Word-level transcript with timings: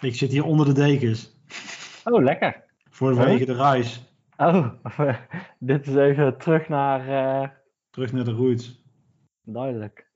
Ik 0.00 0.14
zit 0.14 0.30
hier 0.30 0.44
onder 0.44 0.66
de 0.66 0.72
dekens. 0.72 1.36
Oh, 2.04 2.22
lekker. 2.22 2.64
Voor 2.90 3.14
vanwege 3.14 3.44
de 3.44 3.54
reis. 3.54 4.14
Oh, 4.36 4.66
dit 5.58 5.86
is 5.86 5.94
even 5.94 6.38
terug 6.38 6.68
naar... 6.68 7.08
eh, 7.42 7.48
Terug 7.90 8.12
naar 8.12 8.24
de 8.24 8.32
roots. 8.32 8.84
duidelijk. 9.44 10.06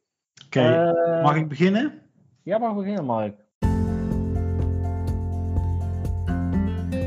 Oké, 0.46 0.61
Eh, 0.61 1.22
mag 1.22 1.37
ik 1.37 1.48
beginnen? 1.48 2.03
Ja, 2.43 2.58
mag 2.58 2.74
beginnen, 2.74 3.04
Mark. 3.04 3.35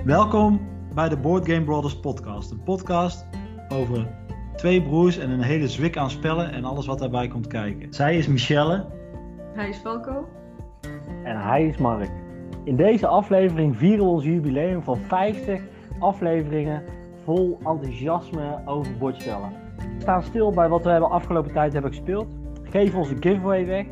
Welkom 0.06 0.62
bij 0.94 1.10
de 1.10 1.18
Board 1.18 1.46
Game 1.50 1.64
Brothers 1.64 2.00
podcast. 2.00 2.52
Een 2.52 2.64
podcast 2.64 3.26
over 3.70 4.08
twee 4.56 4.82
broers 4.84 5.18
en 5.18 5.30
een 5.30 5.42
hele 5.42 5.68
zwik 5.68 5.98
aan 5.98 6.10
spellen 6.10 6.52
en 6.52 6.64
alles 6.66 6.86
wat 6.86 7.00
daarbij 7.00 7.28
komt 7.28 7.48
kijken. 7.48 7.94
Zij 7.94 8.18
is 8.18 8.28
Michelle. 8.28 8.86
Hij 9.54 9.70
is 9.70 9.78
Falco. 9.78 10.30
En 11.24 11.38
hij 11.42 11.68
is 11.68 11.78
Mark. 11.78 12.12
In 12.64 12.76
deze 12.76 13.08
aflevering 13.08 13.78
vieren 13.78 14.06
we 14.06 14.12
ons 14.12 14.24
jubileum 14.24 14.82
van 14.84 14.98
50 14.98 15.62
afleveringen 16.00 16.84
vol 17.24 17.58
enthousiasme 17.58 18.62
over 18.66 18.98
bordspellen. 18.98 19.52
We 19.78 20.02
staan 20.02 20.24
stil 20.24 20.52
bij 20.52 20.70
wat 20.70 20.84
we 20.84 20.90
hebben 20.90 21.10
afgelopen 21.10 21.54
tijd 21.54 21.74
hebben 21.74 21.92
gespeeld. 21.92 22.28
Geven 22.64 23.00
onze 23.00 23.16
giveaway 23.20 23.66
weg. 23.66 23.86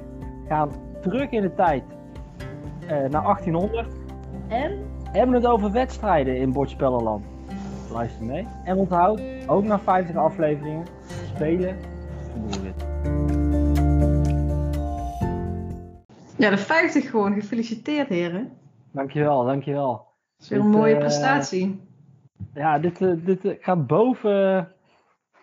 Gaan 0.48 0.72
terug 1.02 1.30
in 1.30 1.42
de 1.42 1.54
tijd 1.54 1.84
eh, 2.82 2.90
naar 2.90 3.24
1800. 3.24 3.88
En 4.48 4.80
hebben 5.04 5.36
het 5.36 5.46
over 5.46 5.72
wedstrijden 5.72 6.38
in 6.38 6.52
bordspellenland. 6.52 7.26
Luister 7.92 8.26
mee. 8.26 8.48
En 8.64 8.78
onthoud, 8.78 9.22
ook 9.48 9.64
na 9.64 9.80
50 9.80 10.16
afleveringen, 10.16 10.86
spelen 11.36 11.78
vermoeden 12.32 12.66
het. 12.66 12.86
Ja, 16.38 16.50
de 16.50 16.58
50 16.58 17.10
gewoon. 17.10 17.34
Gefeliciteerd, 17.34 18.10
heren. 18.10 18.61
Dankjewel, 18.92 19.46
dankjewel. 19.46 19.92
Dat 19.92 20.06
is 20.40 20.50
weer 20.50 20.60
een 20.60 20.66
Dit, 20.66 20.76
mooie 20.76 20.94
eh, 20.94 21.00
prestatie. 21.00 21.82
Ja, 22.54 22.80
dit, 22.80 23.02
eh, 23.02 23.12
dit 23.26 23.46
eh, 23.46 23.56
gaat 23.60 23.88
boven, 23.88 24.72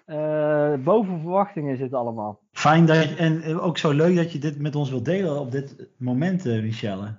eh, 0.04 0.74
boven 0.84 1.20
verwachtingen 1.20 1.76
zit 1.76 1.94
allemaal. 1.94 2.40
Fijn 2.52 2.86
dat 2.86 3.04
je, 3.04 3.14
en 3.16 3.60
ook 3.60 3.78
zo 3.78 3.90
leuk 3.90 4.16
dat 4.16 4.32
je 4.32 4.38
dit 4.38 4.58
met 4.58 4.74
ons 4.76 4.90
wilt 4.90 5.04
delen 5.04 5.40
op 5.40 5.50
dit 5.50 5.88
moment, 5.96 6.44
Michelle. 6.44 7.16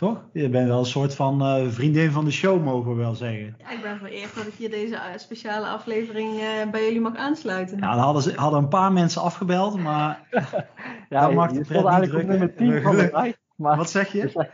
Toch? 0.00 0.24
Je 0.32 0.48
bent 0.48 0.68
wel 0.68 0.78
een 0.78 0.84
soort 0.84 1.14
van 1.14 1.42
eh, 1.42 1.68
vriendin 1.68 2.10
van 2.10 2.24
de 2.24 2.30
show, 2.30 2.64
mogen 2.64 2.90
we 2.90 2.96
wel 2.96 3.14
zeggen. 3.14 3.56
Ja, 3.58 3.70
ik 3.70 3.82
ben 3.82 3.98
vereerd 3.98 4.34
dat 4.34 4.46
ik 4.46 4.54
hier 4.54 4.70
deze 4.70 4.98
speciale 5.16 5.66
aflevering 5.66 6.38
eh, 6.38 6.70
bij 6.70 6.84
jullie 6.84 7.00
mag 7.00 7.16
aansluiten. 7.16 7.78
Ja, 7.78 7.94
dan 7.94 8.04
hadden, 8.04 8.22
ze, 8.22 8.32
hadden 8.34 8.62
een 8.62 8.68
paar 8.68 8.92
mensen 8.92 9.22
afgebeld, 9.22 9.78
maar 9.78 10.20
Ja, 11.08 11.20
Dat 11.20 11.28
je, 11.28 11.34
mag 11.34 11.50
je 11.50 11.58
de 11.58 11.64
pret 11.64 11.76
niet 11.82 11.86
eigenlijk 11.86 12.04
op 12.04 12.10
drukken. 12.10 12.28
nummer 12.28 12.54
10 12.54 12.82
van 12.82 12.96
de. 12.96 13.34
Maar, 13.56 13.76
wat 13.76 13.90
zeg 13.90 14.12
je? 14.12 14.30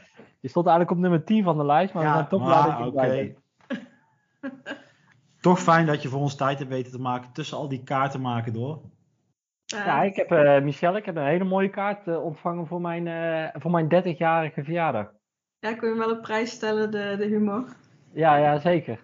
je 0.47 0.53
stond 0.53 0.67
eigenlijk 0.67 0.97
op 0.97 1.03
nummer 1.03 1.25
10 1.25 1.45
van 1.45 1.57
de 1.57 1.65
lijst, 1.65 1.95
maar 1.95 2.03
we 2.05 2.13
zijn 2.13 2.29
toch 2.29 2.45
blij 2.45 2.63
dat 2.63 2.85
je 2.85 2.93
bent. 2.93 3.39
Toch 5.41 5.61
fijn 5.61 5.87
dat 5.87 6.03
je 6.03 6.09
voor 6.09 6.21
ons 6.21 6.35
tijd 6.37 6.59
hebt 6.59 6.71
weten 6.71 6.93
te 6.93 7.01
maken 7.01 7.33
tussen 7.33 7.57
al 7.59 7.69
die 7.69 7.83
kaarten 7.83 8.21
maken 8.21 8.53
door. 8.53 8.81
Ja, 9.65 10.03
ik 10.03 10.17
heb, 10.17 10.31
eh 10.31 10.61
Michelle, 10.63 10.99
ik 10.99 11.05
heb 11.05 11.17
een 11.17 11.25
hele 11.27 11.45
mooie 11.45 11.69
kaart 11.71 12.07
eh, 12.09 12.25
ontvangen 12.25 12.67
voor 12.67 12.81
mijn, 12.81 13.07
eh, 13.07 13.61
voor 13.61 13.71
mijn 13.71 13.89
30-jarige 13.89 14.65
verjaardag. 14.65 15.07
ja, 15.59 15.73
kun 15.75 15.89
je 15.89 15.95
hem 15.95 16.07
wel 16.07 16.17
op 16.17 16.23
prijs 16.23 16.51
stellen, 16.51 16.91
de, 16.91 17.15
de 17.19 17.25
humor. 17.25 17.65
Ja, 18.13 18.37
ja, 18.37 18.59
zeker. 18.59 18.99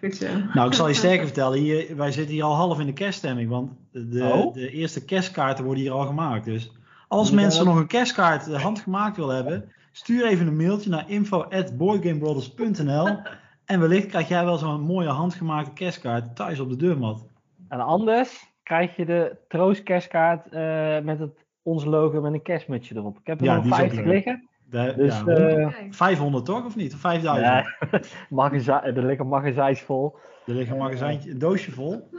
Goed 0.00 0.14
zo. 0.16 0.26
Nou, 0.54 0.68
ik 0.68 0.74
zal 0.74 0.88
je 0.88 0.94
sterker 0.94 1.24
vertellen, 1.30 1.58
hier, 1.58 1.96
wij 1.96 2.12
zitten 2.12 2.34
hier 2.34 2.44
al 2.44 2.54
half 2.54 2.80
in 2.80 2.86
de 2.86 2.92
kerststemming, 2.92 3.48
want 3.50 3.70
de, 3.90 4.30
Oh? 4.34 4.54
de 4.54 4.70
eerste 4.70 5.04
kerstkaarten 5.04 5.64
worden 5.64 5.82
hier 5.82 5.92
al 5.92 6.06
gemaakt. 6.06 6.44
Dus 6.44 6.72
als 7.08 7.28
Ja. 7.28 7.34
mensen 7.34 7.64
nog 7.64 7.76
een 7.76 7.86
kerstkaart 7.86 8.52
handgemaakt 8.54 9.16
willen 9.16 9.34
hebben, 9.36 9.72
stuur 9.96 10.26
even 10.26 10.46
een 10.46 10.56
mailtje 10.56 10.90
naar 10.90 11.10
info.boardgamebrothers.nl 11.10 13.06
en 13.72 13.80
wellicht 13.80 14.06
krijg 14.06 14.28
jij 14.28 14.44
wel 14.44 14.56
zo'n 14.56 14.80
mooie 14.80 15.08
handgemaakte 15.08 15.72
kerstkaart 15.72 16.36
thuis 16.36 16.60
op 16.60 16.68
de 16.68 16.76
deurmat. 16.76 17.26
En 17.68 17.80
anders 17.80 18.54
krijg 18.62 18.96
je 18.96 19.04
de 19.04 19.36
Troost 19.48 19.82
kerstkaart 19.82 20.48
eh, 20.48 20.98
met 21.00 21.18
het, 21.18 21.44
ons 21.62 21.84
logo 21.84 22.20
met 22.20 22.32
een 22.32 22.42
kerstmutsje 22.42 22.96
erop. 22.96 23.18
Ik 23.18 23.26
heb 23.26 23.38
er 23.40 23.44
Ja, 23.46 23.54
nog 23.54 23.62
die 23.62 23.72
is 23.72 23.78
ook 23.80 23.84
50 23.84 24.04
leuk. 24.04 24.14
liggen. 24.14 24.48
De, 24.70 24.92
Dus 24.96 25.22
ja, 25.26 25.34
eh, 25.34 25.68
Kijk. 25.70 25.94
500 25.94 26.44
toch, 26.44 26.64
of 26.64 26.76
niet? 26.76 26.94
Of 26.94 27.00
5000? 27.00 27.46
ja, 27.46 27.64
magazijn, 28.28 28.82
er 28.96 29.04
liggen 29.06 29.28
magazijns 29.28 29.80
vol. 29.80 30.16
Er 30.46 30.54
ligt 30.54 30.70
een 30.70 30.76
magazijntje, 30.76 31.30
een 31.30 31.38
doosje 31.38 31.70
vol. 31.70 32.10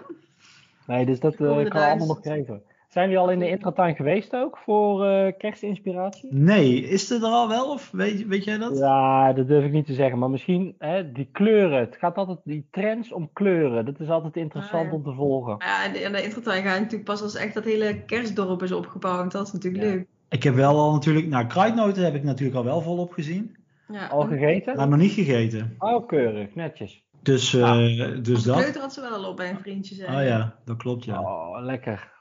Nee, 0.88 1.06
dus 1.06 1.20
dat 1.20 1.34
eh, 1.34 1.40
Honderdduizend. 1.40 1.74
kan 1.74 1.82
allemaal 1.84 2.08
nog 2.08 2.20
geven. 2.22 2.64
Zijn 2.98 3.10
jullie 3.10 3.24
al 3.26 3.32
in 3.32 3.40
de 3.40 3.50
intratuin 3.50 3.96
geweest 3.96 4.36
ook 4.36 4.58
voor 4.58 5.06
eh, 5.06 5.34
kerstinspiratie? 5.38 6.34
Nee, 6.34 6.82
is 6.82 7.10
het 7.10 7.22
er 7.24 7.30
al 7.30 7.48
wel? 7.48 7.72
Of 7.72 7.92
weet, 7.92 8.28
weet 8.28 8.44
jij 8.44 8.58
dat? 8.58 8.78
Ja, 8.78 9.34
dat 9.34 9.48
durf 9.48 9.66
ik 9.66 9.72
niet 9.72 9.86
te 9.86 9.94
zeggen. 9.94 10.20
Maar 10.20 10.30
misschien 10.30 10.76
hè, 10.80 11.12
die 11.12 11.30
kleuren. 11.32 11.80
Het 11.80 11.96
gaat 12.00 12.16
altijd 12.16 12.40
die 12.44 12.68
trends 12.72 13.12
om 13.12 13.30
kleuren. 13.34 13.86
Dat 13.86 14.00
is 14.00 14.10
altijd 14.10 14.36
interessant 14.36 14.86
Ah, 14.86 14.90
ja. 14.92 14.96
om 14.98 15.04
te 15.04 15.14
volgen. 15.14 15.56
Ja, 15.60 15.86
en 15.86 15.94
de, 15.94 16.00
en 16.00 16.12
de 16.12 16.24
intratuin 16.24 16.64
gaat 16.64 16.78
natuurlijk 16.80 17.04
pas 17.04 17.22
als 17.22 17.36
echt 17.36 17.54
dat 17.54 17.64
hele 17.64 18.02
kerstdorp 18.06 18.64
is 18.64 18.72
opgebouwd. 18.72 19.32
Dat 19.32 19.48
is 19.48 19.54
natuurlijk 19.54 19.84
Ja. 19.84 19.90
leuk. 19.90 20.06
Ik 20.30 20.44
heb 20.44 20.56
wel 20.56 20.78
al 20.78 20.92
natuurlijk, 20.94 21.28
nou 21.28 21.46
kruidnoten 21.46 22.04
heb 22.04 22.16
ik 22.16 22.24
natuurlijk 22.24 22.58
al 22.58 22.64
wel 22.64 22.82
volop 22.82 23.12
gezien, 23.14 23.56
Ja. 23.88 24.08
Al 24.08 24.22
gegeten? 24.28 24.76
maar 24.76 24.88
nog 24.88 25.00
niet 25.00 25.12
gegeten. 25.12 25.76
Oh, 25.80 26.08
keurig. 26.08 26.56
Netjes. 26.56 27.04
Dus, 27.22 27.54
eh, 27.54 27.78
dus 28.22 28.34
Als 28.36 28.44
dat. 28.44 28.58
kleuter 28.58 28.82
had 28.82 28.94
ze 28.94 29.02
wel 29.02 29.12
al 29.12 29.30
op 29.30 29.36
bij 29.38 29.50
een 29.50 29.60
vriendje 29.60 29.96
zijn. 29.96 30.16
Oh 30.16 30.24
ja, 30.24 30.56
dat 30.66 30.78
klopt 30.78 31.06
ja. 31.06 31.20
Oh, 31.22 31.58
lekker. 31.64 32.16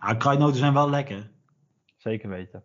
Ja, 0.00 0.14
kruidnoten 0.14 0.56
zijn 0.56 0.72
wel 0.72 0.90
lekker. 0.90 1.30
Zeker 1.96 2.28
weten. 2.28 2.62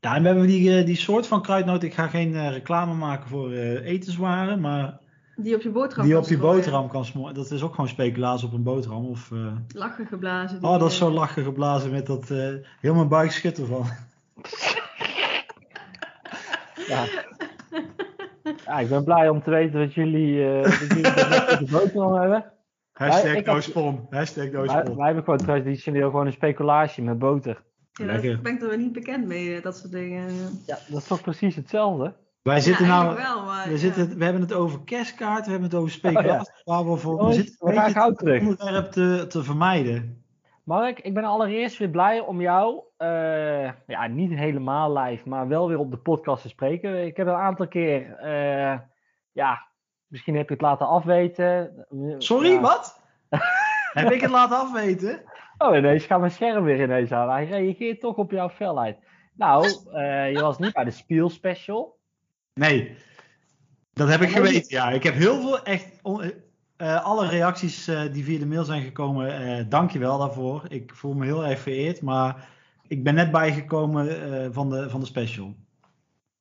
Ja, 0.00 0.14
en 0.14 0.22
we 0.22 0.28
hebben 0.28 0.46
die, 0.46 0.78
eh, 0.78 0.86
die 0.86 0.96
soort 0.96 1.26
van 1.26 1.42
kruidnoten. 1.42 1.88
Ik 1.88 1.94
ga 1.94 2.06
geen 2.08 2.34
eh, 2.34 2.50
reclame 2.50 2.94
maken 2.94 3.28
voor 3.28 3.52
eh, 3.52 3.86
etenswaren, 3.86 4.60
maar 4.60 5.00
Die 5.36 5.54
op 5.54 5.62
je 5.62 5.70
boterham 5.70 6.04
die 6.04 6.14
kan 6.14 6.22
op 6.22 6.28
je 6.28 6.38
boterham 6.38 6.88
kan 6.88 7.04
smoren. 7.04 7.34
Dat 7.34 7.50
is 7.50 7.62
ook 7.62 7.70
gewoon 7.74 7.88
speculatie 7.88 8.46
op 8.46 8.52
een 8.52 8.62
boterham. 8.62 9.06
Of, 9.06 9.32
eh, 9.32 9.56
Lachen 9.74 10.06
geblazen. 10.06 10.64
Oh, 10.64 10.78
dat 10.78 10.90
is 10.90 10.96
zo 10.96 11.10
lachen 11.10 11.44
geblazen 11.44 11.90
met 11.90 12.06
dat. 12.06 12.30
eh 12.30 12.54
heel 12.80 12.94
mijn 12.94 13.08
buik 13.08 13.30
schudt 13.30 13.58
ervan. 13.58 13.84
Ja. 16.88 17.04
ja, 18.66 18.78
ik 18.78 18.88
ben 18.88 19.04
blij 19.04 19.28
om 19.28 19.42
te 19.42 19.50
weten 19.50 19.78
dat 19.80 19.94
jullie, 19.94 20.48
eh 20.48 20.62
dat 20.62 20.78
jullie 20.88 21.02
dat 21.02 21.52
op 21.52 21.58
de 21.58 21.68
boterham 21.70 22.14
hebben. 22.14 22.52
Hashtag 22.98 24.50
Wij, 24.50 24.94
wij 24.96 25.06
hebben 25.06 25.24
gewoon 25.24 25.38
traditioneel 25.38 26.10
gewoon 26.10 26.26
een 26.26 26.32
speculatie 26.32 27.02
met 27.02 27.18
boter. 27.18 27.62
Ja, 27.92 28.04
Lekker. 28.04 28.32
daar 28.32 28.42
ben 28.42 28.54
ik 28.54 28.62
er 28.62 28.78
niet 28.78 28.92
bekend 28.92 29.26
mee, 29.26 29.56
eh, 29.56 29.62
dat 29.62 29.76
soort 29.76 29.92
dingen. 29.92 30.30
Ja, 30.66 30.78
dat 30.88 31.00
is 31.00 31.06
toch 31.06 31.20
precies 31.20 31.56
hetzelfde? 31.56 32.14
Wij 32.42 32.60
zitten 32.60 32.86
ja, 32.86 33.02
nou. 33.02 33.16
wel, 33.16 33.44
maar... 33.44 33.64
We, 33.64 33.70
ja. 33.70 33.76
zitten, 33.76 34.18
we 34.18 34.24
hebben 34.24 34.42
het 34.42 34.52
over 34.52 34.80
kerstkaart, 34.84 35.44
we 35.44 35.50
hebben 35.50 35.68
het 35.68 35.78
over 35.78 35.90
speculatie. 35.90 36.52
Waar 36.64 36.90
we 36.90 36.96
voor. 36.96 37.26
We 37.26 37.32
zitten 37.32 37.56
we 37.58 37.72
een 37.72 37.78
gaan 37.78 37.90
gauw 37.90 38.12
terug. 38.12 38.40
onderwerp 38.40 38.90
te, 38.90 39.24
te 39.28 39.42
vermijden. 39.42 40.22
Mark, 40.64 41.00
ik 41.00 41.14
ben 41.14 41.24
allereerst 41.24 41.78
weer 41.78 41.90
blij 41.90 42.20
om 42.20 42.40
jou, 42.40 42.80
eh, 42.96 43.70
ja, 43.86 44.06
niet 44.06 44.30
helemaal 44.30 44.98
live, 44.98 45.28
maar 45.28 45.48
wel 45.48 45.68
weer 45.68 45.78
op 45.78 45.90
de 45.90 45.98
podcast 45.98 46.42
te 46.42 46.48
spreken. 46.48 47.06
Ik 47.06 47.16
heb 47.16 47.26
een 47.26 47.34
aantal 47.34 47.68
keer, 47.68 48.16
eh, 48.16 48.78
ja, 49.32 49.67
misschien 50.08 50.36
heb 50.36 50.46
je 50.48 50.52
het 50.54 50.62
laten 50.62 50.86
afweten. 50.88 51.84
Sorry, 52.18 52.50
Ja. 52.50 52.60
wat? 52.60 53.00
Heb 53.92 54.10
ik 54.10 54.20
het 54.20 54.30
laten 54.30 54.56
afweten? 54.58 55.22
Oh, 55.58 55.76
ineens 55.76 56.04
gaat 56.04 56.18
mijn 56.20 56.30
scherm 56.32 56.64
weer 56.64 56.82
ineens 56.82 57.12
aan. 57.12 57.30
Hij 57.30 57.46
reageert 57.46 58.00
toch 58.00 58.16
op 58.16 58.30
jouw 58.30 58.48
felheid. 58.48 58.96
Nou, 59.34 59.68
eh, 59.92 60.32
je 60.32 60.40
was 60.40 60.58
niet 60.58 60.72
bij 60.72 60.84
de 60.84 60.90
Spiel 60.90 61.28
Special. 61.30 61.98
Nee, 62.54 62.96
dat 63.92 64.08
heb 64.08 64.20
ik 64.20 64.26
Nee, 64.28 64.36
geweten. 64.36 64.76
Ja, 64.76 64.90
ik 64.90 65.02
heb 65.02 65.14
heel 65.14 65.40
veel 65.40 65.62
echt. 65.62 65.98
on- 66.02 66.32
eh, 66.76 67.04
alle 67.04 67.28
reacties 67.28 67.88
eh, 67.88 68.12
die 68.12 68.24
via 68.24 68.38
de 68.38 68.46
mail 68.46 68.64
zijn 68.64 68.82
gekomen, 68.82 69.68
dank 69.68 69.90
je 69.90 69.98
wel 69.98 70.18
daarvoor. 70.18 70.64
Ik 70.68 70.94
voel 70.94 71.14
me 71.14 71.24
heel 71.24 71.44
erg 71.46 71.58
vereerd, 71.60 72.02
maar 72.02 72.48
ik 72.86 73.02
ben 73.04 73.14
net 73.14 73.30
bijgekomen 73.30 74.06
van, 74.54 74.70
de, 74.70 74.90
van 74.90 75.00
de 75.00 75.06
special. 75.06 75.54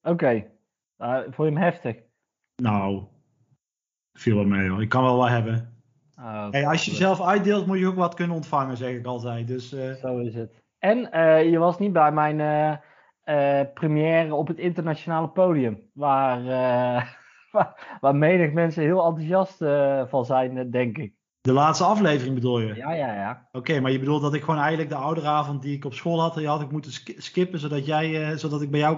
Oké, 0.03 0.45
Eh, 0.97 1.19
vond 1.21 1.35
je 1.35 1.43
hem 1.43 1.57
heftig? 1.57 1.95
Nou, 2.55 3.03
viel 4.19 4.35
wel 4.35 4.45
mee 4.45 4.69
hoor. 4.69 4.81
Ik 4.81 4.89
kan 4.89 5.03
wel 5.03 5.17
wat 5.17 5.29
hebben. 5.29 5.75
Hey, 6.51 6.67
als 6.67 6.85
je 6.85 6.95
zelf 6.95 7.21
uitdeelt, 7.21 7.65
moet 7.65 7.79
je 7.79 7.87
ook 7.87 7.95
wat 7.95 8.13
kunnen 8.13 8.35
ontvangen, 8.35 8.77
zeg 8.77 8.89
ik 8.95 9.05
altijd. 9.05 9.47
Dus 9.47 9.73
eh, 9.73 9.93
Zo 9.93 10.17
is 10.17 10.33
het. 10.35 10.63
En 10.79 11.11
eh, 11.11 11.49
je 11.51 11.57
was 11.57 11.79
niet 11.79 11.93
bij 11.93 12.11
mijn 12.11 12.39
eh, 13.23 13.61
première 13.73 14.33
op 14.35 14.47
het 14.47 14.57
internationale 14.57 15.29
podium, 15.29 15.79
waar, 15.93 16.43
waar, 17.51 17.97
waar 18.01 18.15
menig 18.15 18.51
mensen 18.53 18.83
heel 18.83 19.05
enthousiast 19.05 19.57
van 20.09 20.25
zijn, 20.25 20.71
denk 20.71 20.97
ik. 20.97 21.13
de 21.41 21.51
laatste 21.51 21.83
aflevering 21.83 22.35
bedoel 22.35 22.59
je? 22.59 22.75
Ja, 22.75 22.93
ja, 22.93 23.13
ja. 23.13 23.47
Oké, 23.51 23.79
maar 23.79 23.91
je 23.91 23.99
bedoelt 23.99 24.21
dat 24.21 24.33
ik 24.33 24.41
gewoon 24.43 24.59
eigenlijk 24.59 24.89
de 24.89 24.95
ouderavond 24.95 25.61
die 25.61 25.75
ik 25.75 25.85
op 25.85 25.93
school 25.93 26.21
had, 26.21 26.33
die 26.35 26.47
had 26.47 26.61
ik 26.61 26.71
moeten 26.71 26.91
sk- 26.91 27.13
skippen, 27.21 27.59
zodat, 27.59 27.85
jij, 27.85 28.37
zodat 28.37 28.61
ik 28.61 28.71
bij 28.71 28.79
jou 28.79 28.97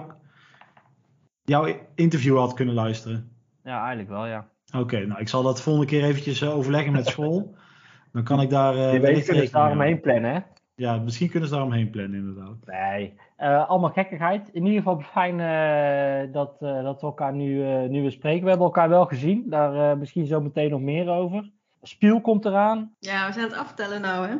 jouw 1.42 1.66
interview 1.94 2.38
had 2.38 2.54
kunnen 2.54 2.74
luisteren. 2.74 3.32
Ja, 3.64 3.78
eigenlijk 3.78 4.08
wel, 4.08 4.26
ja. 4.26 4.48
Oké, 4.76 5.06
nou 5.06 5.20
ik 5.20 5.28
zal 5.28 5.42
dat 5.42 5.60
volgende 5.62 5.88
keer 5.88 6.04
eventjes 6.04 6.40
eh, 6.40 6.56
overleggen 6.56 6.92
met 6.92 7.06
school. 7.06 7.54
Dan 8.12 8.22
kan 8.24 8.40
ik 8.40 8.50
daar... 8.50 8.74
eh, 8.76 8.90
Die 8.90 9.00
weet 9.00 9.24
kunnen 9.24 9.46
ze 9.46 9.52
daaromheen 9.52 10.00
plannen, 10.00 10.32
hè? 10.32 10.38
Ja, 10.74 10.96
misschien 10.96 11.30
kunnen 11.30 11.48
ze 11.48 11.54
daar 11.54 11.64
omheen 11.64 11.90
plannen 11.90 12.18
inderdaad. 12.18 12.56
Nee, 12.66 13.14
eh, 13.36 13.68
allemaal 13.68 13.90
gekkigheid. 13.90 14.48
In 14.52 14.62
ieder 14.66 14.78
geval 14.82 15.00
fijn 15.00 15.40
eh, 15.40 16.32
dat, 16.32 16.56
eh, 16.60 16.82
dat 16.82 17.00
we 17.00 17.06
elkaar 17.06 17.32
nu, 17.34 17.64
eh, 17.64 17.88
nu 17.88 18.00
weer 18.00 18.10
spreken. 18.10 18.42
We 18.42 18.48
hebben 18.48 18.66
elkaar 18.66 18.88
wel 18.88 19.06
gezien, 19.06 19.44
daar 19.46 19.90
eh, 19.90 19.96
misschien 19.98 20.26
zo 20.26 20.40
meteen 20.40 20.70
nog 20.70 20.80
meer 20.80 21.08
over. 21.08 21.50
Spiel 21.82 22.20
komt 22.20 22.44
eraan. 22.44 22.94
Ja, 22.98 23.26
we 23.26 23.32
zijn 23.32 23.44
het 23.44 23.56
aftellen 23.56 24.00
nou, 24.00 24.26
hè? 24.26 24.34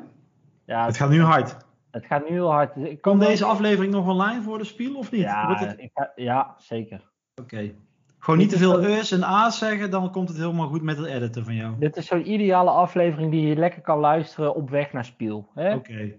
Ja, 0.64 0.86
Het 0.86 0.96
gaat 0.96 1.10
nu 1.10 1.22
hard. 1.22 1.56
het 1.90 2.06
gaat 2.06 2.28
nu 2.28 2.34
heel 2.34 2.50
hard. 2.52 2.76
Ik 2.76 3.00
Komt 3.00 3.20
deze 3.20 3.44
aflevering 3.44 3.92
nog 3.92 4.08
online 4.08 4.42
voor 4.42 4.58
de 4.58 4.64
spiel 4.64 4.96
of 4.96 5.10
niet? 5.10 5.20
Ja, 5.20 5.74
ik 5.76 5.90
ga- 5.94 6.12
ja, 6.16 6.54
zeker. 6.58 7.10
Oké. 7.40 7.72
Gewoon 8.20 8.38
niet 8.38 8.48
te 8.50 8.58
veel 8.58 8.84
e's 8.84 9.10
en 9.12 9.24
a's 9.24 9.58
zeggen, 9.58 9.90
dan 9.90 10.10
komt 10.10 10.28
het 10.28 10.38
helemaal 10.38 10.68
goed 10.68 10.82
met 10.82 10.96
het 10.98 11.06
editen 11.06 11.44
van 11.44 11.54
jou. 11.54 11.74
Dit 11.78 11.96
is 11.96 12.06
zo'n 12.06 12.30
ideale 12.30 12.70
aflevering 12.70 13.30
die 13.30 13.46
je 13.46 13.56
lekker 13.56 13.82
kan 13.82 13.98
luisteren 13.98 14.54
op 14.54 14.70
weg 14.70 14.92
naar 14.92 15.04
Spiel. 15.04 15.48
Hè? 15.54 15.74
Oké. 15.74 16.12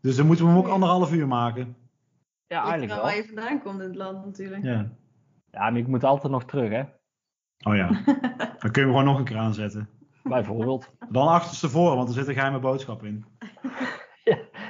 Dus 0.00 0.16
dan 0.16 0.26
moeten 0.26 0.44
we 0.44 0.50
hem 0.50 0.60
ook 0.60 0.68
anderhalf 0.68 1.12
uur 1.12 1.28
maken. 1.28 1.76
Ja, 2.46 2.60
eigenlijk 2.60 2.92
eraan 2.92 3.02
waar 3.02 3.14
wel. 3.14 3.22
je 3.22 3.26
vandaan 3.34 3.62
komt 3.62 3.80
in 3.80 3.86
het 3.86 3.96
land 3.96 4.24
natuurlijk. 4.24 4.64
Ja. 4.64 4.90
Ja, 5.50 5.70
maar 5.70 5.76
ik 5.76 5.86
moet 5.86 6.04
altijd 6.04 6.32
nog 6.32 6.44
terug, 6.44 6.70
hè? 6.70 6.82
Oh 7.70 7.76
ja. 7.76 7.88
Dan 8.58 8.70
kun 8.70 8.72
je 8.72 8.80
hem 8.80 8.88
gewoon 8.88 9.04
nog 9.04 9.18
een 9.18 9.24
keer 9.24 9.36
aanzetten. 9.36 9.88
Bijvoorbeeld. 10.22 10.90
Dan 11.10 11.28
achterstevoren, 11.28 11.96
want 11.96 12.08
er 12.08 12.14
zit 12.14 12.28
een 12.28 12.34
geheime 12.34 12.58
boodschap 12.58 13.04
in. 13.04 13.24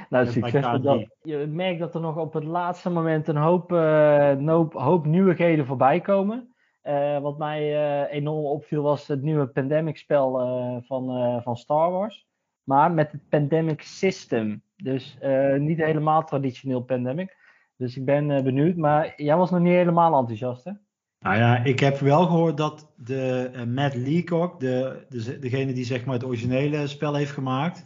Nou, 0.09 0.25
Bij 0.25 0.33
succes 0.33 0.65
met 0.65 0.81
K3. 0.81 0.83
dat. 0.83 1.07
Je 1.23 1.47
merkt 1.47 1.79
dat 1.81 1.95
er 1.95 2.01
nog 2.01 2.17
op 2.17 2.33
het 2.33 2.45
laatste 2.45 2.91
moment 2.91 3.29
een 3.29 3.37
hoop, 3.37 3.73
eh, 3.73 4.37
hoop, 4.47 4.73
hoop 4.73 5.07
nieuwigheden 5.07 5.67
voorbij 5.67 6.01
komen. 6.01 6.55
Eh, 6.89 7.19
wat 7.19 7.39
mij 7.39 7.61
eh, 7.61 8.15
enorm 8.15 8.45
opviel 8.45 8.83
was 8.83 9.07
het 9.07 9.23
nieuwe 9.23 9.47
Pandemic 9.47 9.97
spel 9.97 10.41
eh, 10.41 10.77
van, 10.87 11.43
van 11.43 11.57
Star 11.57 11.91
Wars. 11.91 12.27
Maar 12.65 12.93
met 12.93 13.13
het 13.13 13.29
Pandemic 13.29 13.83
System. 13.83 14.63
Dus 14.77 15.19
niet 15.59 15.79
helemaal 15.79 16.25
traditioneel 16.25 16.81
Pandemic. 16.81 17.37
Dus 17.77 17.97
ik 17.97 18.05
ben 18.05 18.45
benieuwd. 18.45 18.77
Maar 18.77 19.13
jij 19.17 19.37
was 19.37 19.51
nog 19.51 19.61
niet 19.61 19.73
helemaal 19.73 20.19
enthousiast, 20.19 20.65
hè? 20.65 20.73
Nou 21.21 21.37
ja, 21.37 21.65
ik 21.65 21.81
heb 21.81 21.99
wel 21.99 22.27
gehoord 22.27 22.57
dat 22.57 22.93
de 22.97 23.51
Matt 23.75 23.95
Leacock, 23.95 24.61
de, 24.61 25.07
de, 25.09 25.39
degene 25.39 25.73
die 25.73 25.85
zeg 25.85 26.05
maar 26.05 26.15
het 26.15 26.25
originele 26.25 26.87
spel 26.87 27.15
heeft 27.15 27.33
gemaakt, 27.33 27.85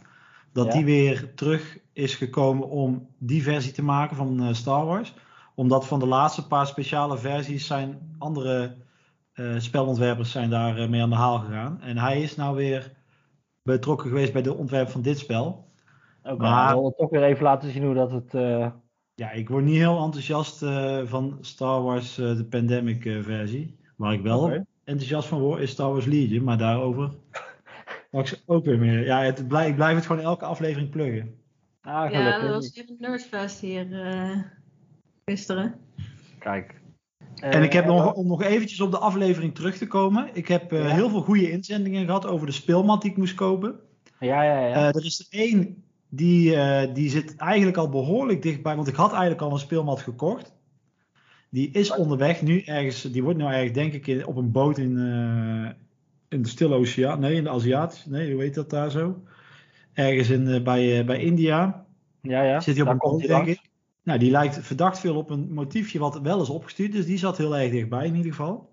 dat 0.53 0.65
Ja. 0.65 0.71
die 0.71 0.85
weer 0.85 1.33
terug 1.33 1.79
is 1.93 2.15
gekomen 2.15 2.69
om 2.69 3.07
die 3.17 3.43
versie 3.43 3.71
te 3.71 3.83
maken 3.83 4.15
van 4.15 4.55
Star 4.55 4.85
Wars. 4.85 5.13
Omdat 5.55 5.87
van 5.87 5.99
de 5.99 6.07
laatste 6.07 6.47
paar 6.47 6.67
speciale 6.67 7.17
versies 7.17 7.67
zijn 7.67 8.15
andere 8.17 8.81
eh, 9.33 9.55
spelontwerpers 9.57 10.31
zijn 10.31 10.49
daar 10.49 10.77
eh, 10.77 10.89
mee 10.89 11.01
aan 11.01 11.09
de 11.09 11.15
haal 11.15 11.39
gegaan. 11.39 11.81
En 11.81 11.97
hij 11.97 12.21
is 12.21 12.35
nou 12.35 12.55
weer 12.55 12.91
betrokken 13.63 14.07
geweest 14.09 14.33
bij 14.33 14.41
de 14.41 14.53
ontwerp 14.53 14.89
van 14.89 15.01
dit 15.01 15.19
spel. 15.19 15.67
Oké, 16.23 16.35
Maar- 16.41 16.73
ik 16.73 16.79
wil 16.79 16.93
toch 16.97 17.09
weer 17.09 17.23
even 17.23 17.43
laten 17.43 17.71
zien 17.71 17.83
hoe 17.83 17.93
dat 17.93 18.11
het... 18.11 18.33
eh, 18.33 18.71
Ja, 19.15 19.31
ik 19.31 19.49
word 19.49 19.63
niet 19.63 19.75
heel 19.77 20.03
enthousiast 20.03 20.61
eh, 20.63 21.01
van 21.05 21.37
Star 21.41 21.81
Wars 21.83 22.17
eh, 22.17 22.35
de 22.35 22.45
Pandemic 22.45 23.05
eh, 23.05 23.21
versie. 23.21 23.77
Waar 23.95 24.13
ik 24.13 24.21
wel 24.21 24.65
enthousiast 24.83 25.27
van 25.27 25.39
word 25.39 25.61
is 25.61 25.71
Star 25.71 25.91
Wars 25.91 26.05
Legion, 26.05 26.43
maar 26.43 26.57
daarover 26.57 27.11
straks 28.07 28.43
ook 28.45 28.65
weer 28.65 28.79
meer. 28.79 29.05
Ja, 29.05 29.21
het, 29.21 29.39
ik 29.39 29.47
blijf 29.75 29.95
het 29.95 30.05
gewoon 30.05 30.21
elke 30.21 30.45
aflevering 30.45 30.89
pluggen. 30.89 31.35
ah, 31.81 31.91
Ja, 31.91 32.07
gelukkig. 32.07 32.41
dat 32.41 32.51
was 32.53 32.75
een 32.87 32.95
Nerdfest 32.99 33.59
hier 33.59 34.01
eh, 34.05 34.37
gisteren. 35.25 35.75
Kijk. 36.39 36.81
En 37.51 37.63
ik 37.63 37.73
heb 37.73 37.83
Eh, 37.83 37.89
nog, 37.89 38.13
om 38.13 38.27
nog 38.27 38.43
eventjes 38.43 38.81
op 38.81 38.91
de 38.91 38.97
aflevering 38.97 39.55
terug 39.55 39.77
te 39.77 39.87
komen. 39.87 40.29
Ik 40.33 40.47
heb 40.47 40.71
eh, 40.71 40.79
Ja. 40.79 40.87
heel 40.93 41.09
veel 41.09 41.21
goede 41.21 41.51
inzendingen 41.51 42.05
gehad 42.05 42.25
over 42.27 42.45
de 42.47 42.51
speelmat 42.53 43.01
die 43.01 43.11
ik 43.11 43.17
moest 43.17 43.33
kopen. 43.35 43.75
Ja, 44.19 44.43
ja, 44.43 44.67
ja. 44.67 44.73
Eh, 44.75 44.87
er 44.95 45.05
is 45.05 45.19
er 45.19 45.39
één 45.39 45.83
die, 46.09 46.57
die 46.93 47.09
zit 47.09 47.35
eigenlijk 47.35 47.77
al 47.77 47.89
behoorlijk 47.89 48.41
dichtbij, 48.41 48.75
want 48.75 48.87
ik 48.87 48.95
had 48.95 49.11
eigenlijk 49.11 49.41
al 49.41 49.51
een 49.51 49.59
speelmat 49.59 50.01
gekocht. 50.01 50.53
Die 51.49 51.69
is 51.71 51.95
onderweg 51.95 52.41
nu 52.41 52.61
ergens, 52.61 53.01
die 53.01 53.23
wordt 53.23 53.37
nu 53.37 53.45
ergens 53.45 53.71
denk 53.73 53.93
ik 53.93 54.07
in- 54.07 54.25
op 54.25 54.35
een 54.35 54.51
boot 54.51 54.77
in, 54.77 54.97
in 56.29 56.41
de 56.41 56.49
Stille 56.49 56.75
Oceaan, 56.75 57.19
nee 57.19 57.35
in 57.35 57.43
de 57.43 57.49
Aziatische, 57.49 58.09
nee 58.09 58.33
hoe 58.33 58.41
heet 58.41 58.53
dat 58.53 58.69
daar 58.69 58.91
zo? 58.91 59.23
Ergens 59.93 60.29
in, 60.29 60.63
bij, 60.63 61.05
bij 61.05 61.19
India 61.19 61.85
ja, 62.21 62.43
ja. 62.43 62.59
zit 62.59 62.73
hij 62.77 62.81
op 62.81 62.85
Daar 62.85 62.93
een 63.03 63.09
boot 63.11 63.19
denk 63.19 63.31
langs. 63.31 63.49
ik. 63.51 63.61
Nou 64.03 64.19
die 64.19 64.31
lijkt 64.31 64.59
verdacht 64.65 64.99
veel 64.99 65.15
op 65.15 65.29
een 65.29 65.53
motiefje 65.53 65.99
wat 65.99 66.19
wel 66.21 66.41
is 66.41 66.49
opgestuurd, 66.49 66.91
dus 66.91 67.05
die 67.05 67.17
zat 67.17 67.37
heel 67.37 67.57
erg 67.57 67.71
dichtbij 67.71 68.05
in 68.05 68.15
ieder 68.15 68.31
geval. 68.31 68.69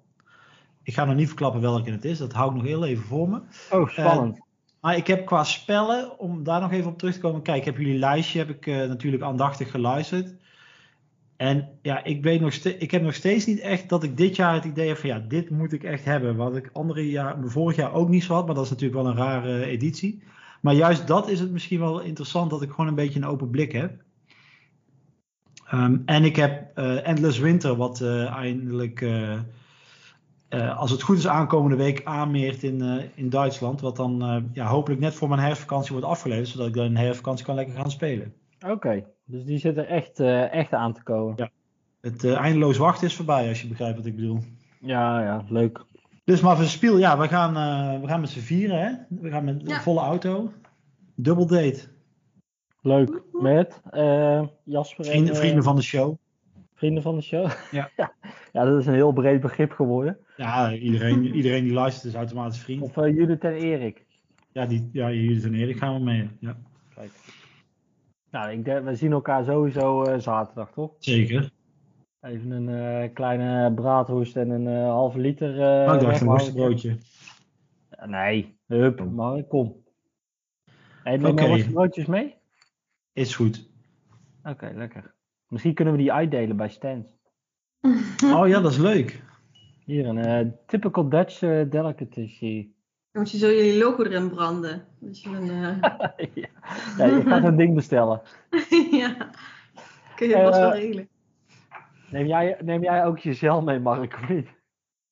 Ik 0.82 0.94
ga 0.94 1.04
nog 1.04 1.14
niet 1.14 1.26
verklappen 1.26 1.60
welke 1.60 1.90
het 1.90 2.04
is, 2.04 2.18
dat 2.18 2.32
hou 2.32 2.50
ik 2.50 2.56
nog 2.56 2.66
heel 2.66 2.84
even 2.84 3.04
voor 3.04 3.28
me. 3.28 3.40
Oh, 3.70 3.88
spannend. 3.88 4.40
Maar 4.80 4.96
ik 4.96 5.06
heb 5.06 5.26
qua 5.26 5.44
spellen, 5.44 6.18
om 6.18 6.42
daar 6.42 6.60
nog 6.60 6.72
even 6.72 6.90
op 6.90 6.98
terug 6.98 7.14
te 7.14 7.20
komen. 7.20 7.42
Kijk, 7.42 7.58
ik 7.58 7.64
heb 7.64 7.76
jullie 7.76 7.98
lijstje 7.98 8.38
heb 8.38 8.48
ik, 8.48 8.66
eh, 8.66 8.76
natuurlijk 8.76 9.22
aandachtig 9.22 9.70
geluisterd. 9.70 10.34
En 11.36 11.68
ja, 11.82 12.04
ik, 12.04 12.22
weet 12.22 12.40
nog 12.40 12.54
ik 12.54 12.90
heb 12.90 13.02
nog 13.02 13.14
steeds 13.14 13.46
niet 13.46 13.60
echt 13.60 13.88
dat 13.88 14.02
ik 14.02 14.16
dit 14.16 14.36
jaar 14.36 14.54
het 14.54 14.64
idee 14.64 14.88
heb 14.88 14.96
van 14.96 15.08
ja, 15.08 15.18
dit 15.18 15.50
moet 15.50 15.72
ik 15.72 15.84
echt 15.84 16.04
hebben. 16.04 16.36
Wat 16.36 16.56
ik 16.56 16.70
andere 16.72 17.10
jaar, 17.10 17.36
vorig 17.44 17.76
jaar 17.76 17.92
ook 17.92 18.08
niet 18.08 18.24
zo 18.24 18.34
had, 18.34 18.46
maar 18.46 18.54
dat 18.54 18.64
is 18.64 18.70
natuurlijk 18.70 19.02
wel 19.02 19.10
een 19.10 19.16
rare 19.16 19.64
editie. 19.64 20.22
Maar 20.60 20.74
juist 20.74 21.06
dat 21.06 21.28
is 21.28 21.40
het 21.40 21.50
misschien 21.50 21.80
wel 21.80 22.00
interessant, 22.00 22.50
dat 22.50 22.62
ik 22.62 22.70
gewoon 22.70 22.86
een 22.86 22.94
beetje 22.94 23.18
een 23.18 23.26
open 23.26 23.50
blik 23.50 23.72
heb. 23.72 24.02
Ehm, 25.70 25.96
en 26.04 26.24
ik 26.24 26.36
heb 26.36 26.76
eh, 26.78 27.06
Endless 27.08 27.38
Winter, 27.38 27.76
wat 27.76 28.00
eh, 28.00 28.30
eindelijk, 28.34 29.00
eh, 29.00 29.32
eh, 30.48 30.78
als 30.78 30.90
het 30.90 31.02
goed 31.02 31.16
is, 31.18 31.28
aankomende 31.28 31.76
week 31.76 32.04
aanmeert 32.04 32.62
in, 32.62 32.82
eh, 32.82 33.04
in 33.14 33.28
Duitsland. 33.30 33.80
Wat 33.80 33.96
dan 33.96 34.22
eh, 34.22 34.36
ja, 34.52 34.66
hopelijk 34.66 35.00
net 35.00 35.14
voor 35.14 35.28
mijn 35.28 35.40
herfstvakantie 35.40 35.92
wordt 35.92 36.06
afgeleverd, 36.06 36.48
zodat 36.48 36.66
ik 36.66 36.74
dan 36.74 36.84
in 36.84 36.94
de 36.94 37.00
herfstvakantie 37.00 37.44
kan 37.46 37.54
lekker 37.54 37.74
gaan 37.74 37.90
spelen. 37.90 38.32
Oké, 38.66 39.04
dus 39.24 39.44
die 39.44 39.58
zit 39.58 39.76
er 39.76 39.86
echt, 39.86 40.20
eh, 40.20 40.52
echt 40.52 40.72
aan 40.72 40.92
te 40.92 41.02
komen. 41.02 41.34
Ja. 41.36 41.50
Het 42.00 42.24
eindeloos 42.24 42.76
wachten 42.76 43.06
is 43.06 43.14
voorbij, 43.16 43.48
als 43.48 43.62
je 43.62 43.68
begrijpt 43.68 43.96
wat 43.96 44.06
ik 44.06 44.16
bedoel. 44.16 44.38
Ja, 44.80 45.22
ja, 45.22 45.44
leuk. 45.48 45.84
Dus 46.24 46.40
maar 46.40 46.56
spiel, 46.64 46.98
ja, 46.98 47.18
we 47.18 47.28
gaan, 47.28 47.56
eh, 47.56 48.00
we 48.00 48.06
gaan 48.08 48.20
met 48.20 48.30
z'n 48.30 48.38
vieren, 48.40 48.80
hè? 48.80 48.92
We 49.20 49.30
gaan 49.30 49.44
met 49.44 49.60
een 49.62 49.68
Ja. 49.68 49.80
volle 49.80 50.00
auto. 50.00 50.52
Dubbel 51.14 51.46
date. 51.46 51.80
Leuk. 52.82 53.22
Met 53.32 53.80
eh, 53.90 54.46
Jasper 54.64 55.04
en 55.04 55.10
Vrienden, 55.10 55.34
eh, 55.34 55.40
vrienden 55.40 55.62
van 55.64 55.76
de 55.76 55.82
show. 55.82 56.16
vrienden 56.74 57.02
van 57.02 57.14
de 57.16 57.22
show. 57.22 57.50
Ja. 57.70 57.90
ja, 58.52 58.64
dat 58.64 58.80
is 58.80 58.86
een 58.86 58.94
heel 58.94 59.12
breed 59.12 59.40
begrip 59.40 59.72
geworden. 59.72 60.18
Ja, 60.36 60.72
iedereen, 60.72 61.24
iedereen 61.24 61.64
die 61.64 61.72
luistert 61.72 62.04
is 62.04 62.14
automatisch 62.14 62.58
vriend. 62.60 62.82
Of 62.82 62.96
uh, 62.96 63.14
Judith 63.14 63.44
en 63.44 63.54
Erik. 63.54 64.04
Ja, 64.52 64.66
die, 64.66 64.88
ja 64.92 65.10
Judith 65.10 65.44
en 65.44 65.54
Erik 65.54 65.76
gaan 65.76 65.94
we 65.94 66.00
mee. 66.00 66.30
Ja, 66.40 66.56
Kijk. 66.94 67.10
Nou, 68.30 68.50
ik 68.50 68.64
denk, 68.64 68.84
we 68.84 68.94
zien 68.94 69.12
elkaar 69.12 69.44
sowieso 69.44 70.02
eh, 70.02 70.18
zaterdag, 70.18 70.72
toch? 70.72 70.94
zeker. 70.98 71.50
Even 72.20 72.50
een 72.50 72.68
eh, 72.68 73.12
kleine 73.14 73.74
braadroest 73.74 74.36
en 74.36 74.50
een 74.50 74.66
eh, 74.66 74.88
halve 74.88 75.18
liter. 75.18 75.60
eh 75.60 75.88
Oh, 75.88 75.94
ik 75.94 76.00
dacht 76.00 76.20
een 76.20 76.26
worstenbroodje. 76.26 76.96
Nee, 78.06 78.56
hup, 78.66 79.10
maar 79.10 79.42
kom. 79.42 79.76
Hey, 81.02 81.16
neem 81.16 81.30
Oké. 81.30 81.42
je 81.42 81.48
worstenbroodjes 81.48 82.06
mee? 82.06 82.34
Is 83.20 83.34
goed. 83.36 83.68
Oké, 84.44 84.72
lekker. 84.74 85.14
Misschien 85.48 85.74
kunnen 85.74 85.94
we 85.94 86.00
die 86.00 86.12
uitdelen 86.12 86.56
bij 86.56 86.68
stands. 86.68 87.08
Oh 88.34 88.48
ja, 88.48 88.60
dat 88.60 88.70
is 88.70 88.76
leuk. 88.78 89.22
Hier 89.84 90.06
een 90.06 90.18
eh, 90.18 90.46
typical 90.66 91.08
Dutch 91.08 91.42
eh, 91.42 91.70
delicacy. 91.70 92.70
Dan 93.12 93.22
moet 93.22 93.30
je 93.30 93.38
zo 93.38 93.46
jullie 93.46 93.78
logo 93.78 94.02
erin 94.02 94.30
branden. 94.30 94.84
Dat 95.00 95.20
je 95.22 95.28
een, 95.28 95.50
eh, 95.50 95.80
ja, 96.34 96.54
Ja, 96.98 97.04
je 97.04 97.22
gaat 97.26 97.44
een 97.44 97.56
ding 97.56 97.74
bestellen. 97.74 98.20
ja, 99.00 99.30
kun 100.16 100.28
je 100.28 100.34
vast 100.42 100.58
wel 100.58 100.72
regelen. 100.72 101.08
Neem 102.10 102.26
jij, 102.26 102.56
neem 102.62 102.82
jij 102.82 103.04
ook 103.04 103.18
je 103.18 103.32
zeil 103.34 103.62
mee, 103.62 103.78
Mark, 103.78 104.14
of 104.22 104.28
niet? 104.28 104.48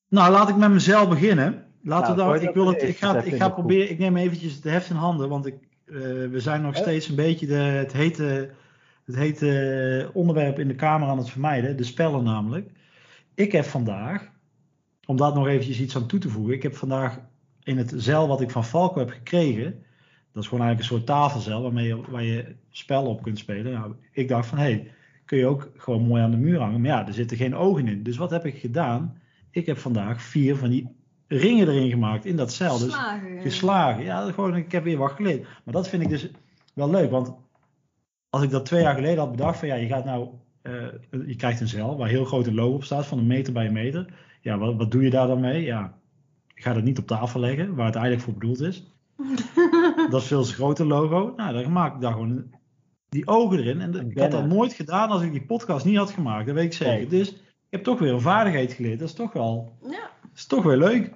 Nou, 0.08 0.32
laat 0.32 0.48
ik 0.48 0.56
met 0.56 0.70
mezelf 0.70 1.08
beginnen. 1.08 1.66
Laten 1.82 2.16
Nou, 2.16 2.16
we 2.16 2.22
gooi 2.22 2.38
dan, 2.38 2.48
ik, 2.48 2.54
dat 2.54 2.64
wil 2.64 2.72
het, 2.72 2.82
ik 2.82 2.96
ga, 2.96 3.14
het- 3.14 3.26
ik 3.26 3.34
ga 3.34 3.46
de 3.48 3.52
proberen, 3.54 3.90
ik 3.90 3.98
neem 3.98 4.16
eventjes 4.16 4.54
het 4.54 4.64
heft 4.64 4.90
in 4.90 4.96
handen, 4.96 5.28
want 5.28 5.46
ik, 5.46 5.67
eh, 5.88 6.30
we 6.30 6.40
zijn 6.40 6.62
nog 6.62 6.76
steeds 6.76 7.08
een 7.08 7.14
beetje 7.14 7.46
de, 7.46 7.54
het, 7.54 7.92
hete, 7.92 8.50
het 9.04 9.16
hete 9.16 10.10
onderwerp 10.12 10.58
in 10.58 10.68
de 10.68 10.74
kamer 10.74 11.08
aan 11.08 11.18
het 11.18 11.30
vermijden, 11.30 11.76
de 11.76 11.84
spellen 11.84 12.24
namelijk. 12.24 12.70
Ik 13.34 13.52
heb 13.52 13.64
vandaag, 13.64 14.30
om 15.06 15.16
daar 15.16 15.34
nog 15.34 15.46
eventjes 15.46 15.80
iets 15.80 15.96
aan 15.96 16.06
toe 16.06 16.18
te 16.18 16.28
voegen, 16.28 16.54
ik 16.54 16.62
heb 16.62 16.76
vandaag 16.76 17.20
in 17.62 17.78
het 17.78 17.92
zeil 17.96 18.28
wat 18.28 18.40
ik 18.40 18.50
van 18.50 18.64
Falco 18.64 18.98
heb 18.98 19.10
gekregen, 19.10 19.82
dat 20.32 20.42
is 20.42 20.48
gewoon 20.48 20.64
eigenlijk 20.64 20.78
een 20.78 20.96
soort 20.96 21.06
tafelzeil 21.06 21.62
waarmee 21.62 21.86
je, 21.86 22.00
waar 22.10 22.24
je 22.24 22.54
spellen 22.70 23.10
op 23.10 23.22
kunt 23.22 23.38
spelen. 23.38 23.72
Nou, 23.72 23.94
ik 24.12 24.28
dacht 24.28 24.48
van, 24.48 24.58
hé, 24.58 24.64
hey, 24.64 24.90
kun 25.24 25.38
je 25.38 25.46
ook 25.46 25.70
gewoon 25.76 26.02
mooi 26.02 26.22
aan 26.22 26.30
de 26.30 26.36
muur 26.36 26.58
hangen. 26.58 26.80
Maar 26.80 26.90
ja, 26.90 27.06
er 27.06 27.14
zitten 27.14 27.36
geen 27.36 27.54
ogen 27.54 27.88
in. 27.88 28.02
Dus 28.02 28.16
wat 28.16 28.30
heb 28.30 28.46
ik 28.46 28.58
gedaan? 28.58 29.20
Ik 29.50 29.66
heb 29.66 29.78
vandaag 29.78 30.22
vier 30.22 30.56
van 30.56 30.70
die 30.70 30.88
ringen 31.28 31.68
erin 31.68 31.90
gemaakt 31.90 32.24
in 32.24 32.36
dat 32.36 32.52
zeil. 32.52 32.78
Dus 32.78 32.92
Slagen. 32.92 33.40
geslagen. 33.40 34.04
Ja, 34.04 34.24
dat 34.24 34.34
gewoon, 34.34 34.56
ik 34.56 34.72
heb 34.72 34.84
weer 34.84 34.98
wat 34.98 35.10
geleerd. 35.12 35.42
Maar 35.64 35.74
dat 35.74 35.88
vind 35.88 36.02
ik 36.02 36.08
dus 36.08 36.30
wel 36.74 36.90
leuk. 36.90 37.10
Want 37.10 37.32
als 38.30 38.42
ik 38.42 38.50
dat 38.50 38.64
twee 38.66 38.82
jaar 38.82 38.94
geleden 38.94 39.18
had 39.18 39.30
bedacht 39.30 39.58
van 39.58 39.68
ja, 39.68 39.74
je 39.74 39.86
gaat 39.86 40.04
nou, 40.04 40.28
eh, 40.62 40.72
je 41.26 41.36
krijgt 41.36 41.60
een 41.60 41.68
zeil 41.68 41.96
waar 41.96 42.08
heel 42.08 42.24
groot 42.24 42.46
een 42.46 42.54
logo 42.54 42.74
op 42.74 42.84
staat 42.84 43.06
van 43.06 43.18
een 43.18 43.26
meter 43.26 43.52
bij 43.52 43.66
een 43.66 43.72
meter. 43.72 44.14
Ja, 44.40 44.58
wat, 44.58 44.76
wat 44.76 44.90
doe 44.90 45.02
je 45.02 45.10
daar 45.10 45.26
dan 45.26 45.40
mee? 45.40 45.62
Ja, 45.64 45.98
ik 46.54 46.62
ga 46.62 46.72
dat 46.72 46.82
niet 46.84 46.98
op 46.98 47.06
tafel 47.06 47.40
leggen, 47.40 47.74
waar 47.74 47.86
het 47.86 47.94
eigenlijk 47.94 48.24
voor 48.24 48.34
bedoeld 48.34 48.60
is. 48.60 48.82
Dat 50.10 50.20
is 50.22 50.26
veel 50.26 50.42
te 50.44 50.52
grote 50.52 50.84
logo. 50.84 51.32
Nou, 51.36 51.62
dan 51.62 51.72
maak 51.72 51.94
ik 51.94 52.00
daar 52.00 52.12
gewoon 52.12 52.50
die 53.08 53.26
ogen 53.26 53.58
erin. 53.58 53.80
En 53.80 54.10
ik 54.10 54.18
had 54.18 54.30
dat 54.30 54.46
nooit 54.46 54.72
gedaan 54.72 55.08
als 55.08 55.22
ik 55.22 55.32
die 55.32 55.44
podcast 55.46 55.84
niet 55.84 55.96
had 55.96 56.10
gemaakt. 56.10 56.46
Dat 56.46 56.54
weet 56.54 56.64
ik 56.64 56.72
zeker. 56.72 57.08
Dus 57.08 57.28
ik 57.32 57.38
heb 57.70 57.82
toch 57.82 57.98
weer 57.98 58.12
een 58.12 58.20
vaardigheid 58.20 58.72
geleerd. 58.72 58.98
Dat 58.98 59.08
is 59.08 59.14
toch 59.14 59.32
wel, 59.32 59.72
Ja. 59.82 59.90
dat 59.90 60.30
is 60.34 60.46
toch 60.46 60.64
weer 60.64 60.76
leuk. 60.76 61.12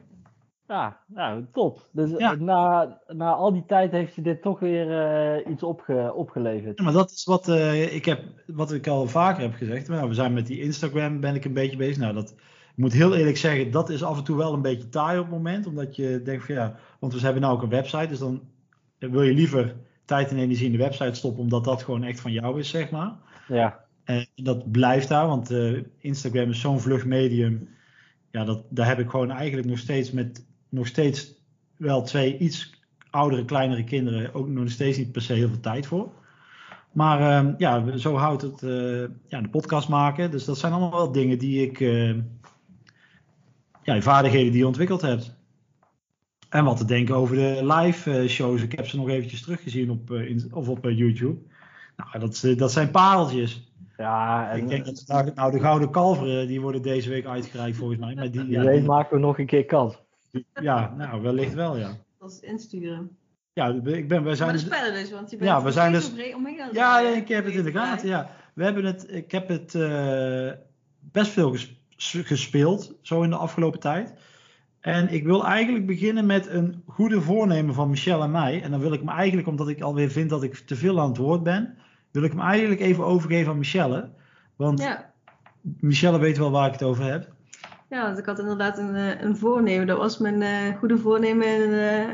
Ja, 0.73 0.99
nou, 1.07 1.45
top. 1.53 1.89
Dus 1.91 2.11
Ja. 2.11 2.33
eh, 2.33 2.39
na, 2.41 2.99
na 3.07 3.33
al 3.33 3.53
die 3.53 3.65
tijd 3.67 3.91
heeft 3.93 4.15
je 4.15 4.23
dit 4.23 4.43
toch 4.43 4.59
weer 4.61 4.91
eh, 4.91 5.51
iets 5.53 5.63
opge, 5.63 6.13
opgeleverd. 6.15 6.79
Ja, 6.79 6.85
maar 6.85 6.93
dat 6.93 7.11
is 7.11 7.25
wat, 7.25 7.49
eh, 7.49 7.95
ik 7.95 8.05
heb, 8.05 8.21
wat 8.47 8.73
ik 8.73 8.87
al 8.87 9.07
vaker 9.07 9.43
heb 9.43 9.55
gezegd. 9.55 9.89
Nou, 9.89 10.09
we 10.09 10.15
zijn 10.15 10.33
met 10.33 10.47
die 10.47 10.61
Instagram 10.61 11.21
ben 11.21 11.35
ik 11.35 11.45
een 11.45 11.53
beetje 11.53 11.77
bezig. 11.77 11.97
Nou, 11.99 12.15
dat, 12.15 12.31
ik 12.71 12.77
moet 12.77 12.93
heel 12.93 13.15
eerlijk 13.17 13.37
zeggen, 13.37 13.71
dat 13.71 13.91
is 13.91 14.03
af 14.03 14.19
en 14.19 14.25
toe 14.25 14.37
wel 14.37 14.53
een 14.53 14.63
beetje 14.63 14.89
taai 14.89 15.19
op 15.19 15.25
het 15.25 15.35
moment. 15.35 15.67
Omdat 15.67 15.97
je 15.97 16.23
denkt 16.25 16.45
van 16.45 16.55
ja, 16.55 16.77
want 17.01 17.15
we 17.15 17.21
hebben 17.21 17.43
nou 17.43 17.55
ook 17.55 17.63
een 17.63 17.69
website. 17.69 18.07
Dus 18.09 18.19
dan 18.19 18.43
wil 18.99 19.23
je 19.23 19.35
liever 19.35 19.75
tijd 20.05 20.31
en 20.31 20.39
energie 20.39 20.67
in 20.67 20.73
de 20.73 20.79
website 20.79 21.15
stoppen. 21.15 21.43
Omdat 21.43 21.65
dat 21.65 21.83
gewoon 21.83 22.03
echt 22.05 22.21
van 22.21 22.33
jou 22.33 22.59
is, 22.59 22.69
zeg 22.69 22.91
maar. 22.91 23.13
Ja, 23.49 23.85
En 24.05 24.27
dat 24.35 24.71
blijft 24.71 25.09
daar, 25.09 25.27
want 25.27 25.51
Instagram 25.99 26.51
is 26.51 26.61
zo'n 26.61 26.81
vlug 26.81 27.05
medium. 27.07 27.69
Ja, 28.31 28.45
dat, 28.45 28.65
daar 28.69 28.87
heb 28.87 28.99
ik 28.99 29.11
gewoon 29.11 29.31
eigenlijk 29.31 29.69
nog 29.69 29.79
steeds 29.79 30.11
met 30.11 30.51
nog 30.73 30.87
steeds 30.87 31.35
wel 31.77 32.03
twee 32.03 32.39
iets 32.39 32.81
oudere, 33.11 33.45
kleinere 33.45 33.85
kinderen 33.85 34.35
ook 34.35 34.49
nog 34.49 34.71
steeds 34.71 34.99
niet 34.99 35.13
per 35.13 35.23
se 35.23 35.33
heel 35.33 35.49
veel 35.49 35.61
tijd 35.61 35.87
voor. 35.87 36.13
Maar 36.93 37.21
ehm, 37.21 37.55
ja, 37.59 37.97
zo 37.97 38.15
houdt 38.17 38.43
het 38.43 38.63
eh, 38.63 39.05
ja, 39.29 39.41
de 39.41 39.49
podcast 39.51 39.89
maken. 39.89 40.31
Dus 40.31 40.45
dat 40.45 40.59
zijn 40.59 40.73
allemaal 40.73 40.91
wel 40.99 41.13
dingen 41.13 41.39
die 41.39 41.63
ik, 41.67 41.81
eh, 41.81 42.15
ja, 43.83 44.01
vaardigheden 44.01 44.51
die 44.51 44.61
je 44.61 44.67
ontwikkeld 44.67 45.01
hebt. 45.01 45.41
En 46.49 46.65
wat 46.65 46.77
te 46.77 46.85
denken 46.85 47.15
over 47.15 47.37
de 47.37 47.61
live 47.75 48.19
eh, 48.19 48.29
shows. 48.29 48.63
Ik 48.63 48.73
heb 48.73 48.87
ze 48.87 48.97
nog 48.97 49.09
eventjes 49.09 49.43
teruggezien 49.43 49.91
op, 49.91 50.11
eh, 50.11 50.29
in- 50.29 50.49
of 50.55 50.69
op 50.69 50.85
YouTube. 50.85 51.41
Nou, 51.97 52.19
dat, 52.19 52.59
dat 52.59 52.73
zijn 52.73 52.91
pareltjes. 52.91 53.73
ja 53.97 54.51
en 54.51 54.59
Ik 54.59 54.69
denk 54.69 54.85
dat 54.85 55.33
nou, 55.35 55.51
de 55.53 55.61
gouden 55.61 55.91
kalveren, 55.91 56.47
die 56.47 56.61
worden 56.61 56.83
deze 56.83 57.09
week 57.09 57.27
uitgereikt 57.27 57.77
volgens 57.77 57.99
mij. 58.01 58.15
Maar 58.15 58.31
die, 58.31 58.49
ja, 58.51 58.63
die- 58.71 58.83
maken 58.83 59.17
we 59.17 59.23
nog 59.23 59.39
een 59.39 59.47
keer 59.47 59.65
kans. 59.65 60.02
Ja, 60.55 60.95
nou 60.97 61.23
wellicht 61.23 61.55
wel 61.55 61.77
ja. 61.77 61.97
Dat 62.19 62.31
is 62.31 62.41
insturen. 62.41 63.17
Ja, 63.53 63.67
ik 63.69 63.83
ben, 63.83 64.09
wij 64.09 64.21
Maar 64.21 64.37
zijn 64.37 64.49
de 64.49 64.55
dus, 64.55 64.65
spellen 64.65 64.93
dus, 64.95 65.11
want 65.11 65.31
je 65.31 65.37
bent 65.37 65.51
Ja, 65.51 65.63
we 65.63 65.73
zijn 65.73 65.93
dus- 65.93 66.11
omheen 66.35 66.61
het 66.61 66.75
ja, 66.75 67.01
ik 67.01 67.29
heb 67.29 67.45
het 67.45 67.55
in 67.55 67.65
de 67.65 67.71
gaten. 67.73 68.09
Ja. 68.09 68.31
We 68.55 68.65
hebben 68.65 68.85
het, 68.85 69.07
ik 69.09 69.31
heb 69.31 69.49
het 69.49 69.75
eh, 69.75 70.51
best 71.01 71.31
veel 71.31 71.51
ges- 71.51 71.77
gespeeld, 72.23 72.95
zo 73.01 73.23
in 73.23 73.31
de 73.31 73.37
afgelopen 73.37 73.81
tijd. 73.81 74.15
En 74.81 75.09
ik 75.13 75.25
wil 75.25 75.45
eigenlijk 75.47 75.87
beginnen 75.87 76.27
met 76.27 76.47
een 76.47 76.83
goede 76.87 77.21
voornemen 77.21 77.75
van 77.75 77.91
Michel 77.91 78.23
en 78.23 78.31
mij. 78.31 78.63
En 78.63 78.71
dan 78.71 78.81
wil 78.81 78.93
ik 78.93 79.01
hem 79.01 79.09
eigenlijk, 79.09 79.49
omdat 79.49 79.69
ik 79.69 79.81
alweer 79.81 80.11
vind 80.11 80.31
dat 80.31 80.43
ik 80.43 80.55
te 80.55 80.77
veel 80.77 81.01
aan 81.01 81.09
het 81.09 81.17
woord 81.17 81.43
ben, 81.43 81.77
wil 82.11 82.23
ik 82.23 82.31
hem 82.31 82.41
eigenlijk 82.41 82.81
even 82.81 83.05
overgeven 83.05 83.53
aan 83.53 83.59
Michelle. 83.59 84.11
Want 84.57 84.81
Ja. 84.81 85.13
Michelle 85.61 86.19
weet 86.19 86.39
wel 86.39 86.51
waar 86.51 86.67
ik 86.67 86.73
het 86.73 86.83
over 86.83 87.05
heb. 87.05 87.32
Ja, 87.93 88.03
want 88.03 88.19
ik 88.19 88.27
had 88.27 88.39
inderdaad 88.39 88.79
een, 88.79 88.95
eh, 88.95 89.21
een 89.21 89.37
voornemen. 89.37 89.87
Dat 89.87 89.99
was 89.99 90.19
mijn 90.19 90.43
eh, 90.43 90.79
goede 90.79 90.99
voornemen 90.99 91.47
in, 91.47 91.73
eh, 91.73 92.09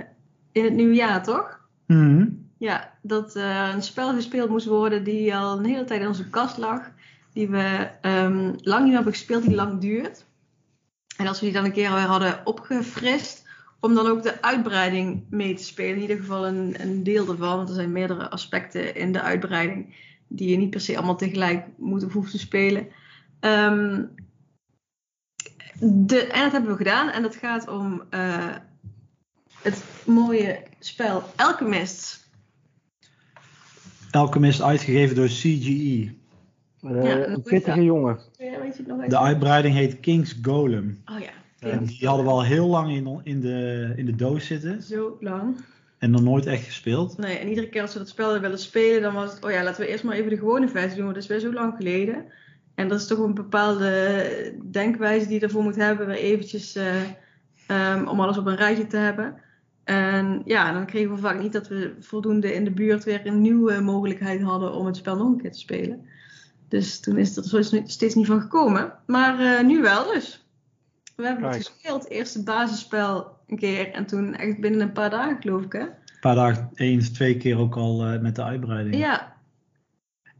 in 0.52 0.64
het 0.64 0.72
nieuwe 0.72 0.94
jaar, 0.94 1.22
toch? 1.22 1.60
Mhm. 1.86 2.26
Ja, 2.56 2.92
dat 3.02 3.36
eh, 3.36 3.70
een 3.74 3.82
spel 3.82 4.14
gespeeld 4.14 4.50
moest 4.50 4.66
worden 4.66 5.04
die 5.04 5.36
al 5.36 5.58
een 5.58 5.64
hele 5.64 5.84
tijd 5.84 6.00
in 6.00 6.06
onze 6.06 6.28
kast 6.28 6.58
lag. 6.58 6.90
Die 7.32 7.48
we 7.48 7.90
ehm, 8.00 8.52
lang 8.60 8.84
niet 8.84 8.94
hebben 8.94 9.12
gespeeld, 9.12 9.42
die 9.42 9.54
lang 9.54 9.80
duurt. 9.80 10.24
En 11.16 11.26
als 11.26 11.38
we 11.40 11.44
die 11.44 11.54
dan 11.54 11.64
een 11.64 11.72
keer 11.72 11.92
weer 11.92 12.00
hadden 12.00 12.40
opgefrist, 12.44 13.46
om 13.80 13.94
dan 13.94 14.06
ook 14.06 14.22
de 14.22 14.42
uitbreiding 14.42 15.24
mee 15.30 15.54
te 15.54 15.64
spelen. 15.64 15.94
In 15.94 16.00
ieder 16.00 16.16
geval 16.16 16.46
een, 16.46 16.74
een 16.78 17.02
deel 17.02 17.28
ervan, 17.28 17.56
want 17.56 17.68
er 17.68 17.74
zijn 17.74 17.92
meerdere 17.92 18.30
aspecten 18.30 18.94
in 18.94 19.12
de 19.12 19.22
uitbreiding 19.22 19.94
die 20.28 20.50
je 20.50 20.56
niet 20.56 20.70
per 20.70 20.80
se 20.80 20.96
allemaal 20.96 21.16
tegelijk 21.16 21.66
moet 21.76 22.04
of 22.04 22.12
hoeft 22.12 22.30
te 22.30 22.38
spelen. 22.38 22.88
Ehm, 23.40 24.02
de, 25.80 26.26
en 26.26 26.42
dat 26.42 26.52
hebben 26.52 26.70
we 26.70 26.76
gedaan 26.76 27.10
en 27.10 27.22
dat 27.22 27.36
gaat 27.36 27.68
om 27.68 28.02
eh, 28.10 28.54
het 29.62 29.84
mooie 30.06 30.62
spel 30.78 31.22
Alchemist. 31.36 32.26
Alchemist 34.10 34.62
uitgegeven 34.62 35.16
door 35.16 35.26
CGE. 35.26 36.16
Eh, 36.82 37.04
Ja, 37.04 37.26
een 37.26 37.42
pittige 37.42 37.84
jongen. 37.84 38.18
Ja, 38.38 38.60
weet 38.60 38.72
je 38.72 38.78
het 38.78 38.86
nog 38.86 38.96
even? 38.96 39.10
De 39.10 39.18
uitbreiding 39.18 39.74
heet 39.74 40.00
King's 40.00 40.38
Golem. 40.42 41.02
Oh 41.06 41.20
ja, 41.20 41.30
En 41.70 41.84
die 41.84 42.06
hadden 42.06 42.24
we 42.26 42.30
al 42.30 42.44
heel 42.44 42.66
lang 42.66 42.90
in, 42.90 43.20
in, 43.22 43.40
de, 43.40 43.92
in 43.96 44.06
de 44.06 44.16
doos 44.16 44.46
zitten. 44.46 44.82
zo 44.82 45.16
lang. 45.20 45.56
En 45.98 46.10
nog 46.10 46.22
nooit 46.22 46.46
echt 46.46 46.64
gespeeld. 46.64 47.18
Nee, 47.18 47.38
en 47.38 47.48
iedere 47.48 47.68
keer 47.68 47.82
als 47.82 47.92
we 47.92 47.98
dat 47.98 48.08
spel 48.08 48.40
willen 48.40 48.58
spelen, 48.58 49.02
dan 49.02 49.14
was 49.14 49.32
het, 49.32 49.44
oh 49.44 49.50
ja, 49.50 49.62
laten 49.62 49.80
we 49.80 49.88
eerst 49.88 50.04
maar 50.04 50.16
even 50.16 50.30
de 50.30 50.38
gewone 50.38 50.68
versie 50.68 50.94
doen, 50.96 51.04
want 51.04 51.14
dat 51.14 51.22
is 51.22 51.28
weer 51.28 51.40
zo 51.40 51.52
lang 51.52 51.74
geleden. 51.76 52.24
En 52.78 52.88
dat 52.88 53.00
is 53.00 53.06
toch 53.06 53.18
een 53.18 53.34
bepaalde 53.34 54.54
denkwijze 54.70 55.26
die 55.26 55.34
je 55.40 55.46
ervoor 55.46 55.62
moet 55.62 55.76
hebben, 55.76 56.06
weer 56.06 56.16
eventjes 56.16 56.76
eh, 56.76 56.94
ehm, 57.66 58.06
om 58.06 58.20
alles 58.20 58.38
op 58.38 58.46
een 58.46 58.56
rijtje 58.56 58.86
te 58.86 58.96
hebben. 58.96 59.34
En 59.84 60.42
ja, 60.44 60.72
dan 60.72 60.86
kregen 60.86 61.10
we 61.10 61.18
vaak 61.20 61.40
niet 61.40 61.52
dat 61.52 61.68
we 61.68 61.96
voldoende 62.00 62.54
in 62.54 62.64
de 62.64 62.70
buurt 62.70 63.04
weer 63.04 63.26
een 63.26 63.40
nieuwe 63.40 63.80
mogelijkheid 63.80 64.42
hadden 64.42 64.72
om 64.72 64.86
het 64.86 64.96
spel 64.96 65.16
nog 65.16 65.28
een 65.28 65.40
keer 65.40 65.52
te 65.52 65.58
spelen. 65.58 66.06
Dus 66.68 67.00
toen 67.00 67.18
is 67.18 67.36
er 67.36 67.82
steeds 67.84 68.14
niet 68.14 68.26
van 68.26 68.40
gekomen. 68.40 68.92
Maar 69.06 69.38
eh, 69.40 69.64
nu 69.64 69.80
wel 69.80 70.12
dus. 70.12 70.46
We 71.16 71.26
hebben 71.26 71.44
het 71.44 71.56
gespeeld, 71.56 72.02
het 72.02 72.12
eerste 72.12 72.42
basisspel 72.42 73.36
een 73.46 73.58
keer 73.58 73.90
en 73.92 74.06
toen 74.06 74.34
echt 74.34 74.60
binnen 74.60 74.80
een 74.80 74.92
paar 74.92 75.10
dagen 75.10 75.36
geloof 75.40 75.62
ik 75.62 75.72
hè. 75.72 75.80
Een 75.80 76.20
paar 76.20 76.34
dagen, 76.34 76.70
eens, 76.74 77.10
twee 77.10 77.36
keer 77.36 77.58
ook 77.58 77.76
al 77.76 78.04
eh, 78.04 78.20
met 78.20 78.36
de 78.36 78.42
uitbreiding. 78.42 78.96
Ja. 78.96 79.36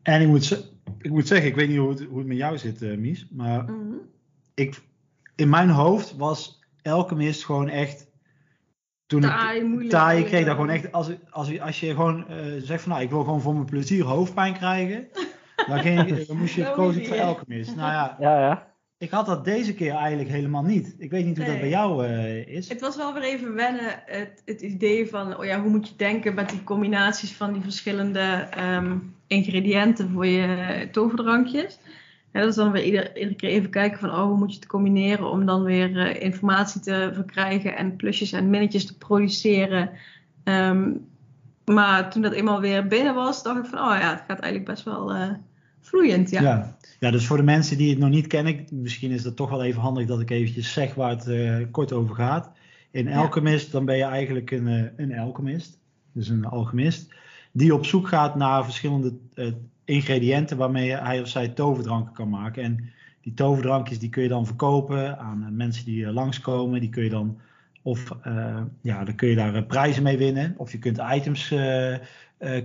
En 0.03 0.21
ik 0.21 0.29
moet, 0.29 0.45
ze- 0.45 0.65
ik 0.99 1.11
moet 1.11 1.27
zeggen, 1.27 1.49
ik 1.49 1.55
weet 1.55 1.69
niet 1.69 1.79
hoe 1.79 1.91
het, 1.91 2.05
hoe 2.05 2.19
het 2.19 2.27
met 2.27 2.37
jou 2.37 2.59
zit, 2.59 2.83
eh, 2.83 2.97
Mies. 2.97 3.27
Maar 3.31 3.63
Mhm. 3.63 3.95
ik, 4.55 4.81
in 5.37 5.49
mijn 5.49 5.69
hoofd 5.69 6.17
was 6.17 6.65
Alchemist 6.83 7.45
gewoon 7.45 7.69
echt... 7.69 8.07
Toen 9.07 9.23
ik 9.23 9.29
Taai, 9.29 9.65
moeilijk. 9.65 9.91
taai, 9.91 10.21
ik 10.21 10.27
kreeg 10.27 10.45
dat 10.45 10.55
gewoon 10.55 10.71
echt... 10.71 10.93
Als, 10.93 11.11
als, 11.31 11.61
als 11.61 11.81
je 11.81 11.91
gewoon 11.95 12.29
eh, 12.29 12.37
zegt 12.63 12.83
van, 12.83 12.93
nou, 12.93 13.03
ik 13.05 13.11
wil 13.11 13.25
gewoon 13.25 13.41
voor 13.41 13.55
mijn 13.55 13.65
plezier 13.67 14.05
hoofdpijn 14.05 14.55
krijgen... 14.55 15.09
Dan, 15.67 15.79
ging, 15.79 16.17
dan 16.27 16.37
moest 16.37 16.55
je 16.55 16.61
je, 16.61 16.67
voor 16.75 17.15
ja. 17.17 17.25
Alchemist. 17.25 17.77
Nou 17.77 17.93
ja, 17.93 18.17
Ja, 18.21 18.41
ja. 18.41 18.67
ik 18.99 19.11
had 19.11 19.27
dat 19.27 19.45
deze 19.45 19.75
keer 19.75 19.95
eigenlijk 19.95 20.29
helemaal 20.29 20.63
niet. 20.63 20.95
Ik 20.99 21.11
weet 21.11 21.25
niet 21.25 21.37
hoe 21.37 21.47
dat 21.47 21.61
bij 21.61 21.69
jou 21.69 22.07
eh, 22.07 22.47
is. 22.47 22.69
Het 22.69 22.81
was 22.81 22.97
wel 22.97 23.15
weer 23.15 23.23
even 23.23 23.55
wennen, 23.55 24.03
het, 24.07 24.43
het 24.45 24.61
idee 24.61 25.09
van, 25.09 25.37
oh 25.39 25.45
ja, 25.45 25.61
hoe 25.61 25.71
moet 25.71 25.89
je 25.89 25.97
denken 25.97 26.35
met 26.35 26.49
die 26.51 26.65
combinaties 26.65 27.33
van 27.37 27.53
die 27.53 27.63
verschillende 27.63 28.47
ehm, 28.51 28.97
ingrediënten 29.29 30.11
voor 30.11 30.27
je 30.27 30.89
toverdrankjes. 30.93 31.79
En 32.31 32.41
dat 32.41 32.51
is 32.51 32.57
dan 32.57 32.73
weer 32.73 32.85
ieder, 32.85 33.17
iedere 33.17 33.35
keer 33.35 33.51
even 33.51 33.71
kijken 33.71 33.99
van, 33.99 34.11
oh, 34.11 34.23
hoe 34.23 34.37
moet 34.37 34.51
je 34.51 34.59
het 34.59 34.67
combineren 34.67 35.31
om 35.31 35.47
dan 35.47 35.63
weer 35.63 35.99
eh, 35.99 36.23
informatie 36.23 36.81
te 36.81 37.11
verkrijgen 37.15 37.77
en 37.77 37.97
plusjes 37.97 38.33
en 38.33 38.51
minnetjes 38.51 38.87
te 38.87 38.99
produceren. 38.99 39.91
Ehm, 40.45 40.91
maar 41.65 42.11
toen 42.11 42.23
dat 42.23 42.33
eenmaal 42.33 42.61
weer 42.61 42.87
binnen 42.87 43.15
was, 43.15 43.43
dacht 43.43 43.59
ik 43.59 43.71
van, 43.71 43.79
oh 43.79 43.97
ja, 44.01 44.11
het 44.11 44.23
gaat 44.27 44.39
eigenlijk 44.39 44.65
best 44.65 44.85
wel 44.85 45.15
eh, 45.15 45.31
vloeiend, 45.81 46.31
ja. 46.31 46.43
Ja. 46.43 46.77
ja, 47.01 47.11
dus 47.11 47.27
voor 47.27 47.37
de 47.37 47.43
mensen 47.43 47.79
die 47.79 47.91
het 47.91 47.99
nog 47.99 48.11
niet 48.11 48.27
kennen, 48.27 48.65
misschien 48.71 49.11
is 49.11 49.25
het 49.25 49.37
toch 49.37 49.51
wel 49.51 49.63
even 49.63 49.81
handig 49.81 50.07
dat 50.07 50.21
ik 50.21 50.31
eventjes 50.31 50.73
zeg 50.73 50.95
waar 50.95 51.11
het 51.11 51.27
eh, 51.27 51.57
kort 51.71 51.93
over 51.93 52.15
gaat. 52.15 52.51
In 52.91 53.09
Ja. 53.09 53.17
Alchemist, 53.17 53.73
dan 53.73 53.85
ben 53.85 53.97
je 53.97 54.05
eigenlijk 54.05 54.51
een, 54.51 54.91
een 54.97 55.19
alchemist, 55.19 55.79
dus 56.13 56.29
een 56.29 56.45
alchemist, 56.45 57.15
die 57.59 57.75
op 57.75 57.87
zoek 57.87 58.09
gaat 58.09 58.37
naar 58.37 58.65
verschillende 58.65 59.15
eh, 59.35 59.47
ingrediënten 59.85 60.57
waarmee 60.57 60.91
hij 60.91 61.21
of 61.21 61.29
zij 61.29 61.49
toverdranken 61.49 62.13
kan 62.13 62.29
maken. 62.29 62.63
En 62.63 62.91
die 63.21 63.35
toverdrankjes 63.35 63.99
die 63.99 64.09
kun 64.09 64.23
je 64.23 64.29
dan 64.29 64.47
verkopen 64.47 65.19
aan 65.19 65.43
eh, 65.43 65.51
mensen 65.51 65.85
die 65.85 66.07
eh, 66.07 66.13
langskomen. 66.13 66.81
Die 66.81 66.89
kun 66.89 67.03
je 67.03 67.11
dan, 67.11 67.39
of 67.83 68.13
ja, 68.83 69.05
dan 69.05 69.15
kun 69.15 69.29
je 69.29 69.37
daar 69.37 69.65
prijzen 69.65 70.03
mee 70.03 70.19
winnen. 70.19 70.55
Of 70.57 70.73
je 70.73 70.79
kunt 70.79 71.01
items 71.13 71.55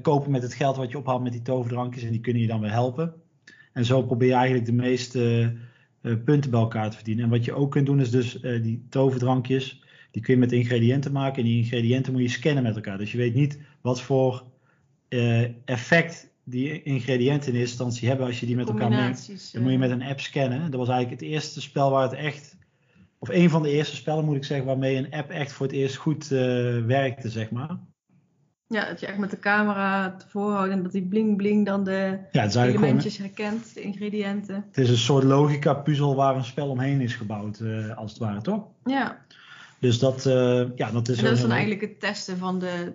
kopen 0.01 0.31
met 0.31 0.41
het 0.41 0.53
geld 0.53 0.77
wat 0.77 0.91
je 0.91 0.97
ophaalt 0.97 1.23
met 1.23 1.31
die 1.31 1.41
toverdrankjes 1.41 2.03
en 2.03 2.11
die 2.11 2.19
kunnen 2.19 2.41
je 2.41 2.47
dan 2.47 2.61
weer 2.61 2.71
helpen. 2.71 3.13
En 3.73 3.85
zo 3.85 4.03
probeer 4.03 4.27
je 4.27 4.33
eigenlijk 4.33 4.65
de 4.65 4.73
meeste 4.73 5.53
punten 6.01 6.51
bij 6.51 6.59
elkaar 6.59 6.89
te 6.89 6.95
verdienen. 6.95 7.23
En 7.23 7.29
wat 7.29 7.45
je 7.45 7.53
ook 7.53 7.71
kunt 7.71 7.85
doen 7.85 7.99
is 7.99 8.11
dus 8.11 8.41
die 8.41 8.85
toverdrankjes, 8.89 9.83
die 10.11 10.21
kun 10.21 10.33
je 10.33 10.39
met 10.39 10.51
ingrediënten 10.51 11.11
maken. 11.11 11.37
En 11.37 11.49
die 11.49 11.57
ingrediënten 11.57 12.13
moet 12.13 12.21
je 12.21 12.29
scannen 12.29 12.63
met 12.63 12.75
elkaar. 12.75 12.97
Dus 12.97 13.11
je 13.11 13.17
weet 13.17 13.35
niet 13.35 13.59
wat 13.81 14.01
voor 14.01 14.43
effect 15.65 16.31
die 16.43 16.83
ingrediënten 16.83 17.53
in 17.53 17.59
eerste 17.59 17.83
instantie 17.83 18.07
hebben 18.07 18.25
als 18.25 18.39
je 18.39 18.45
die 18.45 18.55
met 18.55 18.67
elkaar 18.69 18.89
mengt. 18.89 19.27
Dan 19.53 19.61
moet 19.61 19.71
je 19.71 19.77
eh, 19.77 19.83
met 19.83 19.91
een 19.91 20.03
app 20.03 20.19
scannen. 20.19 20.71
Dat 20.71 20.79
was 20.79 20.89
eigenlijk 20.89 21.21
het 21.21 21.29
eerste 21.29 21.61
spel 21.61 21.91
waar 21.91 22.03
het 22.03 22.13
echt, 22.13 22.57
of 23.19 23.29
een 23.29 23.49
van 23.49 23.61
de 23.63 23.69
eerste 23.69 23.95
spellen 23.95 24.25
moet 24.25 24.35
ik 24.35 24.43
zeggen, 24.43 24.65
waarmee 24.65 24.95
een 24.95 25.11
app 25.11 25.29
echt 25.29 25.51
voor 25.51 25.65
het 25.65 25.75
eerst 25.75 25.95
goed 25.95 26.31
eh, 26.31 26.39
werkte, 26.85 27.29
zeg 27.29 27.51
maar. 27.51 27.77
Ja, 28.67 28.85
dat 28.85 28.99
je 28.99 29.05
echt 29.05 29.17
met 29.17 29.29
de 29.29 29.39
camera 29.39 30.15
tevoren 30.15 30.55
houdt 30.55 30.71
en 30.71 30.83
dat 30.83 30.91
die 30.91 31.07
bling 31.07 31.37
bling 31.37 31.65
dan 31.65 31.83
de 31.83 32.19
Ja, 32.31 32.49
gewoon, 32.49 32.67
elementjes 32.67 33.17
herkent, 33.17 33.73
de 33.73 33.81
ingrediënten. 33.81 34.65
het 34.67 34.77
is 34.77 34.89
een 34.89 34.97
soort 34.97 35.23
logica 35.23 35.73
puzzel 35.73 36.15
waar 36.15 36.35
een 36.35 36.43
spel 36.45 36.69
omheen 36.69 37.01
is 37.01 37.15
gebouwd, 37.15 37.59
eh, 37.59 37.97
als 37.97 38.11
het 38.11 38.19
ware, 38.19 38.41
toch? 38.41 38.63
Ja, 38.83 39.25
Dus 39.79 39.99
dat, 39.99 40.25
eh, 40.25 40.63
ja, 40.75 40.91
dat 40.91 41.07
is, 41.07 41.17
en 41.17 41.23
dat 41.23 41.33
is 41.33 41.41
dan 41.41 41.51
eigenlijk 41.51 41.81
het 41.81 41.99
testen 41.99 42.37
van 42.37 42.59
de 42.59 42.93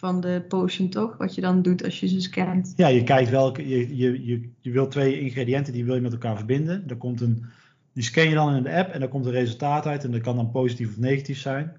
van 0.00 0.20
de 0.20 0.44
potion, 0.48 0.88
toch? 0.88 1.16
Wat 1.16 1.34
je 1.34 1.40
dan 1.40 1.62
doet 1.62 1.84
als 1.84 2.00
je 2.00 2.08
ze 2.08 2.20
scant. 2.20 2.72
Ja, 2.76 2.88
je 2.88 3.02
kijkt 3.02 3.30
welke. 3.30 3.68
Je, 3.68 3.96
je, 3.96 4.26
je, 4.26 4.50
je 4.60 4.70
wil 4.70 4.88
twee 4.88 5.20
ingrediënten 5.20 5.72
die 5.72 5.84
wil 5.84 5.94
je 5.94 6.00
met 6.00 6.12
elkaar 6.12 6.36
verbinden. 6.36 6.84
Er 6.86 6.96
komt 6.96 7.20
een, 7.20 7.44
die 7.92 8.02
scan 8.02 8.28
je 8.28 8.34
dan 8.34 8.54
in 8.54 8.62
de 8.62 8.72
app 8.72 8.92
en 8.92 9.00
daar 9.00 9.08
komt 9.08 9.26
een 9.26 9.32
resultaat 9.32 9.86
uit. 9.86 10.04
En 10.04 10.10
dat 10.10 10.20
kan 10.20 10.36
dan 10.36 10.50
positief 10.50 10.88
of 10.88 10.98
negatief 10.98 11.38
zijn. 11.38 11.76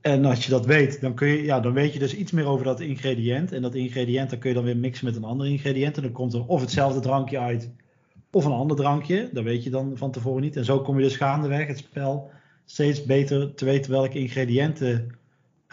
En 0.00 0.24
als 0.24 0.44
je 0.44 0.50
dat 0.50 0.66
weet, 0.66 1.00
dan, 1.00 1.14
kun 1.14 1.28
je, 1.28 1.42
ja, 1.42 1.60
dan 1.60 1.72
weet 1.72 1.92
je 1.92 1.98
dus 1.98 2.14
iets 2.14 2.32
meer 2.32 2.46
over 2.46 2.64
dat 2.64 2.80
ingrediënt. 2.80 3.52
En 3.52 3.62
dat 3.62 3.74
ingrediënt 3.74 4.30
dan 4.30 4.38
kun 4.38 4.48
je 4.48 4.54
dan 4.54 4.64
weer 4.64 4.76
mixen 4.76 5.06
met 5.06 5.16
een 5.16 5.24
ander 5.24 5.46
ingrediënt. 5.46 5.96
En 5.96 6.02
dan 6.02 6.12
komt 6.12 6.34
er 6.34 6.46
of 6.46 6.60
hetzelfde 6.60 7.00
drankje 7.00 7.38
uit, 7.38 7.70
of 8.30 8.44
een 8.44 8.52
ander 8.52 8.76
drankje. 8.76 9.28
Dat 9.32 9.44
weet 9.44 9.64
je 9.64 9.70
dan 9.70 9.96
van 9.96 10.10
tevoren 10.10 10.42
niet. 10.42 10.56
En 10.56 10.64
zo 10.64 10.80
kom 10.80 10.96
je 10.96 11.02
dus 11.02 11.16
gaandeweg 11.16 11.66
het 11.66 11.78
spel 11.78 12.30
steeds 12.64 13.04
beter 13.04 13.54
te 13.54 13.64
weten 13.64 13.90
welke 13.90 14.18
ingrediënten 14.18 15.18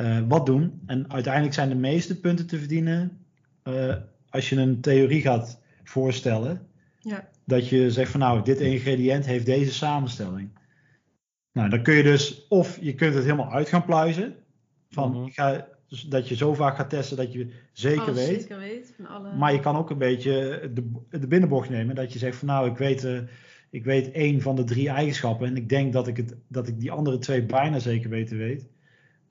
uh, 0.02 0.20
wat 0.28 0.46
doen. 0.46 0.82
En 0.86 1.12
uiteindelijk 1.12 1.54
zijn 1.54 1.70
de 1.70 1.76
meeste 1.76 2.20
punten 2.20 2.48
te 2.48 2.58
verdienen 2.58 3.26
uh, 3.64 3.96
als 4.30 4.50
je 4.50 4.56
een 4.56 4.82
theorie 4.82 5.22
gaat 5.22 5.62
voorstellen. 5.84 6.68
Ja. 7.00 7.30
Dat 7.46 7.70
je 7.70 7.92
zegt 7.92 8.12
van 8.12 8.20
nou, 8.20 8.44
dit 8.44 8.60
ingrediënt 8.60 9.26
heeft 9.26 9.46
deze 9.46 9.74
samenstelling. 9.74 10.50
Nou, 11.52 11.70
dan 11.70 11.84
kun 11.84 11.96
je 11.96 12.04
dus, 12.04 12.48
of 12.48 12.78
je 12.82 12.96
kunt 12.96 13.14
het 13.14 13.24
helemaal 13.24 13.52
uit 13.52 13.68
gaan 13.68 13.86
pluizen. 13.86 14.36
Van, 14.90 15.12
Mhm. 15.12 15.26
ik 15.26 15.34
ga, 15.34 15.68
dus 15.88 16.02
dat 16.02 16.28
je 16.28 16.36
zo 16.36 16.54
vaak 16.54 16.76
gaat 16.76 16.90
testen 16.90 17.18
dat 17.18 17.34
je 17.34 17.48
zeker 17.72 18.02
Alles 18.02 18.26
weet. 18.28 18.42
Zeker 18.42 18.58
weet 18.58 18.94
van 18.96 19.08
alle... 19.08 19.36
Maar 19.36 19.54
je 19.54 19.60
kan 19.60 19.76
ook 19.78 19.90
een 19.90 19.98
beetje 19.98 20.60
de, 20.74 20.92
de 21.20 21.28
binnenbocht 21.28 21.70
nemen. 21.70 21.96
Dat 21.96 22.14
je 22.14 22.20
zegt 22.20 22.38
van 22.38 22.48
nou, 22.48 22.70
ik 22.70 22.78
weet, 22.78 23.04
eh, 23.04 23.20
ik 23.70 23.84
weet 23.84 24.12
één 24.12 24.42
van 24.42 24.56
de 24.56 24.64
drie 24.64 24.90
eigenschappen. 24.90 25.48
En 25.48 25.56
ik 25.56 25.70
denk 25.70 25.94
dat 25.94 26.08
ik, 26.08 26.18
het, 26.18 26.36
dat 26.48 26.68
ik 26.68 26.80
die 26.80 26.92
andere 26.92 27.18
twee 27.18 27.44
bijna 27.46 27.80
zeker 27.80 28.10
weten 28.10 28.38
weet. 28.38 28.68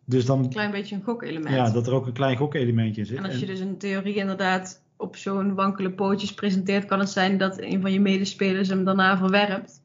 Dus 0.08 0.25
dan, 0.26 0.38
Een 0.38 0.48
klein 0.48 0.70
beetje 0.70 0.94
een 0.94 1.02
gokelement. 1.02 1.54
ja, 1.54 1.70
dat 1.70 1.86
er 1.86 1.92
ook 1.94 2.06
een 2.06 2.12
klein 2.12 2.36
gokelementje 2.36 3.00
in 3.00 3.06
zit. 3.06 3.16
En 3.16 3.25
als 3.25 3.34
En- 3.34 3.40
je 3.40 3.46
dus 3.46 3.60
een 3.60 3.78
theorie 3.78 4.14
inderdaad 4.14 4.82
op 4.96 5.16
zo'n 5.16 5.54
wankele 5.54 5.90
pootjes 5.90 6.34
presenteert, 6.34 6.84
kan 6.84 6.98
het 6.98 7.10
zijn 7.10 7.38
dat 7.38 7.60
een 7.60 7.80
van 7.80 7.92
je 7.92 8.00
medespelers 8.00 8.68
hem 8.68 8.84
daarna 8.84 9.18
verwerpt. 9.18 9.82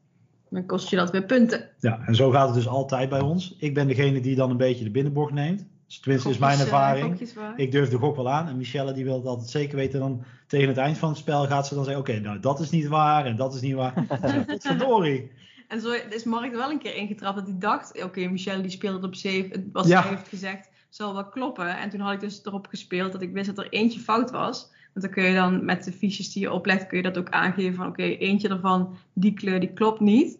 Dan 0.50 0.66
kost 0.66 0.90
je 0.90 0.96
dat 0.96 1.10
weer 1.10 1.24
punten. 1.24 1.68
Ja, 1.80 2.00
en 2.06 2.14
zo 2.14 2.30
gaat 2.30 2.46
het 2.46 2.54
dus 2.54 2.68
altijd 2.68 3.08
bij 3.08 3.20
ons. 3.20 3.56
Ik 3.58 3.74
ben 3.74 3.86
degene 3.88 4.20
die 4.20 4.36
dan 4.36 4.50
een 4.50 4.56
beetje 4.56 4.84
de 4.84 4.90
binnenbocht 4.90 5.32
neemt. 5.32 5.64
Dus 5.86 6.00
tenminste 6.00 6.30
is 6.30 6.38
mijn 6.38 6.58
eh, 6.58 6.60
ervaring. 6.60 7.20
Ik 7.56 7.72
durf 7.72 7.88
de 7.88 7.96
gok 7.96 8.16
wel 8.16 8.30
aan. 8.30 8.48
En 8.48 8.56
Michelle 8.56 8.92
die 8.92 9.04
wil 9.04 9.14
het 9.16 9.26
altijd 9.26 9.48
zeker 9.50 9.76
weten. 9.76 10.00
Dan 10.00 10.24
tegen 10.46 10.68
het 10.68 10.76
eind 10.76 10.98
van 10.98 11.08
het 11.08 11.18
spel 11.18 11.46
gaat 11.46 11.66
ze 11.66 11.74
dan 11.74 11.84
zeggen... 11.84 12.02
Oké, 12.02 12.20
nou 12.20 12.40
dat 12.40 12.60
is 12.60 12.70
niet 12.70 12.86
waar 12.86 13.26
en 13.26 13.36
dat 13.36 13.54
is 13.54 13.60
niet 13.60 13.74
waar. 13.74 14.04
Potverdorie. 14.46 15.30
En 15.72 15.80
zo 15.80 15.92
is 16.08 16.24
Mark 16.24 16.52
er 16.52 16.58
wel 16.58 16.70
een 16.70 16.78
keer 16.78 16.96
ingetrapt 16.96 17.36
dat 17.36 17.46
hij 17.46 17.56
dacht, 17.58 18.02
oké, 18.02 18.28
Michelle 18.28 18.62
die 18.62 18.70
speelde 18.70 18.96
het 18.96 19.06
op 19.06 19.14
7, 19.14 19.68
wat 19.72 19.86
Ja. 19.86 20.00
hij 20.00 20.10
heeft 20.10 20.28
gezegd, 20.28 20.70
zal 20.88 21.14
wel 21.14 21.28
kloppen. 21.28 21.78
En 21.78 21.90
toen 21.90 22.00
had 22.00 22.12
ik 22.12 22.20
dus 22.20 22.40
erop 22.44 22.66
gespeeld 22.66 23.12
dat 23.12 23.22
ik 23.22 23.32
wist 23.32 23.54
dat 23.54 23.64
er 23.64 23.72
eentje 23.72 24.00
fout 24.00 24.30
was. 24.30 24.70
Want 24.92 25.06
dan 25.06 25.10
kun 25.10 25.24
je 25.24 25.34
dan 25.34 25.64
met 25.64 25.84
de 25.84 25.92
fiches 25.92 26.32
die 26.32 26.42
je 26.42 26.52
oplegt, 26.52 26.86
kun 26.86 26.96
je 26.96 27.02
dat 27.02 27.18
ook 27.18 27.30
aangeven 27.30 27.74
van 27.74 27.86
oké, 27.86 28.02
eentje 28.02 28.48
ervan, 28.48 28.96
die 29.12 29.32
kleur 29.32 29.60
die 29.60 29.72
klopt 29.72 30.00
niet. 30.00 30.38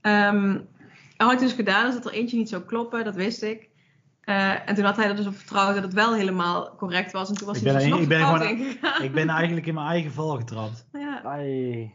Ehm 0.00 0.56
en 1.16 1.26
had 1.26 1.32
ik 1.32 1.38
dus 1.38 1.52
gedaan, 1.52 1.84
dus 1.84 1.94
dat 1.94 2.04
er 2.06 2.18
eentje 2.18 2.36
niet 2.36 2.48
zou 2.48 2.62
kloppen, 2.62 3.04
dat 3.04 3.14
wist 3.14 3.42
ik. 3.42 3.68
Eh, 4.20 4.68
en 4.68 4.74
toen 4.74 4.84
had 4.84 4.96
hij 4.96 5.08
er 5.08 5.16
dus 5.16 5.26
op 5.26 5.36
vertrouwd 5.36 5.74
dat 5.74 5.82
het 5.82 5.92
wel 5.92 6.14
helemaal 6.14 6.74
correct 6.76 7.12
was. 7.12 7.28
En 7.28 7.34
toen 7.34 7.46
was 7.46 7.56
Ik 7.56 7.64
hij 7.64 7.72
ben 7.72 7.82
dus 7.82 7.90
nog 7.90 8.00
ik 8.00 8.08
ben 8.08 8.20
gewoon-. 8.20 9.02
Ik 9.02 9.12
ben 9.12 9.28
eigenlijk 9.28 9.66
in 9.66 9.74
mijn 9.74 9.86
eigen 9.86 10.12
val 10.12 10.36
getrapt. 10.36 10.86
Ja. 10.92 11.22
Ai. 11.24 11.92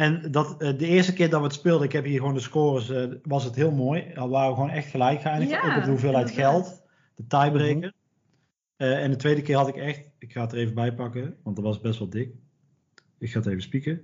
En 0.00 0.30
dat, 0.30 0.62
eh, 0.62 0.78
de 0.78 0.86
eerste 0.86 1.12
keer 1.12 1.30
dat 1.30 1.40
we 1.40 1.46
het 1.46 1.54
speelden, 1.54 1.86
ik 1.86 1.92
heb 1.92 2.04
hier 2.04 2.18
gewoon 2.18 2.34
de 2.34 2.40
scores, 2.40 2.90
eh, 2.90 3.04
was 3.22 3.44
het 3.44 3.54
heel 3.54 3.70
mooi. 3.70 4.04
We 4.14 4.28
waren 4.28 4.54
gewoon 4.54 4.70
echt 4.70 4.90
gelijk 4.90 5.20
geëindigd. 5.20 5.50
Ja, 5.50 5.62
ook 5.70 5.76
op 5.76 5.82
de 5.84 5.90
hoeveelheid 5.90 6.28
inderdaad. 6.30 6.52
geld, 6.52 6.82
de 7.16 7.26
tiebreaker. 7.26 7.92
Eh, 8.76 9.02
en 9.02 9.10
de 9.10 9.16
tweede 9.16 9.42
keer 9.42 9.56
had 9.56 9.68
ik 9.68 9.76
echt, 9.76 10.02
ik 10.18 10.32
ga 10.32 10.40
het 10.40 10.52
er 10.52 10.58
even 10.58 10.74
bij 10.74 10.94
pakken, 10.94 11.36
want 11.42 11.56
dat 11.56 11.64
was 11.64 11.80
best 11.80 11.98
wel 11.98 12.08
dik. 12.08 12.30
Ik 13.18 13.30
ga 13.30 13.38
het 13.38 13.48
even 13.48 13.62
spieken. 13.62 14.02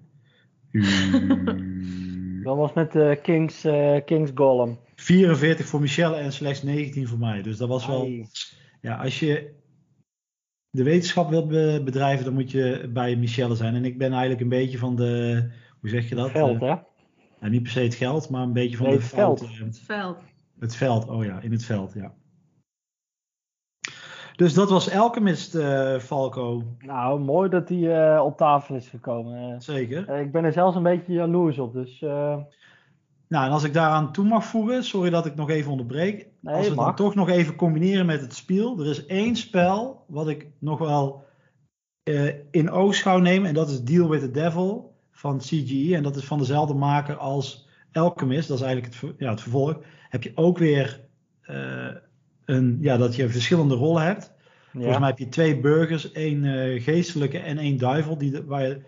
Dat 2.42 2.56
was 2.56 2.72
met 2.72 2.92
de 2.92 3.18
Kings, 3.22 3.64
eh, 3.64 3.96
Kings 4.04 4.30
Golem. 4.34 4.78
44 4.94 5.66
voor 5.66 5.80
Michelle 5.80 6.16
en 6.16 6.32
slechts 6.32 6.62
19 6.62 7.08
voor 7.08 7.18
mij. 7.18 7.42
Dus 7.42 7.56
dat 7.56 7.68
was 7.68 7.86
wel. 7.86 8.00
Ai. 8.00 8.26
Ja, 8.80 8.96
als 8.96 9.20
je 9.20 9.50
de 10.70 10.82
wetenschap 10.82 11.30
wilt 11.30 11.48
be- 11.48 11.80
bedrijven, 11.84 12.24
dan 12.24 12.34
moet 12.34 12.50
je 12.50 12.90
bij 12.92 13.16
Michelle 13.16 13.54
zijn. 13.54 13.74
En 13.74 13.84
ik 13.84 13.98
ben 13.98 14.10
eigenlijk 14.10 14.40
een 14.40 14.48
beetje 14.48 14.78
van 14.78 14.96
de. 14.96 15.44
Hoe 15.80 15.88
zeg 15.90 16.08
je 16.08 16.14
dat? 16.14 16.30
Veld, 16.30 16.54
Eh, 16.62 16.68
hè? 16.68 16.74
nou, 17.40 17.52
niet 17.52 17.62
per 17.62 17.70
se 17.72 17.80
het 17.80 17.94
geld, 17.94 18.30
maar 18.30 18.42
een 18.42 18.52
beetje 18.52 18.76
van 18.76 18.86
Nee, 18.86 18.94
de 18.96 19.02
het 19.02 19.10
veld. 19.12 19.38
fout, 19.40 19.50
eh, 19.50 19.64
Het 19.64 19.78
veld. 19.78 20.18
het 20.58 20.76
veld, 20.76 21.08
oh 21.08 21.24
ja, 21.24 21.40
in 21.40 21.52
het 21.52 21.64
veld, 21.64 21.92
ja. 21.92 22.14
Dus 24.36 24.54
dat 24.54 24.70
was 24.70 24.90
Alchemist, 24.94 25.54
eh 25.54 25.98
Falco. 25.98 26.62
Nou, 26.78 27.20
mooi 27.20 27.48
dat 27.50 27.68
die 27.68 27.92
eh, 27.92 28.24
op 28.24 28.36
tafel 28.36 28.74
is 28.74 28.88
gekomen. 28.88 29.60
Zeker. 29.62 30.08
eh, 30.08 30.20
ik 30.20 30.32
ben 30.32 30.44
er 30.44 30.52
zelfs 30.52 30.76
een 30.76 30.82
beetje 30.82 31.12
jaloers 31.12 31.58
op, 31.58 31.72
dus 31.72 32.02
eh, 32.02 32.36
Nou, 33.28 33.46
en 33.46 33.50
als 33.52 33.64
ik 33.64 33.72
daaraan 33.72 34.12
toe 34.12 34.24
mag 34.24 34.44
voegen, 34.44 34.84
sorry 34.84 35.10
dat 35.10 35.26
ik 35.26 35.34
nog 35.34 35.50
even 35.50 35.70
onderbreek. 35.70 36.28
nee, 36.40 36.54
als 36.54 36.62
we 36.62 36.68
het 36.68 36.76
mag. 36.76 36.86
dan 36.86 36.94
toch 36.94 37.14
nog 37.14 37.28
even 37.28 37.56
combineren 37.56 38.06
met 38.06 38.20
het 38.20 38.34
spel. 38.34 38.80
Er 38.80 38.86
is 38.86 39.06
één 39.06 39.36
spel 39.36 40.04
wat 40.08 40.28
ik 40.28 40.46
nog 40.58 40.78
wel 40.78 41.24
eh, 42.02 42.34
in 42.50 42.70
oogschouw 42.70 43.18
neem. 43.18 43.44
En 43.44 43.54
dat 43.54 43.68
is 43.68 43.82
Deal 43.84 44.08
with 44.08 44.20
the 44.20 44.30
Devil 44.30 44.95
van 45.16 45.38
CGE. 45.38 45.94
En 45.94 46.02
dat 46.02 46.16
is 46.16 46.24
van 46.24 46.38
dezelfde 46.38 46.74
maker 46.74 47.16
als 47.16 47.68
Alchemist. 47.92 48.48
Dat 48.48 48.58
is 48.58 48.64
eigenlijk 48.64 48.94
het, 48.94 49.12
ja, 49.18 49.30
het 49.30 49.40
vervolg. 49.40 49.78
Heb 50.08 50.22
je 50.22 50.32
ook 50.34 50.58
weer 50.58 51.00
eh, 51.42 51.88
een, 52.44 52.78
ja, 52.80 52.96
dat 52.96 53.16
je 53.16 53.28
verschillende 53.28 53.74
rollen 53.74 54.02
hebt. 54.02 54.34
Volgens 54.72 54.98
mij 54.98 55.08
heb 55.08 55.18
je 55.18 55.28
twee 55.28 55.60
burgers, 55.60 56.12
één 56.12 56.44
eh, 56.44 56.82
geestelijke 56.82 57.38
en 57.38 57.58
één 57.58 57.76
duivel, 57.76 58.18
die, 58.18 58.42
waar 58.42 58.62
je, 58.62 58.80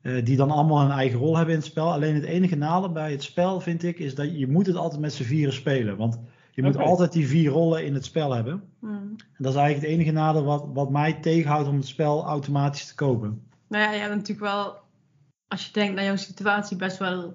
eh, 0.00 0.24
die 0.24 0.36
dan 0.36 0.50
allemaal 0.50 0.84
een 0.84 0.90
eigen 0.90 1.18
rol 1.18 1.36
hebben 1.36 1.54
in 1.54 1.60
het 1.60 1.68
spel. 1.68 1.92
Alleen 1.92 2.14
het 2.14 2.24
enige 2.24 2.56
nadeel 2.56 2.92
bij 2.92 3.10
het 3.10 3.22
spel, 3.22 3.60
vind 3.60 3.82
ik, 3.82 3.98
is 3.98 4.14
dat 4.14 4.38
je, 4.38 4.48
moet 4.48 4.66
het 4.66 4.76
altijd 4.76 5.00
met 5.00 5.12
z'n 5.12 5.22
vieren 5.22 5.52
spelen. 5.52 5.96
Want 5.96 6.20
je 6.52 6.62
moet 6.62 6.76
altijd 6.76 7.12
die 7.12 7.26
vier 7.26 7.50
rollen 7.50 7.84
in 7.84 7.94
het 7.94 8.04
spel 8.04 8.32
hebben. 8.34 8.62
Hmm. 8.78 9.14
En 9.16 9.38
dat 9.38 9.52
is 9.52 9.58
eigenlijk 9.58 9.86
het 9.86 9.98
enige 10.00 10.12
nadeel 10.12 10.44
wat, 10.44 10.66
wat 10.72 10.90
mij 10.90 11.12
tegenhoudt 11.12 11.68
om 11.68 11.76
het 11.76 11.86
spel 11.86 12.24
automatisch 12.24 12.86
te 12.86 12.94
kopen. 12.94 13.42
Nou 13.68 13.84
ja, 13.84 13.92
je 13.92 13.98
hebt 13.98 14.14
natuurlijk 14.14 14.40
wel, 14.40 14.76
als 15.50 15.66
je 15.66 15.72
denkt 15.72 15.94
naar 15.94 16.04
jouw 16.04 16.16
situatie, 16.16 16.76
best 16.76 16.98
wel 16.98 17.34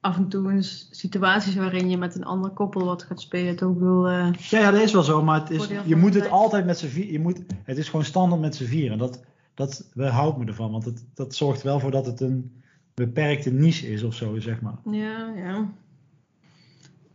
af 0.00 0.16
en 0.16 0.28
toe 0.28 0.52
eens 0.52 0.88
situaties 0.90 1.54
waarin 1.54 1.90
je 1.90 1.96
met 1.96 2.14
een 2.14 2.24
ander 2.24 2.50
koppel 2.50 2.84
wat 2.84 3.02
gaat 3.02 3.20
spelen. 3.20 3.56
Toch 3.56 3.78
wel, 3.78 4.08
eh, 4.08 4.32
Ja, 4.38 4.58
ja, 4.58 4.70
dat 4.70 4.80
is 4.80 4.92
wel 4.92 5.02
zo, 5.02 5.22
maar 5.22 5.40
het 5.40 5.50
is, 5.50 5.68
je 5.86 5.96
moet 5.96 6.14
het 6.14 6.22
tijd. 6.22 6.34
altijd 6.34 6.66
met 6.66 6.78
z'n 6.78 6.86
vier. 6.86 7.12
Je 7.12 7.20
moet, 7.20 7.40
het 7.64 7.78
is 7.78 7.88
gewoon 7.88 8.04
standaard 8.04 8.40
met 8.40 8.54
z'n 8.54 8.64
vier. 8.64 8.92
En 8.92 8.98
dat, 8.98 9.24
dat 9.54 9.90
weerhoudt 9.94 10.38
me 10.38 10.44
ervan, 10.44 10.70
want 10.70 10.84
het, 10.84 11.04
dat 11.14 11.34
zorgt 11.34 11.62
wel 11.62 11.80
voor 11.80 11.90
dat 11.90 12.06
het 12.06 12.20
een 12.20 12.62
beperkte 12.94 13.50
niche 13.52 13.92
is 13.92 14.02
of 14.02 14.14
zo, 14.14 14.38
zeg 14.38 14.60
maar. 14.60 14.78
ja, 14.90 15.32
ja. 15.36 15.72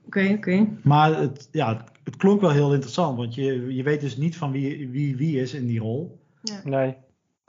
Oké, 0.05 0.33
oké. 0.37 0.67
Maar 0.83 1.19
het, 1.19 1.49
ja, 1.51 1.85
het 2.03 2.15
klonk 2.17 2.41
wel 2.41 2.51
heel 2.51 2.73
interessant, 2.73 3.17
want 3.17 3.35
je, 3.35 3.75
je 3.75 3.83
weet 3.83 4.01
dus 4.01 4.17
niet 4.17 4.37
van 4.37 4.51
wie, 4.51 4.89
wie 4.89 5.15
wie 5.15 5.41
is 5.41 5.53
in 5.53 5.67
die 5.67 5.79
rol. 5.79 6.19
Nee. 6.63 6.95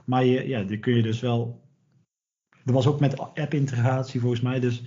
Maar 0.05 0.25
je, 0.25 0.49
ja, 0.49 0.63
die 0.63 0.79
kun 0.79 0.97
je 0.97 1.03
dus 1.03 1.21
wel. 1.21 1.60
Er 2.65 2.73
was 2.73 2.87
ook 2.87 3.01
met 3.01 3.19
app-integratie 3.19 4.21
volgens 4.21 4.41
mij. 4.41 4.61
Dus 4.61 4.83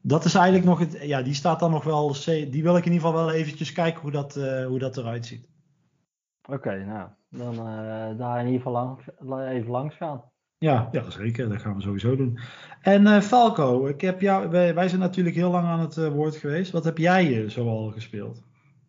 dat 0.00 0.24
is 0.24 0.34
eigenlijk 0.34 0.64
nog 0.64 0.78
het. 0.78 0.98
Ja, 1.02 1.22
die 1.22 1.34
staat 1.34 1.60
dan 1.60 1.70
nog 1.70 1.84
wel. 1.84 2.16
Die 2.24 2.62
wil 2.62 2.76
ik 2.76 2.86
in 2.86 2.92
ieder 2.92 3.06
geval 3.06 3.24
wel 3.24 3.32
eventjes 3.32 3.72
kijken 3.72 4.00
hoe 4.00 4.10
dat, 4.10 4.36
eh, 4.36 4.66
hoe 4.66 4.78
dat 4.78 4.96
eruit 4.96 5.26
ziet. 5.26 5.48
Oké, 6.48 6.84
nou, 6.84 7.08
dan 7.30 7.54
eh, 7.54 8.18
daar 8.18 8.40
in 8.40 8.46
ieder 8.46 8.62
geval 8.62 9.00
lang, 9.20 9.48
even 9.48 9.70
langs 9.70 9.96
gaan. 9.96 10.22
Ja, 10.58 10.88
ja, 10.92 11.10
zeker. 11.10 11.48
Dat 11.48 11.60
gaan 11.60 11.74
we 11.74 11.82
sowieso 11.82 12.16
doen. 12.16 12.38
En 12.80 13.06
eh, 13.06 13.20
Falco, 13.20 13.86
ik 13.86 14.00
heb 14.00 14.20
jou, 14.20 14.48
wij, 14.48 14.74
wij 14.74 14.88
zijn 14.88 15.00
natuurlijk 15.00 15.36
heel 15.36 15.50
lang 15.50 15.66
aan 15.66 15.80
het 15.80 16.08
woord 16.08 16.36
geweest. 16.36 16.72
Wat 16.72 16.84
heb 16.84 16.98
jij 16.98 17.26
uh, 17.26 17.48
zoal 17.48 17.90
gespeeld? 17.90 18.42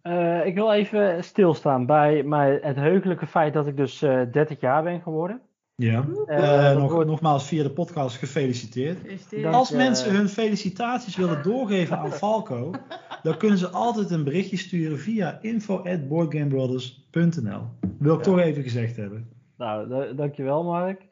Uh, 0.03 0.45
ik 0.45 0.55
wil 0.55 0.73
even 0.73 1.23
stilstaan 1.23 1.85
bij 1.85 2.23
mij, 2.23 2.59
het 2.61 2.75
heugelijke 2.75 3.27
feit 3.27 3.53
dat 3.53 3.67
ik 3.67 3.77
dus 3.77 4.03
uh, 4.03 4.21
30 4.31 4.59
jaar 4.59 4.83
ben 4.83 5.01
geworden. 5.01 5.41
Ja, 5.81 6.05
uh, 6.27 6.77
nog, 6.77 6.91
wordt... 6.91 7.09
nogmaals 7.09 7.47
via 7.47 7.63
de 7.63 7.71
podcast 7.71 8.17
gefeliciteerd. 8.17 8.97
Gefeliciteerd. 8.97 9.53
Als 9.53 9.71
mensen 9.71 10.15
hun 10.15 10.29
felicitaties 10.29 11.15
willen 11.15 11.43
doorgeven 11.43 11.97
aan 11.97 12.11
Falco, 12.11 12.71
dan 13.23 13.37
kunnen 13.37 13.57
ze 13.57 13.69
altijd 13.69 14.11
een 14.11 14.23
berichtje 14.23 14.57
sturen 14.57 14.99
via 14.99 15.37
info@boardgamebrothers.nl. 15.41 17.61
Wil 17.99 18.13
ik 18.13 18.19
ja. 18.19 18.25
toch 18.25 18.39
even 18.39 18.63
gezegd 18.63 18.95
hebben. 18.95 19.29
Nou, 19.57 20.15
dankjewel 20.15 20.63
Mark. 20.63 21.01
Um, 21.01 21.07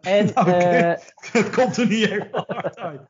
en, 0.00 0.02
nou, 0.34 0.34
okay. 0.34 0.90
Het 1.32 1.50
komt 1.50 1.76
er 1.76 1.86
niet 1.86 2.10
echt 2.10 2.28
hard 2.30 2.78
uit. 2.78 3.00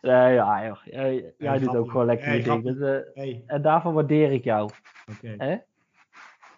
Nee, 0.00 0.32
ja, 0.40 0.66
joh. 0.66 0.78
Jij, 0.84 1.34
jij 1.38 1.58
doet 1.58 1.76
ook 1.76 1.90
gewoon 1.90 2.06
lekker 2.06 2.26
hey, 2.26 2.36
je 2.36 2.42
ding. 2.42 2.64
Dus, 2.64 2.76
uh, 2.76 2.96
hey. 3.14 3.42
En 3.46 3.62
daarvoor 3.62 3.92
waardeer 3.92 4.32
ik 4.32 4.44
jou. 4.44 4.70
Okay. 5.18 5.64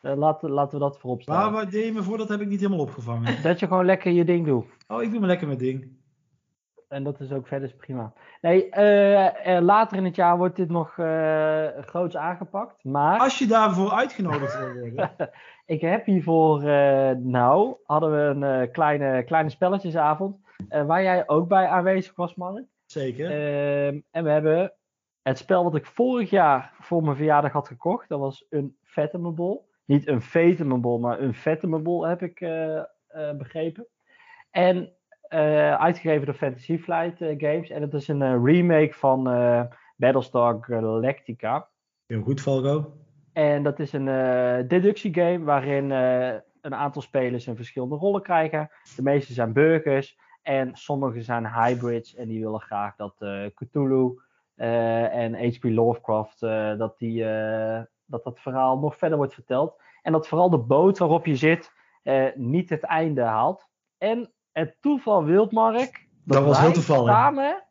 Eh? 0.06 0.16
Laten, 0.16 0.50
laten 0.50 0.78
we 0.78 0.84
dat 0.84 0.98
voorop 0.98 1.22
staan. 1.22 1.36
Waar 1.36 1.52
waardeer 1.52 1.84
je 1.84 1.92
me 1.92 2.02
voor? 2.02 2.18
Dat 2.18 2.28
heb 2.28 2.40
ik 2.40 2.48
niet 2.48 2.60
helemaal 2.60 2.80
opgevangen. 2.80 3.42
Dat 3.42 3.60
je 3.60 3.66
gewoon 3.66 3.84
lekker 3.84 4.12
je 4.12 4.24
ding 4.24 4.46
doet. 4.46 4.66
Oh, 4.88 5.02
ik 5.02 5.10
doe 5.10 5.20
me 5.20 5.26
lekker 5.26 5.46
mijn 5.46 5.58
ding. 5.58 5.94
En 6.88 7.04
dat 7.04 7.20
is 7.20 7.32
ook 7.32 7.46
verder 7.46 7.74
prima. 7.74 8.12
Nee, 8.40 8.70
eh, 8.70 9.56
eh, 9.56 9.62
later 9.62 9.96
in 9.96 10.04
het 10.04 10.16
jaar 10.16 10.36
wordt 10.36 10.56
dit 10.56 10.68
nog 10.68 10.96
uh, 10.96 11.66
groots 11.80 12.16
aangepakt. 12.16 12.84
Maar... 12.84 13.18
Als 13.18 13.38
je 13.38 13.46
daarvoor 13.46 13.92
uitgenodigd 13.92 14.58
wil 14.58 14.72
worden. 14.72 15.10
ik 15.76 15.80
heb 15.80 16.04
hiervoor, 16.04 16.62
nou, 17.18 17.76
hadden 17.84 18.10
we 18.12 18.46
een 18.46 18.70
kleine, 18.70 19.24
kleine 19.24 19.50
spelletjesavond. 19.50 20.36
waar 20.68 21.02
jij 21.02 21.28
ook 21.28 21.48
bij 21.48 21.66
aanwezig 21.66 22.14
was, 22.14 22.34
Mark. 22.34 22.64
Zeker. 22.86 23.30
Ehm, 23.30 24.00
en 24.10 24.24
we 24.24 24.30
hebben 24.30 24.72
het 25.22 25.38
spel 25.38 25.64
wat 25.64 25.74
ik 25.74 25.86
vorig 25.86 26.30
jaar 26.30 26.72
voor 26.80 27.02
mijn 27.02 27.16
verjaardag 27.16 27.52
had 27.52 27.68
gekocht. 27.68 28.08
Dat 28.08 28.20
was 28.20 28.46
een 28.50 28.76
Fathomable. 28.82 29.60
Niet 29.86 30.08
een 30.08 30.22
Fathomable, 30.22 30.98
maar 30.98 31.20
een 31.20 31.34
Fathomable 31.34 32.08
heb 32.08 32.22
ik 32.22 32.38
begrepen. 33.38 33.86
En 34.50 34.92
uh, 35.28 35.74
uitgegeven 35.74 36.26
door 36.26 36.34
Fantasy 36.34 36.78
Flight 36.78 37.16
Games. 37.18 37.70
En 37.70 37.82
het 37.82 37.94
is 37.94 38.08
een 38.08 38.44
remake 38.44 38.92
van 38.92 39.22
Battlestar 39.96 40.58
Galactica. 40.60 41.68
Heel 42.06 42.22
goed, 42.22 42.40
Valgo. 42.40 42.92
En 43.32 43.62
dat 43.62 43.78
is 43.78 43.92
een 43.92 44.04
deductiegame 44.68 45.44
waarin 45.44 45.90
een 45.90 46.74
aantal 46.74 47.02
spelers 47.02 47.46
een 47.46 47.56
verschillende 47.56 47.94
rollen 47.96 48.22
krijgen. 48.22 48.70
De 48.96 49.02
meeste 49.02 49.32
zijn 49.32 49.52
burgers 49.52 50.18
en 50.42 50.76
sommige 50.76 51.22
zijn 51.22 51.52
hybrids. 51.52 52.14
En 52.14 52.28
die 52.28 52.44
willen 52.44 52.60
graag 52.60 52.96
dat 52.96 53.14
Cthulhu 53.54 54.18
en 54.54 55.34
H.P. 55.34 55.64
Lovecraft, 55.64 56.40
dat, 56.78 56.98
die, 56.98 57.24
dat 58.06 58.24
dat 58.24 58.40
verhaal 58.40 58.78
nog 58.78 58.96
verder 58.96 59.18
wordt 59.18 59.34
verteld. 59.34 59.80
En 60.02 60.12
dat 60.12 60.28
vooral 60.28 60.50
de 60.50 60.58
boot 60.58 60.98
waarop 60.98 61.26
je 61.26 61.36
zit 61.36 61.72
niet 62.34 62.70
het 62.70 62.82
einde 62.82 63.22
haalt. 63.22 63.68
En 63.98 64.32
het 64.52 64.76
toeval 64.80 65.24
wil, 65.24 65.48
Mark, 65.50 66.08
dat, 66.24 66.44
was 66.44 66.60
heel 66.60 66.72
toevallig. 66.72 67.08
samen 67.08 67.66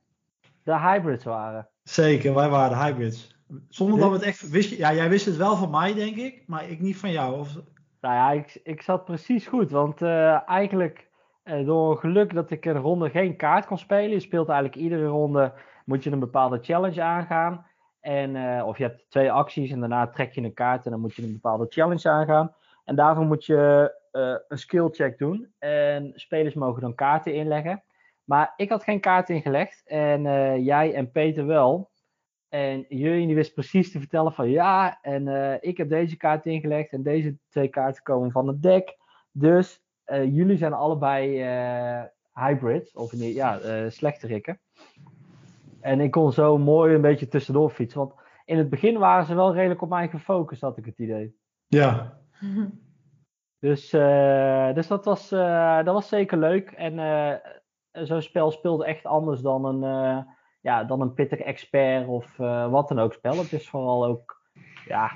de 0.65 0.79
hybrids 0.79 1.23
waren. 1.23 1.69
Zeker, 1.83 2.33
wij 2.33 2.49
waren 2.49 2.77
de 2.77 2.83
hybrids. 2.83 3.37
Zonder 3.69 3.99
dat 3.99 4.09
we 4.09 4.15
het 4.15 4.25
echt 4.25 4.49
wist. 4.49 4.77
Ja, 4.77 4.93
jij 4.93 5.09
wist 5.09 5.25
het 5.25 5.37
wel 5.37 5.55
van 5.55 5.69
mij, 5.69 5.93
denk 5.93 6.15
ik, 6.15 6.43
maar 6.47 6.69
ik 6.69 6.79
niet 6.79 6.97
van 6.97 7.11
jou. 7.11 7.39
Of... 7.39 7.53
Nou 8.01 8.15
ja, 8.15 8.31
ik, 8.31 8.59
ik 8.63 8.81
zat 8.81 9.05
precies 9.05 9.47
goed. 9.47 9.71
Want 9.71 10.01
uh, 10.01 10.49
eigenlijk 10.49 11.09
uh, 11.43 11.65
door 11.65 11.97
geluk 11.97 12.33
dat 12.33 12.51
ik 12.51 12.65
een 12.65 12.77
ronde 12.77 13.09
geen 13.09 13.35
kaart 13.35 13.65
kon 13.65 13.77
spelen. 13.77 14.09
Je 14.09 14.19
speelt 14.19 14.49
eigenlijk 14.49 14.81
iedere 14.81 15.05
ronde, 15.05 15.53
moet 15.85 16.03
je 16.03 16.11
een 16.11 16.19
bepaalde 16.19 16.59
challenge 16.61 17.01
aangaan. 17.01 17.65
En, 18.05 18.35
uh, 18.35 18.63
of 18.67 18.77
je 18.77 18.83
hebt 18.83 19.09
twee 19.09 19.31
acties 19.31 19.71
en 19.71 19.79
daarna 19.79 20.07
trek 20.07 20.31
je 20.31 20.41
een 20.41 20.53
kaart 20.53 20.85
en 20.85 20.91
dan 20.91 20.99
moet 20.99 21.15
je 21.15 21.23
een 21.23 21.31
bepaalde 21.31 21.65
challenge 21.69 22.09
aangaan. 22.09 22.55
En 22.83 22.95
daarvoor 22.95 23.25
moet 23.25 23.45
je 23.45 23.93
uh, 24.11 24.35
een 24.47 24.57
skill 24.57 24.87
check 24.91 25.17
doen. 25.17 25.53
En 25.59 26.11
spelers 26.15 26.53
mogen 26.53 26.81
dan 26.81 26.95
kaarten 26.95 27.33
inleggen. 27.33 27.83
Maar 28.23 28.53
ik 28.55 28.69
had 28.69 28.83
geen 28.83 28.99
kaart 28.99 29.29
ingelegd. 29.29 29.81
En 29.85 30.25
uh, 30.25 30.65
jij 30.65 30.93
en 30.93 31.11
Peter 31.11 31.45
wel. 31.45 31.89
En 32.49 32.85
jullie 32.89 33.35
wist 33.35 33.53
precies 33.53 33.91
te 33.91 33.99
vertellen 33.99 34.33
van 34.33 34.49
ja, 34.49 34.99
en 35.01 35.57
ik 35.61 35.77
heb 35.77 35.89
deze 35.89 36.17
kaart 36.17 36.45
ingelegd. 36.45 36.91
En 36.91 37.03
deze 37.03 37.37
twee 37.49 37.67
kaarten 37.67 38.03
komen 38.03 38.31
van 38.31 38.47
het 38.47 38.61
deck. 38.61 38.97
Dus 39.31 39.81
jullie 40.05 40.57
zijn 40.57 40.73
allebei 40.73 41.37
hybrids. 42.33 42.93
Of 42.93 43.13
nee, 43.13 43.33
ja, 43.33 43.59
slechterikken. 43.89 44.59
En 45.85 45.99
ik 45.99 46.11
kon 46.11 46.31
zo 46.31 46.57
mooi 46.57 46.95
een 46.95 47.01
beetje 47.01 47.27
tussendoor 47.27 47.69
fietsen. 47.69 47.99
Want 47.99 48.13
in 48.45 48.57
het 48.57 48.69
begin 48.69 48.97
waren 48.97 49.25
ze 49.25 49.35
wel 49.35 49.53
redelijk 49.53 49.81
op 49.81 49.89
mij 49.89 50.09
gefocust, 50.09 50.61
had 50.61 50.77
ik 50.77 50.85
het 50.85 50.99
idee. 50.99 51.35
Ja. 51.67 52.13
Dus, 53.59 53.93
uh, 53.93 54.73
dus 54.73 54.87
dat, 54.87 55.05
was, 55.05 55.31
uh, 55.31 55.83
dat 55.83 55.93
was 55.93 56.07
zeker 56.07 56.37
leuk. 56.37 56.71
En 56.71 56.93
uh, 56.93 57.33
zo'n 58.05 58.21
spel 58.21 58.51
speelde 58.51 58.85
echt 58.85 59.05
anders 59.05 59.41
dan 59.41 59.65
een, 59.65 60.25
ja, 60.61 60.83
dan 60.83 61.01
een 61.01 61.13
pittig 61.13 61.39
expert 61.39 62.07
of 62.07 62.37
wat 62.69 62.87
dan 62.87 62.99
ook 62.99 63.13
spel. 63.13 63.37
Het 63.37 63.53
is 63.53 63.69
vooral 63.69 64.05
ook 64.05 64.41
ja, 64.87 65.11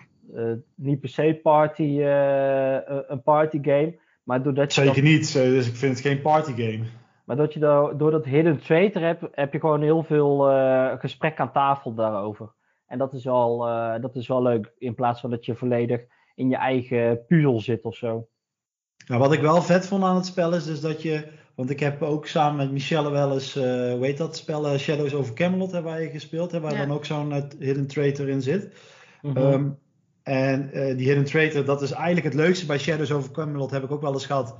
niet 0.76 1.00
per 1.00 1.10
se 1.10 1.40
party, 1.44 2.02
een 3.08 3.24
party 3.24 3.60
game. 3.62 4.00
Maar 4.24 4.44
doordat 4.44 4.76
je 4.76 4.82
Zeker 4.82 5.04
niet, 5.04 5.34
dus 5.34 5.68
ik 5.68 5.76
vind 5.76 5.98
het 5.98 6.06
geen 6.08 6.22
party 6.22 6.52
game. 6.52 6.86
Maar 7.30 7.38
dat 7.38 7.54
je 7.54 7.60
door, 7.60 7.98
door 7.98 8.12
dat 8.12 8.26
hidden 8.26 8.60
traitor 8.60 9.02
hebt, 9.02 9.24
heb 9.32 9.54
je 9.54 9.60
gewoon 9.60 9.82
heel 9.82 10.04
veel 10.04 10.40
gesprek 11.00 11.40
aan 11.40 11.52
tafel 11.52 11.94
daarover. 11.94 12.52
En 12.88 12.98
dat 12.98 13.14
is, 13.14 13.24
wel, 13.24 13.58
dat 14.02 14.16
is 14.16 14.28
wel 14.28 14.42
leuk, 14.42 14.74
in 14.78 14.96
plaats 14.96 15.22
van 15.22 15.30
dat 15.30 15.46
je 15.46 15.56
volledig 15.56 16.02
in 16.36 16.50
je 16.50 16.56
eigen 16.56 17.26
puzzel 17.28 17.60
zit 17.60 17.84
of 17.84 17.96
zo. 17.96 18.28
Nou, 19.08 19.20
wat 19.22 19.34
ik 19.34 19.42
wel 19.42 19.62
vet 19.62 19.88
vond 19.88 20.04
aan 20.04 20.16
het 20.16 20.26
spel 20.26 20.56
is 20.56 20.66
dus 20.66 20.82
dat 20.82 21.02
je. 21.02 21.28
Want 21.56 21.70
ik 21.70 21.80
heb 21.80 22.02
ook 22.02 22.28
samen 22.28 22.58
met 22.58 22.72
Michelle 22.72 23.12
wel 23.12 23.34
eens, 23.34 23.58
uh, 23.58 23.64
hoe 23.64 24.06
heet 24.06 24.18
dat 24.18 24.38
spel, 24.38 24.66
uh, 24.66 24.78
Shadows 24.78 25.14
over 25.14 25.34
Camelot 25.34 25.72
hebben 25.72 25.92
wij 25.92 26.10
gespeeld. 26.10 26.52
Hè, 26.52 26.60
waar 26.60 26.78
dan 26.78 26.92
ook 26.92 27.06
zo'n 27.06 27.32
uh, 27.32 27.44
Hidden 27.60 27.88
Traitor 27.88 28.30
in 28.30 28.42
zit. 28.42 28.74
Mm 29.22 29.36
-hmm. 29.36 29.54
um, 29.54 29.80
en 30.24 30.70
die 30.72 31.08
Hidden 31.08 31.26
Traitor, 31.26 31.66
dat 31.66 31.82
is 31.82 31.92
eigenlijk 31.92 32.26
het 32.26 32.34
leukste 32.34 32.66
bij 32.66 32.78
Shadows 32.78 33.12
over 33.12 33.32
Camelot, 33.32 33.72
heb 33.72 33.84
ik 33.84 33.92
ook 33.92 34.02
wel 34.02 34.14
eens 34.14 34.26
gehad. 34.26 34.58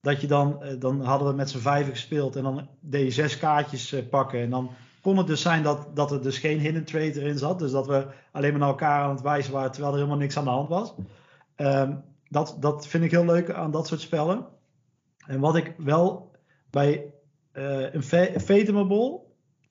Dat 0.00 0.20
je 0.20 0.26
dan, 0.26 0.62
dan 0.78 1.00
hadden 1.00 1.28
we 1.28 1.34
met 1.34 1.50
z'n 1.50 1.58
vijven 1.58 1.92
gespeeld 1.92 2.36
en 2.36 2.42
dan 2.42 2.68
deed 2.80 3.04
je 3.04 3.10
zes 3.10 3.38
kaartjes 3.38 4.08
pakken. 4.10 4.40
En 4.40 4.50
dan 4.50 4.70
kon 5.02 5.16
het 5.16 5.26
dus 5.26 5.42
zijn 5.42 5.62
dat, 5.62 5.96
dat 5.96 6.10
er 6.10 6.22
dus 6.22 6.38
geen 6.38 6.58
Hidden 6.58 6.84
Traitor 6.84 7.22
in 7.22 7.38
zat. 7.38 7.58
Dus 7.58 7.70
dat 7.70 7.86
we 7.86 8.06
alleen 8.32 8.50
maar 8.50 8.60
naar 8.60 8.68
elkaar 8.68 9.02
aan 9.02 9.10
het 9.10 9.20
wijzen 9.20 9.52
waren 9.52 9.70
terwijl 9.70 9.92
er 9.92 9.98
helemaal 9.98 10.20
niks 10.20 10.36
aan 10.36 10.44
de 10.44 10.50
hand 10.50 10.68
was. 10.68 10.94
Um, 11.56 12.04
dat, 12.28 12.56
dat 12.60 12.86
vind 12.86 13.04
ik 13.04 13.10
heel 13.10 13.24
leuk 13.24 13.50
aan 13.50 13.70
dat 13.70 13.86
soort 13.86 14.00
spellen. 14.00 14.46
En 15.26 15.40
wat 15.40 15.56
ik 15.56 15.74
wel 15.78 16.30
bij 16.70 17.12
uh, 17.52 17.92
een 17.94 18.02
Fathomable, 18.40 19.20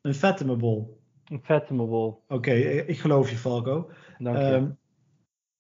een 0.02 0.14
Fathomable. 0.14 0.86
Een 1.26 1.42
Fathomable. 1.44 2.08
Oké, 2.08 2.34
okay, 2.34 2.62
ik 2.62 3.00
geloof 3.00 3.30
je 3.30 3.38
Falco. 3.38 3.90
Dank 4.18 4.38
je. 4.38 4.44
Um, 4.44 4.78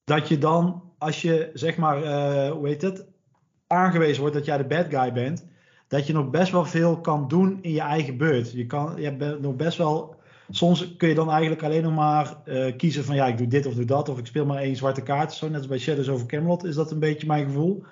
dat 0.03 0.27
je 0.27 0.37
dan, 0.37 0.91
als 0.97 1.21
je 1.21 1.49
zeg 1.53 1.77
maar, 1.77 2.03
uh, 2.03 2.51
hoe 2.51 2.67
heet 2.67 2.81
het, 2.81 3.07
aangewezen 3.67 4.21
wordt 4.21 4.35
dat 4.35 4.45
jij 4.45 4.57
de 4.57 4.65
bad 4.65 4.85
guy 4.89 5.13
bent, 5.13 5.47
dat 5.87 6.07
je 6.07 6.13
nog 6.13 6.29
best 6.29 6.51
wel 6.51 6.65
veel 6.65 7.01
kan 7.01 7.27
doen 7.27 7.59
in 7.61 7.71
je 7.71 7.81
eigen 7.81 8.17
beurt. 8.17 8.51
Je, 8.51 8.65
kan, 8.65 8.93
je 8.95 9.03
hebt 9.03 9.41
nog 9.41 9.55
best 9.55 9.77
wel 9.77 10.15
soms 10.49 10.95
kun 10.95 11.09
je 11.09 11.15
dan 11.15 11.31
eigenlijk 11.31 11.63
alleen 11.63 11.83
nog 11.83 11.95
maar 11.95 12.35
uh, 12.45 12.75
kiezen 12.77 13.03
van 13.03 13.15
ja, 13.15 13.27
ik 13.27 13.37
doe 13.37 13.47
dit 13.47 13.65
of 13.65 13.73
doe 13.73 13.85
dat. 13.85 14.09
Of 14.09 14.17
ik 14.17 14.25
speel 14.25 14.45
maar 14.45 14.57
één 14.57 14.75
zwarte 14.75 15.03
kaart. 15.03 15.33
Zo 15.33 15.47
net 15.47 15.57
als 15.57 15.67
bij 15.67 15.77
Shadows 15.77 16.09
over 16.09 16.25
Camelot 16.25 16.63
is 16.63 16.75
dat 16.75 16.91
een 16.91 16.99
beetje 16.99 17.27
mijn 17.27 17.45
gevoel. 17.45 17.83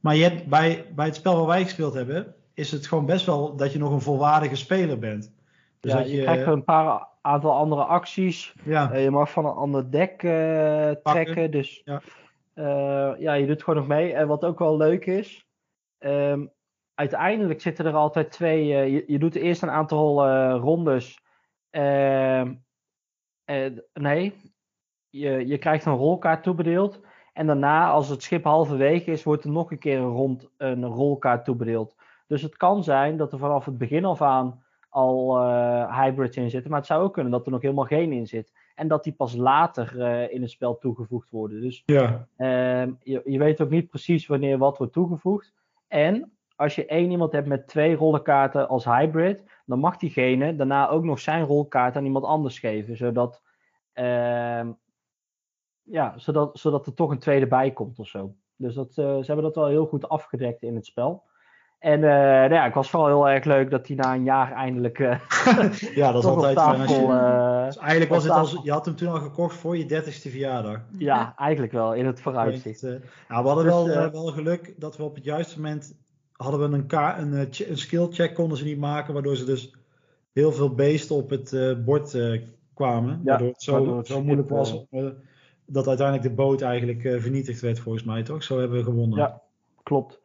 Maar 0.00 0.16
je 0.16 0.22
hebt, 0.22 0.46
bij, 0.46 0.86
bij 0.94 1.06
het 1.06 1.14
spel 1.14 1.36
waar 1.36 1.46
wij 1.46 1.62
gespeeld 1.62 1.94
hebben, 1.94 2.34
is 2.54 2.70
het 2.70 2.86
gewoon 2.86 3.06
best 3.06 3.26
wel 3.26 3.56
dat 3.56 3.72
je 3.72 3.78
nog 3.78 3.92
een 3.92 4.00
volwaardige 4.00 4.56
speler 4.56 4.98
bent. 4.98 5.32
Dus 5.80 5.92
ja, 5.92 5.98
dat 5.98 6.10
je, 6.10 6.16
je 6.16 6.22
krijgt 6.22 6.46
een 6.46 6.64
paar 6.64 7.06
aantal 7.20 7.52
andere 7.52 7.84
acties. 7.84 8.54
Ja. 8.64 8.92
Uh, 8.92 9.02
je 9.02 9.10
mag 9.10 9.30
van 9.30 9.44
een 9.46 9.52
ander 9.52 9.90
deck 9.90 10.22
uh, 10.22 10.90
trekken. 10.90 11.50
Dus 11.50 11.82
ja. 11.84 12.02
Ja, 13.18 13.32
je 13.32 13.46
doet 13.46 13.62
gewoon 13.62 13.78
nog 13.78 13.88
mee. 13.88 14.12
En 14.12 14.26
wat 14.26 14.44
ook 14.44 14.58
wel 14.58 14.76
leuk 14.76 15.06
is, 15.06 15.46
um, 15.98 16.52
uiteindelijk 16.94 17.60
zitten 17.60 17.86
er 17.86 17.94
altijd 17.94 18.30
twee. 18.30 18.66
Je, 18.66 19.04
je, 19.06 19.18
doet 19.18 19.34
eerst 19.34 19.62
een 19.62 19.70
aantal 19.70 20.28
rondes 20.56 21.22
uh, 21.76 22.44
uh, 23.46 23.78
nee, 23.92 24.34
je, 25.08 25.46
je 25.46 25.58
krijgt 25.58 25.84
een 25.84 25.96
rolkaart 25.96 26.42
toebedeeld. 26.42 27.00
En 27.32 27.46
daarna, 27.46 27.90
als 27.90 28.08
het 28.08 28.22
schip 28.22 28.44
halverwege 28.44 29.10
is, 29.10 29.22
wordt 29.22 29.44
er 29.44 29.50
nog 29.50 29.70
een 29.70 29.78
keer 29.78 29.98
een, 29.98 30.10
rond, 30.10 30.50
een 30.56 30.84
rolkaart 30.84 31.44
toebedeeld. 31.44 31.96
Dus 32.26 32.42
het 32.42 32.56
kan 32.56 32.84
zijn 32.84 33.16
dat 33.16 33.32
er 33.32 33.38
vanaf 33.38 33.64
het 33.64 33.78
begin 33.78 34.04
af 34.04 34.22
aan 34.22 34.64
al 34.88 35.42
hybrids 35.90 36.36
in 36.36 36.50
zitten. 36.50 36.70
Maar 36.70 36.78
het 36.78 36.88
zou 36.88 37.02
ook 37.02 37.12
kunnen 37.12 37.32
dat 37.32 37.46
er 37.46 37.52
nog 37.52 37.62
helemaal 37.62 37.84
geen 37.84 38.12
in 38.12 38.26
zit. 38.26 38.52
En 38.74 38.88
dat 38.88 39.04
die 39.04 39.12
pas 39.12 39.34
later 39.34 39.96
uh, 39.96 40.32
in 40.32 40.42
het 40.42 40.50
spel 40.50 40.78
toegevoegd 40.78 41.30
worden. 41.30 41.60
Dus 41.60 41.82
ja. 41.86 42.28
uh, 42.36 42.92
je, 43.02 43.22
je 43.24 43.38
weet 43.38 43.60
ook 43.60 43.70
niet 43.70 43.88
precies 43.88 44.26
wanneer 44.26 44.58
wat 44.58 44.78
wordt 44.78 44.92
toegevoegd. 44.92 45.52
En 45.88 46.32
als 46.56 46.74
je 46.74 46.86
één 46.86 47.10
iemand 47.10 47.32
hebt 47.32 47.46
met 47.46 47.68
twee 47.68 47.94
rollenkaarten 47.94 48.68
als 48.68 48.84
hybrid, 48.84 49.44
dan 49.66 49.78
mag 49.78 49.96
diegene 49.96 50.56
daarna 50.56 50.88
ook 50.88 51.04
nog 51.04 51.20
zijn 51.20 51.44
rolkaart 51.44 51.96
aan 51.96 52.04
iemand 52.04 52.24
anders 52.24 52.58
geven. 52.58 52.96
Zodat, 52.96 53.42
uh, 53.94 54.66
ja, 55.82 56.12
zodat, 56.16 56.58
zodat 56.58 56.86
er 56.86 56.94
toch 56.94 57.10
een 57.10 57.18
tweede 57.18 57.46
bij 57.46 57.70
komt 57.70 57.98
of 57.98 58.06
zo. 58.08 58.34
Dus 58.56 58.74
dat, 58.74 58.88
uh, 58.88 58.94
ze 58.94 59.24
hebben 59.26 59.44
dat 59.44 59.54
wel 59.54 59.66
heel 59.66 59.86
goed 59.86 60.08
afgedekt 60.08 60.62
in 60.62 60.74
het 60.74 60.86
spel. 60.86 61.22
En 61.78 61.98
uh, 61.98 62.08
nou 62.08 62.52
ja, 62.52 62.66
ik 62.66 62.74
was 62.74 62.90
vooral 62.90 63.08
heel 63.08 63.28
erg 63.28 63.44
leuk 63.44 63.70
dat 63.70 63.86
hij 63.86 63.96
na 63.96 64.14
een 64.14 64.24
jaar 64.24 64.52
eindelijk. 64.52 64.98
Ja, 65.94 66.12
dat 66.12 66.22
is 66.22 66.28
altijd 66.34 66.60
fijn. 66.60 66.80
Als 66.80 66.96
je, 66.96 67.06
dus 67.64 67.76
eigenlijk 67.76 68.10
was 68.10 68.22
het 68.22 68.32
als. 68.32 68.60
Je 68.62 68.70
had 68.70 68.84
hem 68.84 68.96
toen 68.96 69.08
al 69.08 69.20
gekocht 69.20 69.56
voor 69.56 69.76
je 69.76 70.02
30ste 70.02 70.30
verjaardag. 70.30 70.80
Ja, 70.98 71.34
eigenlijk 71.36 71.72
wel, 71.72 71.94
in 71.94 72.06
het 72.06 72.20
vooruitzicht. 72.20 72.82
nou, 72.82 73.00
we 73.28 73.34
hadden 73.34 73.64
dus, 73.64 73.94
wel, 73.94 74.10
wel 74.10 74.26
geluk 74.26 74.74
dat 74.76 74.96
we 74.96 75.02
op 75.02 75.14
het 75.14 75.24
juiste 75.24 75.56
moment 75.56 75.94
hadden 76.36 76.70
we 76.70 76.76
een, 76.76 76.86
ka 76.86 77.18
een, 77.18 77.32
eh, 77.34 77.68
een 77.68 77.78
skill 77.78 78.06
check 78.10 78.34
konden 78.34 78.58
ze 78.58 78.64
niet 78.64 78.78
maken, 78.78 79.14
waardoor 79.14 79.36
ze 79.36 79.44
dus 79.44 79.74
heel 80.32 80.52
veel 80.52 80.74
beesten 80.74 81.16
op 81.16 81.30
het 81.30 81.52
uh, 81.52 81.76
bord 81.84 82.14
uh, 82.14 82.42
kwamen. 82.74 83.20
Ja, 83.24 83.30
waardoor 83.30 83.48
het 83.48 83.62
zo, 83.62 83.72
waardoor 83.72 83.96
het 83.96 84.06
zo 84.06 84.22
moeilijk 84.22 84.48
was 84.48 84.84
uh, 84.90 85.06
dat 85.66 85.88
uiteindelijk 85.88 86.28
de 86.28 86.34
boot 86.34 86.62
eigenlijk 86.62 87.00
vernietigd 87.00 87.60
werd, 87.60 87.78
volgens 87.78 88.04
mij 88.04 88.22
toch? 88.22 88.42
Zo 88.42 88.58
hebben 88.58 88.78
we 88.78 88.84
gewonnen. 88.84 89.18
Ja, 89.18 89.40
klopt. 89.82 90.22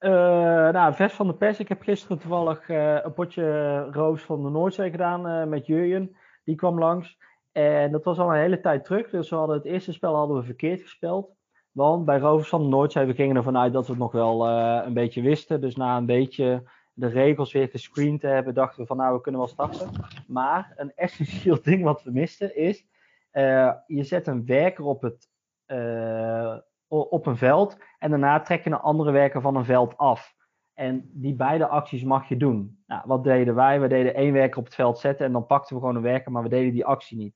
Nou, 0.00 0.94
vers 0.94 1.12
van 1.12 1.26
de 1.26 1.34
pers. 1.34 1.58
Ik 1.58 1.68
heb 1.68 1.82
gisteren 1.82 2.18
toevallig 2.18 2.68
een 2.68 3.12
potje 3.14 3.78
Roos 3.92 4.22
van 4.22 4.42
de 4.42 4.50
Noordzee 4.50 4.90
gedaan 4.90 5.48
met 5.48 5.66
Jurjen. 5.66 6.16
Die 6.44 6.54
kwam 6.54 6.78
langs. 6.78 7.18
En 7.52 7.92
dat 7.92 8.04
was 8.04 8.18
al 8.18 8.28
een 8.34 8.40
hele 8.40 8.60
tijd 8.60 8.84
terug. 8.84 9.10
Dus 9.10 9.30
we 9.30 9.36
hadden 9.36 9.56
het 9.56 9.64
eerste 9.64 9.92
spel 9.92 10.14
hadden 10.14 10.36
we 10.36 10.42
verkeerd 10.42 10.82
gespeeld. 10.82 11.34
Want 11.70 12.04
bij 12.04 12.18
Rovers 12.18 12.48
van 12.48 12.62
de 12.62 12.68
Noordzee, 12.68 13.06
we 13.06 13.14
gingen 13.14 13.36
ervan 13.36 13.58
uit 13.58 13.72
dat 13.72 13.86
we 13.86 13.92
het 13.92 14.00
nog 14.00 14.12
wel 14.12 14.48
een 14.48 14.94
beetje 14.94 15.22
wisten. 15.22 15.60
Dus 15.60 15.76
na 15.76 15.96
een 15.96 16.06
beetje 16.06 16.62
de 16.92 17.06
regels 17.06 17.52
weer 17.52 17.68
gescreend 17.68 18.20
te 18.20 18.26
hebben, 18.26 18.54
dachten 18.54 18.80
we 18.80 18.86
van 18.86 18.96
nou, 18.96 19.14
we 19.14 19.20
kunnen 19.20 19.40
wel 19.40 19.48
starten. 19.48 19.90
Maar 20.26 20.72
een 20.76 20.92
essentieel 20.94 21.62
ding 21.70 21.82
wat 21.82 22.02
we 22.02 22.10
misten 22.10 22.56
is, 22.56 22.86
je 23.86 24.02
zet 24.04 24.26
een 24.26 24.46
werker 24.46 24.84
op 24.84 25.02
het 25.02 25.30
op 26.88 27.26
een 27.26 27.36
veld. 27.36 27.76
En 27.98 28.10
daarna 28.10 28.40
trek 28.40 28.64
je 28.64 28.70
een 28.70 28.76
andere 28.76 29.10
werker 29.10 29.40
van 29.40 29.56
een 29.56 29.64
veld 29.64 29.96
af. 29.96 30.34
En 30.74 31.10
die 31.12 31.34
beide 31.34 31.66
acties 31.66 32.02
mag 32.02 32.28
je 32.28 32.36
doen. 32.36 32.82
Nou, 32.86 33.02
wat 33.04 33.24
deden 33.24 33.54
wij? 33.54 33.80
We 33.80 33.88
deden 33.88 34.14
één 34.14 34.32
werker 34.32 34.58
op 34.58 34.64
het 34.64 34.74
veld 34.74 34.98
zetten 34.98 35.26
en 35.26 35.32
dan 35.32 35.46
pakten 35.46 35.74
we 35.74 35.80
gewoon 35.80 35.96
een 35.96 36.02
werker, 36.02 36.32
maar 36.32 36.42
we 36.42 36.48
deden 36.48 36.72
die 36.72 36.84
actie 36.84 37.16
niet. 37.16 37.34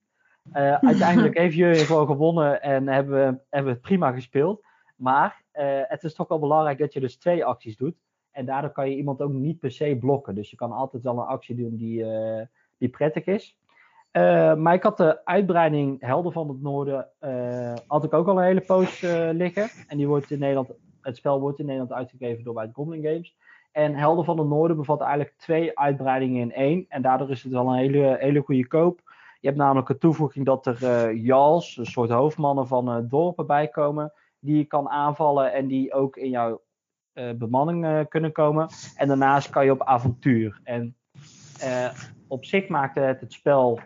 Uh, 0.52 0.74
uiteindelijk 0.90 1.38
heeft 1.38 1.54
Jurjen 1.54 1.86
gewoon 1.86 2.06
gewonnen 2.06 2.62
en 2.62 2.88
hebben 2.88 3.14
we, 3.14 3.40
hebben 3.50 3.72
het 3.72 3.80
prima 3.80 4.12
gespeeld. 4.12 4.64
Maar 4.96 5.42
uh, 5.52 5.80
het 5.82 6.02
is 6.02 6.14
toch 6.14 6.28
wel 6.28 6.38
belangrijk 6.38 6.78
dat 6.78 6.92
je 6.92 7.00
dus 7.00 7.16
twee 7.18 7.44
acties 7.44 7.76
doet. 7.76 7.96
En 8.30 8.46
daardoor 8.46 8.70
kan 8.70 8.90
je 8.90 8.96
iemand 8.96 9.20
ook 9.22 9.32
niet 9.32 9.58
per 9.58 9.70
se 9.70 9.96
blokken. 10.00 10.34
Dus 10.34 10.50
je 10.50 10.56
kan 10.56 10.72
altijd 10.72 11.02
wel 11.02 11.18
een 11.18 11.26
actie 11.26 11.56
doen 11.56 11.76
die, 11.76 11.98
uh, 12.04 12.42
die 12.78 12.88
prettig 12.88 13.24
is. 13.24 13.58
Maar 14.56 14.74
ik 14.74 14.82
had 14.82 14.96
de 14.96 15.24
uitbreiding 15.24 16.00
Helden 16.00 16.32
van 16.32 16.48
het 16.48 16.62
Noorden, 16.62 17.08
had 17.86 18.04
ik 18.04 18.12
ook 18.12 18.28
al 18.28 18.38
een 18.38 18.44
hele 18.44 18.60
poos 18.60 19.00
liggen. 19.32 19.68
En 19.86 19.96
die 19.96 20.08
wordt 20.08 20.30
in 20.30 20.38
Nederland, 20.38 20.72
het 21.06 21.16
spel 21.16 21.40
wordt 21.40 21.58
in 21.58 21.64
Nederland 21.64 21.92
uitgegeven 21.92 22.44
door 22.44 22.54
White 22.54 22.72
Goblin 22.72 23.02
Games. 23.02 23.36
En 23.72 23.94
Helden 23.94 24.24
van 24.24 24.38
het 24.38 24.48
Noorden 24.48 24.76
bevat 24.76 25.00
eigenlijk 25.00 25.34
twee 25.36 25.78
uitbreidingen 25.78 26.40
in 26.40 26.52
één. 26.52 26.84
En 26.88 27.02
daardoor 27.02 27.30
is 27.30 27.42
het 27.42 27.52
wel 27.52 27.68
een 27.68 27.78
hele, 27.78 28.16
hele 28.20 28.40
goede 28.40 28.66
koop. 28.66 29.00
Je 29.40 29.46
hebt 29.46 29.58
namelijk 29.58 29.88
een 29.88 29.98
toevoeging 29.98 30.46
dat 30.46 30.66
er 30.66 31.14
Jals, 31.14 31.76
een 31.76 31.86
soort 31.86 32.10
hoofdmannen 32.10 32.66
van 32.66 33.06
dorpen 33.08 33.46
bij 33.46 33.68
komen. 33.68 34.12
Die 34.38 34.56
je 34.56 34.64
kan 34.64 34.88
aanvallen 34.88 35.52
en 35.52 35.66
die 35.66 35.92
ook 35.92 36.16
in 36.16 36.30
jouw 36.30 36.60
bemanning 37.36 38.08
kunnen 38.08 38.32
komen. 38.32 38.68
En 38.96 39.08
daarnaast 39.08 39.50
kan 39.50 39.64
je 39.64 39.70
op 39.70 39.82
avontuur. 39.82 40.60
En 40.64 40.96
op 42.28 42.44
zich 42.44 42.68
maakte 42.68 43.00
het 43.00 43.20
het 43.20 43.32
spel 43.32 43.80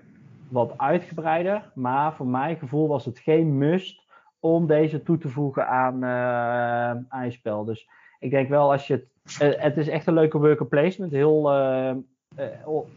wat 0.49 0.79
uitgebreider. 0.79 1.71
Maar 1.75 2.15
voor 2.15 2.27
mijn 2.27 2.57
gevoel 2.57 2.89
was 2.89 3.05
het 3.05 3.19
geen 3.19 3.59
must 3.59 4.03
om 4.41 4.67
deze 4.67 5.03
toe 5.03 5.19
te 5.19 5.29
voegen 5.29 5.69
aan, 5.69 6.05
uh, 6.05 7.03
aan 7.09 7.25
je 7.25 7.31
spel. 7.31 7.65
Dus 7.65 7.89
ik 8.19 8.31
denk 8.31 8.49
wel 8.49 8.73
als 8.73 8.87
je 8.87 8.93
het. 8.93 9.05
Uh, 9.43 9.63
het 9.63 9.77
is 9.77 9.89
echt 9.89 10.07
een 10.07 10.15
leuke 10.15 10.39
worker 10.39 10.67
placement. 10.67 11.13
Heel, 11.13 11.53
uh, 11.53 11.93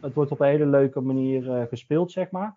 het 0.00 0.14
wordt 0.14 0.30
op 0.30 0.40
een 0.40 0.46
hele 0.46 0.66
leuke 0.66 1.00
manier 1.00 1.66
gespeeld, 1.68 2.12
zeg 2.12 2.30
maar. 2.30 2.54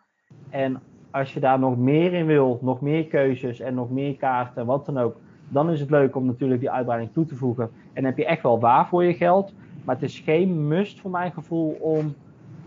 En 0.50 0.82
als 1.12 1.34
je 1.34 1.40
daar 1.40 1.60
nog 1.60 1.78
meer 1.78 2.14
in 2.14 2.26
wil, 2.26 2.60
nog 2.62 2.82
meer 2.82 3.08
keuzes 3.08 3.60
en 3.60 3.74
nog 3.74 3.90
meer 3.90 4.16
kaarten, 4.16 4.66
wat 4.66 4.86
dan 4.86 4.98
ook. 4.98 5.16
Dan 5.50 5.70
is 5.70 5.80
het 5.80 5.90
leuk 5.90 6.16
om 6.16 6.26
natuurlijk 6.26 6.60
die 6.60 6.72
uitbreiding 6.72 7.14
toe 7.14 7.26
te 7.26 7.36
voegen. 7.36 7.64
En 7.64 7.94
dan 7.94 8.06
heb 8.06 8.18
je 8.18 8.26
echt 8.26 8.42
wel 8.42 8.60
waar 8.60 8.88
voor 8.88 9.04
je 9.04 9.14
geld. 9.14 9.54
Maar 9.84 9.96
het 9.96 10.04
is 10.04 10.20
geen 10.20 10.68
must 10.68 11.00
voor 11.00 11.12
mijn 11.12 11.32
gevoel 11.32 11.72
om. 11.72 12.16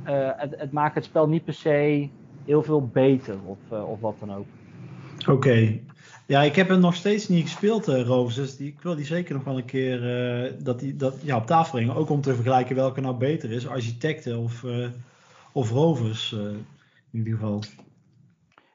het, 0.04 0.54
het 0.56 0.72
maakt 0.72 0.94
het 0.94 1.04
spel 1.04 1.28
niet 1.28 1.44
per 1.44 1.54
se 1.54 2.08
heel 2.44 2.62
veel 2.62 2.86
beter 2.86 3.36
of, 3.46 3.58
of 3.70 4.00
wat 4.00 4.16
dan 4.18 4.34
ook. 4.34 4.46
Oké. 5.28 5.80
Ja, 6.30 6.42
ik 6.42 6.56
heb 6.56 6.68
hem 6.68 6.80
nog 6.80 6.94
steeds 6.94 7.28
niet 7.28 7.42
gespeeld, 7.42 7.88
uh, 7.88 8.02
Rovers. 8.02 8.34
Dus 8.34 8.56
die, 8.56 8.68
ik 8.68 8.80
wil 8.80 8.94
die 8.94 9.04
zeker 9.04 9.34
nog 9.34 9.44
wel 9.44 9.56
een 9.56 9.64
keer 9.64 10.02
uh, 10.02 10.52
dat 10.62 10.78
die, 10.78 10.96
dat, 10.96 11.22
ja, 11.22 11.36
op 11.36 11.46
tafel 11.46 11.78
brengen. 11.78 11.94
Ook 11.94 12.10
om 12.10 12.20
te 12.20 12.34
vergelijken 12.34 12.76
welke 12.76 13.00
nou 13.00 13.16
beter 13.16 13.50
is. 13.50 13.68
Architecten 13.68 14.38
of, 14.38 14.64
of 15.52 15.70
Rovers 15.70 16.32
in 16.32 16.66
ieder 17.12 17.32
geval. 17.32 17.60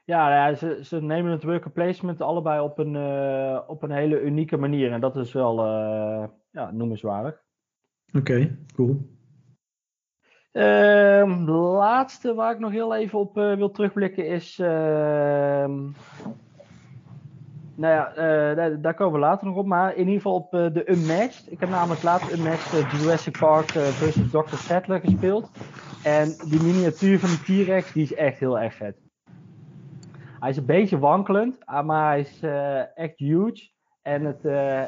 Ja, 0.06 0.48
ja 0.48 0.56
ze, 0.56 0.80
ze, 0.84 1.02
nemen 1.02 1.32
het 1.32 1.44
worker 1.44 1.72
placement 1.72 2.22
allebei 2.22 2.62
op 2.62 2.78
een, 2.78 2.96
op 3.68 3.84
een 3.84 3.92
hele 3.92 4.22
unieke 4.22 4.58
manier. 4.58 4.92
En 4.92 5.00
dat 5.02 5.16
is 5.16 5.32
wel 5.32 5.56
ja, 6.52 6.72
noemenswaardig. 6.72 7.42
Oké, 8.08 8.18
okay, 8.18 8.58
cool. 8.74 9.14
De 10.52 11.52
laatste 11.78 12.34
waar 12.34 12.54
ik 12.54 12.60
nog 12.60 12.72
heel 12.72 12.96
even 12.96 13.20
op 13.20 13.34
wil 13.36 13.72
terugblikken 13.72 14.28
is. 14.28 14.62
Nou 17.76 17.94
ja, 17.94 18.10
uh, 18.10 18.56
daar, 18.56 18.82
daar, 18.82 18.94
komen 18.94 19.14
we 19.14 19.26
later 19.26 19.48
nog 19.48 19.56
op. 19.56 19.66
Maar 19.66 19.92
in 19.92 20.00
ieder 20.00 20.14
geval 20.14 20.36
op 20.36 20.52
de 20.52 20.90
Unmatched. 20.92 21.52
Ik 21.52 21.60
heb 21.60 21.70
namelijk 21.70 22.04
laatst 22.04 22.32
Unmatched 22.32 22.92
Jurassic 22.92 23.38
Park 23.38 23.70
versus 23.70 24.32
Dr. 24.32 24.56
Settler 24.56 25.00
gespeeld. 25.00 25.52
En 26.04 26.36
die 26.50 26.62
miniatuur 26.62 27.20
van 27.20 27.30
die 27.30 27.64
T-Rex 27.64 27.92
die 27.92 28.04
is 28.04 28.14
echt 28.14 28.40
heel 28.40 28.60
erg 28.60 28.74
vet. 28.74 28.96
Hij 30.40 30.50
is 30.50 30.58
een 30.58 30.66
beetje 30.66 31.00
wankelend, 31.00 31.66
ah, 31.66 31.86
maar 31.86 32.08
hij 32.08 32.20
is 32.20 32.40
echt 32.96 33.18
huge. 33.18 33.70
En 34.02 34.26
het, 34.26 34.46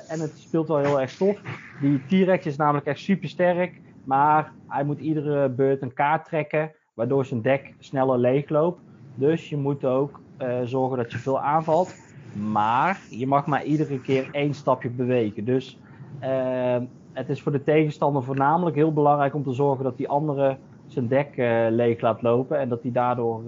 en 0.08 0.20
het 0.20 0.38
speelt 0.38 0.68
wel 0.68 0.78
heel 0.78 1.02
erg 1.02 1.16
tof. 1.16 1.42
Die 1.82 2.06
T-Rex 2.06 2.46
is 2.46 2.58
namelijk 2.58 2.86
echt 2.86 3.00
super 3.00 3.30
sterk. 3.30 3.82
Maar 4.04 4.52
hij 4.68 4.84
moet 4.84 5.00
iedere 5.00 5.50
beurt 5.50 5.82
een 5.82 5.94
kaart 5.94 6.26
trekken, 6.26 6.72
waardoor 6.94 7.26
zijn 7.26 7.42
dek 7.42 7.74
sneller 7.80 8.18
leegloopt. 8.18 8.82
Dus 9.16 9.50
je 9.50 9.58
moet 9.58 9.86
ook 9.86 10.20
zorgen 10.64 10.98
dat 10.98 11.12
je 11.12 11.18
veel 11.18 11.42
aanvalt. 11.42 12.07
Maar 12.34 13.00
je 13.10 13.28
mag 13.28 13.46
maar 13.46 13.64
iedere 13.64 14.02
keer 14.02 14.30
één 14.32 14.54
stapje 14.54 14.90
bewegen. 14.90 15.46
Dus 15.46 15.78
uh, 16.24 16.78
het 17.14 17.30
is 17.30 17.42
voor 17.42 17.52
de 17.52 17.64
tegenstander 17.64 18.24
voornamelijk 18.24 18.76
heel 18.76 18.94
belangrijk 18.94 19.34
om 19.36 19.44
te 19.44 19.54
zorgen 19.54 19.84
dat 19.84 19.98
die 19.98 20.08
andere 20.08 20.58
zijn 20.88 21.08
dek 21.08 21.38
uh, 21.38 21.68
leeg 21.70 22.02
laat 22.02 22.22
lopen 22.22 22.60
en 22.60 22.70
dat 22.70 22.82
hij 22.82 22.92
daardoor 22.92 23.44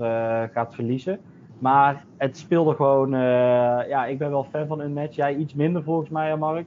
gaat 0.53 0.75
verliezen. 0.75 1.19
Maar 1.59 2.05
het 2.17 2.37
speelde 2.37 2.75
gewoon, 2.75 3.09
ja, 3.87 4.05
ik 4.05 4.17
ben 4.17 4.29
wel 4.29 4.47
fan 4.51 4.67
van 4.67 4.79
een 4.79 4.93
match. 4.93 5.15
Jij 5.15 5.35
iets 5.35 5.53
minder 5.53 5.83
volgens 5.83 6.09
mij, 6.09 6.37
Mark. 6.37 6.65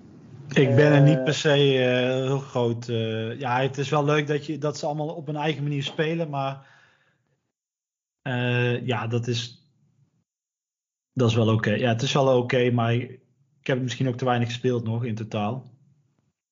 Ik 0.49 0.75
ben 0.77 0.93
er 0.93 1.03
niet 1.03 1.19
eh. 1.19 1.25
per 1.25 1.35
se 1.35 1.49
heel 1.49 2.39
groot. 2.39 2.87
Ja, 3.39 3.61
het 3.61 3.79
is 3.79 3.91
wel 3.91 4.05
leuk 4.05 4.27
dat, 4.27 4.47
je, 4.47 4.59
dat 4.59 4.79
ze 4.79 4.87
allemaal 4.87 5.09
op 5.09 5.27
hun 5.27 5.37
eigen 5.37 5.63
manier 5.63 5.83
spelen, 5.83 6.29
maar 6.31 6.67
ja, 8.85 9.07
dat 9.07 9.27
is, 9.27 9.62
dat 11.13 11.29
is 11.29 11.35
wel 11.35 11.47
oké. 11.47 11.55
Okay. 11.55 11.79
Ja, 11.79 11.89
het 11.89 12.03
is 12.03 12.13
wel 12.13 12.27
oké, 12.27 12.37
okay, 12.37 12.71
maar 12.71 12.95
ik, 12.95 13.21
heb 13.63 13.83
misschien 13.83 14.09
ook 14.09 14.17
te 14.17 14.25
weinig 14.25 14.49
gespeeld 14.49 14.85
nog 14.85 15.05
in 15.05 15.15
totaal. 15.15 15.71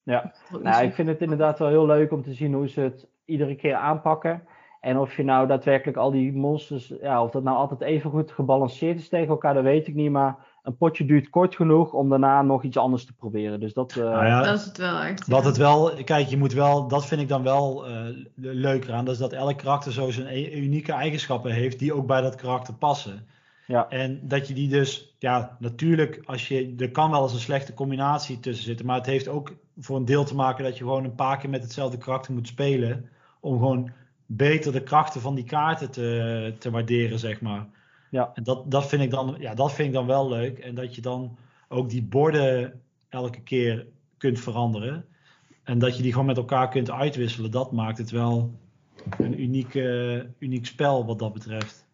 Ja, 0.03 0.35
nou, 0.63 0.85
ik 0.85 0.95
vind 0.95 1.09
het 1.09 1.21
inderdaad 1.21 1.59
wel 1.59 1.69
heel 1.69 1.87
leuk 1.87 2.13
om 2.13 2.23
te 2.23 2.35
zien 2.35 2.55
hoe 2.55 2.69
ze 2.69 2.81
het 2.81 3.07
iedere 3.25 3.57
keer 3.57 3.75
aanpakken. 3.75 4.43
En 4.81 4.99
of 4.99 5.17
je 5.17 5.25
nou 5.25 5.47
daadwerkelijk 5.47 5.99
al 5.99 6.11
die 6.11 6.33
monsters, 6.33 6.93
ja, 7.01 7.23
of 7.23 7.31
dat 7.31 7.43
nou 7.43 7.57
altijd 7.57 7.81
even 7.81 8.11
goed 8.11 8.33
gebalanceerd 8.33 8.99
is 8.99 9.09
tegen 9.09 9.29
elkaar, 9.29 9.55
dat 9.55 9.63
weet 9.63 9.87
ik 9.87 9.95
niet. 9.95 10.11
Maar 10.11 10.37
een 10.63 10.77
potje 10.77 11.05
duurt 11.05 11.31
kort 11.31 11.55
genoeg 11.55 11.93
om 11.93 12.09
daarna 12.09 12.43
nog 12.43 12.63
iets 12.63 12.77
anders 12.77 13.05
te 13.05 13.15
proberen. 13.15 13.61
Dus 13.61 13.73
dat, 13.73 13.95
uh... 13.99 14.05
nou 14.05 14.27
ja, 14.27 14.43
dat 14.43 14.59
is 14.59 14.65
het 14.65 14.77
wel 14.77 15.01
echt. 15.01 15.27
Wat 15.27 15.45
het 15.45 15.57
wel, 15.57 15.93
kijk, 16.05 16.27
je 16.27 16.37
moet 16.37 16.53
wel, 16.53 16.89
dat 16.89 17.07
vind 17.07 17.21
ik 17.21 17.29
dan 17.29 17.43
wel 17.43 17.89
uh, 17.89 18.07
leuker 18.35 18.93
aan. 18.93 19.05
Dat 19.05 19.15
is 19.15 19.21
dat 19.21 19.33
elk 19.33 19.59
karakter 19.59 19.93
zo 19.93 20.11
zijn 20.11 20.27
e-, 20.27 20.57
unieke 20.57 20.93
eigenschappen 20.93 21.51
heeft 21.51 21.79
die 21.79 21.93
ook 21.93 22.07
bij 22.07 22.21
dat 22.21 22.35
karakter 22.35 22.75
passen. 22.75 23.27
Ja. 23.71 23.89
En 23.89 24.21
dat 24.23 24.49
je 24.49 24.55
die 24.55 24.69
dus, 24.69 25.15
ja, 25.19 25.57
natuurlijk, 25.59 26.21
als 26.25 26.49
je, 26.49 26.75
er 26.79 26.91
kan 26.91 27.11
wel 27.11 27.23
eens 27.23 27.33
een 27.33 27.39
slechte 27.39 27.75
combinatie 27.75 28.41
tussen 28.41 28.65
zitten. 28.65 28.87
Maar 28.87 28.97
het 28.97 29.07
heeft 29.07 29.29
ook 29.29 29.55
voor 29.79 29.97
een 29.97 30.05
deel 30.05 30.25
te 30.25 30.35
maken 30.35 30.65
dat 30.65 30.79
je 30.79 30.85
gewoon 30.85 31.05
een 31.05 31.15
paar 31.15 31.39
keer 31.39 31.51
met 31.51 31.63
hetzelfde 31.63 31.99
karakter 31.99 32.33
moet 32.33 32.47
spelen. 32.47 33.09
Om 33.41 33.59
gewoon 33.59 33.91
beter 34.27 34.73
de 34.73 34.83
krachten 34.83 35.21
van 35.21 35.35
die 35.35 35.45
kaarten 35.45 35.91
te, 35.91 36.55
te 36.59 36.71
waarderen, 36.71 37.19
zeg 37.19 37.41
maar. 37.41 37.67
Ja. 38.11 38.31
En 38.35 38.43
dat, 38.43 38.71
dat, 38.71 38.87
vind 38.87 39.03
ik 39.03 39.11
dan, 39.11 39.37
ja, 39.39 39.55
dat 39.55 39.73
vind 39.73 39.89
ik 39.89 39.95
dan 39.95 40.07
wel 40.07 40.29
leuk. 40.29 40.59
En 40.59 40.75
dat 40.75 40.95
je 40.95 41.01
dan 41.01 41.37
ook 41.69 41.91
die 41.91 42.03
borden 42.03 42.81
elke 43.09 43.43
keer 43.43 43.87
kunt 44.17 44.41
veranderen. 44.41 45.05
En 45.63 45.79
dat 45.79 45.97
je 45.97 46.03
die 46.03 46.13
gewoon 46.13 46.27
met 46.27 46.37
elkaar 46.37 46.69
kunt 46.69 46.91
uitwisselen. 46.91 47.51
Dat 47.51 47.73
maakt 47.73 47.99
het 47.99 48.11
wel 48.11 48.55
een 49.19 49.41
uniek, 49.41 49.75
uh, 49.75 50.23
uniek 50.39 50.67
spel 50.67 51.07
wat 51.07 51.19
dat 51.19 51.33
betreft. 51.33 51.87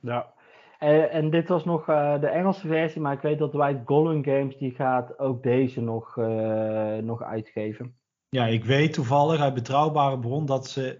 Ja. 0.00 0.32
En, 0.80 1.10
en 1.10 1.30
dit 1.30 1.48
was 1.48 1.64
nog 1.64 1.88
uh, 1.88 2.20
de 2.20 2.26
Engelse 2.26 2.66
versie, 2.66 3.00
maar 3.00 3.12
ik 3.12 3.20
weet 3.20 3.38
dat 3.38 3.52
White 3.52 3.82
Golden 3.84 4.24
Games 4.24 4.56
die 4.56 4.70
gaat 4.70 5.18
ook 5.18 5.42
deze 5.42 5.80
nog, 5.80 6.16
uh, 6.16 6.96
nog 6.96 7.22
uitgeven. 7.22 7.94
Ja, 8.28 8.46
ik 8.46 8.64
weet 8.64 8.92
toevallig 8.92 9.40
uit 9.40 9.54
betrouwbare 9.54 10.18
bron 10.18 10.46
dat 10.46 10.68
ze 10.68 10.98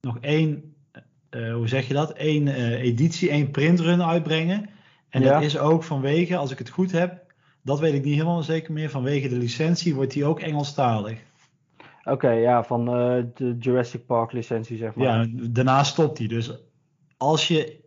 nog 0.00 0.18
één 0.20 0.74
uh, 1.30 1.54
hoe 1.54 1.68
zeg 1.68 1.88
je 1.88 1.94
dat, 1.94 2.12
één 2.12 2.48
editie, 2.76 3.30
één 3.30 3.50
printrun 3.50 4.02
uitbrengen. 4.02 4.68
En 5.08 5.22
ja. 5.22 5.32
dat 5.32 5.42
is 5.42 5.58
ook 5.58 5.82
vanwege, 5.82 6.36
als 6.36 6.50
ik 6.50 6.58
het 6.58 6.70
goed 6.70 6.92
heb, 6.92 7.32
dat 7.62 7.80
weet 7.80 7.94
ik 7.94 8.04
niet 8.04 8.14
helemaal 8.14 8.42
zeker 8.42 8.72
meer, 8.72 8.90
vanwege 8.90 9.28
de 9.28 9.36
licentie 9.38 9.94
wordt 9.94 10.12
die 10.12 10.24
ook 10.24 10.40
Engelstalig. 10.40 11.18
Oké, 12.00 12.10
okay, 12.10 12.40
ja, 12.40 12.64
van 12.64 12.84
de 12.84 13.56
Jurassic 13.58 14.06
Park 14.06 14.32
licentie 14.32 14.76
zeg 14.76 14.94
maar. 14.94 15.06
Ja, 15.06 15.26
daarna 15.50 15.82
stopt 15.82 16.18
hij. 16.18 16.26
Dus 16.26 16.58
als 17.16 17.48
je 17.48 17.81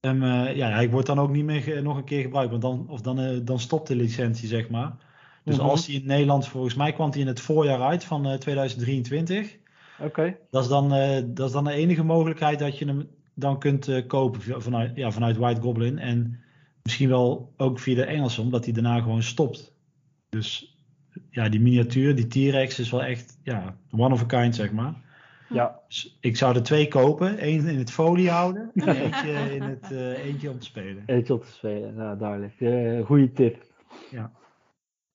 hem, 0.00 0.24
ja, 0.54 0.70
hij 0.70 0.90
wordt 0.90 1.06
dan 1.06 1.18
ook 1.20 1.30
niet 1.30 1.44
meer 1.44 1.82
nog 1.82 1.96
een 1.96 2.04
keer 2.04 2.22
gebruikt, 2.22 2.50
want 2.50 2.62
dan, 2.62 2.86
of 2.88 3.00
dan, 3.00 3.44
dan 3.44 3.60
stopt 3.60 3.88
de 3.88 3.96
licentie 3.96 4.48
zeg 4.48 4.68
maar. 4.68 4.96
Dus 5.44 5.56
Mhm. 5.56 5.66
als 5.66 5.86
hij 5.86 5.94
in 5.94 6.06
Nederland, 6.06 6.48
volgens 6.48 6.74
mij 6.74 6.92
kwam 6.92 7.10
hij 7.10 7.20
in 7.20 7.26
het 7.26 7.40
voorjaar 7.40 7.80
uit 7.80 8.04
van 8.04 8.26
eh, 8.26 8.34
2023. 8.34 9.56
Oké. 10.00 10.36
Dat 10.50 10.62
is, 10.62 10.68
dan, 10.68 10.94
eh, 10.94 11.22
dat 11.26 11.46
is 11.46 11.52
dan 11.52 11.64
de 11.64 11.72
enige 11.72 12.04
mogelijkheid 12.04 12.58
dat 12.58 12.78
je 12.78 12.86
hem 12.86 13.08
dan 13.34 13.58
kunt 13.58 13.88
eh, 13.88 14.06
kopen 14.06 14.62
vanuit, 14.62 14.96
ja, 14.96 15.10
vanuit 15.10 15.36
White 15.36 15.60
Goblin. 15.60 15.98
En 15.98 16.40
misschien 16.82 17.08
wel 17.08 17.52
ook 17.56 17.78
via 17.78 17.94
de 17.94 18.04
Engelse, 18.04 18.40
omdat 18.40 18.64
hij 18.64 18.74
daarna 18.74 19.00
gewoon 19.00 19.22
stopt. 19.22 19.72
Dus 20.28 20.76
ja, 21.30 21.48
die 21.48 21.60
miniatuur, 21.60 22.14
die 22.14 22.26
T-Rex 22.26 22.78
is 22.78 22.90
wel 22.90 23.02
echt 23.02 23.38
ja, 23.42 23.76
one 23.90 24.14
of 24.14 24.22
a 24.22 24.24
kind, 24.24 24.54
zeg 24.54 24.72
maar. 24.72 24.94
Ja. 25.48 25.80
Ik 26.20 26.36
zou 26.36 26.56
er 26.56 26.62
twee 26.62 26.88
kopen. 26.88 27.46
Eén 27.46 27.66
in 27.66 27.78
het 27.78 27.90
folie 27.90 28.30
houden 28.30 28.70
en 28.74 28.96
eentje, 28.96 29.54
in 29.54 29.62
het, 29.62 29.92
eh, 29.92 30.24
eentje 30.24 30.50
om 30.50 30.58
te 30.58 30.66
spelen. 30.66 31.02
Eentje 31.06 31.32
op 31.32 31.44
te 31.44 31.52
spelen, 31.52 31.94
nou, 31.94 32.18
duidelijk. 32.18 32.60
Eh 32.60 33.06
goede 33.06 33.32
tip. 33.32 33.66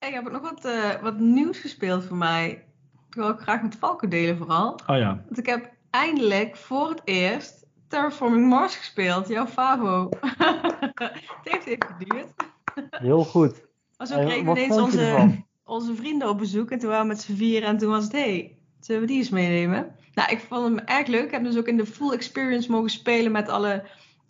Ik 0.08 0.14
heb 0.14 0.26
ook 0.26 0.32
nog 0.32 0.42
wat, 0.42 0.66
eh, 0.66 1.02
wat 1.02 1.20
nieuws 1.20 1.60
gespeeld 1.60 2.04
voor 2.04 2.18
mij. 2.18 2.50
Ik 3.10 3.16
wil 3.16 3.28
ook 3.28 3.42
graag 3.42 3.62
met 3.62 3.76
Falco 3.76 4.08
delen 4.08 4.38
vooral. 4.38 4.80
Oh 4.88 4.98
ja, 4.98 5.24
Want 5.26 5.38
ik 5.38 5.46
heb 5.46 5.72
eindelijk 5.90 6.56
voor 6.56 6.90
het 6.90 7.02
eerst 7.04 7.66
Terraforming 7.88 8.48
Mars 8.48 8.76
gespeeld. 8.76 9.28
Jouw 9.28 9.46
Favo. 9.46 10.10
het 10.96 11.22
heeft 11.44 11.66
even 11.66 11.96
geduurd. 11.98 12.28
Heel 12.90 13.24
goed. 13.24 13.62
Maar 13.98 14.08
zo 14.08 14.16
kregen 14.16 14.46
wat 14.46 14.58
ineens 14.58 14.78
onze, 14.78 15.36
onze 15.64 15.96
vrienden 15.96 16.30
op 16.30 16.38
bezoek. 16.38 16.72
En 16.72 16.80
toen 16.80 16.90
waren 16.90 17.08
we 17.08 17.14
met 17.14 17.22
z'n 17.22 17.36
vier. 17.36 17.64
En 17.64 17.78
toen 17.78 17.90
was 17.90 18.04
het, 18.04 18.12
hey, 18.12 18.58
zullen 18.80 19.02
we 19.02 19.08
die 19.08 19.18
eens 19.18 19.30
meenemen? 19.30 19.96
Nou, 20.14 20.32
ik 20.32 20.40
vond 20.40 20.64
hem 20.64 20.86
erg 20.86 21.08
leuk. 21.08 21.24
Ik 21.24 21.32
heb 21.32 21.44
dus 21.44 21.58
ook 21.58 21.68
in 21.68 21.78
de 21.78 21.86
full 21.86 22.12
experience 22.14 22.72
mogen 22.72 22.90
spelen 22.90 23.32
met 23.32 23.50
alle 23.50 23.84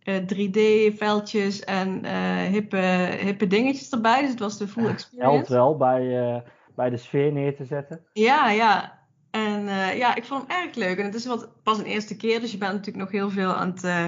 eh, 0.04 0.16
3D-veldjes 0.16 1.64
en 1.64 2.06
eh, 2.06 2.52
hippe, 2.52 2.78
hippe 3.20 3.48
dingetjes 3.48 3.90
erbij. 3.90 4.22
Dus 4.22 4.30
het 4.30 4.40
was 4.40 4.58
de 4.58 4.68
full 4.68 4.84
Helpt 4.84 5.00
experience. 5.00 5.54
wel 5.54 5.78
bij, 5.78 6.34
eh, 6.34 6.42
bij 6.76 6.90
de 6.90 6.98
sfeer 6.98 7.32
neer 7.32 7.56
te 7.56 7.66
zetten. 7.66 8.06
Ja, 8.14 8.50
ja. 8.50 9.02
En 9.34 9.68
eh, 9.68 9.98
ja, 9.98 10.16
ik 10.16 10.24
vond 10.24 10.44
hem 10.48 10.66
erg 10.66 10.76
leuk. 10.76 10.98
En 10.98 11.06
het 11.06 11.16
is 11.16 11.26
wat, 11.26 11.64
pas 11.64 11.78
een 11.78 11.86
eerste 11.86 12.16
keer, 12.16 12.40
dus 12.40 12.52
je 12.52 12.58
bent 12.58 12.72
natuurlijk 12.72 13.04
nog 13.04 13.12
heel 13.12 13.30
veel 13.30 13.54
aan 13.54 13.68
het, 13.68 13.84
eh, 13.84 14.06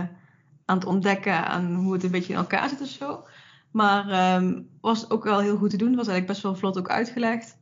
aan 0.65 0.77
het 0.77 0.85
ontdekken 0.85 1.47
aan 1.47 1.73
hoe 1.73 1.93
het 1.93 2.03
een 2.03 2.11
beetje 2.11 2.33
in 2.33 2.39
elkaar 2.39 2.69
zit 2.69 2.81
of 2.81 2.87
zo. 2.87 3.27
Maar 3.71 4.09
ehm, 4.09 4.61
was 4.81 5.09
ook 5.09 5.23
wel 5.23 5.39
heel 5.39 5.57
goed 5.57 5.69
te 5.69 5.77
doen. 5.77 5.87
Het 5.87 5.97
was 5.97 6.07
eigenlijk 6.07 6.33
best 6.33 6.43
wel 6.43 6.55
vlot 6.55 6.77
ook 6.77 6.89
uitgelegd. 6.89 7.57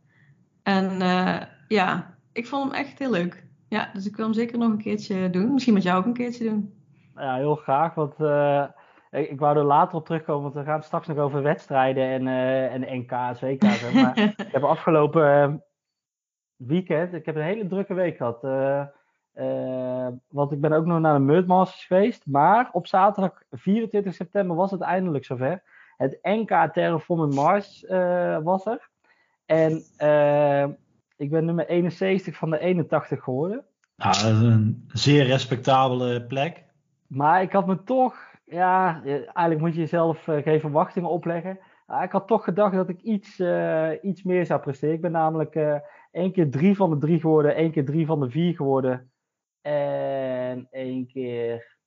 En 0.63 1.01
eh, 1.01 1.41
ja, 1.67 2.17
ik 2.31 2.47
vond 2.47 2.63
hem 2.63 2.81
echt 2.81 2.99
heel 2.99 3.11
leuk. 3.11 3.42
Ja, 3.73 3.89
dus 3.93 4.05
ik 4.05 4.15
wil 4.15 4.25
hem 4.25 4.33
zeker 4.33 4.57
nog 4.57 4.69
een 4.69 4.77
keertje 4.77 5.29
doen. 5.29 5.53
Misschien 5.53 5.73
met 5.73 5.83
jou 5.83 5.99
ook 5.99 6.05
een 6.05 6.13
keertje 6.13 6.49
doen. 6.49 6.73
Ja, 7.15 7.35
heel 7.35 7.55
graag. 7.55 7.93
Want 7.93 8.19
eh, 8.19 8.65
ik, 9.11 9.29
ik 9.29 9.39
wou 9.39 9.57
er 9.57 9.63
later 9.63 9.97
op 9.97 10.05
terugkomen, 10.05 10.41
want 10.41 10.53
we 10.53 10.63
gaan 10.63 10.83
straks 10.83 11.07
nog 11.07 11.17
over 11.17 11.41
wedstrijden 11.41 12.03
en, 12.03 12.27
eh 12.27 12.73
en 12.73 12.97
NK's, 12.97 13.41
WK's. 13.45 13.91
Maar 13.93 14.17
ik 14.17 14.51
heb 14.51 14.63
afgelopen 14.63 15.43
eh, 15.43 15.53
weekend, 16.55 17.13
ik 17.13 17.25
heb 17.25 17.35
een 17.35 17.41
hele 17.41 17.67
drukke 17.67 17.93
week 17.93 18.17
gehad. 18.17 18.43
eh, 18.43 18.85
eh, 19.33 20.07
want 20.27 20.51
ik 20.51 20.61
ben 20.61 20.71
ook 20.71 20.85
nog 20.85 20.99
naar 20.99 21.13
de 21.13 21.19
Mudmasters 21.19 21.85
geweest. 21.85 22.25
Maar 22.25 22.69
op 22.71 22.87
zaterdag 22.87 23.41
24 23.51 24.13
september 24.13 24.55
was 24.55 24.71
het 24.71 24.81
eindelijk 24.81 25.25
zover. 25.25 25.63
Het 25.97 26.19
NK 26.21 26.73
Terraforming 26.73 27.33
Mars 27.33 27.85
was 28.43 28.65
er. 28.65 28.89
En 29.45 29.83
ik 31.23 31.29
ben 31.29 31.45
nummer 31.45 31.67
71 31.67 32.35
van 32.35 32.49
de 32.49 32.59
81 32.59 33.23
geworden. 33.23 33.65
nou, 33.95 34.13
dat 34.13 34.31
is 34.31 34.41
een 34.41 34.83
zeer 34.87 35.25
respectabele 35.25 36.25
plek. 36.25 36.63
Maar 37.07 37.41
ik 37.41 37.51
had 37.51 37.67
me 37.67 37.83
toch, 37.83 38.15
ja, 38.45 39.01
eigenlijk 39.05 39.59
moet 39.59 39.73
je 39.73 39.79
jezelf 39.79 40.27
eh, 40.27 40.43
geen 40.43 40.59
verwachtingen 40.59 41.09
opleggen. 41.09 41.59
Ik 42.01 42.11
had 42.11 42.27
toch 42.27 42.43
gedacht 42.43 42.75
dat 42.75 42.89
ik 42.89 43.01
iets, 43.01 43.39
eh, 43.39 43.91
iets 44.01 44.23
meer 44.23 44.45
zou 44.45 44.61
presteren. 44.61 44.95
Ik 44.95 45.01
ben 45.01 45.11
namelijk 45.11 45.55
eh 45.55 45.77
één 46.11 46.31
keer 46.31 46.49
drie 46.49 46.75
van 46.75 46.89
de 46.89 46.97
drie 46.97 47.19
geworden, 47.19 47.55
één 47.55 47.71
keer 47.71 47.85
drie 47.85 48.05
van 48.05 48.19
de 48.19 48.29
vier 48.29 48.55
geworden. 48.55 49.11
En 49.61 50.67
één 50.71 51.07
keer. 51.07 51.77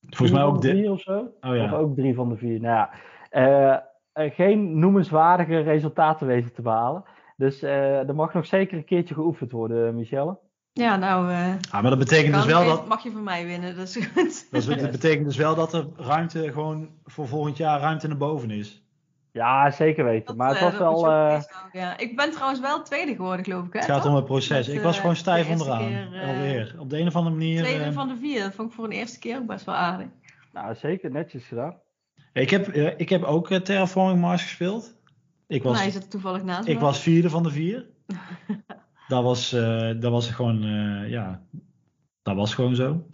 Volgens 0.00 0.30
drie 0.30 0.32
mij 0.32 0.42
ook 0.42 0.62
de. 0.62 0.70
vier 0.70 0.90
of 0.90 1.00
zo. 1.00 1.18
Oh 1.18 1.50
Of 1.50 1.56
ja. 1.56 1.72
ook 1.72 1.94
drie 1.96 2.14
van 2.14 2.28
de 2.28 2.36
vier. 2.36 2.60
Nou 2.60 2.88
ja, 3.30 3.91
geen 4.14 4.78
noemenswaardige 4.78 5.58
resultaten 5.60 6.26
weten 6.26 6.52
te 6.52 6.62
behalen. 6.62 7.04
Dus 7.36 7.62
eh, 7.62 8.08
er 8.08 8.14
mag 8.14 8.34
nog 8.34 8.46
zeker 8.46 8.76
een 8.76 8.84
keertje 8.84 9.14
geoefend 9.14 9.50
worden, 9.52 9.94
Michelle. 9.94 10.38
Ja, 10.72 10.96
nou, 10.96 11.30
eh, 11.30 11.48
Ah, 11.70 11.80
maar 11.82 11.90
dat 11.90 11.98
betekent 11.98 12.34
dus 12.34 12.44
wel 12.44 12.64
dat. 12.66 12.88
mag 12.88 13.02
je 13.02 13.10
van 13.10 13.22
mij 13.22 13.46
winnen. 13.46 13.76
Dat 13.76 13.84
is 13.96 13.96
goed. 14.06 14.14
Dat, 14.50 14.60
is- 14.62 14.66
dat 14.80 14.90
betekent 14.90 15.26
dus 15.26 15.36
wel 15.36 15.54
dat 15.54 15.72
er 15.72 15.86
ruimte 15.96 16.52
gewoon 16.52 16.88
voor 17.04 17.28
volgend 17.28 17.56
jaar 17.56 17.80
ruimte 17.80 18.08
naar 18.08 18.16
boven 18.16 18.50
is. 18.50 18.80
Ja, 19.32 19.70
zeker 19.70 20.04
weten. 20.04 20.26
Dat, 20.26 20.36
maar 20.36 20.48
het 20.48 20.58
eh, 20.72 20.78
was 20.78 21.02
wel. 21.02 21.10
eh, 21.12 21.42
ja. 21.72 21.98
Ik 21.98 22.16
ben 22.16 22.30
trouwens 22.30 22.60
wel 22.60 22.82
tweede 22.82 23.14
geworden, 23.14 23.44
geloof 23.44 23.66
ik. 23.66 23.72
Hè, 23.72 23.78
Het 23.78 23.88
gaat 23.88 24.02
toch? 24.02 24.10
om 24.10 24.16
het 24.16 24.24
proces. 24.24 24.66
Met, 24.66 24.76
Ik 24.76 24.82
was 24.82 24.94
eh, 24.94 25.00
gewoon 25.00 25.16
stijf 25.16 25.46
de 25.46 25.52
onderaan. 25.52 25.78
keer, 25.88 26.08
eh, 26.22 26.28
Alweer. 26.28 26.74
Op 26.78 26.90
de 26.90 26.98
een 26.98 27.06
of 27.06 27.16
andere 27.16 27.34
manier. 27.36 27.62
Tweede 27.62 27.84
eh, 27.84 27.92
van 27.92 28.08
de 28.08 28.16
vier. 28.16 28.42
Dat 28.42 28.54
vond 28.54 28.68
ik 28.68 28.74
voor 28.74 28.84
een 28.84 28.90
eerste 28.90 29.18
keer 29.18 29.36
ook 29.38 29.46
best 29.46 29.64
wel 29.66 29.74
aardig. 29.74 30.06
Nou, 30.52 30.74
zeker 30.74 31.10
netjes 31.10 31.44
gedaan. 31.46 31.74
Ik, 32.32 32.50
heb, 32.50 32.68
eh, 32.68 32.92
ik 32.96 33.08
heb 33.08 33.22
ook 33.22 33.50
eh, 33.50 33.60
Terraforming 33.60 34.20
Mars 34.20 34.42
gespeeld. 34.42 34.94
Ik 35.52 35.62
was, 35.62 35.72
nou, 35.74 35.86
je 35.86 35.92
zit 35.92 36.02
er 36.02 36.08
toevallig 36.08 36.44
naast 36.44 36.68
ik 36.68 36.74
me. 36.74 36.80
was 36.80 37.00
vierde 37.00 37.30
van 37.30 37.42
de 37.42 37.50
vier. 37.50 37.86
dat, 39.08 39.22
was, 39.22 39.52
eh, 39.52 39.90
dat 40.00 40.10
was 40.10 40.30
gewoon. 40.30 40.64
eh, 40.64 41.10
ja, 41.10 41.42
dat 42.22 42.36
was 42.36 42.54
gewoon 42.54 42.74
zo. 42.74 43.06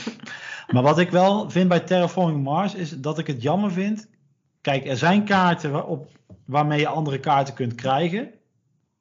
maar 0.72 0.82
wat 0.82 0.98
ik 0.98 1.10
wel 1.10 1.50
vind 1.50 1.68
bij 1.68 1.80
Terraforming 1.80 2.42
Mars 2.42 2.74
is 2.74 3.00
dat 3.00 3.18
ik 3.18 3.26
het 3.26 3.42
jammer 3.42 3.72
vind. 3.72 4.10
Kijk, 4.60 4.86
er 4.86 4.96
zijn 4.96 5.24
kaarten 5.24 5.70
waarop, 5.70 6.10
waarmee 6.44 6.78
je 6.78 6.86
andere 6.86 7.20
kaarten 7.20 7.54
kunt 7.54 7.74
krijgen. 7.74 8.30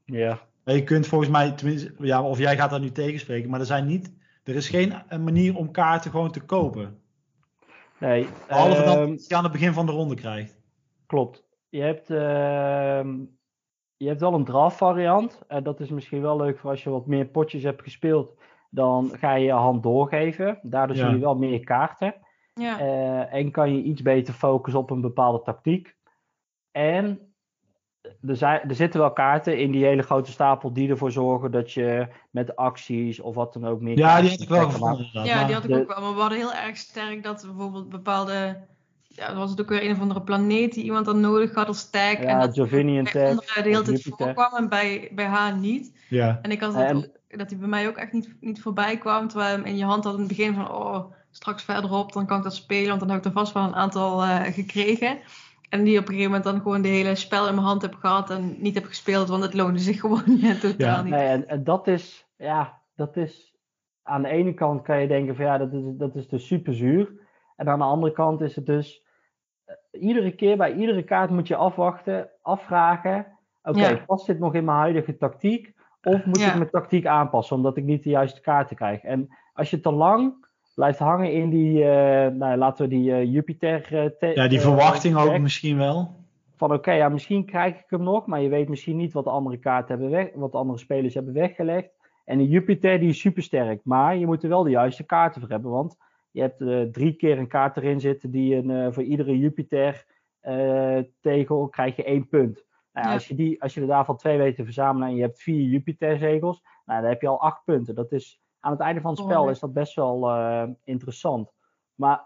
Ja. 0.05 0.39
Je 0.65 0.83
kunt 0.83 1.07
volgens 1.07 1.29
mij, 1.29 1.51
tenminste, 1.51 1.93
ja, 1.99 2.23
of 2.23 2.37
jij 2.37 2.57
gaat 2.57 2.69
daar 2.69 2.79
nu 2.79 2.91
tegenspreken, 2.91 3.49
maar 3.49 3.59
er 3.59 3.65
zijn 3.65 3.85
niet, 3.85 4.13
er 4.43 4.55
is 4.55 4.69
geen 4.69 4.93
manier 5.19 5.55
om 5.55 5.71
kaarten 5.71 6.11
gewoon 6.11 6.31
te 6.31 6.39
kopen. 6.39 7.00
Nee. 8.01 8.27
Behalve 8.47 8.83
dan 8.83 8.97
ehm, 8.97 9.09
dat 9.09 9.27
je 9.27 9.35
aan 9.35 9.43
het 9.43 9.51
begin 9.51 9.73
van 9.73 9.85
de 9.85 9.91
ronde 9.91 10.15
krijgt. 10.15 10.61
Klopt. 11.05 11.47
Je 11.69 11.81
hebt, 11.81 12.09
ehm, 12.09 13.17
je 13.97 14.07
hebt 14.07 14.19
wel 14.19 14.33
een 14.33 14.45
draft 14.45 14.77
variant. 14.77 15.41
Eh, 15.47 15.63
dat 15.63 15.79
is 15.79 15.89
misschien 15.89 16.21
wel 16.21 16.37
leuk 16.37 16.59
voor 16.59 16.69
als 16.69 16.83
je 16.83 16.89
wat 16.89 17.05
meer 17.07 17.25
potjes 17.25 17.63
hebt 17.63 17.81
gespeeld. 17.83 18.39
Dan 18.69 19.09
ga 19.13 19.33
je 19.33 19.45
je 19.45 19.51
hand 19.51 19.83
doorgeven. 19.83 20.59
Daardoor 20.61 20.95
Ja. 20.95 21.05
zie 21.05 21.13
je 21.15 21.21
wel 21.21 21.35
meer 21.35 21.59
kaarten. 21.63 22.15
Ja. 22.53 22.79
Eh, 22.79 23.33
en 23.33 23.51
kan 23.51 23.75
je 23.75 23.81
iets 23.83 24.01
beter 24.01 24.33
focussen 24.33 24.81
op 24.81 24.89
een 24.89 25.01
bepaalde 25.01 25.41
tactiek. 25.41 25.95
En 26.71 27.30
er, 28.27 28.35
zijn, 28.35 28.69
er 28.69 28.75
zitten 28.75 28.99
wel 28.99 29.13
kaarten 29.13 29.57
in 29.59 29.71
die 29.71 29.85
hele 29.85 30.01
grote 30.01 30.31
stapel 30.31 30.73
die 30.73 30.89
ervoor 30.89 31.11
zorgen 31.11 31.51
dat 31.51 31.71
je 31.71 32.07
met 32.31 32.55
acties 32.55 33.19
of 33.19 33.35
wat 33.35 33.53
dan 33.53 33.65
ook 33.67 33.81
meer. 33.81 33.97
Ja, 33.97 34.21
die 34.21 34.29
had 34.29 34.39
ik 34.41 34.49
wel 34.49 34.69
gevonden 34.69 35.09
ja, 35.11 35.43
die 35.45 35.53
had 35.53 35.63
ik 35.63 35.69
de- 35.69 35.79
ook 35.79 35.87
wel. 35.93 36.01
Maar 36.01 36.13
we 36.13 36.19
hadden 36.19 36.37
heel 36.37 36.53
erg 36.53 36.77
sterk 36.77 37.23
dat 37.23 37.43
bijvoorbeeld 37.45 37.89
bepaalde... 37.89 38.57
Ja, 39.15 39.27
dan 39.27 39.37
was 39.37 39.49
het 39.49 39.61
ook 39.61 39.69
weer 39.69 39.85
een 39.85 39.91
of 39.91 39.99
andere 39.99 40.21
planeet 40.21 40.73
die 40.73 40.83
iemand 40.83 41.05
dan 41.05 41.19
nodig 41.19 41.53
had 41.55 41.67
als 41.67 41.89
tag. 41.89 42.13
en 42.13 42.27
Ja, 42.27 42.39
dat 42.39 42.55
Jovinian 42.55 43.03
bij 43.03 43.11
tag. 43.11 43.21
anderen 43.21 43.63
de 43.63 43.69
hele 43.69 43.81
tijd 43.81 44.03
Jupiter. 44.03 44.25
voorkwam 44.33 44.57
en 44.63 44.69
bij, 44.69 45.09
bij 45.11 45.25
haar 45.25 45.57
niet. 45.57 45.93
ja. 46.09 46.39
En 46.41 46.51
ik 46.51 46.61
had 46.61 46.75
En- 46.75 46.95
het 46.95 46.95
ook, 46.95 47.37
dat 47.39 47.49
hij 47.49 47.59
bij 47.59 47.67
mij 47.67 47.87
ook 47.87 47.95
echt 47.97 48.11
niet, 48.11 48.35
niet 48.39 48.61
voorbij 48.61 48.97
kwam. 48.97 49.27
Terwijl 49.27 49.55
hem 49.55 49.65
in 49.65 49.77
je 49.77 49.83
hand 49.85 50.03
had 50.03 50.13
in 50.13 50.19
het 50.19 50.27
begin 50.27 50.53
van, 50.53 50.71
oh, 50.71 51.11
straks 51.31 51.63
verderop, 51.63 52.13
dan 52.13 52.25
kan 52.25 52.37
ik 52.37 52.43
dat 52.43 52.55
spelen. 52.55 52.87
Want 52.87 52.99
dan 52.99 53.09
heb 53.09 53.17
ik 53.19 53.25
er 53.25 53.31
vast 53.31 53.53
wel 53.53 53.63
een 53.63 53.75
aantal 53.75 54.23
eh, 54.23 54.39
gekregen. 54.53 55.17
En 55.71 55.83
die 55.83 55.97
op 55.99 56.03
een 56.07 56.13
gegeven 56.13 56.31
moment 56.31 56.43
dan 56.43 56.61
gewoon 56.61 56.81
de 56.81 56.87
hele 56.87 57.15
spel 57.15 57.47
in 57.47 57.53
mijn 57.55 57.65
hand 57.65 57.81
heb 57.81 57.93
gehad 57.93 58.29
en 58.29 58.55
niet 58.57 58.75
heb 58.75 58.85
gespeeld. 58.85 59.27
Want 59.29 59.43
het 59.43 59.53
loonde 59.53 59.79
zich 59.79 59.99
gewoon 60.05 60.23
ja, 60.25 60.53
totaal 60.55 60.95
Ja, 60.95 61.01
niet. 61.01 61.13
Nee, 61.13 61.27
en, 61.27 61.47
en 61.47 61.63
dat 61.63 61.87
is, 61.87 62.27
ja, 62.37 62.81
dat 62.95 63.17
is. 63.17 63.55
Aan 64.03 64.21
de 64.21 64.27
ene 64.29 64.53
kant 64.53 64.81
kan 64.81 65.01
je 65.01 65.07
denken 65.07 65.35
van 65.35 65.45
ja, 65.45 65.57
dat 65.57 65.73
is, 65.73 65.83
dat 65.87 66.15
is 66.15 66.27
dus 66.27 66.47
super 66.47 66.73
zuur. 66.75 67.11
En 67.55 67.69
aan 67.69 67.79
de 67.79 67.85
andere 67.85 68.13
kant 68.13 68.41
is 68.41 68.55
het 68.55 68.65
dus. 68.65 69.05
eh, 69.65 69.75
Iedere 70.01 70.35
keer 70.35 70.57
bij 70.57 70.73
iedere 70.73 71.03
kaart 71.03 71.29
moet 71.29 71.47
je 71.47 71.55
afwachten, 71.55 72.29
afvragen. 72.41 73.27
Oké, 73.63 73.79
Ja. 73.87 74.03
past 74.05 74.25
dit 74.25 74.39
nog 74.39 74.53
in 74.53 74.65
mijn 74.65 74.77
huidige 74.77 75.17
tactiek? 75.17 75.73
Of 76.03 76.25
moet 76.25 76.39
Ja. 76.39 76.49
ik 76.49 76.57
mijn 76.57 76.69
tactiek 76.69 77.05
aanpassen 77.05 77.55
omdat 77.55 77.77
ik 77.77 77.83
niet 77.83 78.03
de 78.03 78.09
juiste 78.09 78.41
kaarten 78.41 78.75
krijg? 78.75 79.01
En 79.03 79.37
als 79.53 79.69
je 79.69 79.79
te 79.79 79.91
lang 79.91 80.40
blijft 80.75 80.99
hangen 80.99 81.33
in 81.33 81.49
die, 81.49 81.83
eh, 81.83 82.31
nou, 82.31 82.57
laten 82.57 82.83
we 82.89 82.95
die 82.95 83.11
eh, 83.13 83.33
Jupiter. 83.33 83.85
eh, 83.95 84.05
te- 84.19 84.31
ja, 84.35 84.47
die 84.47 84.59
verwachting 84.61 85.15
ook 85.17 85.39
misschien 85.39 85.77
wel. 85.77 86.15
van 86.55 86.73
oké, 86.73 86.91
ja, 86.91 87.09
misschien 87.09 87.45
krijg 87.45 87.75
ik 87.75 87.85
hem 87.87 88.03
nog, 88.03 88.25
maar 88.25 88.41
je 88.41 88.49
weet 88.49 88.69
misschien 88.69 88.97
niet 88.97 89.13
wat 89.13 89.23
de 89.23 89.29
andere 89.29 89.57
kaarten 89.57 89.89
hebben 89.99 90.09
weg, 90.09 90.29
wat 90.35 90.51
de 90.51 90.57
andere 90.57 90.79
spelers 90.79 91.13
hebben 91.13 91.33
weggelegd. 91.33 91.89
En 92.25 92.37
de 92.37 92.47
Jupiter 92.47 92.99
die 92.99 93.09
is 93.09 93.19
super 93.19 93.43
sterk, 93.43 93.81
maar 93.83 94.17
je 94.17 94.25
moet 94.25 94.43
er 94.43 94.49
wel 94.49 94.63
de 94.63 94.69
juiste 94.69 95.03
kaarten 95.03 95.41
voor 95.41 95.49
hebben, 95.49 95.71
want 95.71 95.97
je 96.31 96.41
hebt 96.41 96.61
eh, 96.61 96.81
drie 96.81 97.13
keer 97.13 97.37
een 97.37 97.47
kaart 97.47 97.77
erin 97.77 97.99
zitten 97.99 98.31
die 98.31 98.55
een, 98.55 98.69
eh, 98.69 98.91
voor 98.91 99.03
iedere 99.03 99.37
Jupiter 99.37 100.05
eh, 100.39 100.97
tegel 101.21 101.67
krijg 101.67 101.95
je 101.95 102.03
één 102.03 102.27
punt. 102.27 102.65
Nou, 102.93 103.07
ja, 103.07 103.13
als, 103.13 103.27
je 103.27 103.35
die, 103.35 103.61
als 103.61 103.73
je 103.73 103.81
er 103.81 103.87
daarvan 103.87 104.17
twee 104.17 104.37
weet 104.37 104.55
te 104.55 104.63
verzamelen 104.63 105.07
en 105.07 105.15
je 105.15 105.21
hebt 105.21 105.41
vier 105.41 105.69
Jupiter 105.69 106.17
zegels, 106.17 106.61
nou, 106.85 107.01
dan 107.01 107.09
heb 107.09 107.21
je 107.21 107.27
al 107.27 107.41
acht 107.41 107.63
punten. 107.65 107.95
Dat 107.95 108.11
is, 108.11 108.41
aan 108.61 108.71
het 108.71 108.79
einde 108.81 109.01
van 109.01 109.11
het 109.11 109.19
spel 109.19 109.49
is 109.49 109.59
dat 109.59 109.73
best 109.73 109.95
wel 109.95 110.29
eh, 110.29 110.63
interessant. 110.83 111.51
Maar 111.95 112.25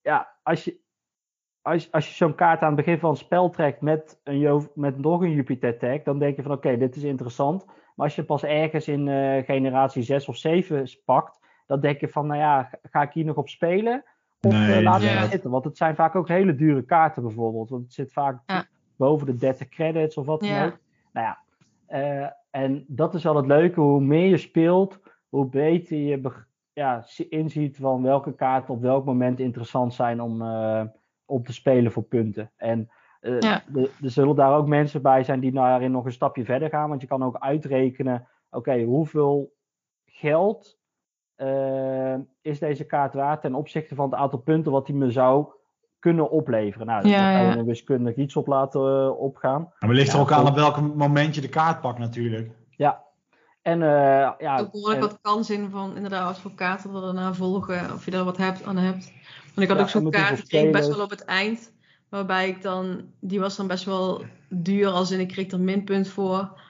ja, 0.00 0.28
als 0.42 0.64
je, 0.64 0.78
als, 1.62 1.92
als 1.92 2.08
je 2.08 2.14
zo'n 2.14 2.34
kaart 2.34 2.60
aan 2.60 2.66
het 2.76 2.76
begin 2.84 2.98
van 2.98 3.10
het 3.10 3.18
spel 3.18 3.50
trekt 3.50 3.80
met, 3.80 4.20
een, 4.24 4.38
Jo- 4.38 4.70
met 4.74 4.98
nog 4.98 5.20
een 5.22 5.32
Jupiter 5.32 5.78
tag, 5.78 6.02
dan 6.02 6.18
denk 6.18 6.36
je 6.36 6.42
van 6.42 6.52
oké, 6.52 6.76
dit 6.76 6.96
is 6.96 7.02
interessant. 7.02 7.64
Maar 7.66 8.06
als 8.06 8.14
je 8.16 8.24
pas 8.24 8.42
ergens 8.44 8.88
in 8.88 9.08
eh, 9.08 9.44
generatie 9.44 10.02
6 10.02 10.28
of 10.28 10.36
7 10.36 10.88
pakt, 11.04 11.38
dan 11.66 11.80
denk 11.80 12.00
je 12.00 12.08
van 12.08 12.26
nou 12.26 12.40
ja, 12.40 12.70
ga- 12.82 13.02
ik 13.02 13.12
hier 13.12 13.24
nog 13.24 13.36
op 13.36 13.48
spelen? 13.48 14.04
Of 14.40 14.52
Nee, 14.52 14.76
eh, 14.76 14.82
laat 14.82 15.02
ja. 15.02 15.08
het 15.08 15.30
zitten? 15.30 15.50
Want 15.50 15.64
het 15.64 15.76
zijn 15.76 15.94
vaak 15.94 16.14
ook 16.14 16.28
hele 16.28 16.54
dure 16.54 16.82
kaarten 16.82 17.22
bijvoorbeeld. 17.22 17.70
Want 17.70 17.82
het 17.82 17.92
zit 17.92 18.12
vaak 18.12 18.42
Ja. 18.46 18.64
boven 18.96 19.26
de 19.26 19.34
30 19.36 19.68
credits 19.68 20.16
of 20.16 20.26
wat 20.26 20.40
dan 20.40 20.48
Ja. 20.48 20.64
ook. 20.66 20.78
Nou 21.12 21.26
ja, 21.26 21.38
eh, 21.86 22.30
en 22.50 22.84
dat 22.88 23.14
is 23.14 23.22
wel 23.22 23.36
het 23.36 23.46
leuke. 23.46 23.80
Hoe 23.80 24.00
meer 24.00 24.26
je 24.28 24.36
speelt, 24.36 25.00
hoe 25.30 25.46
beter 25.46 25.96
je 25.96 26.32
ja, 26.72 27.02
zi- 27.02 27.26
inziet 27.28 27.76
van 27.76 28.02
welke 28.02 28.34
kaarten 28.34 28.74
op 28.74 28.80
welk 28.80 29.04
moment 29.04 29.40
interessant 29.40 29.94
zijn 29.94 30.20
om, 30.20 30.42
eh, 30.42 30.82
om 31.24 31.44
te 31.44 31.52
spelen 31.52 31.92
voor 31.92 32.02
punten. 32.02 32.50
En 32.56 32.90
eh, 33.20 33.38
Ja. 33.40 33.62
de- 33.72 33.90
er 34.02 34.10
zullen 34.10 34.36
daar 34.36 34.56
ook 34.56 34.66
mensen 34.66 35.02
bij 35.02 35.24
zijn 35.24 35.40
die 35.40 35.52
daarin 35.52 35.90
nog 35.90 36.04
een 36.04 36.12
stapje 36.12 36.44
verder 36.44 36.68
gaan. 36.68 36.88
Want 36.88 37.00
je 37.00 37.06
kan 37.06 37.22
ook 37.22 37.36
uitrekenen, 37.38 38.28
oké, 38.50 38.82
hoeveel 38.82 39.52
geld 40.04 40.78
eh, 41.36 42.14
is 42.40 42.58
deze 42.58 42.84
kaart 42.86 43.14
waard 43.14 43.40
ten 43.40 43.54
opzichte 43.54 43.94
van 43.94 44.10
het 44.10 44.18
aantal 44.20 44.38
punten 44.38 44.72
wat 44.72 44.86
hij 44.86 44.96
me 44.96 45.10
zou 45.10 45.46
kunnen 45.98 46.30
opleveren. 46.30 46.86
Nou, 46.86 47.08
Ja, 47.08 47.16
daar 47.18 47.32
kan 47.32 47.42
je 47.46 47.52
ja. 47.52 47.56
een 47.58 47.64
wiskundig 47.66 48.16
iets 48.16 48.36
op 48.36 48.46
laten 48.46 49.18
opgaan. 49.18 49.60
Maar 49.62 49.88
het 49.88 49.98
ligt 49.98 50.08
Ja, 50.10 50.14
er 50.14 50.20
ook 50.20 50.32
aan 50.32 50.46
op 50.46 50.54
welk 50.54 50.94
moment 50.94 51.34
je 51.34 51.40
de 51.40 51.48
kaart 51.48 51.80
pakt 51.80 51.98
natuurlijk. 51.98 52.50
Ja. 52.70 53.04
En 53.62 53.82
eh, 53.82 54.30
ja, 54.38 54.68
behoorlijk 54.70 55.02
en- 55.02 55.08
wat 55.08 55.18
kans 55.22 55.50
in 55.50 55.70
van 55.70 55.96
inderdaad 55.96 56.42
wat 56.42 56.54
kaarten 56.54 56.94
er 56.94 57.00
daarna 57.00 57.34
volgen. 57.34 57.92
Of 57.92 58.04
je 58.04 58.10
er 58.10 58.24
wat 58.24 58.36
hebt, 58.36 58.64
aan 58.64 58.76
hebt. 58.76 59.12
Want 59.54 59.60
ik 59.60 59.68
had 59.68 59.76
Ja, 59.76 59.82
ook 59.82 59.88
zo'n 59.88 60.10
kaart 60.10 60.38
gekregen 60.40 60.72
best 60.72 60.88
wel 60.88 61.00
op 61.04 61.10
het 61.10 61.24
eind. 61.24 61.72
Waarbij 62.08 62.48
ik 62.48 62.62
dan, 62.62 63.02
die 63.20 63.40
was 63.40 63.56
dan 63.56 63.66
best 63.66 63.84
wel 63.84 64.24
duur 64.48 64.88
als 64.88 65.10
in 65.10 65.20
ik 65.20 65.28
kreeg 65.28 65.50
er 65.50 65.60
minpunt 65.60 66.08
voor. 66.08 66.60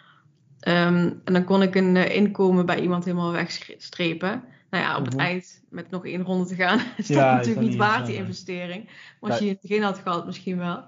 Ehm, 0.61 1.12
en 1.24 1.32
dan 1.32 1.45
kon 1.45 1.62
ik 1.62 1.74
een 1.74 1.97
eh, 1.97 2.16
inkomen 2.16 2.66
bij 2.66 2.80
iemand 2.80 3.05
helemaal 3.05 3.32
wegstrepen. 3.32 4.45
Nou 4.70 4.84
ja, 4.84 4.97
op 4.99 5.05
het 5.05 5.14
Mhm. 5.14 5.22
eind 5.24 5.62
met 5.68 5.91
nog 5.91 6.07
één 6.07 6.22
ronde 6.22 6.45
te 6.47 6.55
gaan 6.55 6.78
is 6.97 7.07
dat 7.07 7.16
natuurlijk 7.16 7.66
niet 7.66 7.76
waard 7.76 8.07
die 8.07 8.16
investering. 8.16 8.84
Maar 9.20 9.30
als 9.30 9.38
je 9.38 9.45
die 9.45 9.53
het 9.53 9.61
begin 9.61 9.82
had 9.82 9.99
gehad 9.99 10.26
misschien 10.26 10.59
wel. 10.59 10.84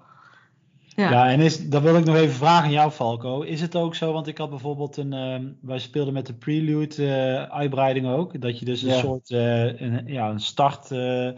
Ja. 0.97 1.11
Ja, 1.11 1.31
en 1.31 1.41
is, 1.41 1.69
dat 1.69 1.83
wil 1.83 1.97
ik 1.97 2.05
nog 2.05 2.17
even 2.17 2.35
vragen 2.35 2.65
aan 2.65 2.71
jou, 2.71 2.91
Falco. 2.91 3.41
Is 3.41 3.61
het 3.61 3.77
ook 3.77 3.95
zo, 3.95 4.13
want 4.13 4.27
ik 4.27 4.39
had 4.39 4.51
bijvoorbeeld 4.51 4.97
een, 4.97 5.13
ehm, 5.13 5.47
wij 5.61 5.79
speelden 5.79 6.15
met 6.15 6.27
de 6.27 6.35
Prelude 6.35 7.07
eh, 7.07 7.43
uitbreiding 7.43 8.07
ook, 8.07 8.41
dat 8.41 8.59
je 8.59 8.65
dus 8.65 8.83
een 8.83 8.89
Ja. 8.89 8.99
soort, 8.99 9.31
eh, 9.31 9.81
een, 9.81 10.03
ja, 10.07 10.31
een 10.31 10.41
start, 10.41 10.91
eh, 10.91 11.29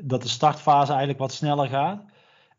dat 0.00 0.22
de 0.22 0.28
startfase 0.28 0.90
eigenlijk 0.90 1.18
wat 1.18 1.32
sneller 1.32 1.68
gaat. 1.68 2.04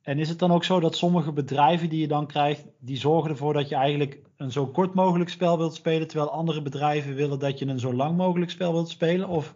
En 0.02 0.20
is 0.20 0.30
het 0.30 0.40
dan 0.40 0.52
ook 0.52 0.64
zo 0.64 0.80
dat 0.80 0.96
sommige 0.96 1.32
bedrijven 1.32 1.90
die 1.90 2.00
je 2.00 2.08
dan 2.08 2.28
krijgt, 2.28 2.66
die 2.80 2.98
zorgen 2.98 3.30
ervoor 3.30 3.54
dat 3.54 3.70
je 3.70 3.76
eigenlijk 3.76 4.20
een 4.38 4.52
zo 4.52 4.68
kort 4.68 4.94
mogelijk 4.94 5.30
spel 5.30 5.58
wilt 5.58 5.76
spelen, 5.76 6.08
terwijl 6.08 6.32
andere 6.32 6.62
bedrijven 6.62 7.16
willen 7.16 7.40
dat 7.40 7.60
je 7.60 7.68
een 7.68 7.80
zo 7.80 7.94
lang 7.94 8.18
mogelijk 8.18 8.52
spel 8.52 8.74
wilt 8.74 8.90
spelen? 8.90 9.28
Of 9.28 9.56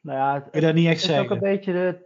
nou 0.00 0.18
ja, 0.18 0.34
het, 0.34 0.50
kun 0.50 0.60
je 0.60 0.66
dat 0.66 0.74
niet 0.74 0.86
echt 0.86 1.02
Het 1.02 1.10
is 1.10 1.18
ook 1.18 1.30
een 1.30 1.38
beetje 1.38 1.72
de 1.72 1.98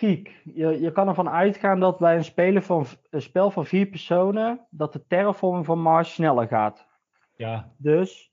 tactiek. 0.00 0.40
Je, 0.44 0.80
je 0.80 0.92
kan 0.92 1.08
ervan 1.08 1.28
uitgaan 1.28 1.80
dat 1.80 1.98
bij 1.98 2.16
een, 2.16 2.24
spelen 2.24 2.62
van, 2.62 2.84
een 3.10 3.22
spel 3.22 3.50
van 3.50 3.66
vier 3.66 3.86
personen, 3.86 4.66
dat 4.70 4.92
de 4.92 5.06
terraforming 5.06 5.64
van 5.66 5.82
Mars 5.82 6.14
sneller 6.14 6.48
gaat. 6.48 6.86
Ja, 7.36 7.72
Dus 7.76 8.30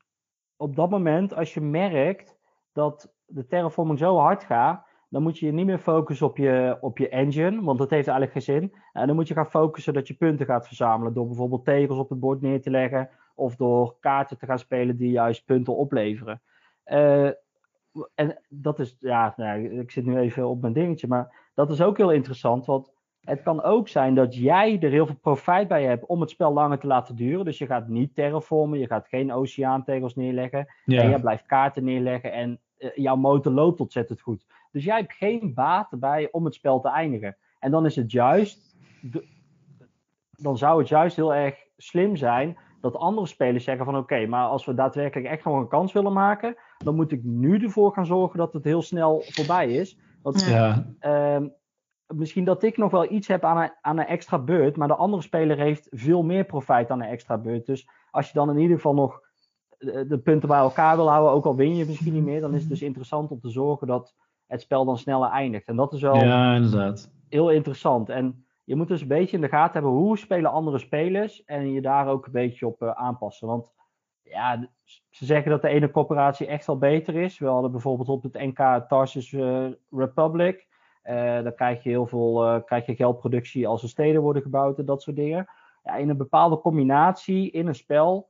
op 0.56 0.76
dat 0.76 0.90
moment, 0.90 1.36
als 1.36 1.54
je 1.54 1.62
merkt 1.62 2.38
dat 2.74 3.14
de 3.26 3.48
terraforming 3.48 4.00
zo 4.00 4.18
hard 4.18 4.44
gaat, 4.44 4.86
dan 5.10 5.22
moet 5.22 5.40
je 5.40 5.46
je 5.46 5.52
niet 5.52 5.66
meer 5.66 5.80
focussen 5.80 6.28
op 6.28 6.38
je, 6.38 6.78
op 6.82 6.98
je 6.98 7.10
engine, 7.10 7.62
want 7.62 7.78
dat 7.78 7.90
heeft 7.90 8.08
eigenlijk 8.08 8.32
geen 8.32 8.56
zin. 8.56 8.74
En 8.94 9.08
dan 9.08 9.16
moet 9.16 9.28
je 9.28 9.34
gaan 9.34 9.50
focussen 9.50 9.94
dat 9.94 10.08
je 10.08 10.14
punten 10.14 10.46
gaat 10.46 10.68
verzamelen 10.68 11.14
door 11.14 11.28
bijvoorbeeld 11.28 11.66
tegels 11.66 11.98
op 11.98 12.10
het 12.10 12.20
bord 12.20 12.42
neer 12.42 12.62
te 12.62 12.70
leggen 12.70 13.10
of 13.36 13.56
door 13.56 13.96
kaarten 14.00 14.38
te 14.38 14.46
gaan 14.46 14.60
spelen 14.60 14.98
die 14.98 15.12
juist 15.12 15.46
punten 15.46 15.76
opleveren. 15.76 16.42
Eh, 16.84 17.30
en 18.16 18.42
dat 18.50 18.80
is, 18.80 18.98
ja, 19.00 19.34
nou, 19.38 19.80
ik 19.80 19.92
zit 19.92 20.06
nu 20.06 20.18
even 20.18 20.48
op 20.48 20.62
mijn 20.62 20.74
dingetje, 20.74 21.08
maar 21.08 21.50
dat 21.54 21.72
is 21.72 21.82
ook 21.82 21.98
heel 21.98 22.12
interessant, 22.12 22.66
want 22.66 22.92
het 23.28 23.42
kan 23.42 23.64
ook 23.64 23.88
zijn 23.88 24.16
dat 24.16 24.36
jij 24.36 24.80
er 24.80 24.90
heel 24.90 25.06
veel 25.06 25.16
profijt 25.22 25.68
bij 25.68 25.84
hebt 25.84 26.06
om 26.06 26.22
het 26.22 26.30
spel 26.30 26.54
langer 26.54 26.80
te 26.80 26.88
laten 26.88 27.16
duren. 27.16 27.46
Dus 27.46 27.58
je 27.58 27.66
gaat 27.66 27.88
niet 27.88 28.16
terraformen, 28.16 28.80
je 28.80 28.88
gaat 28.88 29.08
geen 29.08 29.32
oceaantegels 29.32 30.16
neerleggen. 30.16 30.60
En 30.60 30.68
ja. 30.86 31.10
jij 31.10 31.20
blijft 31.20 31.46
kaarten 31.46 31.84
neerleggen 31.84 32.32
en 32.32 32.60
eh, 32.78 32.90
jouw 32.96 33.16
motor 33.16 33.52
loopt 33.52 33.80
ontzettend 33.80 34.22
goed. 34.22 34.46
Dus 34.72 34.84
jij 34.84 34.98
hebt 34.98 35.14
geen 35.14 35.54
baat 35.54 35.92
erbij 35.92 36.28
om 36.32 36.46
het 36.46 36.54
spel 36.54 36.80
te 36.80 36.90
eindigen. 36.90 37.38
En 37.60 37.72
dan 37.72 37.86
is 37.86 37.96
het 37.96 38.12
juist, 38.12 38.78
dan 40.32 40.58
zou 40.58 40.80
het 40.80 40.88
juist 40.88 41.16
heel 41.16 41.34
erg 41.34 41.56
slim 41.78 42.16
zijn 42.16 42.58
dat 42.82 42.96
andere 42.96 43.28
spelers 43.28 43.64
zeggen 43.64 43.86
van 43.86 43.98
oké, 43.98 44.26
maar 44.26 44.46
als 44.46 44.66
we 44.66 44.74
daadwerkelijk 44.74 45.28
echt 45.28 45.46
nog 45.46 45.56
een 45.60 45.68
kans 45.68 45.94
willen 45.94 46.14
maken, 46.14 46.56
dan 46.78 46.96
moet 46.96 47.12
ik 47.12 47.24
nu 47.24 47.60
ervoor 47.64 47.94
gaan 47.94 48.06
zorgen 48.06 48.38
dat 48.38 48.54
het 48.54 48.64
heel 48.64 48.82
snel 48.82 49.24
voorbij 49.26 49.72
is. 49.72 49.98
Want 50.22 50.46
Ja. 50.46 50.86
Ehm, 51.00 51.48
misschien 52.08 52.46
dat 52.46 52.64
ik 52.64 52.78
nog 52.78 52.92
wel 52.92 53.12
iets 53.12 53.28
heb 53.28 53.44
aan 53.44 53.58
een, 53.58 53.72
aan 53.82 53.98
een 53.98 54.06
extra 54.06 54.40
beurt, 54.40 54.78
maar 54.78 54.88
de 54.88 54.96
andere 54.96 55.22
speler 55.22 55.58
heeft 55.58 55.88
veel 55.92 56.24
meer 56.24 56.46
profijt 56.46 56.92
aan 56.92 57.02
een 57.02 57.10
extra 57.10 57.38
beurt. 57.38 57.66
Dus 57.66 57.90
als 58.12 58.28
je 58.28 58.34
dan 58.34 58.50
in 58.50 58.58
ieder 58.58 58.76
geval 58.76 58.94
nog 58.94 59.22
de, 59.78 60.06
de 60.08 60.18
punten 60.18 60.50
bij 60.50 60.58
elkaar 60.58 60.96
wil 60.96 61.10
houden, 61.10 61.32
ook 61.32 61.46
al 61.46 61.56
win 61.56 61.76
je 61.76 61.86
misschien 61.86 62.14
niet 62.14 62.24
meer, 62.24 62.42
dan 62.42 62.54
is 62.54 62.60
het 62.60 62.70
dus 62.70 62.82
interessant 62.82 63.32
om 63.32 63.40
te 63.40 63.50
zorgen 63.50 63.88
dat 63.88 64.16
het 64.48 64.62
spel 64.62 64.86
dan 64.86 64.98
sneller 64.98 65.30
eindigt. 65.30 65.68
En 65.68 65.76
dat 65.76 65.94
is 65.94 66.02
wel 66.02 66.16
ja, 66.16 66.56
inderdaad. 66.56 67.12
heel 67.30 67.52
interessant. 67.52 68.10
En 68.10 68.46
je 68.68 68.76
moet 68.76 68.88
dus 68.88 69.02
een 69.02 69.08
beetje 69.08 69.36
in 69.36 69.42
de 69.42 69.50
gaten 69.50 69.74
hebben 69.74 69.92
hoe 69.92 70.18
spelen 70.18 70.52
andere 70.52 70.78
spelers 70.78 71.44
en 71.44 71.72
je 71.72 71.82
daar 71.82 72.08
ook 72.08 72.26
een 72.26 72.32
beetje 72.32 72.68
op 72.68 72.82
eh, 72.82 72.90
aanpassen. 72.90 73.48
Want 73.48 73.74
ja, 74.24 74.70
ze 75.10 75.26
zeggen 75.26 75.52
dat 75.52 75.62
de 75.62 75.68
ene 75.68 75.92
corporatie 75.92 76.48
echt 76.48 76.66
wel 76.66 76.78
beter 76.78 77.16
is. 77.16 77.40
We 77.40 77.46
hadden 77.46 77.72
bijvoorbeeld 77.72 78.10
op 78.10 78.24
het 78.24 78.34
NK 78.34 78.86
Tarsus 78.88 79.34
eh, 79.34 79.66
Republic. 79.92 80.68
eh 81.02 81.16
daar 81.16 81.54
krijg 81.54 81.84
je 81.84 81.90
heel 81.90 82.06
veel 82.06 82.64
krijg 82.66 82.86
je 82.86 82.96
geldproductie 82.96 83.68
als 83.68 83.84
er 83.84 83.90
steden 83.90 84.22
worden 84.22 84.42
gebouwd 84.42 84.80
en 84.80 84.86
dat 84.86 85.02
soort 85.02 85.16
dingen. 85.16 85.48
Ja, 85.84 85.96
in 85.96 86.10
een 86.10 86.18
bepaalde 86.18 86.60
combinatie 86.60 87.52
in 87.52 87.68
een 87.68 87.76
spel, 87.76 88.30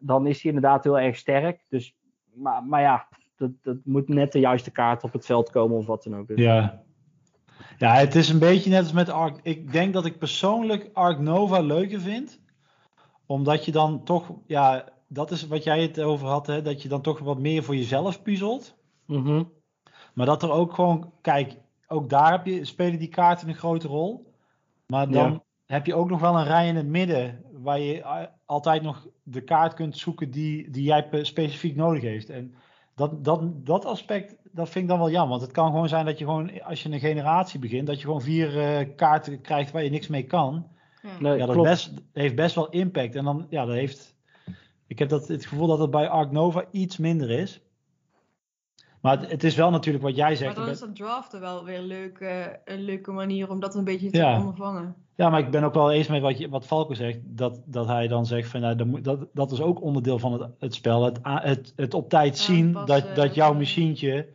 dan 0.00 0.26
is 0.26 0.42
hij 0.42 0.52
inderdaad 0.52 0.84
heel 0.84 0.98
erg 0.98 1.16
sterk. 1.16 1.64
Dus, 1.68 1.96
maar, 2.32 2.64
maar 2.64 2.80
ja, 2.80 3.08
dat, 3.36 3.50
dat 3.62 3.76
moet 3.84 4.08
net 4.08 4.32
de 4.32 4.40
juiste 4.40 4.70
kaart 4.70 5.04
op 5.04 5.12
het 5.12 5.26
veld 5.26 5.50
komen 5.50 5.76
of 5.76 5.86
wat 5.86 6.02
dan 6.02 6.16
ook. 6.16 6.26
Dus, 6.26 6.38
Ja. 6.38 6.82
Ja, 7.78 7.94
het 7.94 8.14
is 8.14 8.28
een 8.28 8.38
beetje 8.38 8.70
net 8.70 8.82
als 8.82 8.92
met 8.92 9.08
Ark. 9.08 9.38
Ik 9.42 9.72
denk 9.72 9.92
dat 9.92 10.04
ik 10.04 10.18
persoonlijk 10.18 10.90
Ark 10.92 11.18
Nova 11.18 11.60
leuker 11.60 12.00
vind. 12.00 12.40
Omdat 13.26 13.64
je 13.64 13.72
dan 13.72 14.04
toch, 14.04 14.30
ja, 14.46 14.84
dat 15.08 15.30
is 15.30 15.46
wat 15.46 15.64
jij 15.64 15.82
het 15.82 16.00
over 16.00 16.26
had, 16.28 16.46
hè, 16.46 16.62
dat 16.62 16.82
je 16.82 16.88
dan 16.88 17.00
toch 17.00 17.18
wat 17.18 17.38
meer 17.38 17.62
voor 17.62 17.76
jezelf 17.76 18.22
puzzelt. 18.22 18.74
Mhm. 19.06 19.42
Maar 20.14 20.26
dat 20.26 20.42
er 20.42 20.50
ook 20.50 20.74
gewoon, 20.74 21.12
kijk, 21.20 21.56
ook 21.86 22.10
daar 22.10 22.30
heb 22.30 22.46
je, 22.46 22.64
spelen 22.64 22.98
die 22.98 23.08
kaarten 23.08 23.48
een 23.48 23.54
grote 23.54 23.88
rol. 23.88 24.32
Maar 24.86 25.10
dan 25.10 25.32
Ja. 25.32 25.42
heb 25.66 25.86
je 25.86 25.94
ook 25.94 26.10
nog 26.10 26.20
wel 26.20 26.38
een 26.38 26.44
rij 26.44 26.68
in 26.68 26.76
het 26.76 26.86
midden, 26.86 27.44
waar 27.52 27.78
je 27.80 28.28
altijd 28.44 28.82
nog 28.82 29.06
de 29.22 29.40
kaart 29.40 29.74
kunt 29.74 29.98
zoeken 29.98 30.30
die, 30.30 30.70
die 30.70 30.82
jij 30.82 31.08
pe- 31.08 31.24
specifiek 31.24 31.76
nodig 31.76 32.02
heeft. 32.02 32.30
En 32.30 32.54
dat, 32.94 33.24
dat, 33.24 33.66
dat 33.66 33.84
aspect, 33.84 34.36
dat 34.52 34.68
vind 34.68 34.84
ik 34.84 34.90
dan 34.90 34.98
wel 34.98 35.10
jammer. 35.10 35.30
Want 35.30 35.42
het 35.42 35.52
kan 35.52 35.70
gewoon 35.70 35.88
zijn 35.88 36.04
dat 36.04 36.18
je 36.18 36.24
gewoon, 36.24 36.62
als 36.62 36.82
je 36.82 36.88
een 36.90 37.00
generatie 37.00 37.60
begint, 37.60 37.86
dat 37.86 37.96
je 38.00 38.04
gewoon 38.04 38.22
vier 38.22 38.58
eh, 38.60 38.88
kaarten 38.96 39.40
krijgt 39.40 39.70
waar 39.70 39.84
je 39.84 39.90
niks 39.90 40.06
mee 40.08 40.22
kan. 40.22 40.66
Ja. 41.02 41.08
Nee, 41.20 41.36
Ja, 41.38 41.46
dat 41.46 41.62
best, 41.62 41.92
heeft 42.12 42.34
best 42.34 42.54
wel 42.54 42.68
impact. 42.68 43.14
En 43.14 43.24
dan, 43.24 43.46
ja, 43.50 43.64
dat 43.64 43.74
heeft. 43.74 44.14
Ik 44.86 44.98
heb 44.98 45.08
dat, 45.08 45.28
het 45.28 45.46
gevoel 45.46 45.66
dat 45.66 45.78
het 45.78 45.90
bij 45.90 46.08
Ark 46.08 46.30
Nova 46.30 46.64
iets 46.70 46.96
minder 46.96 47.30
is. 47.30 47.60
Maar 49.00 49.20
het, 49.20 49.30
het 49.30 49.44
is 49.44 49.54
wel 49.54 49.70
natuurlijk 49.70 50.04
wat 50.04 50.16
jij 50.16 50.28
Maar 50.28 50.36
zegt. 50.36 50.56
dan 50.56 50.64
ik 50.66 50.70
is 50.72 50.78
dat 50.80 50.96
draften 50.96 51.40
wel 51.40 51.64
weer 51.64 51.78
een 51.78 51.86
leuke, 51.86 52.60
een 52.64 52.80
leuke 52.82 53.10
manier 53.12 53.50
om 53.50 53.60
dat 53.60 53.74
een 53.74 53.84
beetje 53.84 54.10
te 54.10 54.18
Ja. 54.18 54.38
ondervangen. 54.38 54.94
Ja, 55.14 55.30
maar 55.30 55.40
ik 55.40 55.50
ben 55.50 55.64
ook 55.64 55.74
wel 55.74 55.92
eens 55.92 56.08
met 56.08 56.22
wat, 56.22 56.38
je, 56.38 56.48
wat 56.48 56.66
Falco 56.66 56.94
zegt. 56.94 57.18
Dat, 57.22 57.62
dat 57.64 57.86
hij 57.86 58.08
dan 58.08 58.26
zegt 58.26 58.48
van 58.48 58.60
nou, 58.60 58.74
dat, 58.76 59.04
dat, 59.04 59.26
dat 59.32 59.52
is 59.52 59.60
ook 59.60 59.82
onderdeel 59.82 60.18
van 60.18 60.32
het, 60.32 60.50
het 60.58 60.74
spel. 60.74 61.04
Het, 61.04 61.18
het, 61.22 61.72
het 61.76 61.94
op 61.94 62.08
tijd 62.08 62.38
zien 62.38 62.72
dat, 62.72 63.04
dat 63.14 63.34
jouw 63.34 63.54
machientje 63.54 64.28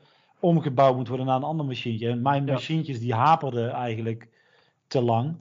omgebouwd 0.45 0.95
moet 0.95 1.07
worden 1.07 1.25
naar 1.25 1.35
een 1.35 1.43
ander 1.43 1.65
machientje. 1.65 2.09
En 2.09 2.21
mijn 2.21 2.45
Ja. 2.45 2.53
machientjes 2.53 2.99
die 2.99 3.13
haperden 3.13 3.71
eigenlijk 3.71 4.29
te 4.87 5.01
lang 5.01 5.35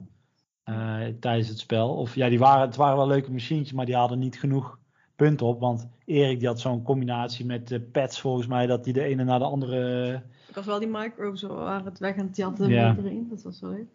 eh, 0.63 0.97
tijdens 1.19 1.47
het 1.47 1.59
spel. 1.59 1.89
Of 1.95 2.15
ja, 2.15 2.29
die 2.29 2.39
waren, 2.39 2.61
het 2.61 2.75
waren 2.75 2.97
wel 2.97 3.07
leuke 3.07 3.31
machientjes, 3.31 3.73
maar 3.73 3.85
die 3.85 3.95
hadden 3.95 4.19
niet 4.19 4.39
genoeg 4.39 4.77
punten 5.15 5.45
op. 5.45 5.59
Want 5.59 5.87
Erik 6.05 6.39
die 6.39 6.47
had 6.47 6.59
zo'n 6.59 6.83
combinatie 6.83 7.45
met 7.45 7.71
eh, 7.71 7.79
pets 7.91 8.19
volgens 8.19 8.47
mij, 8.47 8.65
dat 8.67 8.83
die 8.83 8.93
de 8.93 9.03
ene 9.03 9.23
naar 9.23 9.39
de 9.39 9.45
andere... 9.45 10.13
Ik 10.47 10.55
was 10.55 10.65
wel 10.65 10.79
die 10.79 10.87
microbes 10.91 11.41
waren 11.41 11.85
het 11.85 11.99
weg 11.99 12.15
en 12.15 12.29
die 12.31 12.43
hadden 12.43 12.69
Ja. 12.69 12.81
ja. 12.81 12.95
erin. 12.97 13.27
Dat 13.29 13.41
was 13.43 13.59
wel 13.61 13.69
leuk. 13.71 13.87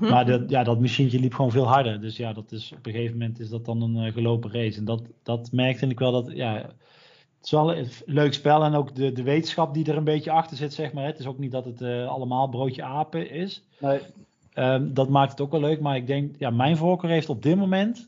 Maar 0.10 0.26
dat, 0.26 0.50
ja, 0.54 0.62
dat 0.64 0.80
machientje 0.80 1.20
liep 1.20 1.34
gewoon 1.34 1.50
veel 1.50 1.68
harder. 1.68 2.00
Dus 2.00 2.16
ja, 2.16 2.32
dat 2.32 2.52
is, 2.52 2.72
op 2.76 2.86
een 2.86 2.92
gegeven 2.92 3.18
moment 3.18 3.40
is 3.40 3.48
dat 3.48 3.64
dan 3.64 3.82
een 3.82 4.06
eh, 4.06 4.12
gelopen 4.12 4.52
race. 4.52 4.78
En 4.78 4.84
dat, 4.84 5.02
dat 5.22 5.52
merkte 5.52 5.86
ik 5.86 5.98
wel 5.98 6.12
dat, 6.12 6.30
ja, 6.32 6.70
het 7.38 7.46
is 7.46 7.50
wel 7.50 7.76
een 7.76 7.88
leuk 8.06 8.34
spel. 8.34 8.64
En 8.64 8.74
ook 8.74 8.94
de, 8.94 9.12
de 9.12 9.22
wetenschap 9.22 9.74
die 9.74 9.86
er 9.90 9.96
een 9.96 10.04
beetje 10.04 10.30
achter 10.30 10.56
zit, 10.56 10.72
zeg 10.72 10.92
maar. 10.92 11.04
Het 11.04 11.18
is 11.18 11.26
ook 11.26 11.38
niet 11.38 11.52
dat 11.52 11.64
het 11.64 11.80
eh, 11.80 12.08
allemaal 12.08 12.48
broodje 12.48 12.82
apen 12.82 13.30
is. 13.30 13.64
Nee, 13.80 14.00
Ehm, 14.58 14.92
dat 14.92 15.08
maakt 15.08 15.30
het 15.30 15.40
ook 15.40 15.50
wel 15.50 15.60
leuk. 15.60 15.80
Maar 15.80 15.96
ik 15.96 16.06
denk, 16.06 16.34
ja, 16.38 16.50
mijn 16.50 16.76
voorkeur 16.76 17.10
heeft 17.10 17.28
op 17.28 17.42
dit 17.42 17.56
moment 17.56 18.06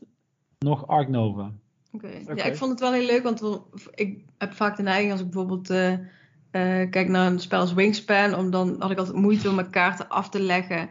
nog 0.59 0.87
Ark 0.87 1.07
Nova. 1.07 1.51
Oké. 1.91 2.07
Ja, 2.35 2.43
ik 2.43 2.55
vond 2.55 2.71
het 2.71 2.79
wel 2.79 2.93
heel 2.93 3.05
leuk, 3.05 3.23
want 3.23 3.61
ik 3.95 4.19
heb 4.37 4.53
vaak 4.53 4.77
de 4.77 4.83
neiging 4.83 5.11
als 5.11 5.21
ik 5.21 5.29
bijvoorbeeld 5.29 5.69
eh, 5.69 5.91
eh, 5.91 6.89
kijk 6.89 7.07
naar 7.07 7.31
een 7.31 7.39
spel 7.39 7.59
als 7.59 7.73
Wingspan, 7.73 8.35
om 8.35 8.49
dan 8.49 8.75
had 8.79 8.91
ik 8.91 8.97
altijd 8.97 9.17
moeite 9.17 9.49
om 9.49 9.55
mijn 9.55 9.69
kaarten 9.69 10.09
af 10.09 10.29
te 10.29 10.39
leggen. 10.39 10.89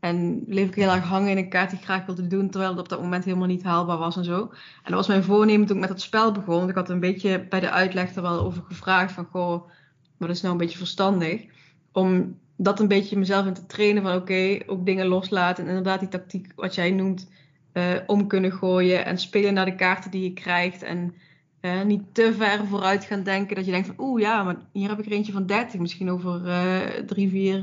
En 0.00 0.44
bleef 0.46 0.68
ik 0.68 0.74
heel 0.74 0.90
erg 0.90 1.04
hangen 1.04 1.30
in 1.30 1.36
een 1.36 1.48
kaart 1.48 1.70
die 1.70 1.78
ik 1.78 1.84
graag 1.84 2.06
wilde 2.06 2.26
doen, 2.26 2.50
terwijl 2.50 2.70
het 2.70 2.80
op 2.80 2.88
dat 2.88 3.00
moment 3.00 3.24
helemaal 3.24 3.46
niet 3.46 3.62
haalbaar 3.62 3.98
was 3.98 4.16
en 4.16 4.24
zo. 4.24 4.40
En 4.40 4.84
dat 4.84 4.94
was 4.94 5.06
mijn 5.06 5.24
voornemen 5.24 5.66
toen 5.66 5.76
ik 5.76 5.82
met 5.82 5.90
het 5.90 6.00
spel 6.00 6.32
begon. 6.32 6.56
Want 6.56 6.70
ik 6.70 6.74
had 6.74 6.88
een 6.88 7.00
beetje 7.00 7.46
bij 7.48 7.60
de 7.60 7.70
uitleg 7.70 8.14
er 8.14 8.22
wel 8.22 8.40
over 8.40 8.62
gevraagd 8.62 9.12
van, 9.12 9.24
goh, 9.24 9.68
wat 10.16 10.30
is 10.30 10.40
nou 10.40 10.52
een 10.52 10.60
beetje 10.60 10.78
verstandig? 10.78 11.44
Om 11.92 12.38
dat 12.56 12.80
een 12.80 12.88
beetje 12.88 13.18
mezelf 13.18 13.46
in 13.46 13.54
te 13.54 13.66
trainen 13.66 14.02
van, 14.02 14.14
oké, 14.14 14.58
ook 14.66 14.86
dingen 14.86 15.06
loslaten. 15.06 15.62
En 15.64 15.68
inderdaad 15.68 16.00
die 16.00 16.08
tactiek, 16.08 16.52
wat 16.56 16.74
jij 16.74 16.90
noemt, 16.90 17.30
eh, 17.72 17.94
om 18.06 18.26
kunnen 18.26 18.52
gooien 18.52 19.04
en 19.04 19.18
spelen 19.18 19.54
naar 19.54 19.64
de 19.64 19.74
kaarten 19.74 20.10
die 20.10 20.22
je 20.22 20.32
krijgt. 20.32 20.82
En 20.82 21.14
eh, 21.60 21.82
niet 21.82 22.02
te 22.12 22.34
ver 22.36 22.66
vooruit 22.66 23.04
gaan 23.04 23.22
denken 23.22 23.56
dat 23.56 23.64
je 23.64 23.70
denkt 23.70 23.86
van 23.86 24.06
oeh 24.06 24.20
ja, 24.20 24.42
maar 24.42 24.56
hier 24.72 24.88
heb 24.88 24.98
ik 24.98 25.06
er 25.06 25.12
eentje 25.12 25.32
van 25.32 25.46
30. 25.46 25.80
Misschien 25.80 26.10
over 26.10 26.46
eh, 26.46 27.04
drie, 27.06 27.28
vier 27.28 27.62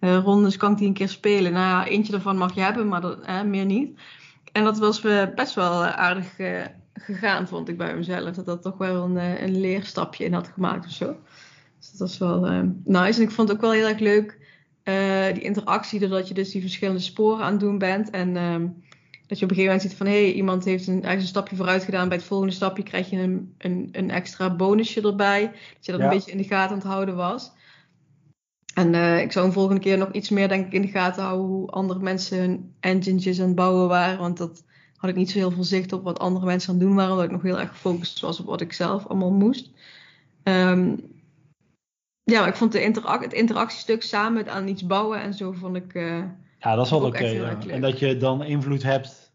rondes 0.00 0.56
kan 0.56 0.72
ik 0.72 0.78
die 0.78 0.86
een 0.86 0.92
keer 0.94 1.08
spelen. 1.08 1.52
Nou 1.52 1.64
ja, 1.64 1.86
eentje 1.86 2.12
daarvan 2.12 2.36
mag 2.36 2.54
je 2.54 2.60
hebben, 2.60 2.88
maar 2.88 3.00
dat, 3.00 3.20
eh, 3.20 3.42
meer 3.42 3.64
niet. 3.64 3.98
En 4.52 4.64
dat 4.64 4.78
was 4.78 5.04
eh, 5.04 5.22
best 5.34 5.54
wel 5.54 5.84
eh, 5.84 5.92
aardig 5.96 6.38
eh, 6.38 6.64
gegaan, 6.92 7.48
vond 7.48 7.68
ik 7.68 7.76
bij 7.78 7.96
mezelf. 7.96 8.34
Dat 8.34 8.46
dat 8.46 8.62
toch 8.62 8.78
wel 8.78 9.04
een, 9.04 9.16
eh, 9.16 9.42
een 9.42 9.60
leerstapje 9.60 10.24
in 10.24 10.32
had 10.32 10.48
gemaakt 10.48 10.84
of 10.86 10.92
zo. 10.92 11.16
Dus 11.78 11.90
dat 11.90 11.98
was 12.00 12.18
wel 12.18 12.46
eh, 12.46 12.60
nice. 12.84 13.18
En 13.20 13.26
ik 13.26 13.30
vond 13.30 13.48
het 13.48 13.56
ook 13.56 13.62
wel 13.62 13.72
heel 13.72 13.86
erg 13.88 13.98
leuk, 13.98 14.38
eh, 14.82 15.24
die 15.34 15.42
interactie, 15.42 16.00
doordat 16.00 16.28
je 16.28 16.34
dus 16.34 16.50
die 16.50 16.60
verschillende 16.60 17.00
sporen 17.00 17.44
aan 17.44 17.50
het 17.52 17.60
doen 17.60 17.78
bent. 17.78 18.10
En 18.10 18.36
ehm, 18.36 18.66
dat 19.26 19.38
je 19.38 19.44
op 19.44 19.50
een 19.50 19.56
gegeven 19.56 19.64
moment 19.64 19.82
ziet 19.82 19.94
van 19.96 20.06
hé, 20.06 20.22
hey, 20.22 20.32
iemand 20.32 20.64
heeft 20.64 20.86
een, 20.86 21.02
is 21.02 21.22
een 21.22 21.28
stapje 21.28 21.56
vooruit 21.56 21.84
gedaan. 21.84 22.08
Bij 22.08 22.16
het 22.16 22.26
volgende 22.26 22.52
stapje 22.54 22.82
krijg 22.82 23.10
je 23.10 23.16
een, 23.18 23.54
een, 23.58 23.88
een 23.92 24.10
extra 24.10 24.54
bonusje 24.56 25.00
erbij. 25.02 25.42
Dat 25.42 25.86
je 25.86 25.92
dat 25.92 26.00
Ja. 26.00 26.06
een 26.06 26.12
beetje 26.14 26.30
in 26.30 26.38
de 26.38 26.44
gaten 26.44 26.70
aan 26.70 26.78
het 26.82 26.86
houden 26.92 27.16
was. 27.16 27.52
En 28.78 28.94
eh, 28.94 29.20
ik 29.20 29.32
zou 29.32 29.46
een 29.46 29.52
volgende 29.52 29.80
keer 29.80 29.98
nog 29.98 30.12
iets 30.12 30.28
meer 30.28 30.48
denk 30.48 30.66
ik 30.66 30.72
in 30.72 30.82
de 30.82 30.88
gaten 30.88 31.22
houden 31.22 31.46
hoe 31.46 31.70
andere 31.70 32.00
mensen 32.00 32.38
hun 32.38 32.74
engine's 32.80 33.40
aan 33.40 33.46
het 33.46 33.54
bouwen 33.54 33.88
waren. 33.88 34.18
Want 34.18 34.36
dat 34.36 34.64
had 34.96 35.10
ik 35.10 35.16
niet 35.16 35.30
zo 35.30 35.38
heel 35.38 35.50
veel 35.50 35.64
zicht 35.64 35.92
op 35.92 36.04
wat 36.04 36.18
andere 36.18 36.46
mensen 36.46 36.68
aan 36.72 36.78
het 36.78 36.84
doen 36.86 36.94
waren. 36.96 37.10
Omdat 37.10 37.26
ik 37.26 37.32
nog 37.32 37.42
heel 37.42 37.60
erg 37.60 37.68
gefocust 37.68 38.20
was 38.20 38.40
op 38.40 38.46
wat 38.46 38.60
ik 38.60 38.72
zelf 38.72 39.06
allemaal 39.06 39.32
moest. 39.32 39.70
Ehm, 40.42 40.96
ja, 42.22 42.40
maar 42.40 42.48
ik 42.48 42.56
vond 42.56 42.72
de 42.72 42.82
interac 42.82 43.22
het 43.22 43.32
interactiestuk 43.32 44.02
samen 44.02 44.32
met 44.32 44.48
aan 44.48 44.68
iets 44.68 44.86
bouwen 44.86 45.20
en 45.20 45.34
zo 45.34 45.52
vond 45.52 45.76
ik... 45.76 45.94
eh, 45.94 46.22
Ja, 46.60 46.74
dat 46.74 46.84
is 46.84 46.90
wel 46.90 47.04
oké. 47.04 47.26
ja. 47.26 47.58
En 47.66 47.80
dat 47.80 47.98
je 47.98 48.16
dan 48.16 48.44
invloed 48.44 48.82
hebt 48.82 49.32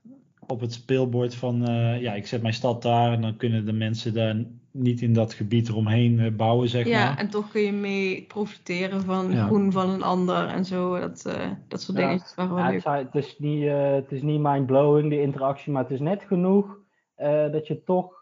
op 0.48 0.60
het 0.60 0.74
speelbord 0.74 1.36
van, 1.36 1.68
eh, 1.68 2.02
ja, 2.02 2.14
ik 2.14 2.28
zet 2.28 2.42
mijn 2.42 2.54
stad 2.54 2.82
daar 2.82 3.14
en 3.14 3.22
dan 3.22 3.38
kunnen 3.38 3.66
de 3.66 3.74
mensen 3.74 4.14
daar 4.14 4.36
niet 4.74 5.02
in 5.02 5.14
dat 5.14 5.34
gebied 5.34 5.68
eromheen 5.70 6.20
eh, 6.20 6.32
bouwen, 6.36 6.70
zeg 6.70 6.88
Ja, 6.88 7.06
maar. 7.06 7.18
en 7.18 7.30
toch 7.30 7.52
kun 7.52 7.62
je 7.62 7.72
mee 7.72 8.26
profiteren 8.28 9.02
van 9.02 9.32
Ja. 9.32 9.46
groen 9.46 9.72
van 9.72 9.90
een 9.90 10.04
ander 10.04 10.48
en 10.48 10.66
zo. 10.66 11.00
Dat, 11.00 11.26
eh, 11.26 11.50
dat 11.68 11.82
soort 11.82 11.98
Ja. 11.98 12.06
dingetjes 12.08 12.36
waren 12.36 12.54
wel 12.56 12.64
Ja, 12.64 12.70
leuk. 12.70 12.84
het, 12.84 12.96
is- 12.96 13.26
het 13.26 13.26
is 13.26 13.40
niet, 13.40 13.64
eh, 13.64 13.92
het 13.92 14.12
is 14.12 14.22
niet 14.22 14.40
mind-blowing, 14.42 15.10
die 15.10 15.22
interactie, 15.22 15.72
maar 15.72 15.82
het 15.84 15.92
is 15.92 16.00
net 16.00 16.24
genoeg 16.28 16.78
eh, 17.16 17.52
dat 17.52 17.68
je 17.68 17.84
toch 17.84 18.22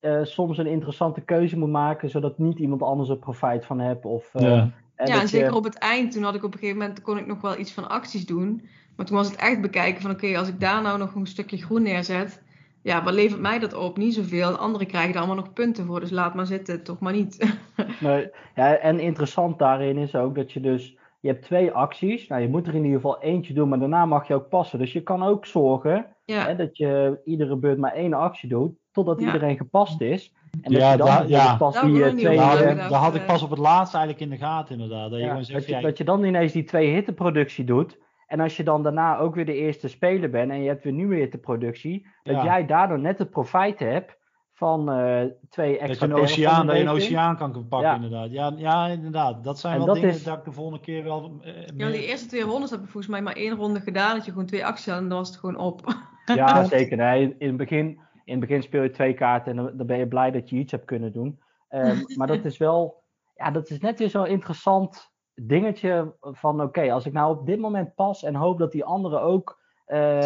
eh, 0.00 0.18
soms 0.22 0.58
een 0.58 0.66
interessante 0.66 1.20
keuze 1.20 1.58
moet 1.58 1.70
maken, 1.70 2.10
zodat 2.10 2.38
niet 2.38 2.58
iemand 2.58 2.82
anders 2.82 3.08
er 3.08 3.16
profijt 3.16 3.64
van 3.66 3.78
hebt. 3.80 4.04
Of, 4.04 4.30
eh, 4.34 4.42
Ja. 4.42 4.70
en 4.96 5.06
ja, 5.06 5.26
zeker 5.26 5.48
je, 5.48 5.54
op 5.54 5.64
het 5.64 5.78
eind, 5.78 6.12
toen 6.12 6.22
had 6.22 6.34
ik 6.34 6.44
op 6.44 6.52
een 6.52 6.58
gegeven 6.58 6.80
moment, 6.80 7.02
kon 7.02 7.18
ik 7.18 7.26
nog 7.26 7.40
wel 7.40 7.58
iets 7.58 7.72
van 7.72 7.88
acties 7.88 8.26
doen. 8.26 8.68
Maar 8.96 9.06
toen 9.06 9.16
was 9.16 9.30
het 9.30 9.36
echt 9.40 9.60
bekijken 9.60 10.02
van, 10.02 10.10
oké, 10.10 10.38
als 10.38 10.48
ik 10.48 10.60
daar 10.60 10.82
nou 10.82 10.98
nog 10.98 11.14
een 11.14 11.26
stukje 11.26 11.56
groen 11.56 11.82
neerzet, 11.82 12.42
ja, 12.82 13.02
wat 13.02 13.14
levert 13.14 13.40
mij 13.40 13.58
dat 13.58 13.74
op? 13.74 13.96
Niet 13.96 14.14
zoveel. 14.14 14.56
Anderen 14.56 14.86
krijgen 14.86 15.10
er 15.12 15.18
allemaal 15.18 15.36
nog 15.36 15.52
punten 15.52 15.86
voor, 15.86 16.00
dus 16.00 16.10
laat 16.10 16.34
maar 16.34 16.46
zitten, 16.46 16.82
toch 16.82 17.00
maar 17.00 17.12
niet. 17.12 17.56
nee, 18.00 18.30
ja, 18.54 18.76
en 18.76 19.00
interessant 19.00 19.58
daarin 19.58 19.96
is 19.98 20.14
ook 20.14 20.34
dat 20.34 20.52
je 20.52 20.60
dus, 20.60 20.96
je 21.20 21.28
hebt 21.28 21.42
twee 21.44 21.70
acties. 21.70 22.28
Nou, 22.28 22.42
je 22.42 22.48
moet 22.48 22.66
er 22.66 22.74
in 22.74 22.84
ieder 22.84 23.00
geval 23.00 23.20
eentje 23.22 23.54
doen, 23.54 23.68
maar 23.68 23.78
daarna 23.78 24.06
mag 24.06 24.28
je 24.28 24.34
ook 24.34 24.48
passen. 24.48 24.78
Dus 24.78 24.92
je 24.92 25.02
kan 25.02 25.22
ook 25.22 25.46
zorgen 25.46 26.06
ja, 26.24 26.46
hè, 26.46 26.56
dat 26.56 26.76
je 26.76 27.20
iedere 27.24 27.56
beurt 27.56 27.78
maar 27.78 27.92
één 27.92 28.12
actie 28.12 28.48
doet, 28.48 28.72
totdat 28.92 29.20
Ja. 29.20 29.26
iedereen 29.26 29.56
gepast 29.56 30.00
is. 30.00 30.32
En 30.62 30.72
dat 30.72 30.80
Ja, 30.80 30.90
je 30.92 30.96
dan 30.98 31.06
daar- 31.06 31.28
ja. 31.28 31.56
pas 31.56 31.74
Daar 31.74 31.84
die 31.84 32.04
eh, 32.04 32.10
we 32.10 32.16
twee... 32.16 32.36
Nou, 32.36 32.58
eh, 32.60 32.66
dat, 32.66 32.88
dat 32.90 33.00
had 33.00 33.14
ik 33.14 33.26
pas 33.26 33.42
op 33.42 33.50
het 33.50 33.58
laatst 33.58 33.94
eigenlijk 33.94 34.24
in 34.24 34.30
de 34.30 34.44
gaten, 34.44 34.74
inderdaad. 34.74 35.10
Dat 35.10 35.20
je 35.20 35.26
zegt, 35.26 35.52
dat, 35.52 35.66
je, 35.66 35.72
ja, 35.74 35.80
dat 35.80 35.98
je 35.98 36.04
dan 36.04 36.24
ineens 36.24 36.52
die 36.52 36.64
twee 36.64 36.90
hitteproductie 36.94 37.64
doet. 37.64 37.98
En 38.32 38.40
als 38.40 38.56
je 38.56 38.62
dan 38.62 38.82
daarna 38.82 39.18
ook 39.18 39.34
weer 39.34 39.44
de 39.46 39.54
eerste 39.54 39.88
speler 39.88 40.30
bent 40.30 40.50
en 40.50 40.62
je 40.62 40.68
hebt 40.68 40.84
weer 40.84 40.92
nieuwe 40.92 41.14
hitteproductie, 41.14 42.06
dat 42.22 42.34
Ja. 42.34 42.44
jij 42.44 42.66
daardoor 42.66 42.98
net 42.98 43.18
het 43.18 43.30
profijt 43.30 43.78
hebt 43.78 44.18
van 44.52 44.90
eh, 44.90 45.20
twee 45.48 45.70
dat 45.72 45.80
je 45.80 45.86
extra 45.88 46.06
een 46.06 46.12
oceaan, 46.12 46.66
dat 46.66 46.76
je 46.76 46.82
een 46.82 46.88
oceaan 46.88 47.36
kan 47.36 47.66
pakken, 47.68 47.88
Ja. 47.88 47.94
inderdaad. 47.94 48.30
Ja, 48.30 48.52
ja, 48.56 48.86
inderdaad. 48.86 49.44
Dat 49.44 49.58
zijn 49.58 49.72
En 49.72 49.78
wel 49.78 49.86
dat 49.86 49.96
dingen 49.96 50.10
is- 50.10 50.22
dat 50.24 50.38
ik 50.38 50.44
de 50.44 50.52
volgende 50.52 50.80
keer 50.80 51.04
wel... 51.04 51.38
eh, 51.42 51.66
ja, 51.76 51.90
die 51.90 52.06
eerste 52.06 52.28
twee 52.28 52.42
rondes 52.42 52.70
heb 52.70 52.78
ik 52.80 52.88
volgens 52.88 53.12
mij 53.12 53.22
maar 53.22 53.36
één 53.36 53.56
ronde 53.56 53.80
gedaan, 53.80 54.14
dat 54.16 54.24
je 54.24 54.30
gewoon 54.30 54.46
twee 54.46 54.66
acties 54.66 54.86
had 54.86 55.00
en 55.00 55.08
dan 55.08 55.18
was 55.18 55.28
het 55.28 55.38
gewoon 55.38 55.56
op. 55.56 55.80
Ja, 56.34 56.64
zeker. 56.76 56.96
Nee, 56.96 57.34
in, 57.38 57.48
het 57.48 57.56
begin, 57.56 57.86
in 58.24 58.30
het 58.30 58.40
begin 58.40 58.62
speel 58.62 58.82
je 58.82 58.90
twee 58.90 59.14
kaarten 59.14 59.50
en 59.50 59.64
dan, 59.64 59.76
dan 59.76 59.86
ben 59.86 59.98
je 59.98 60.08
blij 60.08 60.30
dat 60.30 60.48
je 60.50 60.56
iets 60.56 60.72
hebt 60.72 60.84
kunnen 60.84 61.12
doen. 61.12 61.40
Ehm, 61.68 61.96
maar 62.16 62.26
dat 62.26 62.44
is 62.44 62.56
wel, 62.58 63.02
ja, 63.36 63.50
dat 63.50 63.70
is 63.70 63.78
net 63.78 63.98
weer 63.98 64.10
zo'n 64.10 64.26
interessant 64.26 65.11
dingetje 65.34 66.12
van 66.20 66.62
oké, 66.62 66.92
als 66.92 67.06
ik 67.06 67.12
nou 67.12 67.38
op 67.38 67.46
dit 67.46 67.58
moment 67.58 67.94
pas 67.94 68.22
en 68.22 68.34
hoop 68.34 68.58
dat 68.58 68.72
die 68.72 68.84
anderen 68.84 69.20
ook 69.20 69.60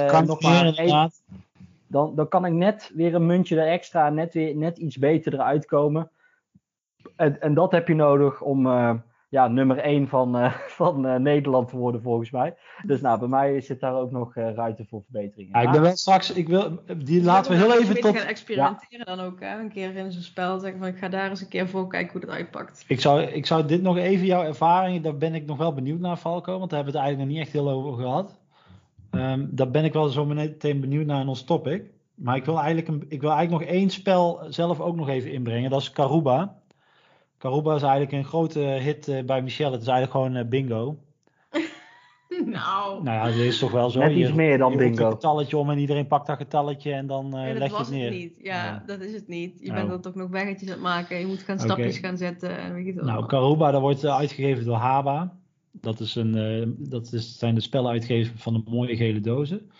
kan 0.06 0.26
nog 0.26 0.42
maar 0.42 1.10
dan, 1.86 2.14
dan 2.14 2.28
kan 2.28 2.44
ik 2.44 2.52
net 2.52 2.90
weer 2.94 3.14
een 3.14 3.26
muntje 3.26 3.60
er 3.60 3.68
extra, 3.68 4.10
net, 4.10 4.34
weer, 4.34 4.56
net 4.56 4.78
iets 4.78 4.96
beter 4.96 5.34
eruit 5.34 5.66
komen. 5.66 6.10
En, 7.16 7.40
en 7.40 7.54
dat 7.54 7.72
heb 7.72 7.88
je 7.88 7.94
nodig 7.94 8.40
om 8.40 8.66
eh, 8.66 8.94
ja, 9.28 9.48
nummer 9.48 9.78
1 9.78 10.08
van, 10.08 10.36
eh, 10.36 10.52
van 10.80 11.06
eh, 11.06 11.16
Nederland 11.16 11.68
te 11.68 11.76
worden, 11.76 12.02
volgens 12.02 12.30
mij. 12.30 12.54
Dus 12.82 13.00
nou, 13.00 13.18
bij 13.18 13.28
mij 13.28 13.60
zit 13.60 13.80
daar 13.80 13.94
ook 13.94 14.10
nog 14.10 14.36
eh, 14.36 14.54
ruimte 14.54 14.84
voor 14.88 15.02
verbetering. 15.02 15.48
Ja, 15.52 15.60
ik 15.60 15.70
ben 15.70 15.82
wel 15.82 15.96
straks... 15.96 16.32
Ik 16.32 16.48
wil, 16.48 16.82
die 16.96 17.22
laten 17.22 17.50
we 17.50 17.56
heel 17.56 17.72
Een 17.72 17.82
even 17.82 18.00
tot... 18.00 18.16
gaan 18.16 18.26
experimenteren 18.26 19.06
dan 19.06 19.20
ook, 19.20 19.40
hè? 19.40 19.58
Een 19.58 19.72
keer 19.72 19.96
in 19.96 20.12
zo'n 20.12 20.22
spel 20.22 20.58
zeggen 20.58 20.78
van, 20.78 20.88
ik 20.88 20.98
ga 20.98 21.08
daar 21.08 21.30
eens 21.30 21.40
een 21.40 21.48
keer 21.48 21.68
voor 21.68 21.88
kijken 21.88 22.12
hoe 22.12 22.20
dat 22.20 22.30
uitpakt. 22.30 22.84
Ik 22.88 23.00
zou, 23.00 23.22
ik 23.22 23.46
zou 23.46 23.66
dit 23.66 23.82
nog 23.82 23.96
even, 23.96 24.26
jouw 24.26 24.42
ervaring, 24.42 25.02
daar 25.02 25.16
ben 25.16 25.34
ik 25.34 25.46
nog 25.46 25.56
wel 25.56 25.74
benieuwd 25.74 26.00
naar, 26.00 26.16
Falco, 26.16 26.58
want 26.58 26.70
daar 26.70 26.82
hebben 26.82 26.92
we 26.94 26.98
het 26.98 27.08
eigenlijk 27.08 27.18
nog 27.18 27.28
niet 27.28 27.46
echt 27.46 27.52
heel 27.52 27.70
over 27.70 28.02
gehad. 28.02 28.38
Ehm, 29.10 29.46
daar 29.50 29.70
ben 29.70 29.84
ik 29.84 29.92
wel 29.92 30.08
zo 30.08 30.24
meteen 30.24 30.80
benieuwd 30.80 31.06
naar 31.06 31.20
in 31.20 31.28
ons 31.28 31.44
topic. 31.44 31.82
Maar 32.14 32.36
ik 32.36 32.44
wil, 32.44 32.58
eigenlijk 32.58 32.88
een, 32.88 33.04
ik 33.08 33.20
wil 33.20 33.30
eigenlijk 33.30 33.62
nog 33.62 33.74
één 33.74 33.90
spel 33.90 34.40
zelf 34.48 34.80
ook 34.80 34.96
nog 34.96 35.08
even 35.08 35.32
inbrengen, 35.32 35.70
dat 35.70 35.80
is 35.80 35.90
Karuba. 35.90 36.56
Karuba 37.38 37.74
is 37.74 37.82
eigenlijk 37.82 38.12
een 38.12 38.24
grote 38.24 38.58
hit 38.60 39.08
eh, 39.08 39.24
bij 39.24 39.42
Michelle, 39.42 39.72
het 39.72 39.80
is 39.82 39.88
eigenlijk 39.88 40.16
gewoon 40.18 40.36
eh, 40.36 40.48
bingo. 40.48 40.96
Nou, 42.44 43.02
Nou 43.02 43.16
ja, 43.16 43.24
dat 43.24 43.34
is 43.34 43.58
toch 43.58 43.70
wel 43.70 43.90
zo. 43.90 43.98
Net 43.98 44.10
Je- 44.12 44.16
iets 44.18 44.32
meer 44.32 44.58
dan 44.58 44.72
je 44.72 44.78
bingo. 44.78 45.04
een 45.06 45.10
getalletje 45.12 45.56
om 45.56 45.70
en 45.70 45.78
iedereen 45.78 46.06
pakt 46.06 46.26
dat 46.26 46.36
getalletje 46.36 46.92
en 46.92 47.06
dan 47.06 47.36
eh, 47.36 47.48
dat 47.48 47.58
leg 47.58 47.70
je 47.70 47.76
was 47.76 47.86
het 47.86 47.96
neer. 47.96 48.04
het 48.04 48.14
niet. 48.18 48.38
Ja, 48.42 48.64
Ja. 48.64 48.82
dat 48.86 49.00
is 49.00 49.12
het 49.12 49.28
niet. 49.28 49.58
Je 49.60 49.66
Nou. 49.66 49.76
bent 49.78 49.88
dan 49.90 50.00
toch 50.00 50.14
nog 50.14 50.30
weggetjes 50.30 50.68
aan 50.68 50.74
het 50.74 50.82
maken. 50.82 51.18
Je 51.18 51.26
moet 51.26 51.42
gaan 51.42 51.58
stapjes 51.58 51.98
gaan 51.98 52.16
zetten 52.16 52.58
en 52.58 52.74
weet 52.74 52.84
je 52.86 52.90
het 52.92 53.00
Nou, 53.00 53.08
allemaal. 53.10 53.28
Karuba, 53.28 53.70
dat 53.70 53.80
wordt 53.80 54.04
uitgegeven 54.06 54.64
door 54.64 54.76
Haba. 54.76 55.36
Dat, 55.72 56.00
is 56.00 56.14
een, 56.14 56.34
eh, 56.36 56.66
dat 56.90 57.12
is, 57.12 57.38
zijn 57.38 57.54
de 57.54 57.60
speluitgevers 57.60 58.42
van 58.42 58.52
de 58.52 58.62
mooie 58.70 58.96
gele 58.96 59.20
dozen. 59.20 59.70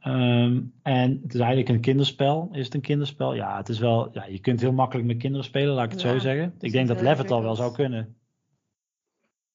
Ehm, 0.00 0.60
en 0.82 1.20
het 1.22 1.34
is 1.34 1.40
eigenlijk 1.40 1.68
een 1.68 1.80
kinderspel. 1.80 2.48
Is 2.52 2.64
het 2.64 2.74
een 2.74 2.80
kinderspel? 2.80 3.34
Ja, 3.34 3.56
het 3.56 3.68
is 3.68 3.78
wel. 3.78 4.08
Ja, 4.12 4.24
je 4.24 4.38
kunt 4.38 4.60
heel 4.60 4.72
makkelijk 4.72 5.06
met 5.06 5.16
kinderen 5.16 5.44
spelen, 5.44 5.74
laat 5.74 5.84
ik 5.84 5.90
het 5.90 6.00
Ja, 6.00 6.08
zo 6.08 6.18
zeggen. 6.18 6.54
Ik 6.60 6.72
denk 6.72 6.88
dat 6.88 6.96
heel 6.96 7.04
Levitt 7.04 7.30
al 7.30 7.42
wel 7.42 7.56
zou 7.56 7.72
kunnen. 7.72 8.16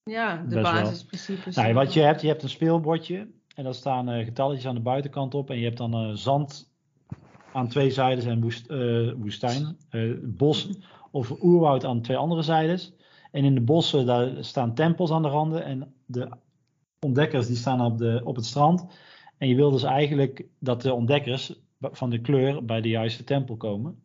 Ja, 0.04 0.38
de 0.38 0.56
Best 0.56 0.62
basisprincipes. 0.62 1.56
Nou, 1.56 1.74
wat 1.74 1.94
je 1.94 2.02
hebt, 2.02 2.22
je 2.22 2.28
hebt 2.28 2.44
een 2.44 2.50
speelbordje. 2.50 3.28
En 3.56 3.64
daar 3.64 3.74
staan 3.74 4.10
eh, 4.10 4.26
getalletjes 4.26 4.68
aan 4.68 4.76
de 4.76 4.82
buitenkant 4.82 5.34
op. 5.34 5.50
En 5.50 5.58
je 5.58 5.64
hebt 5.64 5.78
dan 5.78 5.94
eh, 5.94 6.10
zand 6.14 6.74
aan 7.54 7.68
twee 7.68 7.92
zijdes 7.92 8.26
en 8.26 8.42
woest, 8.42 8.68
eh, 8.68 9.12
woestijn. 9.18 9.78
bos 10.24 10.70
of 11.12 11.42
oerwoud 11.42 11.86
aan 11.86 12.02
twee 12.02 12.18
andere 12.18 12.42
zijdes. 12.42 12.94
En 13.32 13.44
in 13.44 13.54
de 13.54 13.62
bossen 13.62 14.06
daar 14.06 14.32
staan 14.40 14.74
tempels 14.74 15.12
aan 15.12 15.22
de 15.22 15.28
randen. 15.28 15.64
En 15.64 15.94
de 16.06 16.30
ontdekkers 17.00 17.48
die 17.48 17.56
staan 17.56 17.82
op, 17.82 17.98
de, 17.98 18.22
op 18.24 18.36
het 18.36 18.46
strand. 18.46 18.86
En 19.38 19.48
je 19.48 19.56
wil 19.56 19.72
dus 19.72 19.84
eigenlijk 19.84 20.46
dat 20.60 20.82
de 20.82 20.94
ontdekkers 20.94 21.54
van 21.80 22.10
de 22.10 22.22
kleur 22.22 22.66
bij 22.66 22.82
de 22.82 22.90
juiste 22.90 23.24
tempel 23.24 23.56
komen. 23.56 24.04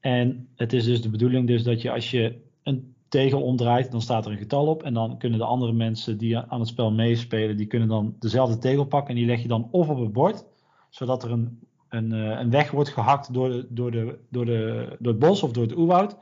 En 0.00 0.48
het 0.56 0.72
is 0.72 0.84
dus 0.84 1.02
de 1.02 1.10
bedoeling 1.10 1.46
dus 1.46 1.62
dat 1.62 1.82
je 1.82 1.90
als 1.90 2.10
je 2.10 2.40
een 2.62 2.94
tegel 3.08 3.42
omdraait, 3.42 3.90
dan 3.90 4.02
staat 4.02 4.26
er 4.26 4.32
een 4.32 4.38
getal 4.38 4.66
op. 4.66 4.82
En 4.82 4.94
dan 4.94 5.18
kunnen 5.18 5.38
de 5.38 5.44
andere 5.44 5.72
mensen 5.72 6.18
die 6.18 6.38
aan 6.38 6.60
het 6.60 6.68
spel 6.68 6.92
meespelen, 6.92 7.56
die 7.56 7.66
kunnen 7.66 7.88
dan 7.88 8.16
dezelfde 8.18 8.58
tegel 8.58 8.84
pakken. 8.84 9.10
En 9.10 9.16
die 9.16 9.26
leg 9.26 9.42
je 9.42 9.48
dan 9.48 9.68
of 9.70 9.88
op 9.88 9.98
het 9.98 10.12
bord, 10.12 10.44
zodat 10.90 11.22
er 11.22 11.30
een, 11.30 11.60
een, 11.88 12.12
eh, 12.12 12.40
een 12.40 12.50
weg 12.50 12.70
wordt 12.70 12.90
gehakt 12.90 13.34
door, 13.34 13.48
de, 13.48 13.66
door, 13.70 13.90
de, 13.90 14.18
door, 14.30 14.44
de, 14.44 14.96
door 14.98 15.12
het 15.12 15.20
bos 15.20 15.42
of 15.42 15.52
door 15.52 15.62
het 15.62 15.76
oerwoud. 15.76 16.16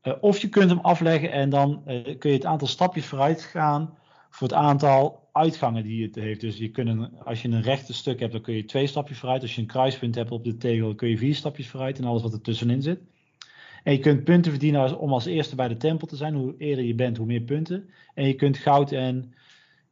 Eh, 0.00 0.12
of 0.20 0.38
je 0.38 0.48
kunt 0.48 0.70
hem 0.70 0.78
afleggen 0.78 1.32
en 1.32 1.50
dan 1.50 1.82
eh, 1.84 2.18
kun 2.18 2.30
je 2.30 2.36
het 2.36 2.46
aantal 2.46 2.68
stapjes 2.68 3.06
vooruit 3.06 3.42
gaan 3.42 3.98
voor 4.30 4.48
het 4.48 4.56
aantal 4.56 5.28
uitgangen 5.32 5.82
die 5.82 6.02
het 6.04 6.14
heeft. 6.14 6.40
Dus 6.40 6.56
je 6.56 6.68
kunt 6.70 6.88
een, 6.88 7.18
als 7.18 7.42
je 7.42 7.48
een 7.48 7.62
rechte 7.62 7.92
stuk 7.92 8.20
hebt, 8.20 8.32
dan 8.32 8.40
kun 8.40 8.54
je 8.54 8.64
twee 8.64 8.86
stapjes 8.86 9.18
vooruit. 9.18 9.42
Als 9.42 9.54
je 9.54 9.60
een 9.60 9.66
kruispunt 9.66 10.14
hebt 10.14 10.30
op 10.30 10.44
de 10.44 10.56
tegel, 10.56 10.86
dan 10.86 10.96
kun 10.96 11.08
je 11.08 11.18
vier 11.18 11.34
stapjes 11.34 11.68
vooruit 11.68 11.98
en 11.98 12.04
alles 12.04 12.22
wat 12.22 12.32
er 12.32 12.40
tussenin 12.40 12.82
zit. 12.82 13.00
En 13.84 13.92
je 13.92 13.98
kunt 13.98 14.24
punten 14.24 14.50
verdienen 14.50 14.80
als- 14.80 14.96
om 14.96 15.12
als 15.12 15.26
eerste 15.26 15.54
bij 15.54 15.68
de 15.68 15.76
tempel 15.76 16.06
te 16.06 16.16
zijn. 16.16 16.34
Hoe 16.34 16.54
eerder 16.58 16.84
je 16.84 16.94
bent, 16.94 17.16
hoe 17.16 17.26
meer 17.26 17.40
punten. 17.40 17.90
En 18.14 18.26
je 18.26 18.34
kunt 18.34 18.58
goud 18.58 18.92
en 18.92 19.34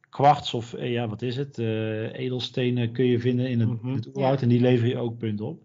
kwarts 0.09 0.53
of 0.53 0.73
eh, 0.73 0.91
ja, 0.91 1.07
wat 1.07 1.21
is 1.21 1.35
het? 1.35 1.57
eh, 1.57 2.13
edelstenen 2.13 2.91
kun 2.91 3.05
je 3.05 3.19
vinden 3.19 3.49
in 3.49 3.59
het, 3.59 3.69
Mhm. 3.69 3.93
het 3.93 4.07
oerwoud. 4.07 4.41
En 4.41 4.49
die 4.49 4.59
lever 4.61 4.87
je 4.87 4.97
ook 4.97 5.17
punten 5.17 5.45
op. 5.45 5.61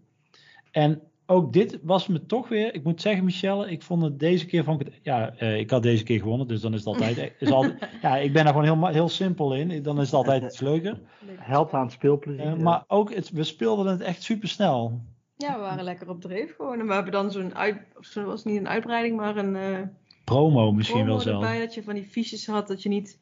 En 0.71 1.01
ook 1.25 1.53
dit 1.53 1.79
was 1.83 2.07
me 2.07 2.25
toch 2.25 2.47
weer, 2.47 2.73
ik 2.73 2.83
moet 2.83 3.01
zeggen, 3.01 3.23
Michelle, 3.23 3.71
ik 3.71 3.81
vond 3.83 4.03
het 4.03 4.19
deze 4.19 4.45
keer 4.45 4.63
vond 4.63 4.81
ik 4.81 4.87
het, 4.87 4.99
ja, 5.01 5.33
eh, 5.37 5.59
ik 5.59 5.69
had 5.69 5.83
deze 5.83 6.03
keer 6.03 6.19
gewonnen, 6.19 6.47
dus 6.47 6.61
dan 6.61 6.73
is 6.73 6.79
het 6.79 6.87
altijd, 6.93 7.33
is 7.39 7.51
altijd 7.51 7.89
ja, 8.01 8.17
ik 8.17 8.33
ben 8.33 8.43
daar 8.43 8.53
gewoon 8.53 8.79
heel, 8.79 8.87
heel 8.87 9.09
simpel 9.09 9.55
in, 9.55 9.83
dan 9.83 9.99
is 9.99 10.05
het 10.05 10.15
altijd 10.15 10.43
iets 10.43 10.59
leuker. 10.59 10.99
Helpt 11.39 11.73
aan 11.73 11.83
het 11.83 11.91
speelplezier. 11.91 12.45
Eh, 12.45 12.55
maar 12.55 12.83
ook, 12.87 13.13
het, 13.13 13.29
we 13.29 13.43
speelden 13.43 13.85
het 13.85 14.01
echt 14.01 14.23
super 14.23 14.47
snel. 14.47 15.01
Ja, 15.37 15.53
we 15.53 15.59
waren 15.59 15.83
lekker 15.83 16.09
op 16.09 16.21
dreef 16.21 16.55
gewoon. 16.55 16.79
En 16.79 16.87
we 16.87 16.93
hebben 16.93 17.11
dan 17.11 17.31
zo'n 17.31 17.55
uit... 17.55 17.77
Of 17.97 18.05
zo 18.05 18.23
was 18.23 18.43
niet 18.43 18.57
een 18.57 18.67
uitbreiding, 18.67 19.17
maar 19.17 19.37
een... 19.37 19.55
eh, 19.55 19.81
Promo 20.23 20.71
misschien 20.71 20.95
promo 20.95 21.11
wel 21.11 21.21
zelf. 21.21 21.43
erbij, 21.43 21.59
dat 21.59 21.73
je 21.73 21.83
van 21.83 21.93
die 21.93 22.03
fiches 22.03 22.47
had, 22.47 22.67
dat 22.67 22.83
je 22.83 22.89
niet 22.89 23.19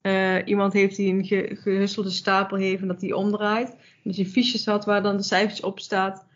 eh, 0.00 0.36
iemand 0.44 0.72
heeft 0.72 0.96
die 0.96 1.12
een 1.14 1.24
ge 1.24 1.56
gehusselde 1.60 2.10
stapel 2.10 2.56
heeft 2.56 2.82
en 2.82 2.88
dat 2.88 3.00
die 3.00 3.16
omdraait. 3.16 3.70
En 3.70 3.78
dat 4.02 4.16
je 4.16 4.26
fiches 4.26 4.66
had 4.66 4.84
waar 4.84 5.02
dan 5.02 5.16
de 5.16 5.22
cijfers 5.22 5.60
op 5.60 5.80
staat 5.80 6.26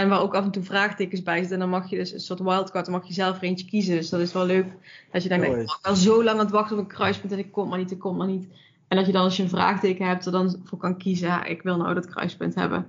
en 0.00 0.08
waar 0.08 0.20
ook 0.20 0.34
af 0.34 0.44
en 0.44 0.50
toe 0.50 0.62
vraagtekens 0.62 1.22
bij 1.22 1.38
zitten. 1.38 1.52
En 1.52 1.60
dan 1.60 1.70
mag 1.70 1.90
je 1.90 1.96
dus 1.96 2.12
een 2.12 2.20
soort 2.20 2.40
wildcard, 2.40 2.84
dan 2.84 2.94
mag 2.94 3.06
je 3.06 3.12
zelf 3.12 3.36
er 3.36 3.42
eentje 3.42 3.66
kiezen. 3.66 3.96
Dus 3.96 4.08
dat 4.08 4.20
is 4.20 4.32
wel 4.32 4.46
leuk. 4.46 4.66
Dat 5.12 5.22
je 5.22 5.28
dan 5.28 5.38
denkt, 5.38 5.56
Mooi. 5.56 5.68
ik 5.68 5.78
ben 5.82 5.90
al 5.90 5.96
zo 5.96 6.24
lang 6.24 6.38
aan 6.38 6.44
het 6.44 6.54
wachten 6.54 6.78
op 6.78 6.82
een 6.82 6.94
kruispunt 6.94 7.32
en 7.32 7.38
ik 7.38 7.52
kom 7.52 7.68
maar 7.68 7.78
niet, 7.78 7.90
ik 7.90 7.98
kom 7.98 8.16
maar 8.16 8.26
niet. 8.26 8.48
En 8.88 8.96
dat 8.96 9.06
je 9.06 9.12
dan 9.12 9.22
als 9.22 9.36
je 9.36 9.42
een 9.42 9.48
vraagteken 9.48 10.06
hebt, 10.06 10.26
er 10.26 10.32
dan 10.32 10.60
voor 10.64 10.78
kan 10.78 10.98
kiezen, 10.98 11.28
ja, 11.28 11.44
ik 11.44 11.62
wil 11.62 11.76
nou 11.76 11.94
dat 11.94 12.06
kruispunt 12.06 12.54
hebben. 12.54 12.86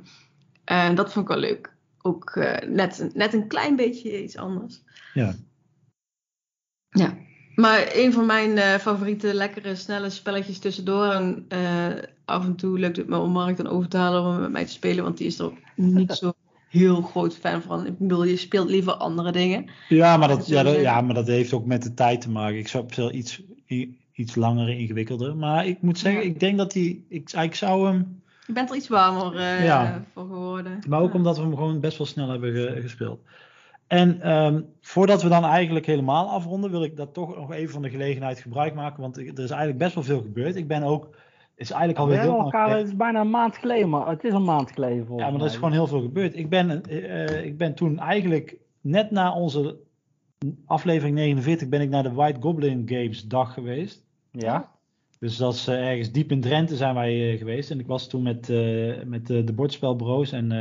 En 0.64 0.96
dat 0.96 1.12
vond 1.14 1.30
ik 1.30 1.32
wel 1.32 1.42
leuk. 1.42 1.74
Ook 2.02 2.30
eh, 2.30 2.70
net, 2.70 3.10
net 3.14 3.34
een 3.34 3.48
klein 3.48 3.76
beetje 3.76 4.24
iets 4.24 4.38
anders. 4.38 4.82
Ja. 5.14 5.36
Ja, 6.90 7.18
maar 7.56 7.90
een 7.94 8.14
van 8.14 8.26
mijn 8.26 8.58
eh, 8.58 8.76
favoriete 8.76 9.34
lekkere 9.34 9.76
snelle 9.76 10.10
spelletjes 10.10 10.60
tussendoor. 10.60 11.12
En 11.12 11.46
eh, 11.48 12.04
af 12.26 12.46
en 12.46 12.56
toe 12.56 12.80
lukt 12.80 12.98
het 12.98 13.08
me 13.08 13.18
om 13.18 13.32
Mark 13.32 13.58
dan 13.58 13.68
over 13.68 13.90
te 13.90 13.98
halen 13.98 14.24
om 14.24 14.40
met 14.40 14.52
mij 14.52 14.66
te 14.66 14.72
spelen. 14.72 15.04
Want 15.04 15.18
die 15.18 15.28
is 15.28 15.40
er 15.40 15.46
ook 15.46 15.58
niet 15.76 16.12
zo 16.22 16.34
heel 16.72 17.02
groot 17.02 17.38
fan 17.38 17.62
van. 17.62 17.86
Ik 17.86 17.98
bedoel, 17.98 18.24
je 18.24 18.38
speelt 18.38 18.70
liever 18.70 18.94
andere 18.94 19.32
dingen. 19.32 19.66
Ja, 19.90 20.18
maar 20.18 20.28
dat, 20.28 20.48
ja, 20.48 20.64
dat, 20.64 20.74
Zo, 20.74 20.80
ja, 20.80 21.02
maar 21.02 21.16
dat 21.16 21.28
heeft 21.28 21.54
ook 21.54 21.66
met 21.66 21.84
de 21.84 21.94
tijd 21.94 22.22
te 22.22 22.30
maken. 22.30 22.58
Ik 22.58 22.68
zou 22.68 23.12
iets, 23.12 23.42
iets 24.14 24.36
langer 24.36 24.70
ingewikkelder. 24.70 25.36
Maar 25.36 25.66
ik 25.68 25.82
moet 25.82 26.00
zeggen, 26.00 26.22
Ja. 26.22 26.28
ik 26.28 26.40
denk 26.40 26.58
dat 26.58 26.72
die, 26.72 27.06
ik, 27.10 27.32
ik 27.32 27.56
zou 27.56 27.88
hem, 27.88 28.22
Je 28.48 28.54
bent 28.54 28.70
er 28.70 28.76
iets 28.76 28.88
warmer 28.88 29.36
eh, 29.36 29.66
Ja. 29.66 30.04
voor 30.14 30.26
geworden. 30.26 30.80
maar 30.88 31.02
ook 31.02 31.12
Ja. 31.12 31.18
omdat 31.18 31.38
we 31.38 31.44
hem 31.44 31.56
gewoon 31.56 31.80
best 31.80 31.98
wel 31.98 32.08
snel 32.08 32.30
hebben 32.30 32.54
ge- 32.54 32.82
gespeeld. 32.82 33.20
En 33.88 34.22
ehm, 34.22 34.62
voordat 34.82 35.24
we 35.24 35.30
dan 35.30 35.44
eigenlijk 35.44 35.86
helemaal 35.86 36.30
afronden, 36.30 36.72
wil 36.72 36.84
ik 36.84 36.98
dat 36.98 37.14
toch 37.14 37.36
nog 37.36 37.52
even 37.52 37.74
van 37.74 37.82
de 37.82 37.90
gelegenheid 37.90 38.40
gebruik 38.40 38.74
maken. 38.76 39.02
Want 39.02 39.18
er 39.18 39.24
is 39.26 39.38
eigenlijk 39.38 39.78
best 39.78 39.94
wel 39.94 40.04
veel 40.04 40.22
gebeurd. 40.22 40.56
Ik 40.56 40.68
ben 40.68 40.84
ook, 40.84 41.16
is 41.62 41.72
eigenlijk 41.72 41.98
we 41.98 42.04
alweer 42.04 42.20
heel 42.20 42.28
hebben 42.28 42.46
elkaar, 42.46 42.78
het 42.78 42.88
is 42.88 42.96
bijna 42.96 43.20
een 43.20 43.30
maand 43.30 43.58
geleden, 43.58 43.90
maar 43.90 44.08
het 44.08 44.24
is 44.24 44.34
een 44.34 44.44
maand 44.44 44.72
geleden 44.72 45.06
Ja, 45.18 45.30
maar 45.30 45.40
er 45.40 45.46
is 45.46 45.56
gewoon 45.56 45.72
heel 45.72 45.88
veel 45.88 46.02
gebeurd. 46.02 46.36
Ik 46.36 46.50
ben, 46.50 46.84
eh, 46.86 47.46
ik 47.46 47.58
ben 47.58 47.76
toen 47.76 48.00
eigenlijk 48.00 48.58
net 48.82 49.12
na 49.12 49.34
onze 49.34 49.80
aflevering 50.66 51.16
49 51.16 51.70
ben 51.70 51.82
ik 51.82 51.90
naar 51.90 52.04
de 52.04 52.14
White 52.14 52.42
Goblin 52.42 52.84
Games 52.86 53.28
dag 53.28 53.54
geweest. 53.54 54.06
Ja? 54.32 54.72
Dus 55.20 55.38
dat 55.38 55.54
is 55.54 55.68
eh, 55.68 55.90
ergens 55.90 56.12
diep 56.12 56.32
in 56.32 56.42
Drenthe 56.42 56.76
zijn 56.76 56.96
wij 56.96 57.32
eh, 57.32 57.38
geweest. 57.38 57.72
En 57.72 57.80
ik 57.80 57.88
was 57.88 58.08
toen 58.08 58.22
met, 58.22 58.48
met 59.06 59.28
de 59.28 59.54
bordspelbureaus 59.56 60.32
en, 60.32 60.52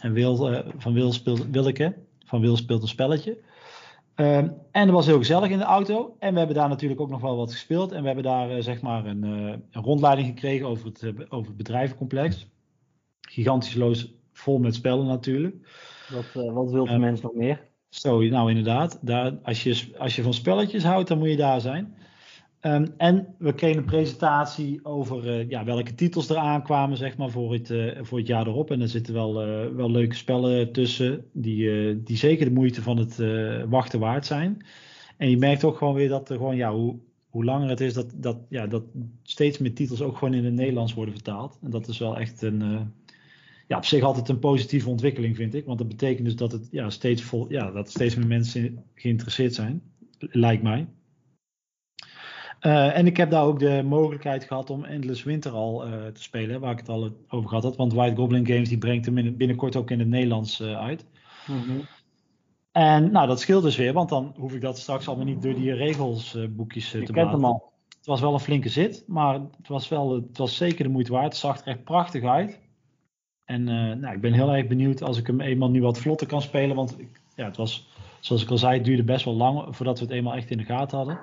en 0.00 0.12
Wil, 0.12 0.62
van 0.76 0.92
Wil 0.92 1.12
speelt 1.12 1.50
Willeke. 1.50 1.94
Van 2.24 2.40
Wil 2.40 2.56
speelt 2.56 2.82
een 2.82 2.88
spelletje. 2.88 3.38
Ehm, 4.22 4.48
en 4.70 4.86
dat 4.86 4.94
was 4.94 5.06
heel 5.06 5.18
gezellig 5.18 5.50
in 5.50 5.58
de 5.58 5.64
auto. 5.64 6.16
En 6.18 6.32
we 6.32 6.38
hebben 6.38 6.56
daar 6.56 6.68
natuurlijk 6.68 7.00
ook 7.00 7.10
nog 7.10 7.20
wel 7.20 7.36
wat 7.36 7.52
gespeeld. 7.52 7.92
En 7.92 8.00
we 8.00 8.06
hebben 8.06 8.24
daar 8.24 8.50
eh, 8.50 8.62
zeg 8.62 8.82
maar 8.82 9.06
een, 9.06 9.24
eh, 9.24 9.54
een 9.70 9.82
rondleiding 9.82 10.26
gekregen 10.28 10.66
over 10.66 10.86
het, 10.86 11.02
eh, 11.02 11.08
over 11.28 11.46
het 11.48 11.56
bedrijvencomplex. 11.56 12.46
Gigantisch 13.20 13.74
loos, 13.74 14.14
vol 14.32 14.58
met 14.58 14.74
spellen 14.74 15.06
natuurlijk. 15.06 15.54
Wat, 16.08 16.52
wat 16.52 16.70
wil 16.70 16.84
de 16.84 16.90
Ja. 16.90 16.98
mens 16.98 17.20
nog 17.20 17.34
meer? 17.34 17.70
Zo, 17.88 18.20
nou 18.20 18.48
inderdaad. 18.48 18.98
Daar, 19.00 19.38
als, 19.42 19.62
je, 19.62 19.92
als 19.98 20.16
je 20.16 20.22
van 20.22 20.34
spelletjes 20.34 20.84
houdt, 20.84 21.08
dan 21.08 21.18
moet 21.18 21.28
je 21.28 21.36
daar 21.36 21.60
zijn. 21.60 21.94
Ehm, 22.62 22.86
en 22.96 23.34
we 23.38 23.54
kregen 23.54 23.78
een 23.78 23.84
presentatie 23.84 24.84
over 24.84 25.28
eh, 25.28 25.48
ja, 25.48 25.64
welke 25.64 25.94
titels 25.94 26.28
er 26.28 26.36
aankwamen 26.36 26.96
zeg 26.96 27.16
maar, 27.16 27.30
voor, 27.30 27.52
het, 27.52 27.70
eh, 27.70 27.98
voor 28.02 28.18
het 28.18 28.26
jaar 28.26 28.46
erop. 28.46 28.70
En 28.70 28.80
er 28.80 28.88
zitten 28.88 29.14
wel, 29.14 29.42
eh, 29.42 29.74
wel 29.74 29.90
leuke 29.90 30.14
spellen 30.14 30.72
tussen 30.72 31.24
die, 31.32 32.02
die 32.02 32.16
zeker 32.16 32.44
de 32.44 32.52
moeite 32.52 32.82
van 32.82 32.96
het 32.96 33.16
wachten 33.68 34.00
waard 34.00 34.26
zijn. 34.26 34.66
En 35.16 35.30
je 35.30 35.36
merkt 35.36 35.64
ook 35.64 35.76
gewoon 35.76 35.94
weer 35.94 36.08
dat 36.08 36.30
er 36.30 36.36
gewoon, 36.36 36.56
ja, 36.56 36.74
hoe, 36.74 36.96
hoe 37.28 37.44
langer 37.44 37.68
het 37.68 37.80
is, 37.80 37.94
dat, 37.94 38.12
dat, 38.14 38.38
ja, 38.48 38.66
dat 38.66 38.84
steeds 39.22 39.58
meer 39.58 39.74
titels 39.74 40.02
ook 40.02 40.16
gewoon 40.16 40.34
in 40.34 40.44
het 40.44 40.54
Nederlands 40.54 40.94
worden 40.94 41.14
vertaald. 41.14 41.58
En 41.62 41.70
dat 41.70 41.88
is 41.88 41.98
wel 41.98 42.18
echt 42.18 42.42
een, 42.42 42.92
ja, 43.68 43.76
op 43.76 43.84
zich 43.84 44.02
altijd 44.02 44.28
een 44.28 44.38
positieve 44.38 44.88
ontwikkeling, 44.88 45.36
vind 45.36 45.54
ik. 45.54 45.64
Want 45.64 45.78
dat 45.78 45.88
betekent 45.88 46.24
dus 46.24 46.36
dat, 46.36 46.52
het, 46.52 46.68
ja, 46.70 46.90
steeds, 46.90 47.22
vol, 47.22 47.46
ja, 47.52 47.70
dat 47.70 47.90
steeds 47.90 48.14
meer 48.14 48.26
mensen 48.26 48.84
geïnteresseerd 48.94 49.54
zijn, 49.54 49.82
lijkt 50.18 50.62
mij. 50.62 50.86
Eh, 52.62 52.96
en 52.96 53.06
ik 53.06 53.16
heb 53.16 53.30
daar 53.30 53.44
ook 53.44 53.58
de 53.58 53.82
mogelijkheid 53.84 54.44
gehad 54.44 54.70
om 54.70 54.84
Endless 54.84 55.22
Winter 55.22 55.52
al 55.52 55.84
eh, 55.84 56.06
te 56.06 56.22
spelen, 56.22 56.60
waar 56.60 56.72
ik 56.72 56.78
het 56.78 56.88
al 56.88 57.16
over 57.28 57.48
gehad 57.48 57.64
had. 57.64 57.76
Want 57.76 57.92
White 57.92 58.16
Goblin 58.16 58.46
Games 58.46 58.68
die 58.68 58.78
brengt 58.78 59.06
hem 59.06 59.18
in- 59.18 59.36
binnenkort 59.36 59.76
ook 59.76 59.90
in 59.90 59.98
het 59.98 60.08
Nederlands 60.08 60.60
eh, 60.60 60.78
uit. 60.78 61.06
Mhm. 61.46 61.78
En 62.72 63.10
nou, 63.12 63.26
dat 63.26 63.40
scheelt 63.40 63.62
dus 63.62 63.76
weer, 63.76 63.92
want 63.92 64.08
dan 64.08 64.34
hoef 64.38 64.54
ik 64.54 64.60
dat 64.60 64.78
straks 64.78 65.08
allemaal 65.08 65.26
niet 65.26 65.42
door 65.42 65.54
die 65.54 65.72
regelsboekjes 65.74 66.90
Je 66.90 67.02
te 67.02 67.12
kent 67.12 67.30
hem 67.30 67.44
al. 67.44 67.72
Het 67.96 68.06
was 68.06 68.20
wel 68.20 68.32
een 68.34 68.40
flinke 68.40 68.68
zit, 68.68 69.04
maar 69.06 69.34
het 69.34 69.68
was, 69.68 69.88
wel, 69.88 70.14
het 70.14 70.38
was 70.38 70.56
zeker 70.56 70.84
de 70.84 70.90
moeite 70.90 71.12
waard. 71.12 71.24
Het 71.24 71.36
zag 71.36 71.60
er 71.60 71.66
echt 71.66 71.84
prachtig 71.84 72.22
uit. 72.24 72.60
En 73.44 73.64
nou, 74.00 74.14
ik 74.14 74.20
ben 74.20 74.32
heel 74.32 74.54
erg 74.54 74.66
benieuwd 74.66 75.02
als 75.02 75.18
ik 75.18 75.26
hem 75.26 75.40
eenmaal 75.40 75.70
nu 75.70 75.82
wat 75.82 75.98
vlotter 75.98 76.26
kan 76.26 76.42
spelen. 76.42 76.76
Want 76.76 76.98
ik, 76.98 77.20
ja, 77.36 77.44
het 77.44 77.56
was, 77.56 77.88
zoals 78.20 78.42
ik 78.42 78.50
al 78.50 78.58
zei, 78.58 78.74
het 78.74 78.84
duurde 78.84 79.04
best 79.04 79.24
wel 79.24 79.34
lang 79.34 79.76
voordat 79.76 79.98
we 79.98 80.04
het 80.04 80.14
eenmaal 80.14 80.34
echt 80.34 80.50
in 80.50 80.58
de 80.58 80.64
gaten 80.64 80.96
hadden. 80.96 81.18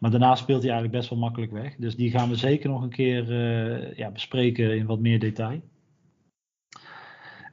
Maar 0.00 0.10
daarna 0.10 0.34
speelt 0.34 0.62
hij 0.62 0.70
eigenlijk 0.70 1.00
best 1.00 1.10
wel 1.10 1.18
makkelijk 1.18 1.52
weg. 1.52 1.76
Dus 1.76 1.96
die 1.96 2.10
gaan 2.10 2.28
we 2.28 2.36
zeker 2.36 2.70
nog 2.70 2.82
een 2.82 2.90
keer 2.90 3.22
eh, 3.30 3.96
ja, 3.96 4.10
bespreken 4.10 4.76
in 4.76 4.86
wat 4.86 4.98
meer 4.98 5.18
detail. 5.18 5.60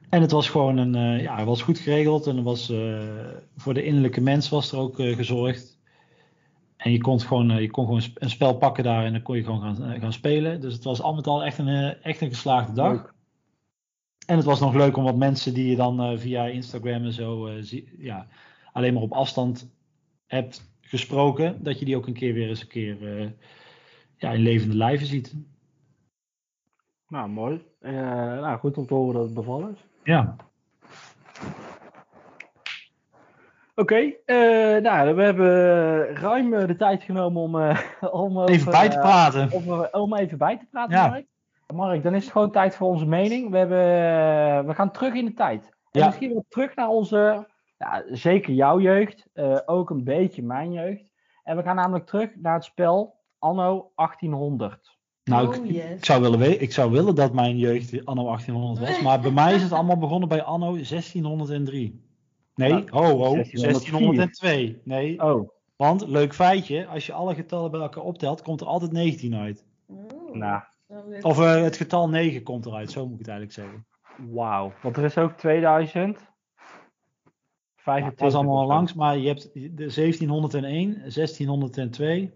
En 0.08 0.20
het 0.20 0.30
was 0.30 0.48
gewoon 0.48 0.76
een, 0.76 0.94
eh, 0.94 1.22
ja, 1.22 1.36
het 1.36 1.46
was 1.46 1.62
goed 1.62 1.78
geregeld. 1.78 2.26
En 2.26 2.36
er 2.36 2.42
was, 2.42 2.70
eh, 2.70 3.00
voor 3.56 3.74
de 3.74 3.84
innerlijke 3.84 4.20
mens 4.20 4.48
was 4.48 4.72
er 4.72 4.78
ook 4.78 4.96
gezorgd. 4.96 5.78
En 6.76 6.90
je 6.92 6.98
kon 6.98 7.20
gewoon, 7.20 7.62
je 7.62 7.70
kon 7.70 7.84
gewoon 7.84 8.02
een 8.14 8.30
spel 8.30 8.56
pakken 8.56 8.84
daar 8.84 9.04
en 9.04 9.12
dan 9.12 9.22
kon 9.22 9.36
je 9.36 9.44
gewoon 9.44 9.60
gaan, 9.60 10.00
gaan 10.00 10.12
spelen. 10.12 10.60
Dus 10.60 10.74
het 10.74 10.84
was 10.84 11.02
al 11.02 11.14
met 11.14 11.26
al 11.26 11.44
echt 11.44 11.58
een, 11.58 12.02
echt 12.02 12.20
een 12.20 12.28
geslaagde 12.28 12.72
dag. 12.72 12.92
Leuk. 12.92 13.12
En 14.26 14.36
het 14.36 14.44
was 14.44 14.60
nog 14.60 14.74
leuk 14.74 14.96
om 14.96 15.04
wat 15.04 15.16
mensen 15.16 15.54
die 15.54 15.70
je 15.70 15.76
dan 15.76 16.18
via 16.18 16.46
Instagram 16.46 17.04
en 17.04 17.12
zo 17.12 17.50
zie- 17.60 17.94
ja, 17.98 18.26
alleen 18.72 18.94
maar 18.94 19.02
op 19.02 19.12
afstand 19.12 19.70
hebt 20.26 20.67
gesproken, 20.88 21.62
dat 21.62 21.78
je 21.78 21.84
die 21.84 21.96
ook 21.96 22.06
een 22.06 22.12
keer 22.12 22.34
weer 22.34 22.48
eens 22.48 22.60
een 22.60 22.68
keer 22.68 23.18
eh, 23.18 23.28
ja, 24.16 24.30
in 24.30 24.40
levende 24.40 24.76
lijven 24.76 25.06
ziet. 25.06 25.34
Nou, 27.08 27.28
mooi. 27.28 27.64
Eh, 27.80 27.92
nou, 27.92 28.58
goed 28.58 28.78
om 28.78 28.86
te 28.86 28.94
horen 28.94 29.14
dat 29.14 29.24
het 29.24 29.34
bevallen 29.34 29.70
is. 29.70 29.84
Ja, 30.04 30.36
Oké, 33.74 34.12
eh, 34.24 34.36
nou, 34.82 35.14
we 35.14 35.22
hebben 35.22 35.50
ruim 36.14 36.50
de 36.50 36.76
tijd 36.76 37.02
genomen 37.02 37.42
om, 37.42 37.54
om, 38.24 38.44
even 38.44 38.70
bij 38.70 38.88
te 38.88 38.98
praten. 38.98 39.52
om, 39.52 39.86
om 39.90 40.14
even 40.14 40.38
bij 40.38 40.58
te 40.58 40.66
praten, 40.70 40.96
Ja. 40.96 41.08
Mark. 41.08 41.26
Mark, 41.74 42.02
dan 42.02 42.14
is 42.14 42.22
het 42.22 42.32
gewoon 42.32 42.50
tijd 42.50 42.76
voor 42.76 42.88
onze 42.88 43.06
mening. 43.06 43.50
We, 43.50 43.58
hebben, 43.58 44.66
we 44.66 44.74
gaan 44.74 44.90
terug 44.90 45.14
in 45.14 45.24
de 45.24 45.34
tijd. 45.34 45.76
En 45.90 46.04
misschien 46.04 46.32
wel 46.32 46.44
terug 46.48 46.74
naar 46.74 46.88
onze, 46.88 47.46
ja, 47.78 48.04
zeker 48.10 48.52
jouw 48.52 48.80
jeugd, 48.80 49.26
eh, 49.32 49.58
ook 49.66 49.90
een 49.90 50.04
beetje 50.04 50.42
mijn 50.42 50.72
jeugd. 50.72 51.12
En 51.42 51.56
we 51.56 51.62
gaan 51.62 51.76
namelijk 51.76 52.06
terug 52.06 52.30
naar 52.36 52.54
het 52.54 52.64
spel 52.64 53.14
Anno 53.38 53.92
1800. 53.94 54.96
Nou, 55.24 55.48
oh, 55.48 55.54
ik, 55.54 55.70
yes. 55.70 55.90
ik, 55.90 56.04
zou 56.04 56.22
willen 56.22 56.60
ik 56.60 56.72
zou 56.72 56.90
willen 56.90 57.14
dat 57.14 57.32
mijn 57.32 57.58
jeugd 57.58 58.06
anno 58.06 58.24
1800 58.24 58.88
was, 58.88 59.00
maar 59.00 59.20
bij 59.20 59.30
mij 59.30 59.54
is 59.54 59.62
het 59.62 59.72
allemaal 59.72 59.98
begonnen 59.98 60.28
bij 60.28 60.42
anno 60.42 60.72
1603. 60.72 62.02
Nee, 62.54 62.70
Nou, 62.70 62.90
ho, 62.90 63.02
ho, 63.02 63.32
1604. 63.34 63.60
1602. 63.60 64.80
Nee, 64.84 65.22
Oh, 65.22 65.48
want 65.76 66.06
leuk 66.06 66.34
feitje, 66.34 66.86
als 66.86 67.06
je 67.06 67.12
alle 67.12 67.34
getallen 67.34 67.70
bij 67.70 67.80
elkaar 67.80 68.02
optelt, 68.02 68.42
komt 68.42 68.60
er 68.60 68.66
altijd 68.66 68.92
19 68.92 69.34
uit. 69.34 69.64
Oh, 69.86 70.34
nou. 70.34 70.62
Of 71.20 71.40
eh, 71.40 71.62
het 71.62 71.76
getal 71.76 72.08
9 72.08 72.42
komt 72.42 72.66
eruit, 72.66 72.90
zo 72.90 73.02
moet 73.02 73.20
ik 73.20 73.26
het 73.26 73.28
eigenlijk 73.28 73.58
zeggen. 73.58 73.86
wauw. 74.32 74.72
Want 74.82 74.96
er 74.96 75.04
is 75.04 75.18
ook 75.18 75.32
2000. 75.32 76.18
Ja, 77.88 77.94
25 77.94 78.10
het 78.10 78.20
was 78.20 78.34
allemaal 78.34 78.66
langs, 78.66 78.94
maar 78.94 79.16
je 79.16 79.28
hebt 79.28 79.52
de 79.52 79.74
1701, 79.76 80.98
1602, 80.98 82.32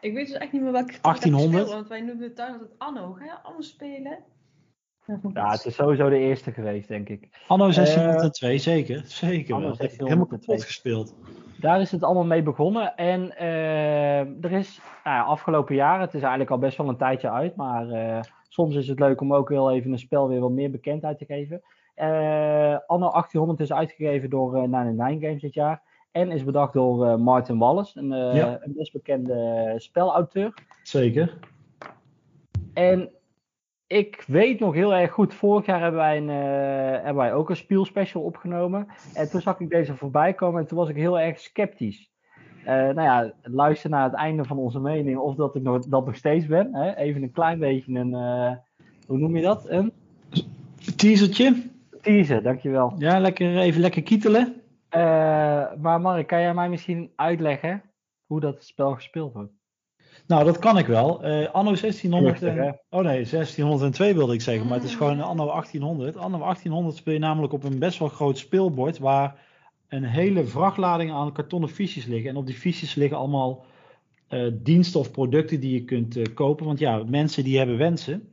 Ik 0.00 0.14
weet 0.14 0.26
dus 0.26 0.36
echt 0.36 0.52
niet 0.52 0.62
meer 0.62 0.72
welke 0.72 0.94
1800? 1.00 1.70
want 1.70 1.88
wij 1.88 2.00
noemden 2.00 2.26
het 2.26 2.36
thuis 2.36 2.52
altijd 2.52 2.70
Anno. 2.78 3.12
Ga 3.12 3.24
je 3.24 3.42
Anno 3.42 3.60
spelen? 3.60 4.18
Ja, 5.32 5.50
het 5.50 5.64
is 5.64 5.74
sowieso 5.74 6.08
de 6.08 6.18
eerste 6.18 6.52
geweest, 6.52 6.88
denk 6.88 7.08
ik. 7.08 7.28
Anno 7.46 7.70
1602, 7.70 8.58
zeker. 8.58 9.02
Zeker 9.06 9.54
Anno 9.54 9.66
wel. 9.66 9.76
Dat 9.76 9.80
heb 9.80 9.92
ik 9.92 9.98
1602. 9.98 10.08
helemaal 10.08 10.26
kapot 10.26 10.62
gespeeld. 10.64 11.14
Daar 11.60 11.80
is 11.80 11.90
het 11.90 12.02
allemaal 12.02 12.24
mee 12.24 12.42
begonnen. 12.42 12.96
En 12.96 13.36
eh, 13.36 14.44
er 14.44 14.52
is 14.52 14.80
nou 15.04 15.16
ja, 15.16 15.22
afgelopen 15.22 15.74
jaren, 15.74 16.00
het 16.00 16.14
is 16.14 16.20
eigenlijk 16.20 16.50
al 16.50 16.58
best 16.58 16.76
wel 16.76 16.88
een 16.88 16.96
tijdje 16.96 17.30
uit, 17.30 17.56
maar 17.56 17.90
eh, 17.90 18.20
soms 18.48 18.74
is 18.74 18.88
het 18.88 18.98
leuk 18.98 19.20
om 19.20 19.34
ook 19.34 19.48
wel 19.48 19.72
even 19.72 19.92
een 19.92 19.98
spel 19.98 20.28
weer 20.28 20.40
wat 20.40 20.50
meer 20.50 20.70
bekendheid 20.70 21.18
te 21.18 21.24
geven. 21.24 21.62
Eh, 21.94 22.78
Anno 22.86 23.10
1800 23.10 23.60
is 23.60 23.72
uitgegeven 23.72 24.30
door 24.30 24.54
eh 24.54 24.62
99 24.62 25.28
Games 25.28 25.42
dit 25.42 25.54
jaar. 25.54 25.82
En 26.10 26.30
is 26.30 26.44
bedacht 26.44 26.72
door 26.72 27.06
eh, 27.06 27.16
Martin 27.16 27.58
Wallace, 27.58 27.98
een, 27.98 28.34
Ja. 28.34 28.58
een 28.60 28.72
best 28.76 28.92
bekende 28.92 29.74
spelauteur. 29.76 30.54
Zeker. 30.82 31.38
En 32.74 33.10
ik 33.86 34.24
weet 34.26 34.60
nog 34.60 34.74
heel 34.74 34.94
erg 34.94 35.12
goed, 35.12 35.34
vorig 35.34 35.66
jaar 35.66 35.80
hebben 35.80 36.00
wij, 36.00 36.16
een, 36.16 36.28
hebben 36.28 37.14
wij 37.14 37.34
ook 37.34 37.50
een 37.50 37.56
spielspecial 37.56 38.22
opgenomen. 38.22 38.86
En 39.14 39.30
toen 39.30 39.40
zag 39.40 39.60
ik 39.60 39.70
deze 39.70 39.94
voorbij 39.96 40.34
komen 40.34 40.60
en 40.60 40.66
toen 40.66 40.78
was 40.78 40.88
ik 40.88 40.96
heel 40.96 41.20
erg 41.20 41.38
sceptisch. 41.38 42.12
Nou 42.64 43.02
ja, 43.02 43.32
luister 43.42 43.90
naar 43.90 44.04
het 44.04 44.14
einde 44.14 44.44
van 44.44 44.58
onze 44.58 44.80
mening 44.80 45.18
of 45.18 45.34
dat 45.34 45.54
ik 45.54 45.62
nog, 45.62 45.86
dat 45.86 46.06
nog 46.06 46.16
steeds 46.16 46.46
ben. 46.46 46.74
Hè? 46.74 46.94
Even 46.94 47.22
een 47.22 47.32
klein 47.32 47.58
beetje 47.58 47.94
een, 47.94 48.12
hoe 49.06 49.18
noem 49.18 49.36
je 49.36 49.42
dat? 49.42 49.68
Een 49.68 49.92
Teasertje. 50.96 51.72
Teaser, 52.04 52.42
dankjewel. 52.42 52.94
Ja, 52.98 53.18
lekker, 53.18 53.58
even 53.58 53.80
lekker 53.80 54.02
kietelen. 54.02 54.54
Eh, 54.88 55.00
maar 55.80 56.00
Mark, 56.00 56.26
kan 56.26 56.40
jij 56.40 56.54
mij 56.54 56.68
misschien 56.68 57.10
uitleggen 57.16 57.82
hoe 58.26 58.40
dat 58.40 58.64
spel 58.64 58.94
gespeeld 58.94 59.32
wordt? 59.32 59.52
Nou, 60.26 60.44
dat 60.44 60.58
kan 60.58 60.78
ik 60.78 60.86
wel. 60.86 61.22
Eh, 61.22 61.50
anno 61.52 61.74
1600. 61.74 62.38
Vluchtig, 62.38 62.60
hè? 62.62 62.66
en- 62.66 62.80
oh 62.90 63.00
nee, 63.02 63.24
1602 63.24 64.14
wilde 64.14 64.34
ik 64.34 64.40
zeggen, 64.40 64.66
maar 64.66 64.76
het 64.78 64.86
is 64.86 64.94
gewoon 64.94 65.20
anno 65.20 65.46
1800. 65.46 66.16
Anno 66.16 66.38
1800 66.38 66.96
speel 66.96 67.12
je 67.12 67.18
namelijk 67.18 67.52
op 67.52 67.64
een 67.64 67.78
best 67.78 67.98
wel 67.98 68.08
groot 68.08 68.38
speelbord 68.38 68.98
waar 68.98 69.36
een 69.88 70.04
hele 70.04 70.44
vrachtlading 70.44 71.12
aan 71.12 71.32
kartonnen 71.32 71.68
fiches 71.68 72.04
liggen. 72.04 72.30
En 72.30 72.36
op 72.36 72.46
die 72.46 72.54
fiches 72.54 72.94
liggen 72.94 73.18
allemaal 73.18 73.64
eh, 74.28 74.46
diensten 74.52 75.00
of 75.00 75.10
producten 75.10 75.60
die 75.60 75.72
je 75.72 75.84
kunt 75.84 76.16
eh, 76.16 76.34
kopen. 76.34 76.66
Want 76.66 76.78
ja, 76.78 77.02
mensen 77.06 77.44
die 77.44 77.58
hebben 77.58 77.78
wensen. 77.78 78.28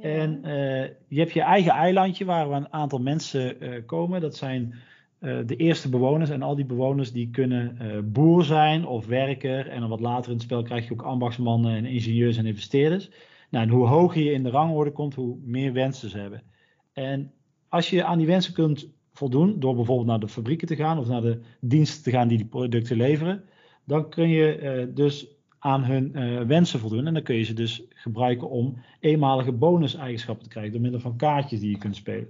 En 0.00 0.44
eh, 0.44 0.90
je 1.08 1.18
hebt 1.18 1.32
je 1.32 1.42
eigen 1.42 1.72
eilandje 1.72 2.24
waar 2.24 2.50
een 2.50 2.72
aantal 2.72 2.98
mensen 2.98 3.60
eh, 3.60 3.82
komen. 3.86 4.20
Dat 4.20 4.36
zijn 4.36 4.74
eh, 5.18 5.38
de 5.46 5.56
eerste 5.56 5.88
bewoners. 5.88 6.30
En 6.30 6.42
al 6.42 6.54
die 6.54 6.64
bewoners 6.64 7.12
die 7.12 7.30
kunnen 7.30 7.76
boer 8.12 8.44
zijn 8.44 8.86
of 8.86 9.06
werker. 9.06 9.68
En 9.68 9.80
dan 9.80 9.88
wat 9.88 10.00
later 10.00 10.30
in 10.30 10.36
het 10.36 10.42
spel 10.42 10.62
krijg 10.62 10.86
je 10.86 10.92
ook 10.92 11.02
ambachtsmannen 11.02 11.76
en 11.76 11.84
ingenieurs 11.84 12.36
en 12.36 12.46
investeerders. 12.46 13.10
Nou, 13.50 13.64
en 13.64 13.70
hoe 13.70 13.86
hoger 13.86 14.22
je 14.22 14.32
in 14.32 14.42
de 14.42 14.50
rangorde 14.50 14.92
komt, 14.92 15.14
hoe 15.14 15.36
meer 15.42 15.72
wensen 15.72 16.10
ze 16.10 16.18
hebben. 16.18 16.42
En 16.92 17.32
als 17.68 17.90
je 17.90 18.04
aan 18.04 18.18
die 18.18 18.26
wensen 18.26 18.52
kunt 18.52 18.88
voldoen, 19.12 19.60
door 19.60 19.74
bijvoorbeeld 19.74 20.08
naar 20.08 20.20
de 20.20 20.28
fabrieken 20.28 20.66
te 20.66 20.76
gaan 20.76 20.98
of 20.98 21.08
naar 21.08 21.20
de 21.22 21.40
diensten 21.60 22.02
te 22.02 22.10
gaan 22.10 22.28
die 22.28 22.38
die 22.38 22.46
producten 22.46 22.96
leveren, 22.96 23.44
dan 23.84 24.08
kun 24.08 24.28
je 24.28 24.90
dus 24.94 25.39
aan 25.60 25.84
hun 25.84 26.14
eh, 26.14 26.40
wensen 26.40 26.80
voldoen. 26.80 27.06
En 27.06 27.14
dan 27.14 27.22
kun 27.22 27.34
je 27.34 27.42
ze 27.42 27.54
dus 27.54 27.82
gebruiken 27.88 28.50
om 28.50 28.76
eenmalige 29.00 29.52
bonuseigenschappen 29.52 30.44
te 30.44 30.50
krijgen 30.50 30.72
door 30.72 30.80
middel 30.80 31.00
van 31.00 31.16
kaartjes 31.16 31.60
die 31.60 31.70
je 31.70 31.78
kunt 31.78 31.96
spelen. 31.96 32.28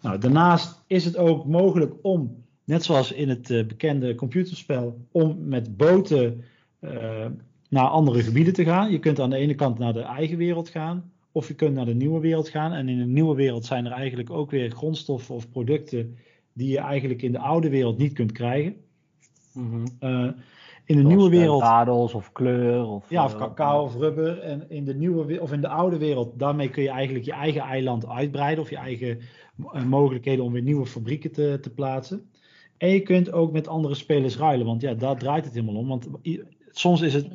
Nou, 0.00 0.18
daarnaast 0.18 0.82
is 0.86 1.04
het 1.04 1.16
ook 1.16 1.44
mogelijk 1.46 1.94
om, 2.02 2.44
net 2.64 2.84
zoals 2.84 3.12
in 3.12 3.28
het 3.28 3.50
eh, 3.50 3.66
bekende 3.66 4.14
computerspel, 4.14 5.06
om 5.10 5.48
met 5.48 5.76
boten 5.76 6.44
eh, 6.78 7.26
naar 7.68 7.86
andere 7.86 8.22
gebieden 8.22 8.52
te 8.52 8.64
gaan. 8.64 8.90
Je 8.90 8.98
kunt 8.98 9.20
aan 9.20 9.30
de 9.30 9.36
ene 9.36 9.54
kant 9.54 9.78
naar 9.78 9.92
de 9.92 10.02
eigen 10.02 10.36
wereld 10.36 10.68
gaan, 10.68 11.12
of 11.32 11.48
je 11.48 11.54
kunt 11.54 11.74
naar 11.74 11.86
de 11.86 11.94
nieuwe 11.94 12.20
wereld 12.20 12.48
gaan. 12.48 12.72
En 12.72 12.88
in 12.88 12.98
de 12.98 13.04
nieuwe 13.04 13.34
wereld 13.34 13.64
zijn 13.64 13.86
er 13.86 13.92
eigenlijk 13.92 14.30
ook 14.30 14.50
weer 14.50 14.70
grondstoffen 14.70 15.34
of 15.34 15.50
producten 15.50 16.16
die 16.52 16.68
je 16.68 16.78
eigenlijk 16.78 17.22
in 17.22 17.32
de 17.32 17.38
oude 17.38 17.68
wereld 17.68 17.98
niet 17.98 18.12
kunt 18.12 18.32
krijgen. 18.32 18.76
Eh, 19.98 20.28
in 20.84 20.96
de 20.96 21.02
Zoals, 21.02 21.16
nieuwe 21.16 21.30
eh, 21.32 21.38
wereld. 21.38 21.60
Dadels 21.60 22.14
of 22.14 22.32
kleur. 22.32 22.86
Of, 22.86 23.10
Ja, 23.10 23.24
of 23.24 23.32
eh, 23.32 23.38
cacao 23.38 23.84
of 23.84 23.96
rubber. 23.96 24.38
En 24.38 24.70
in 24.70 24.84
de 24.84 24.94
nieuwe 24.94 25.24
we- 25.24 25.40
of 25.40 25.52
in 25.52 25.60
de 25.60 25.68
oude 25.68 25.98
wereld, 25.98 26.38
daarmee 26.38 26.70
kun 26.70 26.82
je 26.82 26.88
eigenlijk 26.88 27.24
je 27.24 27.32
eigen 27.32 27.60
eiland 27.60 28.08
uitbreiden. 28.08 28.64
Of 28.64 28.70
je 28.70 28.76
eigen 28.76 29.18
eh, 29.72 29.84
mogelijkheden 29.84 30.44
om 30.44 30.52
weer 30.52 30.62
nieuwe 30.62 30.86
fabrieken 30.86 31.32
te, 31.32 31.58
te 31.60 31.70
plaatsen. 31.70 32.30
En 32.76 32.88
je 32.88 33.00
kunt 33.00 33.32
ook 33.32 33.52
met 33.52 33.68
andere 33.68 33.94
spelers 33.94 34.36
ruilen. 34.36 34.66
Want 34.66 34.80
ja, 34.80 34.94
daar 34.94 35.18
draait 35.18 35.44
het 35.44 35.54
helemaal 35.54 35.74
om. 35.74 35.88
Want 35.88 36.08
soms 36.70 37.00
is 37.00 37.14
het 37.14 37.28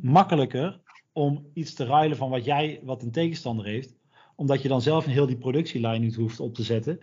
makkelijker 0.00 0.80
om 1.12 1.46
iets 1.52 1.74
te 1.74 1.84
ruilen 1.84 2.16
van 2.16 2.30
wat 2.30 2.44
jij, 2.44 2.80
wat 2.84 3.02
een 3.02 3.10
tegenstander 3.10 3.64
heeft. 3.64 3.94
Omdat 4.36 4.62
je 4.62 4.68
dan 4.68 4.82
zelf 4.82 5.06
een 5.06 5.12
heel 5.12 5.26
die 5.26 5.36
productielijn 5.36 6.00
niet 6.00 6.14
hoeft 6.14 6.40
op 6.40 6.54
te 6.54 6.62
zetten. 6.62 7.00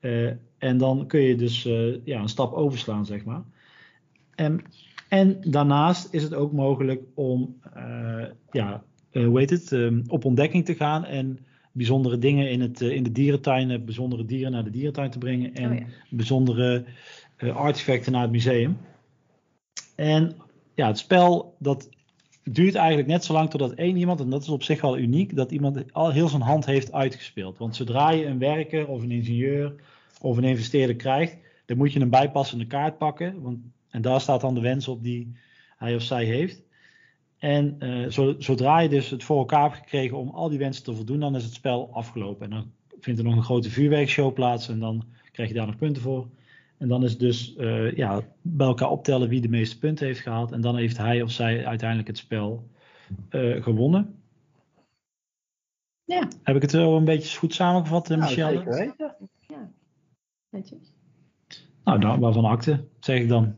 Eh, 0.00 0.26
en 0.58 0.78
dan 0.78 1.06
kun 1.06 1.20
je 1.20 1.36
dus 1.36 1.64
eh, 1.64 2.04
ja, 2.04 2.20
een 2.20 2.28
stap 2.28 2.52
overslaan, 2.52 3.06
zeg 3.06 3.24
maar. 3.24 3.42
En, 4.34 4.60
en 5.12 5.40
daarnaast 5.40 6.14
is 6.14 6.22
het 6.22 6.34
ook 6.34 6.52
mogelijk 6.52 7.02
om 7.14 7.56
eh, 7.74 8.24
ja, 8.50 8.82
eh, 9.10 9.24
hoe 9.24 9.38
heet 9.38 9.50
het, 9.50 9.72
ehm, 9.72 10.02
op 10.06 10.24
ontdekking 10.24 10.64
te 10.64 10.74
gaan 10.74 11.04
en 11.04 11.38
bijzondere 11.72 12.18
dingen 12.18 12.50
in, 12.50 12.60
het, 12.60 12.80
eh, 12.80 12.90
in 12.90 13.02
de 13.02 13.12
dierentuin, 13.12 13.84
bijzondere 13.84 14.24
dieren 14.24 14.52
naar 14.52 14.64
de 14.64 14.70
dierentuin 14.70 15.10
te 15.10 15.18
brengen 15.18 15.54
en 15.54 15.70
Oh 15.70 15.78
ja. 15.78 15.84
bijzondere 16.10 16.84
artefacten 17.36 18.12
naar 18.12 18.22
het 18.22 18.30
museum. 18.30 18.76
En 19.94 20.36
ja, 20.74 20.86
het 20.86 20.98
spel 20.98 21.54
dat 21.58 21.88
duurt 22.42 22.74
eigenlijk 22.74 23.08
net 23.08 23.24
zo 23.24 23.32
lang 23.32 23.50
totdat 23.50 23.72
één 23.72 23.96
iemand, 23.96 24.20
en 24.20 24.30
dat 24.30 24.42
is 24.42 24.48
op 24.48 24.62
zich 24.62 24.80
wel 24.80 24.98
uniek, 24.98 25.36
dat 25.36 25.52
iemand 25.52 25.92
al 25.92 26.12
heel 26.12 26.28
zijn 26.28 26.42
hand 26.42 26.66
heeft 26.66 26.92
uitgespeeld. 26.92 27.58
Want 27.58 27.76
zodra 27.76 28.10
je 28.10 28.26
een 28.26 28.38
werker 28.38 28.86
of 28.86 29.02
een 29.02 29.10
ingenieur 29.10 29.74
of 30.20 30.36
een 30.36 30.44
investeerder 30.44 30.96
krijgt, 30.96 31.36
dan 31.66 31.76
moet 31.76 31.92
je 31.92 32.00
een 32.00 32.10
bijpassende 32.10 32.66
kaart 32.66 32.98
pakken. 32.98 33.42
Want, 33.42 33.58
en 33.92 34.02
daar 34.02 34.20
staat 34.20 34.40
dan 34.40 34.54
de 34.54 34.60
wens 34.60 34.88
op 34.88 35.02
die 35.02 35.32
hij 35.76 35.94
of 35.94 36.02
zij 36.02 36.24
heeft. 36.24 36.62
En 37.38 37.76
eh, 37.78 38.08
zo- 38.10 38.34
zodra 38.38 38.78
je 38.80 38.88
dus 38.88 39.10
het 39.10 39.24
voor 39.24 39.38
elkaar 39.38 39.62
hebt 39.62 39.76
gekregen 39.76 40.16
om 40.18 40.28
al 40.28 40.48
die 40.48 40.58
wensen 40.58 40.84
te 40.84 40.94
voldoen, 40.94 41.20
dan 41.20 41.36
is 41.36 41.44
het 41.44 41.52
spel 41.54 41.88
afgelopen. 41.92 42.44
En 42.44 42.50
dan 42.50 42.72
vindt 43.00 43.18
er 43.20 43.26
nog 43.26 43.36
een 43.36 43.42
grote 43.42 43.70
vuurwerkshow 43.70 44.32
plaats 44.34 44.68
en 44.68 44.78
dan 44.78 45.04
krijg 45.32 45.48
je 45.48 45.54
daar 45.54 45.66
nog 45.66 45.76
punten 45.76 46.02
voor. 46.02 46.28
En 46.78 46.88
dan 46.88 47.04
is 47.04 47.10
het 47.10 47.20
dus 47.20 47.54
eh, 47.56 47.96
ja, 47.96 48.20
bij 48.42 48.66
elkaar 48.66 48.90
optellen 48.90 49.28
wie 49.28 49.40
de 49.40 49.48
meeste 49.48 49.78
punten 49.78 50.06
heeft 50.06 50.20
gehaald. 50.20 50.52
En 50.52 50.60
dan 50.60 50.76
heeft 50.76 50.96
hij 50.96 51.22
of 51.22 51.30
zij 51.30 51.66
uiteindelijk 51.66 52.08
het 52.08 52.18
spel 52.18 52.68
eh, 53.28 53.62
gewonnen. 53.62 54.14
Ja. 56.04 56.28
Heb 56.42 56.56
ik 56.56 56.62
het 56.62 56.70
zo 56.70 56.96
een 56.96 57.04
beetje 57.04 57.38
goed 57.38 57.54
samengevat, 57.54 58.08
Nou, 58.08 58.20
Michelle? 58.20 58.72
zeker. 58.72 59.16
Ja, 59.48 59.70
netjes. 60.50 60.92
Nou, 61.84 61.98
nou, 61.98 62.20
waarvan 62.20 62.44
akte, 62.44 62.84
zeg 63.00 63.20
ik 63.20 63.28
dan. 63.28 63.56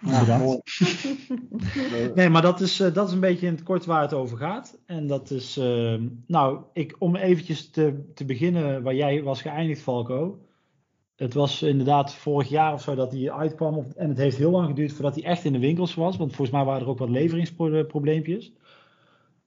Ja. 0.00 0.38
Nee, 2.14 2.28
maar 2.28 2.42
dat 2.42 2.60
is, 2.60 2.80
eh, 2.80 2.94
dat 2.94 3.06
is 3.08 3.14
een 3.14 3.20
beetje 3.20 3.46
in 3.46 3.52
het 3.52 3.62
kort 3.62 3.84
waar 3.84 4.00
het 4.00 4.14
over 4.14 4.38
gaat. 4.38 4.78
En 4.86 5.06
dat 5.06 5.30
is, 5.30 5.56
eh, 5.56 5.94
nou, 6.26 6.62
ik, 6.72 6.96
om 6.98 7.16
eventjes 7.16 7.70
te, 7.70 8.10
te 8.14 8.24
beginnen 8.24 8.82
waar 8.82 8.94
jij 8.94 9.22
was 9.22 9.42
geëindigd, 9.42 9.82
Falco. 9.82 10.38
Het 11.16 11.34
was 11.34 11.62
inderdaad 11.62 12.14
vorig 12.14 12.48
jaar 12.48 12.72
of 12.72 12.82
zo 12.82 12.94
dat 12.94 13.12
hij 13.12 13.32
uitkwam. 13.32 13.84
En 13.96 14.08
het 14.08 14.18
heeft 14.18 14.36
heel 14.36 14.50
lang 14.50 14.66
geduurd 14.66 14.92
voordat 14.92 15.14
hij 15.14 15.24
echt 15.24 15.44
in 15.44 15.52
de 15.52 15.58
winkels 15.58 15.94
was. 15.94 16.16
Want 16.16 16.34
volgens 16.34 16.56
mij 16.56 16.64
waren 16.64 16.82
er 16.82 16.88
ook 16.88 16.98
wat 16.98 17.08
leveringsprobleempjes. 17.08 18.52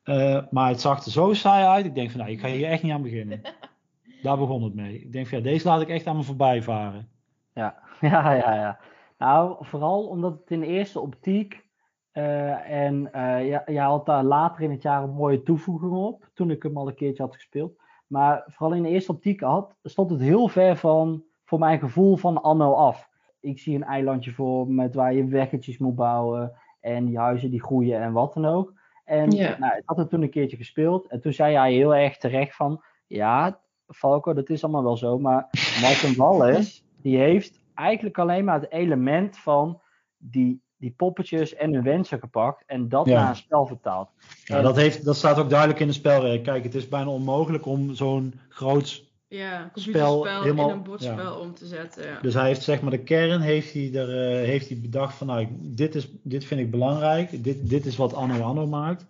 Eh, 0.03 0.41
maar 0.49 0.69
het 0.69 0.81
zag 0.81 1.05
er 1.05 1.11
zo 1.11 1.33
saai 1.33 1.65
uit. 1.65 1.85
Ik 1.85 1.95
denk 1.95 2.09
van, 2.11 2.19
nou, 2.19 2.31
ik 2.31 2.39
ga 2.39 2.47
hier 2.47 2.67
echt 2.67 2.83
niet 2.83 2.91
aan 2.91 3.01
beginnen. 3.01 3.41
Daar 4.23 4.37
begon 4.37 4.63
het 4.63 4.73
mee. 4.73 5.01
Ik 5.01 5.11
denk 5.11 5.27
van, 5.27 5.37
ja, 5.37 5.43
deze 5.43 5.67
laat 5.67 5.81
ik 5.81 5.89
echt 5.89 6.05
aan 6.05 6.15
me 6.15 6.23
voorbij 6.23 6.61
varen. 6.63 7.09
Ja, 7.53 7.75
ja, 8.01 8.33
ja, 8.33 8.55
ja. 8.55 8.79
Nou, 9.21 9.55
vooral 9.59 10.07
omdat 10.07 10.31
het 10.39 10.51
in 10.51 10.61
eerste 10.61 10.99
optiek. 10.99 11.69
eh, 12.11 12.69
en 12.69 13.09
ja, 13.45 13.63
je 13.65 13.79
had 13.79 14.05
daar 14.05 14.23
later 14.23 14.63
in 14.63 14.71
het 14.71 14.81
jaar 14.81 15.03
een 15.03 15.13
mooie 15.13 15.43
toevoeging 15.43 15.91
op. 15.91 16.29
Toen 16.33 16.51
ik 16.51 16.63
hem 16.63 16.77
al 16.77 16.87
een 16.87 16.95
keertje 16.95 17.23
had 17.23 17.33
gespeeld. 17.33 17.79
Maar 18.07 18.43
vooral 18.47 18.75
in 18.77 18.83
de 18.83 18.89
eerste 18.89 19.11
optiek 19.11 19.41
had, 19.41 19.75
stond 19.83 20.09
het 20.09 20.19
heel 20.19 20.47
ver 20.47 20.75
van, 20.75 21.23
voor 21.45 21.59
mijn 21.59 21.79
gevoel, 21.79 22.17
van 22.17 22.41
Anno 22.41 22.73
af. 22.73 23.09
Ik 23.39 23.59
zie 23.59 23.75
een 23.75 23.83
eilandje 23.83 24.31
voor 24.31 24.67
met 24.67 24.95
waar 24.95 25.13
je 25.13 25.25
weggetjes 25.25 25.77
moet 25.77 25.95
bouwen. 25.95 26.53
En 26.79 27.05
die 27.05 27.17
huizen 27.17 27.49
die 27.51 27.63
groeien 27.63 28.01
en 28.01 28.11
wat 28.11 28.33
dan 28.33 28.45
ook. 28.45 28.73
En 29.05 29.31
Ja. 29.31 29.57
nou, 29.59 29.77
ik 29.77 29.83
had 29.85 29.97
het 29.97 30.09
toen 30.09 30.21
een 30.21 30.29
keertje 30.29 30.57
gespeeld. 30.57 31.07
En 31.07 31.21
toen 31.21 31.33
zei 31.33 31.55
hij 31.55 31.73
heel 31.73 31.95
erg 31.95 32.17
terecht 32.17 32.55
van... 32.55 32.83
Ja, 33.07 33.59
Falco, 33.87 34.33
dat 34.33 34.49
is 34.49 34.63
allemaal 34.63 34.83
wel 34.83 34.97
zo. 34.97 35.19
Maar 35.19 35.49
Martin 35.81 36.15
Wallace, 36.15 36.81
die 37.01 37.17
heeft 37.17 37.60
eigenlijk 37.81 38.17
alleen 38.17 38.45
maar 38.45 38.59
het 38.61 38.71
element 38.71 39.37
van 39.37 39.81
die, 40.17 40.61
die 40.77 40.93
poppetjes 40.97 41.55
en 41.55 41.73
hun 41.73 41.83
wensen 41.83 42.19
gepakt. 42.19 42.63
En 42.65 42.89
dat 42.89 43.05
Ja. 43.07 43.19
naar 43.19 43.29
een 43.29 43.35
spel 43.35 43.65
vertaald. 43.65 44.09
Ja, 44.43 44.57
En- 44.57 44.63
dat, 44.63 44.75
heeft, 44.75 45.05
dat 45.05 45.15
staat 45.15 45.37
ook 45.39 45.49
duidelijk 45.49 45.79
in 45.79 45.87
de 45.87 45.93
spelregel. 45.93 46.41
Kijk, 46.41 46.63
het 46.63 46.75
is 46.75 46.87
bijna 46.87 47.09
onmogelijk 47.09 47.65
om 47.65 47.93
zo'n 47.93 48.33
groot 48.49 49.09
Ja, 49.27 49.71
Spel 49.73 50.17
computerspel 50.17 50.41
helemaal- 50.41 50.69
in 50.69 50.75
een 50.75 50.83
bordspel 50.83 51.39
om 51.39 51.53
te 51.53 51.65
zetten. 51.65 52.07
Ja. 52.07 52.19
Dus 52.21 52.33
hij 52.33 52.45
heeft 52.47 52.63
zeg 52.63 52.81
maar 52.81 52.91
de 52.91 53.03
kern 53.03 53.41
heeft 53.41 53.73
hij, 53.73 53.93
er, 53.93 54.09
eh, 54.39 54.45
heeft 54.47 54.69
hij 54.69 54.79
bedacht 54.81 55.15
van 55.15 55.27
nou, 55.27 55.47
dit, 55.59 55.95
is, 55.95 56.09
dit 56.23 56.45
vind 56.45 56.61
ik 56.61 56.71
belangrijk. 56.71 57.43
Dit, 57.43 57.69
dit 57.69 57.85
is 57.85 57.95
wat 57.95 58.13
Anno 58.13 58.41
Anno 58.41 58.67
maakt. 58.67 59.05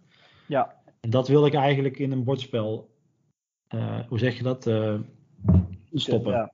Ja. 0.47 0.75
En 0.99 1.09
dat 1.09 1.27
wil 1.27 1.45
ik 1.45 1.53
eigenlijk 1.53 1.99
in 1.99 2.11
een 2.11 2.23
bordspel, 2.23 2.89
eh, 3.67 3.99
hoe 4.07 4.19
zeg 4.19 4.37
je 4.37 4.43
dat, 4.43 4.67
eh, 4.67 4.93
stoppen. 5.93 6.31
Ja. 6.31 6.51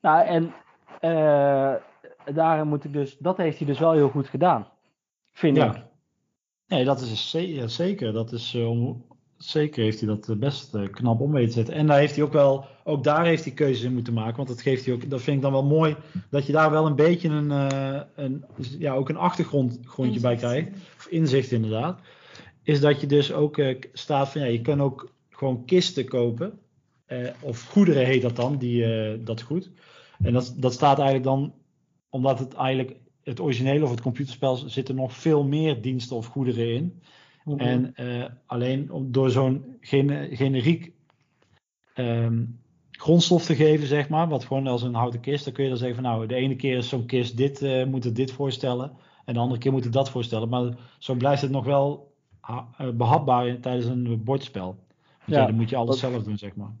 Nou, 0.00 0.26
en 0.26 0.52
eh 1.00 1.74
daarin 2.34 2.68
moet 2.68 2.84
ik 2.84 2.92
dus, 2.92 3.16
dat 3.18 3.36
heeft 3.36 3.58
hij 3.58 3.66
dus 3.66 3.78
wel 3.78 3.92
heel 3.92 4.08
goed 4.08 4.28
gedaan. 4.28 4.68
Vind 5.32 5.56
ik. 5.56 5.62
Ja. 5.62 5.88
Nee, 6.66 6.84
dat 6.84 7.00
is 7.00 7.36
zeker. 7.66 8.12
Dat 8.12 8.32
is, 8.32 8.54
eh, 8.54 8.90
zeker 9.36 9.82
heeft 9.82 10.00
hij 10.00 10.08
dat 10.08 10.28
eh, 10.28 10.36
best 10.36 10.90
knap 10.90 11.20
om 11.20 11.32
weten 11.32 11.48
te 11.48 11.54
zetten. 11.54 11.74
En 11.74 11.86
daar 11.86 11.98
heeft 11.98 12.14
hij 12.14 12.24
ook 12.24 12.32
wel, 12.32 12.64
ook 12.84 13.04
daar 13.04 13.24
heeft 13.24 13.44
hij 13.44 13.52
keuzes 13.52 13.84
in 13.84 13.92
moeten 13.94 14.12
maken. 14.12 14.36
Want 14.36 14.48
dat 14.48 14.62
geeft 14.62 14.84
hij 14.84 14.94
ook, 14.94 15.10
dat 15.10 15.22
vind 15.22 15.36
ik 15.36 15.42
dan 15.42 15.52
wel 15.52 15.64
mooi, 15.64 15.96
dat 16.30 16.46
je 16.46 16.52
daar 16.52 16.70
wel 16.70 16.86
een 16.86 16.96
beetje 16.96 17.28
een, 17.28 17.50
eh, 17.50 18.00
een 18.14 18.44
ja, 18.78 18.94
ook 18.94 19.08
een 19.08 19.16
achtergrondje 19.16 20.20
bij 20.20 20.36
krijgt. 20.36 20.68
Of 20.96 21.06
inzicht 21.06 21.50
inderdaad. 21.50 22.00
Is 22.68 22.80
dat 22.80 23.00
je 23.00 23.06
dus 23.06 23.32
ook 23.32 23.58
eh, 23.58 23.76
staat 23.92 24.28
van, 24.28 24.40
ja, 24.40 24.46
je 24.46 24.60
kan 24.60 24.82
ook 24.82 25.12
gewoon 25.30 25.64
kisten 25.64 26.04
kopen. 26.04 26.58
Eh, 27.06 27.28
of 27.40 27.62
goederen 27.62 28.06
heet 28.06 28.22
dat 28.22 28.36
dan, 28.36 28.58
die, 28.58 28.84
eh, 28.84 29.18
dat 29.20 29.42
goed. 29.42 29.70
En 30.22 30.32
dat, 30.32 30.54
dat 30.56 30.72
staat 30.72 30.96
eigenlijk 30.98 31.26
dan, 31.28 31.52
omdat 32.10 32.38
het 32.38 32.54
eigenlijk 32.54 32.96
het 33.22 33.40
originele 33.40 33.84
of 33.84 33.90
het 33.90 34.00
computerspel 34.00 34.56
zitten 34.56 34.94
nog 34.94 35.12
veel 35.12 35.44
meer 35.44 35.82
diensten 35.82 36.16
of 36.16 36.26
goederen 36.26 36.74
in. 36.74 37.02
En 37.58 37.94
eh, 37.94 38.24
alleen 38.46 38.92
om, 38.92 39.12
door 39.12 39.30
zo'n 39.30 39.76
gene- 39.80 40.28
generiek 40.32 40.92
ehm, 41.94 42.44
grondstof 42.90 43.44
te 43.44 43.54
geven, 43.54 43.86
zeg 43.86 44.08
maar, 44.08 44.28
wat 44.28 44.44
gewoon 44.44 44.66
als 44.66 44.82
een 44.82 44.94
houten 44.94 45.20
kist, 45.20 45.44
dan 45.44 45.52
kun 45.52 45.62
je 45.64 45.68
dan 45.68 45.78
zeggen 45.78 46.02
van 46.02 46.04
nou, 46.12 46.26
de 46.26 46.34
ene 46.34 46.56
keer 46.56 46.76
is 46.76 46.88
zo'n 46.88 47.06
kist 47.06 47.36
dit, 47.36 47.62
eh, 47.62 47.84
moet 47.86 48.04
het 48.04 48.16
dit 48.16 48.32
voorstellen, 48.32 48.92
en 49.24 49.34
de 49.34 49.40
andere 49.40 49.60
keer 49.60 49.72
moet 49.72 49.84
het 49.84 49.92
dat 49.92 50.10
voorstellen. 50.10 50.48
Maar 50.48 50.76
zo 50.98 51.14
blijft 51.14 51.42
het 51.42 51.50
nog 51.50 51.64
wel 51.64 52.12
eh, 52.40 52.90
behapbaar 52.94 53.60
tijdens 53.60 53.86
een 53.86 54.24
bordspel. 54.24 54.64
Want 54.64 54.78
ja, 55.26 55.38
Ja, 55.40 55.46
dan 55.46 55.54
moet 55.54 55.68
je 55.70 55.76
alles 55.76 56.00
dat- 56.00 56.10
zelf 56.10 56.24
doen, 56.24 56.38
zeg 56.38 56.56
maar. 56.56 56.72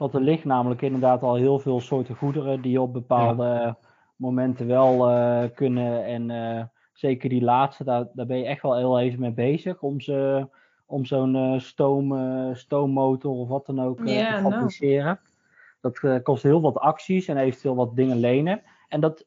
Want 0.00 0.14
er 0.14 0.20
ligt 0.20 0.44
namelijk 0.44 0.82
inderdaad 0.82 1.22
al 1.22 1.34
heel 1.34 1.58
veel 1.58 1.80
soorten 1.80 2.14
goederen 2.14 2.60
die 2.60 2.80
op 2.80 2.92
bepaalde 2.92 3.76
momenten 4.16 4.66
wel 4.66 5.10
eh, 5.10 5.44
kunnen. 5.54 6.04
En 6.04 6.30
eh, 6.30 6.64
zeker 6.92 7.28
die 7.28 7.42
laatste, 7.42 7.84
daar, 7.84 8.06
daar 8.12 8.26
ben 8.26 8.38
je 8.38 8.44
echt 8.44 8.62
wel 8.62 8.76
heel 8.76 9.00
even 9.00 9.20
mee 9.20 9.32
bezig 9.32 9.82
om, 9.82 10.00
ze, 10.00 10.48
om 10.86 11.04
zo'n 11.04 11.36
eh, 11.36 11.58
stoom, 11.58 12.14
stoommotor 12.54 13.32
of 13.32 13.48
wat 13.48 13.66
dan 13.66 13.80
ook 13.80 13.96
te 13.96 14.12
nou. 14.12 14.42
fabriceren. 14.42 15.20
Dat 15.80 16.22
kost 16.22 16.42
heel 16.42 16.60
wat 16.60 16.78
acties 16.78 17.28
en 17.28 17.36
eventueel 17.36 17.76
wat 17.76 17.96
dingen 17.96 18.18
lenen. 18.18 18.62
En 18.88 19.00
dat, 19.00 19.26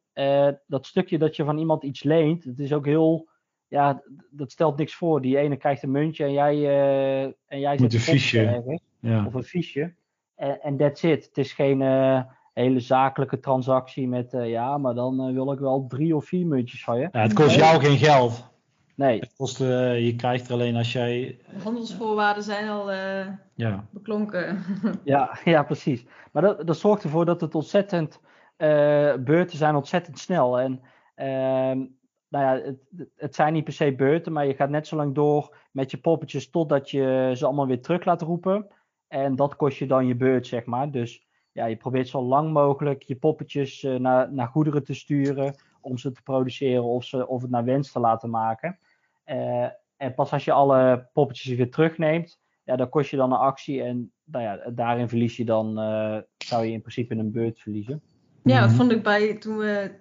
dat 0.67 0.85
stukje 0.85 1.17
dat 1.17 1.35
je 1.35 1.43
van 1.43 1.57
iemand 1.57 1.83
iets 1.83 2.03
leent, 2.03 2.43
het 2.43 2.59
is 2.59 2.73
ook 2.73 2.85
heel. 2.85 3.27
Ja, 3.67 4.03
dat 4.29 4.51
stelt 4.51 4.77
niks 4.77 4.95
voor. 4.95 5.21
Die 5.21 5.37
ene 5.37 5.57
krijgt 5.57 5.83
een 5.83 5.91
muntje 5.91 6.23
en 6.23 6.33
jij, 6.33 6.55
eh 6.55 7.23
en 7.23 7.59
jij 7.59 7.77
Moet 7.79 7.91
zet 7.91 7.93
een 7.93 7.99
fiche. 7.99 8.79
Ja. 8.99 9.25
of 9.25 9.33
een 9.33 9.43
fiche. 9.43 9.93
En 10.61 10.77
that's 10.77 11.03
it. 11.03 11.25
Het 11.25 11.37
is 11.37 11.53
geen 11.53 11.81
eh, 11.81 12.21
hele 12.53 12.79
zakelijke 12.79 13.39
transactie 13.39 14.07
met 14.07 14.33
eh, 14.33 14.49
ja, 14.49 14.77
maar 14.77 14.93
dan 14.93 15.27
eh, 15.27 15.33
wil 15.33 15.51
ik 15.51 15.59
wel 15.59 15.85
drie 15.87 16.15
of 16.15 16.25
vier 16.25 16.47
muntjes 16.47 16.83
van 16.83 16.99
je. 16.99 17.09
Ja, 17.11 17.21
het 17.21 17.33
kost 17.33 17.55
jou 17.55 17.79
geen 17.79 17.97
geld. 17.97 18.51
Nee, 18.95 19.19
Het 19.19 19.33
kost, 19.35 19.61
eh, 19.61 20.05
je 20.05 20.15
krijgt 20.15 20.47
er 20.47 20.53
alleen 20.53 20.75
als 20.75 20.91
jij. 20.91 21.39
De 21.53 21.63
handelsvoorwaarden 21.63 22.43
zijn 22.43 22.69
al 22.69 22.91
eh, 22.91 23.27
Ja, 23.55 23.85
beklonken. 23.89 24.63
ja, 25.03 25.37
ja, 25.43 25.63
precies. 25.63 26.05
Maar 26.31 26.41
dat, 26.41 26.67
dat 26.67 26.77
zorgt 26.77 27.03
ervoor 27.03 27.25
dat 27.25 27.41
het 27.41 27.55
ontzettend, 27.55 28.19
eh, 28.57 29.13
beurten 29.19 29.57
zijn 29.57 29.75
ontzettend 29.75 30.19
snel. 30.19 30.59
En 30.59 30.81
ehm, 31.15 31.77
nou 32.27 32.45
ja, 32.45 32.61
het, 32.65 33.09
het 33.15 33.35
zijn 33.35 33.53
niet 33.53 33.63
per 33.63 33.73
se 33.73 33.95
beurten, 33.95 34.31
maar 34.31 34.47
je 34.47 34.55
gaat 34.55 34.69
net 34.69 34.87
zo 34.87 34.95
lang 34.95 35.15
door 35.15 35.57
met 35.71 35.91
je 35.91 35.97
poppetjes 35.97 36.49
totdat 36.49 36.89
je 36.89 37.31
ze 37.35 37.45
allemaal 37.45 37.67
weer 37.67 37.81
terug 37.81 38.05
laat 38.05 38.21
roepen. 38.21 38.67
En 39.13 39.35
dat 39.35 39.55
kost 39.55 39.77
je 39.77 39.85
dan 39.85 40.07
je 40.07 40.15
beurt, 40.15 40.47
zeg 40.47 40.65
maar. 40.65 40.91
Dus 40.91 41.25
ja, 41.51 41.65
je 41.65 41.75
probeert 41.75 42.07
zo 42.07 42.21
lang 42.21 42.51
mogelijk 42.51 43.03
je 43.03 43.15
poppetjes 43.15 43.83
eh, 43.83 43.95
naar, 43.95 44.33
naar 44.33 44.47
goederen 44.47 44.83
te 44.83 44.93
sturen 44.93 45.55
om 45.81 45.97
ze 45.97 46.11
te 46.11 46.21
produceren 46.21 46.83
of, 46.83 47.03
ze, 47.03 47.27
of 47.27 47.41
het 47.41 47.51
naar 47.51 47.63
wens 47.63 47.91
te 47.91 47.99
laten 47.99 48.29
maken. 48.29 48.77
Eh, 49.23 49.67
en 49.97 50.13
pas 50.15 50.31
als 50.31 50.45
je 50.45 50.51
alle 50.51 51.09
poppetjes 51.13 51.55
weer 51.55 51.71
terugneemt, 51.71 52.39
ja, 52.63 52.75
dan 52.75 52.89
kost 52.89 53.09
je 53.09 53.17
dan 53.17 53.31
een 53.31 53.37
actie 53.37 53.83
en 53.83 54.11
nou 54.23 54.43
ja, 54.43 54.71
daarin 54.71 55.09
verlies 55.09 55.37
je 55.37 55.45
dan, 55.45 55.79
eh, 55.79 56.17
zou 56.37 56.65
je 56.65 56.71
in 56.71 56.81
principe 56.81 57.15
een 57.15 57.31
beurt 57.31 57.59
verliezen. 57.59 58.01
Ja, 58.43 58.59
dat 58.59 58.69
Mhm. 58.69 58.77
vond 58.77 58.91
ik 58.91 59.03
bij 59.03 59.33
toen 59.33 59.57
we 59.57 59.91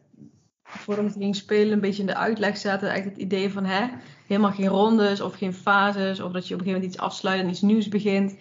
voordat 0.63 1.05
we 1.05 1.11
gingen 1.11 1.35
spelen 1.35 1.73
een 1.73 1.81
beetje 1.81 2.01
in 2.01 2.07
de 2.07 2.17
uitleg 2.17 2.57
zaten. 2.57 2.89
Eigenlijk 2.89 3.17
het 3.17 3.27
idee 3.27 3.51
van 3.53 3.65
hè, 3.65 3.87
helemaal 4.27 4.53
geen 4.53 4.69
rondes 4.69 5.21
of 5.21 5.35
geen 5.35 5.55
fases. 5.55 6.21
Of 6.21 6.33
dat 6.33 6.49
je 6.49 6.55
op 6.55 6.61
een 6.61 6.67
gegeven 6.67 6.73
moment 6.73 6.85
iets 6.85 6.99
afsluit 6.99 7.41
en 7.41 7.49
iets 7.49 7.61
nieuws 7.61 7.89
begint. 7.89 8.37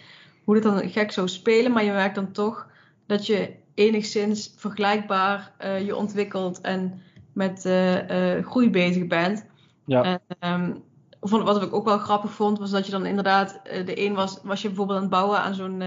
Hoe 0.51 0.61
dit 0.61 0.71
dan 0.71 0.89
gek 0.89 1.11
zou 1.11 1.27
spelen. 1.27 1.71
Maar 1.71 1.83
je 1.83 1.91
merkt 1.91 2.15
dan 2.15 2.31
toch 2.31 2.67
dat 3.05 3.25
je 3.25 3.53
enigszins 3.73 4.53
vergelijkbaar 4.57 5.51
eh, 5.57 5.85
je 5.85 5.95
ontwikkelt 5.95 6.61
en 6.61 7.01
met 7.33 7.65
eh, 7.65 8.43
groei 8.43 8.69
bezig 8.69 9.07
bent. 9.07 9.45
Ja. 9.85 10.19
En, 10.39 10.83
vond- 11.21 11.43
wat 11.43 11.63
ik 11.63 11.73
ook 11.73 11.85
wel 11.85 11.97
grappig 11.97 12.31
vond, 12.31 12.59
was 12.59 12.69
dat 12.69 12.85
je 12.85 12.91
dan 12.91 13.05
inderdaad, 13.05 13.59
de 13.63 14.05
een 14.05 14.13
was, 14.13 14.39
was 14.43 14.61
je 14.61 14.67
bijvoorbeeld 14.67 14.97
aan 14.97 15.03
het 15.03 15.13
bouwen 15.13 15.39
aan 15.39 15.55
zo'n, 15.55 15.77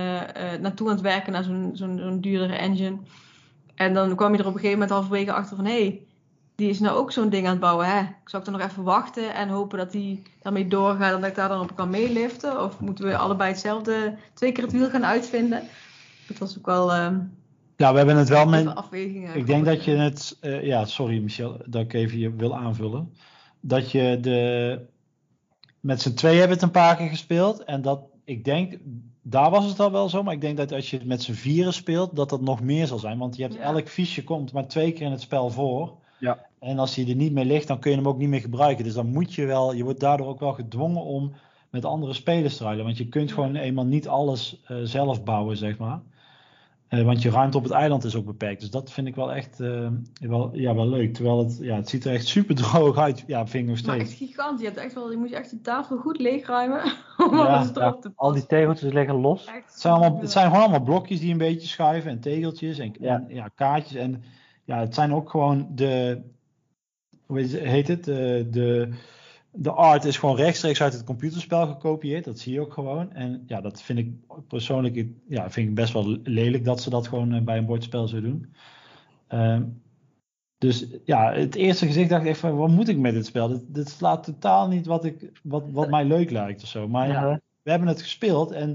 naartoe 0.60 0.88
aan 0.88 0.94
het 0.94 1.02
werken 1.02 1.32
naar 1.32 1.44
zo'n, 1.44 1.70
zo'n, 1.72 1.98
zo'n 1.98 2.20
duurdere 2.20 2.56
engine. 2.56 2.96
En 3.74 3.94
dan 3.94 4.16
kwam 4.16 4.32
je 4.32 4.38
er 4.38 4.46
op 4.46 4.54
een 4.54 4.60
gegeven 4.60 4.78
moment 4.78 4.90
halverwege 4.90 5.32
achter 5.32 5.56
van, 5.56 5.64
hé, 5.64 5.80
hey, 5.80 6.06
die 6.55 6.68
is 6.68 6.80
nou 6.80 6.96
ook 6.96 7.12
zo'n 7.12 7.28
ding 7.28 7.44
aan 7.44 7.50
het 7.52 7.61
bouwen, 7.61 7.86
hè? 7.86 8.00
Ik 8.00 8.28
zou 8.28 8.42
ik 8.42 8.50
dan 8.50 8.61
nog 8.61 8.70
even 8.70 8.82
wachten 8.82 9.34
en 9.34 9.48
hopen 9.48 9.78
dat 9.78 9.92
die 9.92 10.22
daarmee 10.42 10.68
doorgaat 10.68 11.14
en 11.14 11.20
dat 11.20 11.30
ik 11.30 11.36
daar 11.36 11.48
dan 11.48 11.61
op 11.61 11.76
kan 11.76 11.90
meeliften? 11.90 12.64
Of 12.64 12.80
moeten 12.80 13.05
we 13.05 13.16
allebei 13.16 13.50
hetzelfde, 13.50 14.14
twee 14.34 14.52
keer 14.52 14.64
het 14.64 14.72
wiel 14.72 14.88
gaan 14.90 15.05
uitvinden? 15.05 15.62
Dat 16.28 16.38
was 16.38 16.59
ook 16.59 16.66
wel 16.66 16.92
ehm 16.92 17.18
ja 17.76 17.90
we 17.90 17.96
hebben 17.96 18.16
het 18.16 18.28
wel 18.28 18.46
met. 18.46 18.74
Ik 19.34 19.46
denk 19.46 19.64
dat 19.64 19.84
je 19.84 19.90
het, 19.90 20.36
eh, 20.40 20.64
ja, 20.64 20.84
sorry 20.84 21.22
Michel, 21.22 21.61
dat 21.66 21.82
ik 21.82 21.92
even 21.92 22.18
je 22.18 22.34
wil 22.34 22.57
aanvullen. 22.57 23.14
Dat 23.61 23.90
je 23.90 24.18
de, 24.20 24.80
met 25.80 26.02
z'n 26.02 26.14
twee 26.14 26.36
hebben 26.38 26.57
het 26.57 26.62
een 26.62 26.70
paar 26.70 26.96
keer 26.96 27.09
gespeeld. 27.09 27.64
En 27.64 27.82
dat, 27.82 28.00
ik 28.24 28.44
denk, 28.44 28.78
daar 29.22 29.50
was 29.50 29.64
het 29.64 29.80
al 29.80 29.92
wel 29.92 30.09
zo. 30.09 30.22
Maar 30.22 30.34
ik 30.34 30.40
denk 30.40 30.57
dat 30.57 30.72
als 30.72 30.90
je 30.90 30.96
het 30.96 31.07
met 31.07 31.22
z'n 31.22 31.32
vieren 31.32 31.72
speelt, 31.72 32.16
dat 32.16 32.28
dat 32.28 32.40
nog 32.40 32.61
meer 32.61 32.86
zal 32.86 32.98
zijn. 32.98 33.18
Want 33.18 33.36
je 33.36 33.42
hebt 33.42 33.55
Ja. 33.55 33.61
elk 33.61 33.88
fiche 33.88 34.24
komt 34.24 34.52
maar 34.52 34.68
twee 34.68 34.92
keer 34.92 35.07
in 35.07 35.11
het 35.11 35.20
spel 35.20 35.50
voor. 35.50 36.02
Ja. 36.18 36.46
En 36.58 36.78
als 36.78 36.94
hij 36.96 37.08
er 37.08 37.14
niet 37.14 37.32
meer 37.32 37.44
ligt, 37.44 37.66
dan 37.66 37.78
kun 37.78 37.90
je 37.90 37.96
hem 37.96 38.08
ook 38.08 38.18
niet 38.18 38.28
meer 38.28 38.40
gebruiken. 38.40 38.84
Dus 38.84 38.94
dan 38.94 39.06
moet 39.06 39.34
je 39.34 39.44
wel, 39.46 39.74
je 39.74 39.84
wordt 39.84 40.00
daardoor 40.00 40.26
ook 40.26 40.40
wel 40.40 40.52
gedwongen 40.52 41.02
om 41.02 41.32
met 41.70 41.84
andere 41.84 42.12
spelers 42.12 42.56
te 42.56 42.64
ruilen. 42.64 42.84
Want 42.84 42.96
je 42.98 43.08
kunt 43.08 43.32
gewoon 43.32 43.56
eenmaal 43.56 43.84
niet 43.84 44.08
alles 44.08 44.60
eh, 44.66 44.76
zelf 44.82 45.24
bouwen, 45.24 45.56
zeg 45.56 45.78
maar. 45.78 46.00
Eh, 46.88 47.02
want 47.02 47.22
je 47.22 47.30
ruimte 47.30 47.56
op 47.56 47.62
het 47.62 47.72
eiland 47.72 48.04
is 48.04 48.16
ook 48.16 48.24
beperkt. 48.24 48.60
Dus 48.60 48.70
dat 48.70 48.92
vind 48.92 49.06
ik 49.06 49.14
wel 49.14 49.32
echt 49.32 49.60
eh, 49.60 49.88
wel, 50.20 50.50
ja, 50.52 50.74
wel 50.74 50.88
leuk. 50.88 51.14
Terwijl 51.14 51.38
het, 51.38 51.58
ja, 51.60 51.76
het 51.76 51.88
ziet 51.88 52.04
er 52.04 52.12
echt 52.12 52.26
super 52.26 52.54
droog 52.54 52.96
uit. 52.98 53.24
Ja, 53.26 53.46
vind 53.46 53.68
ik 53.68 53.74
nog 53.76 53.86
Maar 53.86 53.96
echt 53.98 54.10
steeds. 54.10 54.30
gigantisch. 54.30 54.60
Je, 54.60 54.66
hebt 54.66 54.78
echt 54.78 54.94
wel, 54.94 55.10
je 55.10 55.16
moet 55.16 55.32
echt 55.32 55.50
de 55.50 55.60
tafel 55.60 55.96
goed 55.96 56.18
leegruimen 56.18 56.82
om 57.30 57.36
Ja, 57.36 57.44
alles 57.44 57.70
ja, 57.74 57.80
erop 57.80 58.00
te 58.00 58.12
Al 58.14 58.32
die 58.32 58.46
tegeltjes 58.46 58.92
liggen 58.92 59.14
los. 59.14 59.46
Het 59.50 59.80
zijn, 59.80 59.94
allemaal, 59.94 60.20
het 60.20 60.30
zijn 60.30 60.46
gewoon 60.46 60.60
allemaal 60.62 60.82
blokjes 60.82 61.20
die 61.20 61.32
een 61.32 61.38
beetje 61.38 61.68
schuiven 61.68 62.10
en 62.10 62.20
tegeltjes 62.20 62.78
en 62.78 62.94
Ja. 63.00 63.14
en, 63.14 63.34
ja, 63.34 63.48
kaartjes. 63.54 63.94
En 63.94 64.22
ja, 64.64 64.78
het 64.80 64.94
zijn 64.94 65.12
ook 65.14 65.30
gewoon 65.30 65.68
de, 65.74 66.20
hoe 67.26 67.40
heet- 67.40 67.88
het? 67.88 68.04
De, 68.04 68.46
de, 68.50 68.88
de 69.50 69.70
art 69.70 70.04
is 70.04 70.18
gewoon 70.18 70.36
rechtstreeks 70.36 70.82
uit 70.82 70.92
het 70.92 71.04
computerspel 71.04 71.66
gekopieerd. 71.66 72.24
Dat 72.24 72.38
zie 72.38 72.52
je 72.52 72.60
ook 72.60 72.72
gewoon. 72.72 73.12
En 73.12 73.44
ja, 73.46 73.60
dat 73.60 73.82
vind 73.82 73.98
ik 73.98 74.12
persoonlijk 74.48 75.06
ja, 75.28 75.50
vind 75.50 75.68
ik 75.68 75.74
best 75.74 75.92
wel 75.92 76.18
lelijk 76.22 76.64
dat 76.64 76.82
ze 76.82 76.90
dat 76.90 77.08
gewoon 77.08 77.32
eh, 77.32 77.42
bij 77.42 77.56
een 77.58 77.66
bordspel 77.66 78.08
zo 78.08 78.20
doen. 78.20 78.54
Ehm, 79.26 79.62
dus 80.58 80.86
ja, 81.04 81.32
het 81.32 81.54
eerste 81.54 81.86
gezicht 81.86 82.08
dacht 82.10 82.22
ik 82.22 82.28
echt 82.28 82.38
van, 82.40 82.56
wat 82.56 82.68
moet 82.68 82.88
ik 82.88 82.98
met 82.98 83.14
dit 83.14 83.26
spel? 83.26 83.48
Dit, 83.48 83.62
dit 83.66 83.88
slaat 83.88 84.24
totaal 84.24 84.68
niet 84.68 84.86
wat, 84.86 85.04
ik, 85.04 85.30
wat, 85.42 85.64
wat 85.70 85.90
mij 85.90 86.04
leuk 86.04 86.30
lijkt 86.30 86.62
of 86.62 86.68
zo. 86.68 86.88
Maar 86.88 87.08
Ja. 87.08 87.40
we 87.62 87.70
hebben 87.70 87.88
het 87.88 88.02
gespeeld 88.02 88.50
en 88.50 88.68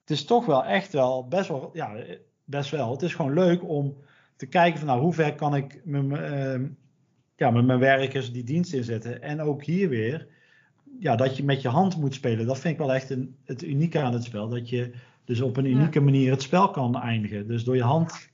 het 0.00 0.10
is 0.10 0.24
toch 0.24 0.46
wel 0.46 0.64
echt 0.64 0.92
wel 0.92 1.28
best 1.28 1.48
wel, 1.48 1.70
ja, 1.72 1.92
best 2.44 2.70
wel. 2.70 2.90
Het 2.90 3.02
is 3.02 3.14
gewoon 3.14 3.34
leuk 3.34 3.68
om 3.68 3.96
te 4.38 4.46
kijken 4.46 4.78
van 4.78 4.88
nou, 4.88 5.00
hoe 5.00 5.12
ver 5.12 5.34
kan 5.34 5.54
ik 5.54 5.80
met, 5.84 6.06
mijn, 6.06 6.22
ehm, 6.22 6.66
ja, 7.36 7.50
met 7.50 7.64
mijn 7.66 7.78
werkers 7.78 8.32
die 8.32 8.44
dienst 8.44 8.72
inzetten. 8.72 9.22
En 9.22 9.40
ook 9.40 9.62
hier 9.64 9.88
weer, 9.88 10.26
ja, 10.98 11.16
dat 11.16 11.36
je 11.36 11.44
met 11.44 11.62
je 11.62 11.68
hand 11.68 11.96
moet 11.96 12.14
spelen. 12.14 12.46
Dat 12.46 12.58
vind 12.58 12.72
ik 12.74 12.80
wel 12.80 12.92
echt 12.94 13.10
een, 13.10 13.36
het 13.44 13.62
unieke 13.62 14.00
aan 14.00 14.12
het 14.12 14.24
spel. 14.24 14.48
Dat 14.48 14.68
je 14.68 14.92
dus 15.24 15.40
op 15.40 15.56
een 15.56 15.64
Ja. 15.64 15.70
unieke 15.76 16.00
manier 16.00 16.30
het 16.30 16.42
spel 16.42 16.70
kan 16.70 17.00
eindigen. 17.00 17.46
Dus 17.48 17.64
door 17.64 17.76
je 17.76 17.82
hand, 17.82 18.30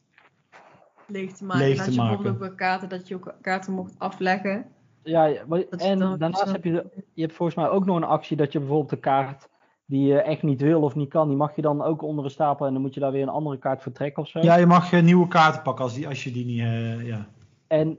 leeg 1.06 1.32
te 1.32 1.44
maken. 1.44 1.62
leeg 1.66 1.70
en 1.78 1.84
dat 1.84 1.94
te 1.94 2.00
je 2.00 2.06
bijvoorbeeld 2.08 2.50
ook 2.50 2.56
kaarten, 2.56 2.88
dat 2.88 3.08
je 3.08 3.14
ook 3.14 3.34
kaarten 3.40 3.72
mocht 3.72 3.94
afleggen. 3.98 4.64
Ja, 5.02 5.32
maar- 5.48 5.60
en 5.60 5.98
daarnaast 5.98 6.52
heb 6.52 6.64
je, 6.64 6.70
de- 6.72 7.04
je 7.14 7.22
hebt 7.22 7.34
volgens 7.34 7.58
mij 7.58 7.68
ook 7.68 7.84
nog 7.84 7.96
een 7.96 8.04
actie 8.04 8.36
dat 8.36 8.52
je 8.52 8.58
bijvoorbeeld 8.58 8.90
de 8.90 8.96
kaart 8.96 9.48
die 9.86 10.06
je 10.06 10.20
echt 10.20 10.42
niet 10.42 10.60
wil 10.60 10.82
of 10.82 10.94
niet 10.94 11.08
kan, 11.08 11.28
die 11.28 11.36
mag 11.36 11.56
je 11.56 11.62
dan 11.62 11.82
ook 11.82 12.02
onder 12.02 12.24
een 12.24 12.30
stapel 12.30 12.66
en 12.66 12.72
dan 12.72 12.82
moet 12.82 12.94
je 12.94 13.00
daar 13.00 13.12
weer 13.12 13.22
een 13.22 13.28
andere 13.28 13.58
kaart 13.58 13.82
voor 13.82 13.92
trekken 13.92 14.22
of 14.22 14.28
zo. 14.28 14.40
ja, 14.40 14.56
je 14.56 14.66
mag 14.66 14.92
eh, 14.92 15.02
nieuwe 15.02 15.28
kaarten 15.28 15.62
pakken 15.62 15.84
als, 15.84 15.94
die, 15.94 16.08
als 16.08 16.24
je 16.24 16.30
die 16.30 16.44
niet, 16.44 16.60
eh, 16.60 17.06
ja. 17.06 17.26
En, 17.66 17.98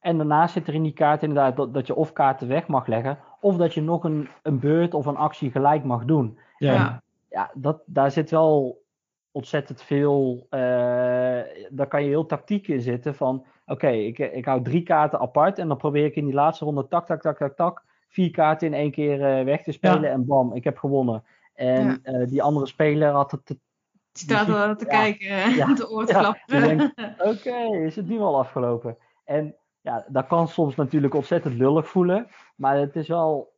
en 0.00 0.16
daarnaast 0.16 0.52
zit 0.52 0.68
er 0.68 0.74
in 0.74 0.82
die 0.82 0.92
kaart 0.92 1.22
inderdaad 1.22 1.56
dat, 1.56 1.74
dat 1.74 1.86
je 1.86 1.94
of 1.94 2.12
kaarten 2.12 2.48
weg 2.48 2.66
mag 2.66 2.86
leggen, 2.86 3.18
of 3.40 3.56
dat 3.56 3.74
je 3.74 3.82
nog 3.82 4.04
een, 4.04 4.28
een 4.42 4.58
beurt 4.58 4.94
of 4.94 5.06
een 5.06 5.16
actie 5.16 5.50
gelijk 5.50 5.84
mag 5.84 6.04
doen. 6.04 6.38
Ja. 6.58 6.72
Ja. 6.72 7.02
Ja, 7.28 7.50
dat, 7.54 7.82
daar 7.86 8.10
zit 8.10 8.30
wel 8.30 8.82
ontzettend 9.30 9.82
veel. 9.82 10.46
eh, 10.50 10.60
daar 11.70 11.86
kan 11.88 12.02
je 12.02 12.08
heel 12.08 12.26
tactiek 12.26 12.68
in 12.68 12.80
zitten. 12.80 13.14
Van 13.14 13.44
oké, 13.66 13.88
ik, 13.88 14.18
ik 14.18 14.44
hou 14.44 14.62
drie 14.62 14.82
kaarten 14.82 15.18
apart. 15.20 15.58
En 15.58 15.68
dan 15.68 15.76
probeer 15.76 16.04
ik 16.04 16.16
in 16.16 16.24
die 16.24 16.34
laatste 16.34 16.64
ronde 16.64 16.88
tak, 16.88 17.06
tak, 17.06 17.20
tak, 17.20 17.36
tak, 17.36 17.56
tak. 17.56 17.82
Vier 18.12 18.30
kaarten 18.30 18.66
in 18.66 18.74
één 18.74 18.90
keer 18.90 19.24
eh, 19.38 19.44
weg 19.44 19.62
te 19.62 19.72
spelen. 19.72 20.00
Ja. 20.02 20.08
En 20.08 20.26
bam, 20.26 20.54
ik 20.54 20.64
heb 20.64 20.78
gewonnen. 20.78 21.24
En 21.54 21.84
Ja. 21.86 21.98
eh, 22.02 22.28
die 22.28 22.42
andere 22.42 22.66
speler 22.66 23.10
had 23.10 23.30
het. 23.30 23.46
te- 23.46 23.58
Die 24.12 24.22
staat 24.22 24.46
wel 24.46 24.76
te 24.76 24.84
ja. 24.90 24.90
kijken 24.90 25.28
en 25.28 25.54
Ja. 25.54 25.74
te 25.74 25.90
oor 25.90 26.06
te 26.06 27.14
Oké, 27.30 27.84
is 27.84 27.96
het 27.96 28.08
nu 28.08 28.18
al 28.18 28.38
afgelopen? 28.38 28.96
En 29.24 29.56
ja, 29.80 30.04
dat 30.08 30.26
kan 30.26 30.48
soms 30.48 30.74
natuurlijk 30.76 31.14
ontzettend 31.14 31.54
lullig 31.54 31.88
voelen. 31.88 32.26
Maar 32.56 32.76
het 32.76 32.96
is 32.96 33.08
wel. 33.08 33.50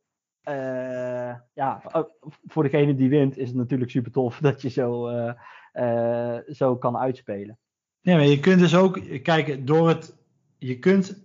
eh, 0.43 1.35
ja, 1.53 1.81
eh, 1.91 2.01
voor 2.45 2.63
degene 2.63 2.95
die 2.95 3.09
wint 3.09 3.37
is 3.37 3.47
het 3.47 3.57
natuurlijk 3.57 3.91
super 3.91 4.11
tof 4.11 4.37
dat 4.39 4.61
je 4.61 4.69
zo, 4.69 5.07
eh, 5.07 5.33
eh, 5.71 6.41
zo 6.47 6.75
kan 6.77 6.97
uitspelen. 6.97 7.57
Ja, 8.01 8.15
maar 8.15 8.25
je 8.25 8.39
kunt 8.39 8.59
dus 8.59 8.75
ook 8.75 8.99
kijken 9.23 9.65
door 9.65 9.87
het. 9.87 10.17
Je 10.57 10.79
kunt 10.79 11.24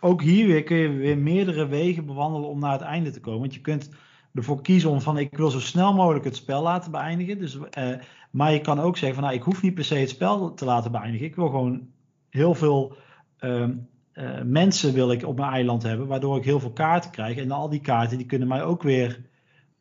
ook 0.00 0.22
hier 0.22 0.46
weer, 0.46 0.62
kun 0.62 0.76
je 0.76 0.88
weer 0.88 1.18
meerdere 1.18 1.66
wegen 1.66 2.06
bewandelen 2.06 2.48
om 2.48 2.58
naar 2.58 2.72
het 2.72 2.80
einde 2.80 3.10
te 3.10 3.20
komen. 3.20 3.40
Want 3.40 3.54
je 3.54 3.60
kunt 3.60 3.90
ervoor 4.34 4.62
kiezen 4.62 4.90
om 4.90 5.00
van 5.00 5.18
ik 5.18 5.36
wil 5.36 5.50
zo 5.50 5.60
snel 5.60 5.94
mogelijk 5.94 6.24
het 6.24 6.36
spel 6.36 6.62
laten 6.62 6.90
beëindigen. 6.90 7.38
Dus, 7.38 7.58
eh, 7.70 7.88
maar 8.30 8.52
je 8.52 8.60
kan 8.60 8.80
ook 8.80 8.96
zeggen 8.96 9.14
van 9.14 9.24
nou, 9.24 9.36
ik 9.36 9.44
hoef 9.44 9.62
niet 9.62 9.74
per 9.74 9.84
se 9.84 9.94
het 9.94 10.08
spel 10.08 10.54
te 10.54 10.64
laten 10.64 10.92
beëindigen. 10.92 11.26
Ik 11.26 11.36
wil 11.36 11.48
gewoon 11.48 11.88
heel 12.30 12.54
veel 12.54 12.96
ehm, 13.38 13.72
eh, 14.12 14.42
mensen 14.44 14.92
wil 14.92 15.12
ik 15.12 15.26
op 15.26 15.36
mijn 15.38 15.52
eiland 15.52 15.82
hebben, 15.82 16.06
waardoor 16.06 16.36
ik 16.36 16.44
heel 16.44 16.60
veel 16.60 16.72
kaarten 16.72 17.10
krijg. 17.10 17.36
En 17.36 17.50
al 17.50 17.68
die 17.68 17.80
kaarten 17.80 18.16
die 18.16 18.26
kunnen 18.26 18.48
mij 18.48 18.62
ook 18.62 18.82
weer 18.82 19.20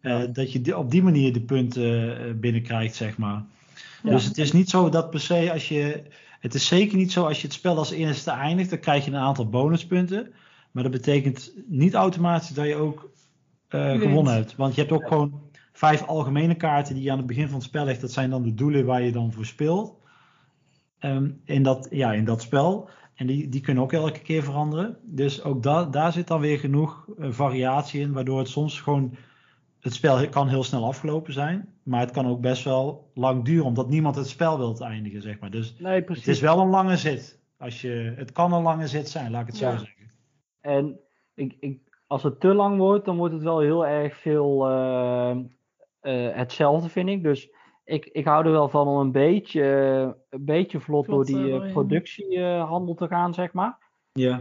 eh, 0.01 0.22
dat 0.34 0.51
je 0.51 0.78
op 0.78 0.91
die 0.91 1.03
manier 1.03 1.34
de 1.34 1.41
punten 1.41 2.39
binnenkrijgt, 2.39 2.95
zeg 2.95 3.17
maar. 3.17 3.43
Ja. 4.03 4.09
Dus 4.09 4.26
het 4.26 4.38
is 4.38 4.51
niet 4.51 4.70
zo 4.70 4.89
dat 4.89 5.09
per 5.09 5.20
se 5.20 5.51
als 5.51 5.67
je. 5.67 6.03
Het 6.39 6.53
is 6.53 6.67
zeker 6.67 6.97
niet 6.97 7.11
zo 7.11 7.25
als 7.25 7.41
je 7.41 7.47
het 7.47 7.55
spel 7.55 7.77
als 7.77 7.91
eerste 7.91 8.31
eindigt, 8.31 8.69
dan 8.69 8.79
krijg 8.79 9.05
je 9.05 9.11
een 9.11 9.17
aantal 9.17 9.49
bonuspunten. 9.49 10.33
Maar 10.71 10.83
dat 10.83 10.91
betekent 10.91 11.53
niet 11.67 11.93
automatisch 11.93 12.49
dat 12.49 12.67
je 12.67 12.75
ook 12.75 13.09
eh, 13.67 13.99
gewonnen 13.99 14.33
hebt. 14.33 14.55
Want 14.55 14.75
je 14.75 14.81
hebt 14.81 14.93
ook 14.93 15.07
gewoon 15.07 15.41
vijf 15.71 16.03
algemene 16.03 16.55
kaarten 16.55 16.95
die 16.95 17.03
je 17.03 17.11
aan 17.11 17.17
het 17.17 17.27
begin 17.27 17.47
van 17.47 17.55
het 17.55 17.63
spel 17.63 17.85
legt. 17.85 18.01
Dat 18.01 18.11
zijn 18.11 18.29
dan 18.29 18.43
de 18.43 18.53
doelen 18.53 18.85
waar 18.85 19.01
je 19.01 19.11
dan 19.11 19.31
voor 19.31 19.45
speelt. 19.45 19.97
Ehm, 20.99 21.31
in, 21.43 21.63
dat, 21.63 21.87
ja, 21.91 22.13
in 22.13 22.25
dat 22.25 22.41
spel. 22.41 22.89
En 23.15 23.27
die, 23.27 23.49
die 23.49 23.61
kunnen 23.61 23.83
ook 23.83 23.93
elke 23.93 24.19
keer 24.19 24.43
veranderen. 24.43 24.97
Dus 25.03 25.43
ook 25.43 25.63
da 25.63 25.85
daar 25.85 26.11
zit 26.11 26.27
dan 26.27 26.39
weer 26.39 26.59
genoeg 26.59 27.07
eh, 27.17 27.31
variatie 27.31 28.01
in, 28.01 28.11
waardoor 28.13 28.39
het 28.39 28.47
soms 28.47 28.81
gewoon. 28.81 29.15
Het 29.80 29.93
spel 29.93 30.30
kan 30.30 30.47
heel 30.47 30.63
snel 30.63 30.86
afgelopen 30.86 31.34
zijn, 31.34 31.73
maar 31.84 31.99
het 31.99 32.11
kan 32.11 32.27
ook 32.27 32.41
best 32.41 32.63
wel 32.63 33.11
lang 33.13 33.45
duren, 33.45 33.65
omdat 33.65 33.89
niemand 33.89 34.15
het 34.15 34.27
spel 34.27 34.57
wil 34.57 34.77
eindigen, 34.80 35.21
zeg 35.21 35.39
maar. 35.39 35.49
Dus 35.51 35.75
Nee, 35.80 36.01
precies. 36.01 36.25
het 36.25 36.36
is 36.36 36.41
wel 36.41 36.59
een 36.59 36.69
lange 36.69 36.97
zit. 36.97 37.39
Als 37.57 37.82
je, 37.82 38.13
het 38.15 38.32
kan 38.32 38.53
een 38.53 38.61
lange 38.61 38.88
zit 38.88 39.09
zijn, 39.09 39.32
laat 39.32 39.41
ik 39.41 39.47
het 39.47 39.57
zo 39.57 39.65
Ja. 39.65 39.77
zeggen. 39.77 40.09
En 40.61 40.99
ik, 41.34 41.55
ik, 41.59 41.80
als 42.07 42.23
het 42.23 42.39
te 42.39 42.53
lang 42.53 42.77
wordt, 42.77 43.05
dan 43.05 43.17
wordt 43.17 43.34
het 43.34 43.43
wel 43.43 43.59
heel 43.59 43.86
erg 43.88 44.17
veel 44.17 44.67
eh, 44.69 45.32
eh, 45.99 46.36
hetzelfde, 46.36 46.89
vind 46.89 47.09
ik. 47.09 47.23
Dus 47.23 47.49
ik, 47.84 48.05
ik 48.05 48.25
hou 48.25 48.45
er 48.45 48.51
wel 48.51 48.69
van 48.69 48.88
om 48.88 48.97
een 48.99 49.11
beetje, 49.11 49.63
een 50.30 50.45
beetje 50.45 50.80
vlot, 50.80 51.05
Vlot, 51.05 51.27
door 51.27 51.38
die 51.39 51.51
eh, 51.51 51.65
eh, 51.65 51.71
productiehandel 51.71 52.93
te 52.95 53.07
gaan, 53.07 53.34
zeg 53.34 53.53
maar. 53.53 53.77
Ja. 54.13 54.39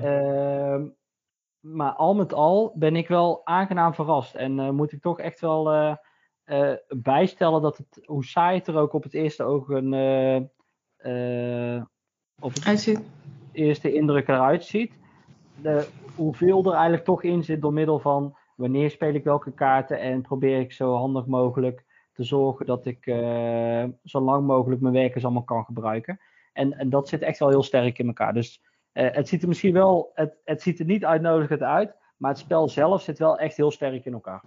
Maar 1.61 1.93
al 1.93 2.15
met 2.15 2.33
al 2.33 2.73
ben 2.75 2.97
ik 2.97 3.09
wel 3.09 3.41
aangenaam 3.45 3.95
verrast. 3.95 4.35
En 4.35 4.59
eh, 4.59 4.71
moet 4.71 4.93
ik 4.93 5.01
toch 5.01 5.19
echt 5.19 5.41
wel 5.41 5.73
eh, 5.73 5.97
eh, 6.45 6.77
bijstellen 6.89 7.63
dat 7.63 7.77
het, 7.77 8.01
hoe 8.05 8.25
saai 8.25 8.59
het 8.59 8.67
er 8.67 8.77
ook 8.77 8.93
op 8.93 9.03
het 9.03 9.15
eerste 9.15 9.43
oog 9.43 9.69
een, 9.69 9.93
op 12.41 12.53
het 12.55 12.67
Uitziet. 12.67 13.01
eerste 13.53 13.93
indruk 13.93 14.29
eruit 14.29 14.65
ziet. 14.65 14.93
De, 15.63 15.89
hoeveel 16.15 16.65
er 16.65 16.73
eigenlijk 16.73 17.05
toch 17.05 17.23
in 17.23 17.45
zit 17.45 17.61
door 17.61 17.73
middel 17.73 17.99
van 17.99 18.37
wanneer 18.57 18.91
speel 18.91 19.15
ik 19.15 19.25
welke 19.25 19.53
kaarten 19.53 20.01
en 20.01 20.23
probeer 20.23 20.61
ik 20.61 20.73
zo 20.73 20.95
handig 20.95 21.27
mogelijk 21.27 21.85
te 22.13 22.25
zorgen 22.25 22.67
dat 22.67 22.87
ik 22.87 23.05
zo 24.05 24.21
lang 24.21 24.47
mogelijk 24.47 24.81
mijn 24.81 24.95
werkers 24.95 25.25
allemaal 25.25 25.45
kan 25.45 25.65
gebruiken. 25.65 26.21
En, 26.53 26.73
en 26.73 26.91
dat 26.91 27.09
zit 27.09 27.23
echt 27.23 27.39
wel 27.39 27.49
heel 27.49 27.63
sterk 27.63 27.99
in 27.99 28.07
elkaar. 28.07 28.35
Dus 28.35 28.63
eh, 28.93 29.07
het 29.12 29.28
ziet 29.28 29.43
er 29.43 29.49
misschien 29.49 29.72
wel, 29.72 30.11
het, 30.14 30.34
het 30.45 30.62
ziet 30.62 30.78
er 30.78 30.84
niet 30.84 31.05
uitnodigend 31.05 31.62
uit, 31.62 31.95
maar 32.16 32.30
het 32.30 32.41
spel 32.41 32.68
zelf 32.68 33.03
zit 33.03 33.18
wel 33.18 33.39
echt 33.39 33.57
heel 33.57 33.70
sterk 33.70 34.05
in 34.05 34.12
elkaar. 34.12 34.43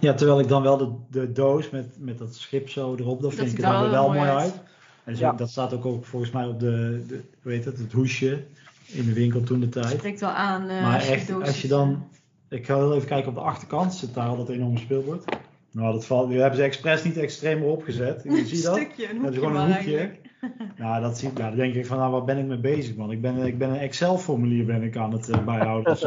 ja, 0.00 0.14
terwijl 0.14 0.40
ik 0.40 0.48
dan 0.48 0.62
wel 0.62 0.76
de, 0.76 0.92
de 1.10 1.32
doos 1.32 1.70
met, 1.70 1.96
met 1.98 2.18
dat 2.18 2.34
schip 2.34 2.68
zo 2.68 2.94
erop, 2.94 3.22
dat 3.22 3.34
vind 3.34 3.48
ziet 3.48 3.58
ik 3.58 3.64
er 3.64 3.70
dan 3.70 3.80
wel 3.80 3.90
wel 3.90 4.06
mooi 4.08 4.20
uit. 4.20 4.38
uit. 4.38 4.60
En 5.04 5.16
zo, 5.16 5.24
Ja. 5.24 5.32
dat 5.32 5.50
staat 5.50 5.72
ook, 5.74 5.84
ook 5.86 6.04
volgens 6.04 6.30
mij 6.32 6.46
op 6.46 6.60
de, 6.60 7.04
de 7.08 7.20
hoe 7.42 7.52
heet 7.52 7.64
het, 7.64 7.78
het 7.78 7.92
hoesje 7.92 8.44
in 8.86 9.04
de 9.04 9.12
winkel 9.12 9.40
toen 9.40 9.60
de 9.60 9.68
tijd. 9.68 9.86
Spreekt 9.90 10.20
wel 10.20 10.30
aan. 10.30 10.68
eh, 10.68 10.82
Maar 10.82 10.94
als 10.94 11.06
je 11.06 11.12
echt, 11.12 11.28
doos 11.28 11.40
als 11.42 11.54
je 11.54 11.60
ziet, 11.60 11.70
dan. 11.70 12.08
Ik 12.48 12.66
ga 12.66 12.76
heel 12.76 12.94
even 12.94 13.08
kijken 13.08 13.28
op 13.28 13.34
de 13.34 13.40
achterkant. 13.40 13.94
Zit 13.94 14.14
daar 14.14 14.28
al 14.28 14.36
dat 14.36 14.48
enorme 14.48 14.78
speelbord. 14.78 15.24
Nou, 15.70 15.92
dat 15.92 16.06
valt. 16.06 16.28
Die 16.28 16.38
hebben 16.40 16.58
ze 16.58 16.64
expres 16.64 17.02
niet 17.04 17.16
extreem 17.16 17.62
erop 17.62 17.82
gezet. 17.82 18.24
eh, 18.24 18.32
Zie 18.44 18.56
je 18.56 18.62
dat? 18.62 18.76
stukje, 18.76 19.10
een 19.10 19.22
Dat 19.22 19.32
is 19.32 19.38
hoekje 19.38 19.40
gewoon 19.40 19.56
een 19.56 19.72
hoekje. 19.74 19.96
eigenlijk. 19.98 20.23
Nou, 20.78 21.00
dat 21.02 21.18
zie 21.18 21.28
ik. 21.28 21.38
Nou, 21.38 21.48
dan 21.48 21.58
denk 21.58 21.74
ik 21.74 21.86
van, 21.86 21.98
nou, 21.98 22.12
waar 22.12 22.24
ben 22.24 22.38
ik 22.38 22.44
mee 22.46 22.58
bezig, 22.58 22.96
man? 22.96 23.10
Ik 23.10 23.20
ben, 23.20 23.36
ik 23.46 23.58
ben 23.58 23.68
een 23.70 23.76
Excel-formulier 23.78 24.64
ben 24.64 24.82
ik 24.82 24.96
aan 24.96 25.12
het 25.12 25.28
eh, 25.28 25.44
bijhouden. 25.44 25.96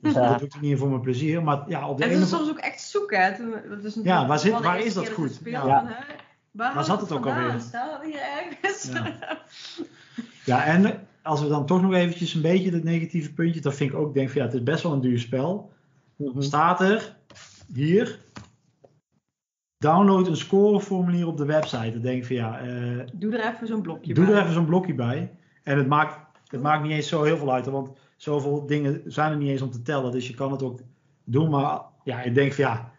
Dus 0.00 0.12
Ja. 0.12 0.28
dat 0.28 0.38
doe 0.38 0.48
ik 0.48 0.60
niet 0.60 0.78
voor 0.78 0.88
mijn 0.88 1.00
plezier. 1.00 1.42
Maar 1.42 1.62
ja, 1.68 1.88
op 1.88 1.96
de 1.96 2.02
En 2.04 2.08
ene 2.10 2.18
het 2.18 2.28
is 2.28 2.34
soms 2.36 2.50
ook 2.50 2.58
echt 2.58 2.80
zoeken. 2.80 3.22
Hè. 3.24 3.36
Toen- 3.36 3.54
Dat 3.68 3.84
is 3.84 3.98
Ja, 4.02 4.26
waar 4.26 4.38
zit- 4.38 4.60
waar 4.60 4.80
is 4.80 4.94
dat 4.94 5.08
goed? 5.08 5.40
Ja. 5.44 5.86
Waar, 6.50 6.72
haalt 6.72 6.86
zat 6.86 7.00
het 7.00 7.12
ook 7.12 7.26
alweer? 7.26 7.54
Staat 7.60 7.90
dat 7.90 8.02
hier 8.04 8.20
ergens? 8.20 8.88
Ja. 8.92 9.38
Ja, 10.44 10.64
en 10.64 11.06
als 11.22 11.40
we 11.42 11.48
dan 11.48 11.66
toch 11.66 11.82
nog 11.82 11.94
eventjes 11.94 12.34
een 12.34 12.42
beetje 12.42 12.70
het 12.70 12.84
negatieve 12.84 13.32
puntje, 13.32 13.60
dan 13.60 13.72
vind 13.72 13.90
ik 13.92 13.96
ook, 13.96 14.14
denk 14.14 14.28
van 14.30 14.40
ja, 14.40 14.46
het 14.46 14.54
is 14.56 14.62
best 14.62 14.82
wel 14.82 14.92
een 14.92 15.00
duur 15.00 15.18
spel. 15.18 15.70
Mhm. 16.16 16.40
staat 16.42 16.80
er 16.80 17.16
hier. 17.74 18.18
Download 19.84 20.26
een 20.26 20.36
scoreformulier 20.36 21.26
op 21.26 21.36
de 21.36 21.44
website. 21.44 21.92
Dan 21.92 22.00
denk 22.00 22.18
ik 22.18 22.26
van 22.26 22.36
ja, 22.36 22.60
eh, 22.60 23.06
Doe 23.12 23.36
er 23.36 23.54
even 23.54 23.66
zo'n 23.66 23.82
blokje 23.82 24.14
doe 24.14 24.24
bij. 24.24 24.34
er 24.34 24.40
even 24.40 24.52
zo'n 24.54 24.64
blokje 24.64 24.94
bij. 24.94 25.30
En 25.62 25.78
het 25.78 25.86
maakt, 25.86 26.18
het 26.46 26.62
maakt 26.62 26.82
niet 26.82 26.92
eens 26.92 27.08
zo 27.08 27.22
heel 27.22 27.36
veel 27.36 27.52
uit, 27.52 27.66
want 27.66 27.90
zoveel 28.16 28.66
dingen 28.66 29.02
zijn 29.06 29.30
er 29.30 29.36
niet 29.36 29.48
eens 29.48 29.62
om 29.62 29.70
te 29.70 29.82
tellen. 29.82 30.12
Dus 30.12 30.28
je 30.28 30.34
kan 30.34 30.52
het 30.52 30.62
ook 30.62 30.80
doen. 31.24 31.50
Maar 31.50 31.80
ja, 32.04 32.22
ik 32.22 32.34
denk 32.34 32.52
van 32.52 32.64
ja, 32.64 32.92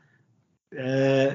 eh, 0.70 1.34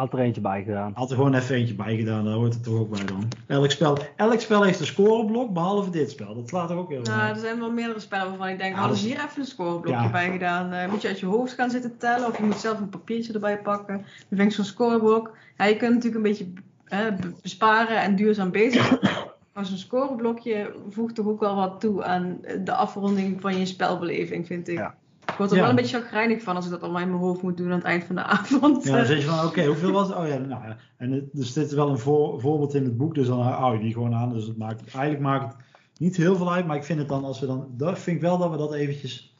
Had 0.00 0.12
er 0.12 0.18
eentje 0.18 0.40
bij 0.40 0.62
gedaan. 0.62 0.92
had 0.94 1.10
er 1.10 1.16
gewoon 1.16 1.34
even 1.34 1.54
eentje 1.54 1.74
bij 1.74 1.96
gedaan. 1.96 2.24
Daar 2.24 2.34
hoort 2.34 2.54
het 2.54 2.62
toch 2.62 2.78
ook 2.78 2.90
bij 2.90 3.04
dan. 3.04 3.28
Elk 3.46 3.70
spel, 3.70 3.98
elk 4.16 4.40
spel 4.40 4.62
heeft 4.62 4.80
een 4.80 4.86
scoreblok, 4.86 5.52
behalve 5.52 5.90
dit 5.90 6.10
spel. 6.10 6.34
Dat 6.34 6.48
slaat 6.48 6.70
er 6.70 6.76
ook 6.76 6.88
heel 6.88 6.98
erg 6.98 7.08
Nou, 7.08 7.28
op. 7.28 7.34
er 7.34 7.40
zijn 7.40 7.58
wel 7.58 7.72
meerdere 7.72 8.00
spellen 8.00 8.28
waarvan 8.28 8.48
ik 8.48 8.58
denk, 8.58 8.70
Ja, 8.72 8.78
hadden 8.78 8.96
dat 8.96 9.04
ze 9.06 9.10
hier 9.12 9.24
even 9.24 9.40
een 9.40 9.46
scoreblokje 9.46 10.02
Ja. 10.02 10.10
bij 10.10 10.30
gedaan. 10.30 10.72
Eh, 10.72 10.90
moet 10.90 11.02
je 11.02 11.08
uit 11.08 11.20
je 11.20 11.26
hoofd 11.26 11.52
gaan 11.52 11.70
zitten 11.70 11.96
tellen 11.98 12.26
of 12.28 12.36
je 12.38 12.44
moet 12.44 12.56
zelf 12.60 12.78
een 12.78 12.88
papiertje 12.88 13.32
erbij 13.32 13.58
pakken. 13.58 13.96
Dan 13.96 14.38
vind 14.38 14.40
ik 14.48 14.52
zo'n 14.52 14.64
scoreblok. 14.64 15.36
Ja, 15.56 15.64
je 15.64 15.76
kunt 15.76 15.94
natuurlijk 15.94 16.24
een 16.24 16.30
beetje 16.30 16.46
eh, 16.84 16.98
be- 17.20 17.32
besparen 17.42 18.00
en 18.02 18.16
duurzaam 18.16 18.50
bezig 18.50 18.84
zijn. 18.86 18.98
Maar 19.54 19.66
zo'n 19.66 19.76
scoreblokje 19.76 20.72
voegt 20.90 21.14
toch 21.14 21.26
ook 21.26 21.40
wel 21.40 21.54
wat 21.56 21.80
toe 21.80 22.04
aan 22.04 22.38
de 22.64 22.74
afronding 22.74 23.40
van 23.40 23.58
je 23.58 23.66
spelbeleving, 23.66 24.46
vind 24.46 24.68
ik. 24.68 24.76
Ja. 24.78 24.94
Ik 25.40 25.46
word 25.46 25.58
er 25.60 25.66
Ja. 25.66 25.70
wel 25.72 25.78
een 25.78 25.88
beetje 25.88 26.00
chagrijnig 26.00 26.42
van 26.42 26.56
als 26.56 26.64
ik 26.64 26.70
dat 26.70 26.82
allemaal 26.82 27.00
in 27.02 27.08
mijn 27.08 27.20
hoofd 27.20 27.42
moet 27.42 27.56
doen 27.56 27.66
aan 27.70 27.76
het 27.78 27.84
eind 27.84 28.04
van 28.04 28.14
de 28.14 28.22
avond. 28.22 28.84
Ja, 28.84 28.96
dan 28.96 29.06
zeg 29.06 29.16
je 29.18 29.24
van, 29.28 29.44
oké, 29.48 29.64
hoeveel 29.64 29.92
was 29.92 30.08
het? 30.08 30.16
Oh 30.16 30.26
ja, 30.28 30.36
nou 30.38 30.64
ja. 30.64 30.76
En 30.96 31.10
het, 31.10 31.24
er 31.38 31.44
zit 31.44 31.72
wel 31.72 31.88
een 31.90 31.98
voor- 31.98 32.40
voorbeeld 32.40 32.74
in 32.74 32.84
het 32.84 32.96
boek, 32.96 33.14
dus 33.14 33.26
dan 33.26 33.40
hou 33.40 33.74
je 33.74 33.80
die 33.80 33.92
gewoon 33.92 34.14
aan. 34.14 34.32
Dus 34.32 34.46
het 34.46 34.56
maakt, 34.58 34.80
eigenlijk 34.94 35.20
maakt 35.20 35.52
het 35.54 35.64
niet 35.98 36.16
heel 36.16 36.36
veel 36.36 36.52
uit, 36.52 36.66
maar 36.66 36.76
ik 36.76 36.84
vind 36.84 36.98
het 36.98 37.08
dan, 37.08 37.24
als 37.24 37.40
we 37.40 37.46
dan, 37.46 37.68
dat 37.76 37.98
vind 37.98 38.16
ik 38.16 38.22
wel 38.22 38.38
dat 38.38 38.50
we 38.50 38.56
dat 38.56 38.72
eventjes 38.74 39.36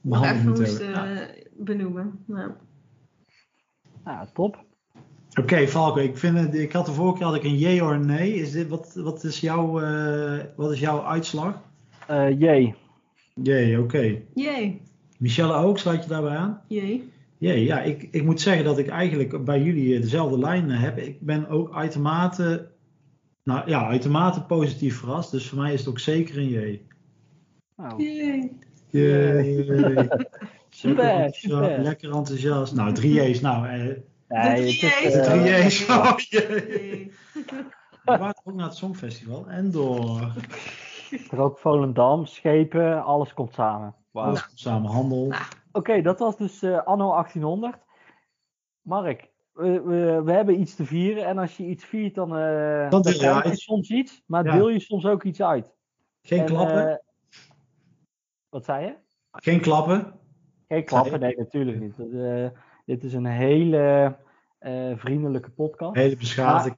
behandeld 0.00 0.58
even 0.58 0.76
moeten 0.76 0.94
hebben. 0.94 1.14
Ja. 1.14 1.20
eh, 1.28 1.44
benoemen. 1.56 2.24
Nou. 2.26 2.50
Ja, 4.04 4.28
top. 4.34 4.64
Oké, 5.40 5.66
Falco, 5.68 6.00
ik, 6.00 6.16
vind 6.18 6.54
ik 6.54 6.72
had 6.72 6.86
de 6.86 6.92
vorige 6.92 7.16
keer 7.16 7.26
had 7.26 7.34
ik 7.36 7.44
een 7.44 7.58
jee 7.58 7.84
of 7.84 7.96
nee. 7.98 8.34
Is 8.34 8.52
dit, 8.52 8.68
wat, 8.68 8.94
wat, 8.94 9.24
is 9.24 9.40
jouw, 9.40 9.80
eh, 9.80 10.44
wat 10.56 10.72
is 10.72 10.80
jouw 10.80 11.04
uitslag? 11.04 11.54
Eh 12.06 12.38
jee. 12.40 12.74
Jee, 13.34 13.80
oké. 13.80 14.22
Jee, 14.34 14.82
Michelle 15.20 15.52
ook, 15.54 15.78
sluit 15.78 16.02
je 16.02 16.08
daarbij 16.08 16.36
aan? 16.36 16.60
jee. 16.66 17.12
Jee, 17.38 17.64
ja, 17.64 17.80
ik, 17.80 18.08
ik 18.10 18.24
moet 18.24 18.40
zeggen 18.40 18.64
dat 18.64 18.78
ik 18.78 18.88
eigenlijk 18.88 19.44
bij 19.44 19.62
jullie 19.62 19.94
eh, 19.94 20.02
dezelfde 20.02 20.38
lijn 20.38 20.70
eh, 20.70 20.80
heb. 20.80 20.98
Ik 20.98 21.20
ben 21.20 21.48
ook 21.48 21.74
uitermate, 21.74 22.68
nou 23.44 23.68
ja, 23.68 23.86
uitermate 23.86 24.42
positief 24.42 24.98
verrast. 24.98 25.30
Dus 25.30 25.48
voor 25.48 25.58
mij 25.58 25.72
is 25.72 25.78
het 25.80 25.88
ook 25.88 25.98
zeker 25.98 26.38
een 26.38 26.48
jee. 26.48 26.86
Nou, 27.76 28.02
Jee. 28.02 28.58
Jee. 28.90 29.64
super, 30.68 31.04
Lekker 31.04 31.34
super. 31.34 31.62
enthousiast, 31.62 31.82
Lekker 31.82 32.10
enthousiast. 32.14 32.74
Nou, 32.74 32.92
drie 32.92 33.14
J's. 33.22 33.40
Nou, 33.40 33.66
eh, 33.68 33.96
Nee, 34.28 34.54
De 34.54 34.62
drie 34.62 34.66
is, 34.66 34.80
J's. 34.80 35.12
de 35.12 35.20
eh, 35.20 35.42
drie 35.42 35.64
J's. 35.64 35.88
Oh, 35.88 36.12
jee. 36.28 36.66
Jee. 36.68 37.12
We 38.04 38.16
waren 38.18 38.40
ook 38.44 38.54
naar 38.54 38.66
het 38.66 38.76
Songfestival. 38.76 39.46
En 39.48 39.70
door. 39.70 40.32
er 41.30 41.40
ook 41.40 41.58
Volendam, 41.58 42.26
schepen, 42.26 43.04
alles 43.04 43.34
komt 43.34 43.54
samen. 43.54 43.94
Wauw. 44.10 44.26
Alles 44.26 44.46
komt 44.46 44.58
samen. 44.58 44.90
Handel. 44.90 45.26
Nou. 45.26 45.42
Oké, 45.72 46.02
dat 46.02 46.18
was 46.18 46.36
dus 46.36 46.62
uh, 46.62 46.82
anno 46.84 47.10
1800. 47.10 47.78
Mark, 48.80 49.30
we, 49.52 49.82
we, 49.82 50.22
we, 50.24 50.32
hebben 50.32 50.60
iets 50.60 50.74
te 50.74 50.86
vieren. 50.86 51.26
En 51.26 51.38
als 51.38 51.56
je 51.56 51.66
iets 51.66 51.84
viert, 51.84 52.14
dan, 52.14 52.36
uh, 52.36 52.90
dan, 52.90 53.02
deel 53.02 53.48
je 53.48 53.56
soms 53.56 53.90
iets. 53.90 54.22
Maar 54.26 54.44
deel 54.44 54.68
je 54.68 54.80
soms 54.80 55.06
ook 55.06 55.22
iets 55.22 55.42
uit. 55.42 55.74
Geen 56.22 56.44
klappen? 56.44 57.02
wat 58.48 58.64
zei 58.64 58.84
je? 58.84 58.94
Geen 59.32 59.60
klappen? 59.60 60.18
Geen 60.68 60.84
klappen, 60.84 61.20
nee, 61.20 61.36
natuurlijk 61.36 61.80
niet. 61.80 61.96
dit 62.86 63.04
is 63.04 63.12
een 63.12 63.26
hele 63.26 64.16
vriendelijke 64.96 65.50
podcast. 65.50 65.94
Hele 65.94 66.16
beschaafde. 66.16 66.76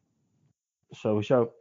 Sowieso. 0.91 1.53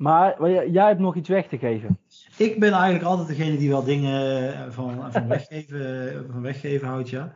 Maar 0.00 0.50
jij 0.70 0.86
hebt 0.86 1.00
nog 1.00 1.16
iets 1.16 1.28
weg 1.28 1.48
te 1.48 1.58
geven. 1.58 1.98
Ik 2.36 2.60
ben 2.60 2.72
eigenlijk 2.72 3.04
altijd 3.04 3.28
degene 3.28 3.56
die 3.56 3.68
wel 3.68 3.84
dingen 3.84 4.52
eh, 4.52 4.70
van, 4.70 5.12
van, 5.12 5.28
weggeven, 5.36 6.26
van 6.30 6.42
weggeven 6.42 6.88
houdt, 6.88 7.08
ja. 7.08 7.32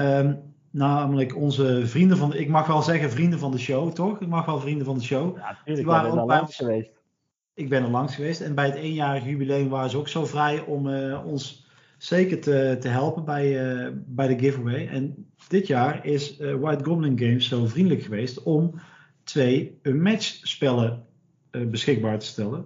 Um, 0.00 0.38
namelijk 0.70 1.36
onze 1.36 1.86
vrienden 1.86 2.16
van 2.16 2.30
de, 2.30 2.38
ik 2.38 2.48
mag 2.48 2.66
wel 2.66 2.82
zeggen 2.82 3.10
vrienden 3.10 3.38
van 3.38 3.50
de 3.50 3.58
show, 3.58 3.92
toch? 3.92 4.20
Ik 4.20 4.28
mag 4.28 4.46
wel 4.46 4.60
vrienden 4.60 4.86
van 4.86 4.98
de 4.98 5.04
show. 5.04 5.36
Ja, 5.36 5.42
natuurlijk. 5.42 5.76
Die 5.76 5.86
waren 5.86 6.20
ook 6.20 6.28
langs 6.28 6.56
geweest. 6.56 6.90
Ik 7.54 7.68
ben 7.68 7.82
er 7.82 7.90
langs 7.90 8.14
geweest. 8.14 8.40
En 8.40 8.54
bij 8.54 8.66
het 8.66 8.74
eenjarig 8.74 9.24
jubileum 9.24 9.68
waren 9.68 9.90
ze 9.90 9.98
ook 9.98 10.08
zo 10.08 10.26
vrij 10.26 10.60
om 10.60 10.86
uh, 10.86 11.26
ons 11.26 11.66
zeker 11.98 12.40
te, 12.40 12.76
te 12.80 12.88
helpen 12.88 13.24
bij, 13.24 13.74
uh, 13.74 13.88
bij 13.94 14.26
de 14.26 14.38
giveaway. 14.38 14.88
En 14.88 15.32
dit 15.48 15.66
jaar 15.66 16.06
is 16.06 16.36
White 16.38 16.84
Goblin 16.84 17.18
Games 17.18 17.48
zo 17.48 17.66
vriendelijk 17.66 18.02
geweest 18.02 18.42
om 18.42 18.80
twee 19.24 19.80
match 19.82 20.38
spellen 20.42 20.92
uh, 20.92 21.08
beschikbaar 21.50 22.18
te 22.18 22.26
stellen. 22.26 22.64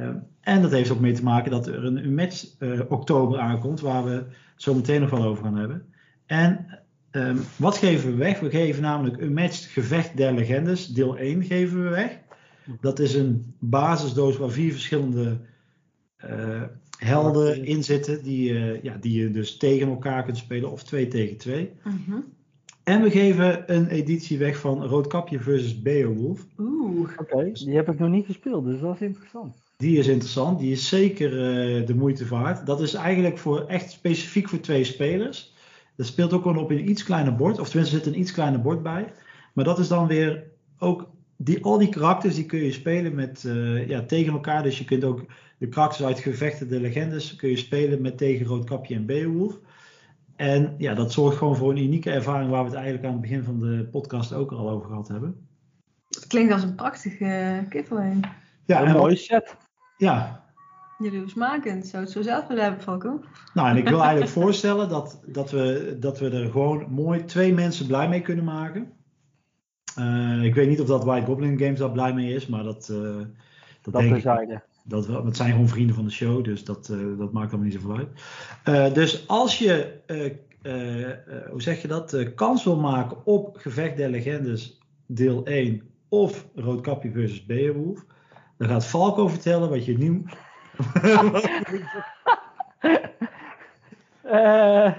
Uh, 0.00 0.08
en 0.40 0.62
dat 0.62 0.70
heeft 0.70 0.90
ook 0.90 1.00
mee 1.00 1.12
te 1.12 1.22
maken 1.22 1.50
dat 1.50 1.66
er 1.66 1.84
een, 1.84 1.96
een 1.96 2.14
match 2.14 2.44
uh, 2.58 2.80
oktober 2.88 3.38
aankomt, 3.38 3.80
waar 3.80 4.04
we 4.04 4.24
zo 4.56 4.74
meteen 4.74 5.00
nog 5.00 5.10
wel 5.10 5.24
over 5.24 5.44
gaan 5.44 5.56
hebben. 5.56 5.86
En 6.26 6.80
um, 7.10 7.40
wat 7.56 7.76
geven 7.76 8.10
we 8.10 8.16
weg? 8.16 8.40
We 8.40 8.50
geven 8.50 8.82
namelijk 8.82 9.20
een 9.20 9.32
match 9.32 9.72
Gevecht 9.72 10.16
der 10.16 10.34
Legendes, 10.34 10.86
deel 10.86 11.18
1 11.18 11.42
geven 11.42 11.82
we 11.82 11.88
weg. 11.88 12.18
Dat 12.80 12.98
is 12.98 13.14
een 13.14 13.54
basisdoos 13.58 14.36
waar 14.36 14.50
vier 14.50 14.72
verschillende 14.72 15.38
helden 16.98 17.64
in 17.64 17.84
zitten, 17.84 18.22
die, 18.22 18.52
ja, 18.82 18.96
die 19.00 19.20
je 19.20 19.30
dus 19.30 19.56
tegen 19.56 19.88
elkaar 19.88 20.24
kunt 20.24 20.36
spelen 20.36 20.70
of 20.70 20.84
twee 20.84 21.08
tegen 21.08 21.36
twee. 21.36 21.72
-hmm. 21.82 22.24
En 22.86 23.02
we 23.02 23.10
geven 23.10 23.74
een 23.74 23.86
editie 23.88 24.38
weg 24.38 24.58
van 24.58 24.84
Roodkapje 24.84 25.40
versus 25.40 25.82
Beowulf. 25.82 26.46
Oeh. 26.58 27.10
Oké, 27.16 27.52
die 27.52 27.74
heb 27.74 27.88
ik 27.88 27.98
nog 27.98 28.10
niet 28.10 28.26
gespeeld, 28.26 28.64
dus 28.64 28.80
dat 28.80 28.94
is 28.94 29.00
interessant. 29.00 29.54
Die 29.76 29.98
is 29.98 30.06
interessant, 30.06 30.58
die 30.58 30.72
is 30.72 30.88
zeker 30.88 31.32
uh, 31.32 31.86
de 31.86 31.94
moeite 31.94 32.26
waard. 32.26 32.66
Dat 32.66 32.80
is 32.80 32.94
eigenlijk 32.94 33.38
voor, 33.38 33.66
echt 33.66 33.90
specifiek 33.90 34.48
voor 34.48 34.60
twee 34.60 34.84
spelers. 34.84 35.54
Dat 35.96 36.06
speelt 36.06 36.32
ook 36.32 36.42
gewoon 36.42 36.58
op 36.58 36.70
een 36.70 36.88
iets 36.88 37.04
kleiner 37.04 37.36
bord, 37.36 37.58
of 37.58 37.68
tenminste 37.68 37.96
er 37.96 38.02
zit 38.02 38.12
een 38.12 38.20
iets 38.20 38.32
kleiner 38.32 38.60
bord 38.60 38.82
bij. 38.82 39.12
Maar 39.52 39.64
dat 39.64 39.78
is 39.78 39.88
dan 39.88 40.06
weer 40.06 40.44
ook, 40.78 41.08
die, 41.36 41.64
al 41.64 41.78
die 41.78 41.88
karakters 41.88 42.34
die 42.34 42.46
kun 42.46 42.64
je 42.64 42.72
spelen 42.72 43.14
met, 43.14 43.44
uh, 43.46 43.88
ja, 43.88 44.02
tegen 44.02 44.32
elkaar. 44.32 44.62
Dus 44.62 44.78
je 44.78 44.84
kunt 44.84 45.04
ook 45.04 45.24
de 45.58 45.68
karakters 45.68 46.06
uit 46.06 46.18
gevechten, 46.18 46.68
de 46.68 46.80
legendes, 46.80 47.36
kun 47.36 47.48
je 47.48 47.56
spelen 47.56 48.00
met 48.00 48.18
tegen 48.18 48.46
Roodkapje 48.46 48.94
en 48.94 49.06
Beowulf. 49.06 49.58
En 50.36 50.74
ja, 50.78 50.94
dat 50.94 51.12
zorgt 51.12 51.36
gewoon 51.36 51.56
voor 51.56 51.70
een 51.70 51.82
unieke 51.82 52.10
ervaring 52.10 52.50
waar 52.50 52.62
we 52.62 52.68
het 52.68 52.76
eigenlijk 52.76 53.06
aan 53.06 53.12
het 53.12 53.20
begin 53.20 53.44
van 53.44 53.58
de 53.58 53.88
podcast 53.90 54.32
ook 54.32 54.52
al 54.52 54.70
over 54.70 54.88
gehad 54.88 55.08
hebben. 55.08 55.48
Het 56.08 56.26
klinkt 56.26 56.52
als 56.52 56.62
een 56.62 56.74
prachtige 56.74 57.64
giveaway. 57.68 58.20
Ja, 58.64 58.86
een 58.86 58.96
mooie 58.96 59.16
set. 59.16 59.56
Ja. 59.96 60.44
Jaloersmakend. 60.98 61.86
Zou 61.86 62.02
het 62.02 62.12
zo 62.12 62.22
zelf 62.22 62.46
willen 62.46 62.62
hebben, 62.62 62.82
Falco? 62.82 63.20
Nou, 63.54 63.68
en 63.68 63.76
ik 63.76 63.88
wil 63.88 64.00
eigenlijk 64.00 64.30
voorstellen 64.42 64.88
dat, 64.88 65.20
dat, 65.26 65.50
we, 65.50 65.96
dat 66.00 66.18
we 66.18 66.30
er 66.30 66.50
gewoon 66.50 66.86
mooi 66.90 67.24
twee 67.24 67.54
mensen 67.54 67.86
blij 67.86 68.08
mee 68.08 68.22
kunnen 68.22 68.44
maken. 68.44 68.92
Uh, 69.98 70.44
ik 70.44 70.54
weet 70.54 70.68
niet 70.68 70.80
of 70.80 70.86
dat 70.86 71.04
White 71.04 71.26
Goblin 71.26 71.58
Games 71.58 71.78
daar 71.78 71.90
blij 71.90 72.14
mee 72.14 72.34
is, 72.34 72.46
maar 72.46 72.62
dat... 72.62 72.88
Uh, 72.92 73.16
dat, 73.82 73.92
dat 73.92 74.02
ik, 74.02 74.60
dat, 74.86 75.36
zijn 75.36 75.50
gewoon 75.50 75.68
vrienden 75.68 75.94
van 75.94 76.04
de 76.04 76.10
show, 76.10 76.44
dus 76.44 76.64
dat, 76.64 76.88
uh, 76.88 77.18
dat 77.18 77.32
maakt 77.32 77.48
allemaal 77.48 77.70
niet 77.70 77.80
zoveel 77.80 77.96
uit. 77.96 78.08
Uh, 78.64 78.94
dus 78.94 79.28
als 79.28 79.58
je, 79.58 80.00
uh, 80.06 80.32
hoe 81.50 81.62
zeg 81.62 81.82
je 81.82 81.88
dat, 81.88 82.34
kans 82.34 82.64
wil 82.64 82.76
maken 82.76 83.26
op 83.26 83.56
Gevecht 83.56 83.96
der 83.96 84.08
Legendes 84.08 84.80
deel 85.06 85.44
1 85.44 85.90
of 86.08 86.46
Roodkapje 86.54 87.10
versus 87.10 87.46
Beowulf, 87.46 88.04
dan 88.58 88.68
gaat 88.68 88.86
Falco 88.86 89.28
vertellen 89.28 89.70
wat 89.70 89.84
je 89.84 89.98
nu... 89.98 90.24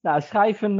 nou, 0.00 0.20
schrijf 0.20 0.62
een, 0.62 0.76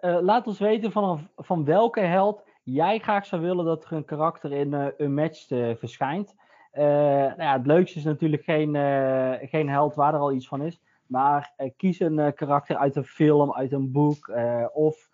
laat 0.00 0.46
ons 0.46 0.58
weten 0.58 0.92
van, 0.92 1.28
van 1.36 1.64
welke 1.64 2.00
held 2.00 2.42
jij 2.62 2.98
graag 2.98 3.26
zou 3.26 3.42
willen 3.42 3.64
dat 3.64 3.84
er 3.84 3.92
een 3.92 4.04
karakter 4.04 4.52
in 4.52 4.92
een 4.96 5.14
match 5.14 5.46
verschijnt. 5.78 6.34
Uh, 6.72 6.84
nou 6.84 7.42
ja, 7.42 7.52
het 7.52 7.66
leukste 7.66 7.98
is 7.98 8.04
natuurlijk 8.04 8.44
geen, 8.44 8.74
uh, 8.74 9.32
geen 9.40 9.68
held 9.68 9.94
waar 9.94 10.14
er 10.14 10.20
al 10.20 10.32
iets 10.32 10.48
van 10.48 10.62
is. 10.62 10.80
Maar 11.06 11.54
uh, 11.58 11.70
kies 11.76 12.00
een 12.00 12.34
karakter 12.34 12.76
uit 12.76 12.96
een 12.96 13.04
film, 13.04 13.54
uit 13.54 13.72
een 13.72 13.92
boek. 13.92 14.32
of 14.72 15.08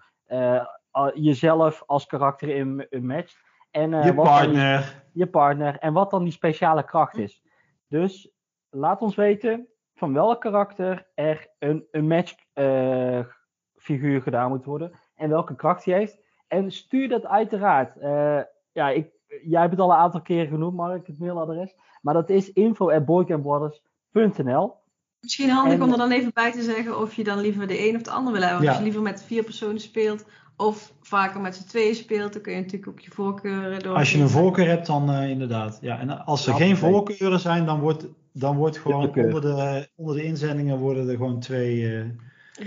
jezelf 1.15 1.83
als 1.87 2.07
karakter 2.07 2.49
in 2.49 2.87
een 2.91 3.07
match. 3.07 3.35
En, 3.71 3.91
je 3.91 4.15
partner. 4.15 4.79
Die, 4.79 5.23
je 5.23 5.27
partner. 5.27 5.79
En 5.79 5.93
wat 5.93 6.11
dan 6.11 6.23
die 6.25 6.33
speciale 6.33 6.85
kracht 6.85 7.17
is. 7.17 7.43
Dus 7.89 8.31
laat 8.71 9.01
ons 9.01 9.15
weten 9.15 9.69
van 9.95 10.13
welk 10.13 10.41
karakter 10.41 11.07
er 11.15 11.49
een, 11.59 11.87
een 11.91 12.07
match 12.07 12.35
figuur 13.77 14.23
gedaan 14.23 14.49
moet 14.49 14.65
worden. 14.65 14.93
En 15.15 15.29
welke 15.29 15.55
kracht 15.55 15.85
hij 15.85 15.95
heeft. 15.95 16.19
En 16.49 16.71
stuur 16.71 17.09
dat 17.09 17.27
uiteraard. 17.27 17.95
ja, 18.73 18.91
ik 18.91 19.15
jij 19.27 19.61
hebt 19.61 19.73
het 19.73 19.81
al 19.81 19.91
een 19.91 19.97
aantal 19.97 20.23
keren 20.23 20.49
genoemd, 20.49 20.77
Mark, 20.77 21.07
het 21.07 21.19
mailadres. 21.19 21.75
Maar 22.03 22.15
dat 22.15 22.31
is 22.31 22.53
info.boycambrothers.nl 22.53 24.75
Misschien 25.21 25.51
handig 25.51 25.81
om 25.81 25.93
er 25.93 25.99
dan 25.99 26.11
even 26.11 26.31
bij 26.35 26.53
te 26.53 26.63
zeggen 26.63 27.01
of 27.01 27.15
je 27.15 27.25
dan 27.25 27.41
liever 27.41 27.67
de 27.67 27.89
een 27.89 27.97
of 27.97 28.03
de 28.03 28.11
ander 28.11 28.33
wil 28.33 28.43
hebben. 28.43 28.59
Want 28.59 28.69
als 28.69 28.79
je 28.79 28.85
liever 28.85 29.03
met 29.03 29.23
vier 29.23 29.45
personen 29.45 29.81
speelt 29.81 30.25
of 30.57 30.93
vaker 31.01 31.41
met 31.41 31.57
z'n 31.57 31.67
tweeën 31.67 31.95
speelt, 31.95 32.33
dan 32.33 32.43
kun 32.43 32.53
je 32.53 32.61
natuurlijk 32.61 32.89
ook 32.89 33.01
je 33.01 33.11
voorkeuren 33.11 33.83
door. 33.83 33.97
Als 33.97 34.13
je 34.13 34.19
een 34.19 34.29
voorkeur 34.29 34.67
hebt, 34.67 34.87
dan 34.87 35.11
uh, 35.11 35.31
inderdaad. 35.31 35.79
Ja, 35.81 35.99
en 35.99 36.25
als 36.25 36.47
er 36.47 36.55
geen 36.55 36.77
voorkeuren 36.77 37.41
zijn, 37.41 37.67
dan 37.67 37.81
wordt, 37.81 38.07
dan 38.33 38.57
wordt 38.57 38.79
gewoon 38.79 39.17
onder 39.17 39.41
de, 39.41 39.89
onder 39.95 40.15
de 40.15 40.25
inzendingen 40.25 40.79
worden 40.79 41.09
er 41.09 41.17
gewoon 41.17 41.41
twee. 41.41 41.81
Uh, 41.81 42.05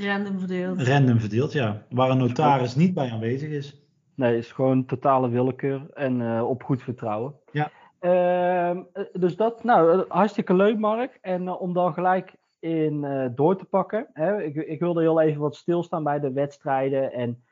random 0.05 0.39
verdeeld. 0.39 0.81
Random 0.81 1.19
verdeeld, 1.19 1.51
ja. 1.51 1.85
Waar 1.89 2.09
een 2.09 2.17
notaris 2.17 2.75
niet 2.75 2.93
bij 2.93 3.11
aanwezig 3.11 3.49
is. 3.49 3.86
Nee, 4.17 4.35
het 4.35 4.43
is 4.43 4.51
gewoon 4.51 4.85
totale 4.85 5.29
willekeur 5.29 5.81
en 5.93 6.19
uh, 6.19 6.49
op 6.49 6.63
goed 6.63 6.83
vertrouwen. 6.83 7.35
Ja. 7.51 7.71
Uh, 8.01 8.81
dus 9.13 9.35
dat, 9.35 9.63
nou, 9.63 10.05
hartstikke 10.07 10.53
leuk, 10.53 10.79
Mark. 10.79 11.17
En 11.21 11.43
uh, 11.43 11.61
om 11.61 11.73
dan 11.73 11.93
gelijk 11.93 12.35
in 12.59 13.05
door 13.35 13.57
te 13.57 13.65
pakken. 13.65 14.07
Hè, 14.13 14.43
ik, 14.43 14.55
ik, 14.55 14.79
wilde 14.79 15.01
heel 15.01 15.21
even 15.21 15.41
wat 15.41 15.55
stilstaan 15.55 16.03
bij 16.03 16.19
de 16.19 16.31
wedstrijden 16.31 17.13
en 17.13 17.43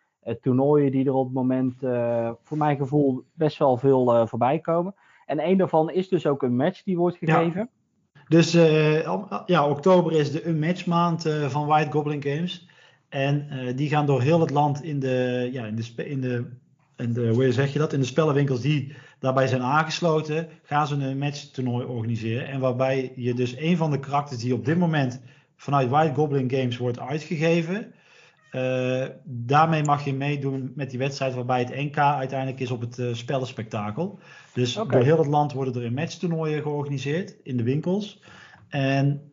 toernooien 0.41 0.91
die 0.91 1.05
er 1.05 1.13
op 1.13 1.25
het 1.25 1.33
moment, 1.33 1.75
voor 2.43 2.57
mijn 2.57 2.77
gevoel, 2.77 3.23
best 3.33 3.57
wel 3.57 3.77
veel 3.77 4.27
voorbij 4.27 4.59
komen. 4.59 4.95
En 5.25 5.47
een 5.47 5.57
daarvan 5.57 5.91
is 5.91 6.09
dus 6.09 6.27
ook 6.27 6.43
een 6.43 6.55
match 6.55 6.83
die 6.83 6.97
wordt 6.97 7.17
gegeven. 7.17 7.69
Ja. 8.13 8.21
Dus 8.27 8.51
ja, 9.45 9.69
oktober 9.69 10.11
is 10.11 10.31
de 10.31 10.53
match 10.53 10.85
maand 10.85 11.21
van 11.47 11.65
White 11.65 11.91
Goblin 11.91 12.23
Games. 12.23 12.67
En 13.15 13.47
uh, 13.51 13.75
die 13.75 13.89
gaan 13.89 14.05
door 14.05 14.21
heel 14.21 14.39
het 14.39 14.49
land 14.49 14.83
in 14.83 14.99
de, 14.99 15.49
ja, 15.51 15.65
in 15.65 15.75
de, 15.75 16.05
in 16.05 16.21
de, 16.21 16.45
in 16.97 17.13
de, 17.13 17.27
hoe 17.27 17.51
zeg 17.51 17.73
je 17.73 17.79
dat, 17.79 17.93
in 17.93 17.99
de 17.99 18.05
spellenwinkels 18.05 18.61
die 18.61 18.95
daarbij 19.19 19.47
zijn 19.47 19.61
aangesloten, 19.61 20.47
gaan 20.63 20.87
ze 20.87 20.95
een 20.95 21.17
matchtoernooi 21.17 21.85
organiseren. 21.85 22.47
En 22.47 22.59
waarbij 22.59 23.11
je 23.15 23.33
dus 23.33 23.57
een 23.57 23.77
van 23.77 23.91
de 23.91 23.99
karakters 23.99 24.41
die 24.41 24.53
op 24.53 24.65
dit 24.65 24.77
moment 24.77 25.21
vanuit 25.55 25.89
White 25.89 26.13
Goblin 26.13 26.49
Games 26.49 26.77
wordt 26.77 26.99
uitgegeven, 26.99 27.93
uh, 28.51 29.05
daarmee 29.23 29.83
mag 29.83 30.05
je 30.05 30.13
meedoen 30.13 30.71
met 30.75 30.89
die 30.89 30.99
wedstrijd 30.99 31.33
waarbij 31.33 31.59
het 31.59 31.75
NK 31.75 31.97
uiteindelijk 31.97 32.59
is 32.59 32.71
op 32.71 32.81
het 32.81 32.97
uh, 32.97 33.13
spellenspectakel. 33.13 34.19
Dus 34.53 34.77
okay. 34.77 34.91
door 34.91 35.05
heel 35.05 35.17
het 35.17 35.27
land 35.27 35.53
worden 35.53 35.83
er 35.83 35.93
matchtoernooien 35.93 36.61
georganiseerd 36.61 37.35
in 37.43 37.57
de 37.57 37.63
winkels. 37.63 38.21
En 38.69 39.31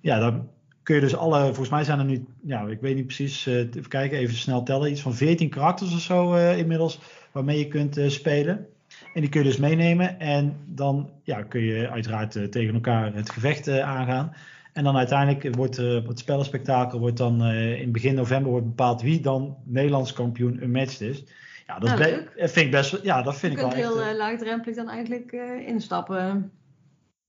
ja, 0.00 0.18
dan 0.18 0.54
kun 0.86 0.94
je 0.94 1.00
dus 1.00 1.16
alle, 1.16 1.44
volgens 1.44 1.68
mij 1.68 1.84
zijn 1.84 1.98
er 1.98 2.04
nu, 2.04 2.24
ja, 2.42 2.66
ik 2.66 2.80
weet 2.80 2.94
niet 2.94 3.06
precies, 3.06 3.46
uh, 3.46 3.54
even 3.54 3.88
kijken, 3.88 4.18
even 4.18 4.34
snel 4.34 4.62
tellen, 4.62 4.90
iets 4.90 5.00
van 5.00 5.14
14 5.14 5.48
karakters 5.48 5.94
of 5.94 6.00
zo 6.00 6.34
uh, 6.34 6.58
inmiddels, 6.58 7.00
waarmee 7.32 7.58
je 7.58 7.68
kunt 7.68 7.98
uh, 7.98 8.08
spelen. 8.08 8.66
En 9.14 9.20
die 9.20 9.30
kun 9.30 9.40
je 9.42 9.46
dus 9.46 9.56
meenemen 9.56 10.20
en 10.20 10.56
dan 10.66 11.10
ja, 11.22 11.42
kun 11.42 11.60
je 11.60 11.90
uiteraard 11.90 12.52
tegen 12.52 12.74
elkaar 12.74 13.14
het 13.14 13.30
gevecht 13.30 13.68
aangaan. 13.68 14.32
En 14.72 14.84
dan 14.84 14.96
uiteindelijk 14.96 15.56
wordt 15.56 15.76
het 15.76 16.18
spellenspectakel 16.18 16.98
wordt 16.98 17.16
dan 17.16 17.44
in 17.44 17.92
begin 17.92 18.14
november 18.14 18.50
wordt 18.50 18.66
bepaald 18.66 19.02
wie 19.02 19.20
dan 19.20 19.56
Nederlands 19.64 20.12
kampioen 20.12 20.62
een 20.62 20.70
match 20.70 21.00
is. 21.00 21.24
Ja, 21.66 21.78
dat 21.78 21.98
nou, 21.98 22.22
vind 22.36 22.56
ik 22.56 22.70
best, 22.70 22.98
ja, 23.02 23.22
dat 23.22 23.36
vind 23.36 23.52
je 23.52 23.58
ik 23.58 23.64
wel 23.64 23.74
heel 23.74 23.98
echt, 23.98 24.06
heel 24.06 24.16
laagdrempelig 24.16 24.76
dan 24.76 24.88
eigenlijk 24.88 25.32
instappen. 25.66 26.50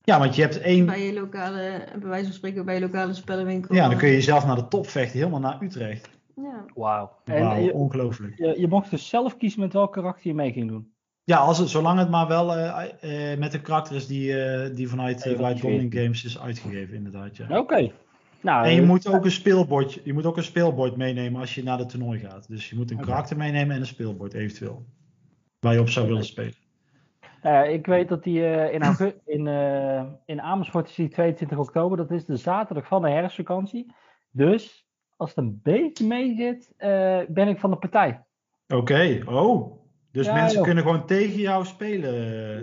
Ja, 0.08 0.18
want 0.18 0.34
je 0.34 0.42
hebt 0.42 0.60
één... 0.60 0.86
Bij 0.86 1.06
je 1.06 1.12
lokale, 1.12 1.84
bij 1.98 2.08
wijze 2.08 2.24
van 2.24 2.34
spreken, 2.34 2.64
bij 2.64 2.74
je 2.74 2.80
lokale 2.80 3.14
spellenwinkel. 3.14 3.74
Ja, 3.74 3.88
dan 3.88 3.98
kun 3.98 4.08
je 4.08 4.14
jezelf 4.14 4.46
naar 4.46 4.56
de 4.56 4.68
top 4.68 4.88
vechten, 4.88 5.18
helemaal 5.18 5.40
naar 5.40 5.62
Utrecht. 5.62 6.10
Ja. 6.36 6.64
Wauw. 6.74 7.10
Je, 7.24 7.70
ongelooflijk. 7.72 8.38
je, 8.38 8.60
je 8.60 8.68
mocht 8.68 8.90
dus 8.90 9.08
zelf 9.08 9.36
kiezen 9.36 9.60
met 9.60 9.72
welk 9.72 9.92
karakter 9.92 10.26
je 10.26 10.34
mee 10.34 10.52
ging 10.52 10.68
doen. 10.68 10.92
Ja, 11.24 11.36
als 11.36 11.58
het, 11.58 11.68
zolang 11.68 11.98
het 11.98 12.10
maar 12.10 12.28
wel 12.28 12.56
eh, 12.56 13.32
eh, 13.32 13.38
met 13.38 13.52
de 13.52 13.60
karakter 13.60 13.96
is 13.96 14.06
die, 14.06 14.42
eh, 14.42 14.76
die 14.76 14.88
vanuit 14.88 15.26
uh, 15.26 15.38
White 15.38 15.60
Goblin. 15.60 15.92
Games 15.92 16.24
is 16.24 16.38
uitgegeven, 16.38 16.94
inderdaad. 16.94 17.36
Ja. 17.36 17.58
Oké. 17.58 17.90
Nou, 18.40 18.66
En 18.66 18.74
je 18.74 18.82
moet 18.82 19.06
ook 19.06 19.24
een 19.24 19.30
speelbord, 19.30 20.00
je 20.04 20.12
moet 20.12 20.26
ook 20.26 20.36
een 20.36 20.42
speelbord 20.42 20.96
meenemen 20.96 21.40
als 21.40 21.54
je 21.54 21.62
naar 21.62 21.78
de 21.78 21.86
toernooi 21.86 22.18
gaat. 22.18 22.48
Dus 22.48 22.70
je 22.70 22.76
moet 22.76 22.90
een 22.90 23.00
karakter 23.00 23.36
meenemen 23.36 23.74
en 23.74 23.80
een 23.80 23.86
speelbord 23.86 24.34
eventueel. 24.34 24.84
Waar 25.60 25.72
je 25.72 25.80
op 25.80 25.88
zou 25.88 26.06
willen 26.06 26.24
spelen. 26.24 26.54
Eh, 27.42 27.72
ik 27.72 27.86
weet 27.86 28.08
dat 28.08 28.22
die 28.22 28.44
eh, 28.46 28.74
in, 28.74 29.12
in, 29.36 29.46
eh, 29.46 30.04
in 30.24 30.40
Amersfoort 30.40 30.88
is 30.88 30.94
die 30.94 31.08
22 31.08 31.58
oktober. 31.58 31.96
Dat 31.96 32.10
is 32.10 32.24
de 32.24 32.36
zaterdag 32.36 32.86
van 32.86 33.02
de 33.02 33.10
herfstvakantie. 33.10 33.92
Dus 34.30 34.86
als 35.16 35.28
het 35.34 35.38
een 35.38 35.60
beetje 35.62 36.06
mee 36.06 36.34
zit, 36.34 36.72
eh, 36.76 37.20
ben 37.28 37.48
ik 37.48 37.58
van 37.60 37.70
de 37.70 37.76
partij. 37.76 38.24
Oké, 38.74 39.22
oh. 39.26 39.76
Dus 40.12 40.26
Ja, 40.26 40.34
mensen 40.34 40.54
joh. 40.56 40.64
kunnen 40.64 40.84
gewoon 40.84 41.06
tegen 41.06 41.40
jou 41.40 41.64
spelen. 41.64 42.14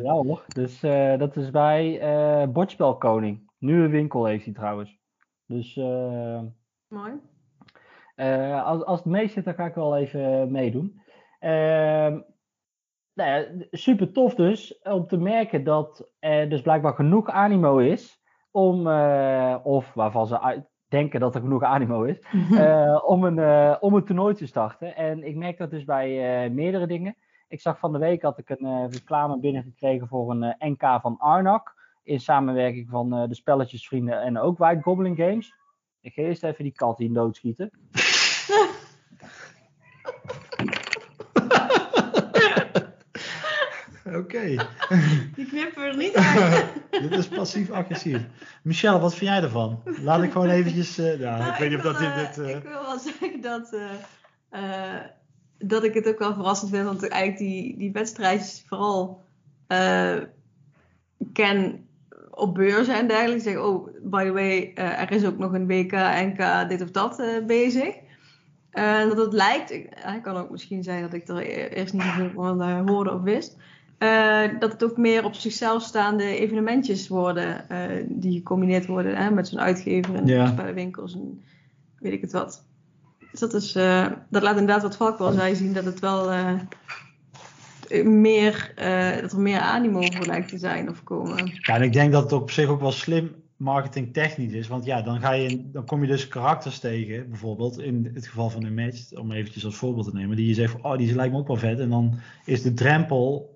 Ja 0.03 0.11
hoor. 0.13 0.43
Dus 0.47 0.83
eh, 0.83 1.17
dat 1.17 1.35
is 1.35 1.49
bij 1.51 1.99
eh 1.99 2.47
Bordspelkoning. 2.47 3.51
Nieuwe 3.57 3.87
winkel 3.87 4.25
heeft 4.25 4.45
hij 4.45 4.53
trouwens. 4.53 4.97
Dus 5.45 5.77
eh, 5.77 6.41
Mooi. 6.87 7.11
Eh, 8.15 8.65
als, 8.65 8.83
als 8.83 8.99
het 8.99 9.07
mee 9.07 9.27
zit, 9.27 9.45
dan 9.45 9.53
ga 9.53 9.65
ik 9.65 9.75
wel 9.75 9.97
even 9.97 10.51
meedoen. 10.51 11.01
Ehm, 11.39 12.19
nou 13.15 13.29
ja, 13.29 13.65
super 13.71 14.11
tof 14.11 14.35
dus 14.35 14.79
om 14.83 15.07
te 15.07 15.17
merken 15.17 15.63
dat 15.63 16.09
er 16.19 16.49
dus 16.49 16.61
blijkbaar 16.61 16.93
genoeg 16.93 17.29
animo 17.29 17.77
is 17.77 18.21
om, 18.51 18.87
eh, 18.87 19.55
of 19.63 19.93
waarvan 19.93 20.27
ze 20.27 20.41
uit- 20.41 20.73
denken 20.87 21.19
dat 21.19 21.35
er 21.35 21.41
genoeg 21.41 21.63
animo 21.63 22.03
is, 22.03 22.19
eh, 22.57 23.01
om, 23.05 23.23
een, 23.23 23.39
eh, 23.39 23.75
om 23.79 23.93
een 23.93 24.05
toernooi 24.05 24.35
te 24.35 24.47
starten. 24.47 24.95
En 24.95 25.23
ik 25.23 25.35
merk 25.35 25.57
dat 25.57 25.69
dus 25.69 25.83
bij 25.83 26.49
meerdere 26.49 26.87
dingen. 26.87 27.15
Ik 27.47 27.61
zag 27.61 27.79
van 27.79 27.91
de 27.91 27.99
week 27.99 28.21
had 28.21 28.37
ik 28.37 28.49
een 28.49 28.91
reclame 28.91 29.39
binnengekregen 29.39 30.07
voor 30.07 30.31
een 30.31 30.55
NK 30.59 30.99
van 31.01 31.17
Arnak. 31.17 31.73
In 32.03 32.19
samenwerking 32.19 32.89
van 32.89 33.09
de 33.09 33.35
spelletjesvrienden 33.35 34.21
en 34.21 34.37
ook 34.37 34.57
White 34.57 34.81
Goblin 34.81 35.15
Games. 35.15 35.53
Ik 36.01 36.13
ga 36.13 36.21
eerst 36.21 36.43
even 36.43 36.63
die 36.63 36.73
kat 36.73 36.97
hier 36.97 37.13
doodschieten. 37.13 37.71
Oké, 44.13 44.39
Die 45.35 45.45
knippen 45.45 45.81
we 45.81 45.87
er 45.89 45.97
niet 45.97 46.13
uit. 46.15 46.65
dit 47.09 47.11
is 47.11 47.27
passief-agressief. 47.27 48.21
Michel, 48.63 48.99
wat 48.99 49.15
vind 49.15 49.29
jij 49.31 49.41
ervan? 49.41 49.81
Laat 50.01 50.23
ik 50.23 50.31
gewoon 50.31 50.49
eventjes... 50.49 50.97
eh, 50.97 51.19
Nou, 51.19 51.43
ik 51.51 51.55
weet 51.57 51.69
niet 51.69 51.77
of 51.77 51.83
wil, 51.83 51.91
dat 51.93 52.01
dit... 52.01 52.09
eh, 52.09 52.35
dit 52.37 52.45
eh, 52.45 52.55
Ik 52.55 52.63
wil 52.63 52.81
wel 52.81 52.99
zeggen 53.19 53.41
dat, 53.41 53.73
eh, 53.73 54.93
eh, 54.95 55.01
dat 55.57 55.83
ik 55.83 55.93
het 55.93 56.07
ook 56.07 56.19
wel 56.19 56.33
verrassend 56.33 56.71
vind. 56.71 56.85
Want 56.85 57.07
eigenlijk 57.07 57.41
die, 57.41 57.77
die 57.77 57.91
wedstrijdjes 57.91 58.63
vooral 58.67 59.23
eh, 59.67 60.15
ken 61.33 61.87
op 62.31 62.53
beurzen 62.55 62.95
en 62.95 63.07
dergelijke. 63.07 63.41
Zeggen, 63.43 63.65
oh, 63.65 63.87
by 64.03 64.23
the 64.23 64.31
way, 64.31 64.71
eh, 64.75 65.01
er 65.01 65.11
is 65.11 65.25
ook 65.25 65.37
nog 65.37 65.53
een 65.53 65.67
WK, 65.67 65.91
NK, 66.25 66.69
dit 66.69 66.81
of 66.81 66.91
dat 66.91 67.19
eh, 67.19 67.45
bezig. 67.45 67.95
Eh, 68.69 68.99
dat 69.07 69.17
het 69.17 69.33
lijkt, 69.33 69.71
ik- 69.71 69.89
het 69.95 70.21
kan 70.21 70.35
ook 70.37 70.49
misschien 70.49 70.83
zijn 70.83 71.01
dat 71.01 71.13
ik 71.13 71.27
er 71.27 71.37
e- 71.37 71.67
eerst 71.67 71.93
niet 71.93 72.01
zoveel 72.03 72.29
van 72.35 72.61
eh, 72.61 72.81
hoorde 72.85 73.13
of 73.13 73.21
wist. 73.21 73.57
Eh, 73.97 74.59
dat 74.59 74.71
het 74.71 74.83
ook 74.83 74.97
meer 74.97 75.23
op 75.23 75.33
zichzelf 75.33 75.83
staande 75.83 76.23
evenementjes 76.23 77.07
worden 77.07 77.69
eh, 77.69 78.05
die 78.07 78.37
gecombineerd 78.37 78.85
worden 78.85 79.15
hè, 79.17 79.31
met 79.31 79.47
zo'n 79.47 79.59
uitgever 79.59 80.15
en 80.15 80.27
Ja. 80.27 80.47
spellenwinkels 80.47 81.13
en 81.13 81.43
weet 81.99 82.13
ik 82.13 82.21
het 82.21 82.31
wat. 82.31 82.65
Dus 83.31 83.39
dat, 83.39 83.53
is, 83.53 83.75
eh, 83.75 84.05
dat 84.29 84.41
laat 84.41 84.57
inderdaad 84.57 84.81
wat 84.81 84.95
Valk 84.95 85.17
wel 85.17 85.31
zei 85.31 85.55
zien 85.55 85.73
dat 85.73 85.85
het 85.85 85.99
wel 85.99 86.31
meer, 88.03 88.71
dat 89.21 89.31
er 89.31 89.39
meer 89.39 89.59
animo 89.59 90.01
voor 90.01 90.25
lijkt 90.25 90.49
te 90.49 90.57
zijn 90.57 90.89
of 90.89 91.03
komen. 91.03 91.51
Ja, 91.61 91.75
en 91.75 91.81
ik 91.81 91.93
denk 91.93 92.11
dat 92.11 92.23
het 92.23 92.31
op 92.31 92.51
zich 92.51 92.67
ook 92.67 92.81
wel 92.81 92.91
slim 92.91 93.35
marketingtechnisch 93.57 94.53
is. 94.53 94.67
Want 94.67 94.85
ja, 94.85 95.01
dan, 95.01 95.19
ga 95.19 95.31
je, 95.31 95.69
dan 95.71 95.85
kom 95.85 96.01
je 96.01 96.07
dus 96.07 96.27
karakters 96.27 96.79
tegen, 96.79 97.29
bijvoorbeeld 97.29 97.79
in 97.79 98.11
het 98.13 98.27
geval 98.27 98.49
van 98.49 98.63
een 98.63 98.73
match, 98.73 99.13
om 99.13 99.31
eventjes 99.31 99.65
als 99.65 99.75
voorbeeld 99.75 100.05
te 100.05 100.15
nemen, 100.15 100.35
die 100.35 100.47
je 100.47 100.53
zegt 100.53 100.81
oh, 100.81 100.97
die 100.97 101.15
lijkt 101.15 101.33
me 101.33 101.39
ook 101.39 101.47
wel 101.47 101.57
vet. 101.57 101.79
En 101.79 101.89
dan 101.89 102.19
is 102.45 102.61
de 102.61 102.73
drempel 102.73 103.54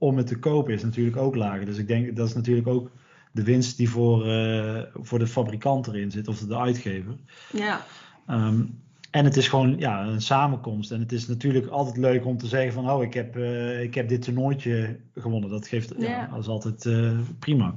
om 0.00 0.16
het 0.16 0.26
te 0.26 0.38
kopen 0.38 0.74
is 0.74 0.82
natuurlijk 0.82 1.16
ook 1.16 1.34
lager. 1.34 1.66
Dus 1.66 1.78
ik 1.78 1.88
denk, 1.88 2.16
dat 2.16 2.28
is 2.28 2.34
natuurlijk 2.34 2.68
ook 2.68 2.90
de 3.32 3.42
winst 3.42 3.76
die 3.76 3.90
voor, 3.90 4.26
eh, 4.26 4.82
voor 4.94 5.18
de 5.18 5.26
fabrikant 5.26 5.86
erin 5.86 6.10
zit, 6.10 6.28
of 6.28 6.38
de 6.38 6.56
uitgever. 6.56 7.14
Ja, 7.52 7.80
Ehm, 8.30 8.62
en 9.10 9.24
het 9.24 9.36
is 9.36 9.48
gewoon 9.48 9.78
ja, 9.78 10.06
een 10.06 10.20
samenkomst. 10.20 10.90
En 10.90 11.00
het 11.00 11.12
is 11.12 11.28
natuurlijk 11.28 11.66
altijd 11.66 11.96
leuk 11.96 12.26
om 12.26 12.36
te 12.36 12.46
zeggen 12.46 12.72
van... 12.72 12.90
oh, 12.90 13.02
ik 13.02 13.14
heb, 13.14 13.36
eh, 13.36 13.82
ik 13.82 13.94
heb 13.94 14.08
dit 14.08 14.22
toernooitje 14.22 14.96
gewonnen. 15.14 15.50
Dat 15.50 15.68
geeft 15.68 15.94
ja. 15.98 16.08
Ja. 16.08 16.26
dat 16.26 16.38
is 16.38 16.48
altijd 16.48 16.86
eh, 16.86 17.18
prima. 17.38 17.74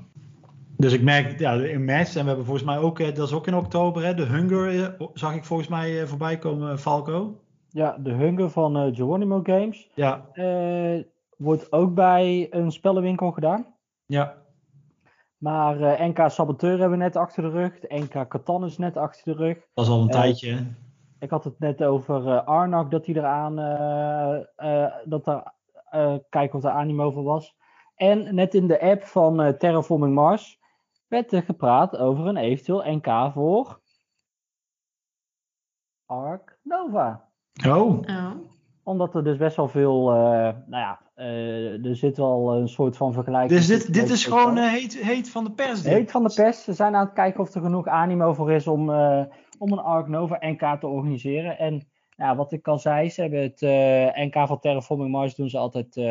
Dus 0.78 0.94
ik 0.94 1.02
merk, 1.02 1.40
ja, 1.40 1.54
in 1.54 1.86
match... 1.86 2.16
en 2.16 2.22
we 2.22 2.28
hebben 2.28 2.46
volgens 2.46 2.66
mij 2.66 2.78
ook, 2.78 3.16
dat 3.16 3.28
is 3.28 3.34
ook 3.34 3.48
in 3.48 3.56
oktober... 3.56 4.04
Hè, 4.04 4.14
de 4.14 4.26
Hunger 4.26 4.96
zag 5.14 5.36
ik 5.36 5.46
volgens 5.46 5.70
mij 5.70 6.02
eh, 6.02 6.08
voorbij 6.08 6.38
komen, 6.38 6.80
Falco. 6.80 7.40
Ja, 7.70 7.98
de 7.98 8.12
Hunger 8.12 8.50
van 8.50 8.78
eh 8.78 8.96
Geronimo 8.96 9.40
Games 9.44 9.90
Ja, 9.94 10.26
eh, 10.34 11.04
wordt 11.44 11.72
ook 11.72 11.94
bij 11.94 12.48
een 12.54 12.72
spellenwinkel 12.72 13.32
gedaan. 13.32 13.66
ja, 14.06 14.38
Maar 15.38 15.82
eh, 15.82 16.08
NK 16.08 16.30
Saboteur 16.30 16.80
hebben 16.80 16.98
we 16.98 17.04
net 17.04 17.16
achter 17.16 17.44
de 17.44 17.50
rug. 17.50 17.80
De 17.80 17.88
NK 17.96 18.28
Catan 18.28 18.66
is 18.66 18.78
net 18.78 18.98
achter 18.98 19.24
de 19.38 19.44
rug. 19.44 19.68
dat 19.74 19.86
is 19.86 19.92
al 19.92 20.02
een 20.02 20.10
Eh, 20.10 20.20
tijdje. 20.20 20.54
hè. 20.54 20.62
Ik 21.20 21.30
had 21.30 21.44
het 21.44 21.60
net 21.60 21.84
over 21.84 22.28
eh, 22.28 22.46
Arnak, 22.48 22.92
dat 22.92 23.06
hij 23.06 23.16
eraan, 23.16 23.60
eh, 23.60 24.40
eh, 24.86 24.94
dat 25.06 25.28
er, 25.28 25.54
eh, 25.90 26.16
kijken 26.30 26.58
of 26.58 26.64
er 26.64 26.72
animo 26.72 27.12
voor 27.12 27.24
was. 27.24 27.56
En 27.96 28.36
net 28.36 28.54
in 28.54 28.68
de 28.68 28.82
app 28.82 29.04
van 29.04 29.42
eh, 29.42 29.54
Terraforming 29.54 30.14
Mars 30.14 30.60
werd 31.08 31.32
er 31.34 31.44
gepraat 31.44 31.98
over 31.98 32.28
een 32.28 32.38
eventueel 32.38 32.84
NK 32.96 33.32
voor 33.34 33.80
Ark 36.06 36.58
Nova. 36.64 37.30
Oh, 37.68 38.02
ja. 38.06 38.36
Omdat 38.84 39.16
er 39.16 39.24
dus 39.24 39.38
best 39.38 39.56
wel 39.56 39.68
veel, 39.68 40.12
eh, 40.12 40.18
nou 40.66 40.68
ja, 40.70 41.00
eh, 41.14 41.86
er 41.86 41.96
zit 41.96 42.18
wel 42.18 42.54
een 42.56 42.68
soort 42.68 42.98
van 42.98 43.14
vergelijking. 43.14 43.60
dus 43.60 43.68
dit, 43.68 43.94
dit 43.94 44.10
is 44.10 44.26
gewoon 44.26 44.58
eh, 44.58 44.72
heet, 44.72 44.98
heet 44.98 45.30
van 45.30 45.44
de 45.44 45.52
pers. 45.52 45.82
dit. 45.82 45.94
Heet 45.94 46.12
van 46.12 46.24
de 46.24 46.34
pers. 46.36 46.64
Ze 46.64 46.74
zijn 46.74 46.96
aan 46.96 47.06
het 47.06 47.14
kijken 47.14 47.40
of 47.40 47.54
er 47.54 47.62
genoeg 47.62 47.88
animo 47.88 48.34
voor 48.34 48.52
is 48.52 48.68
om, 48.68 48.90
eh, 48.90 49.24
om 49.58 49.72
een 49.72 49.80
Ark 49.80 50.08
Nova 50.08 50.38
NK 50.40 50.80
te 50.80 50.88
organiseren. 50.88 51.58
En 51.58 51.88
ja, 52.16 52.36
wat 52.36 52.52
ik 52.52 52.68
al 52.68 52.80
zei, 52.80 53.10
ze 53.10 53.22
hebben 53.22 53.42
het 53.42 53.62
eh, 53.62 54.26
NK 54.26 54.48
van 54.48 54.60
Terraforming 54.60 55.12
Mars 55.12 55.36
doen 55.36 55.50
ze 55.50 55.58
altijd. 55.58 55.98
eh, 55.98 56.04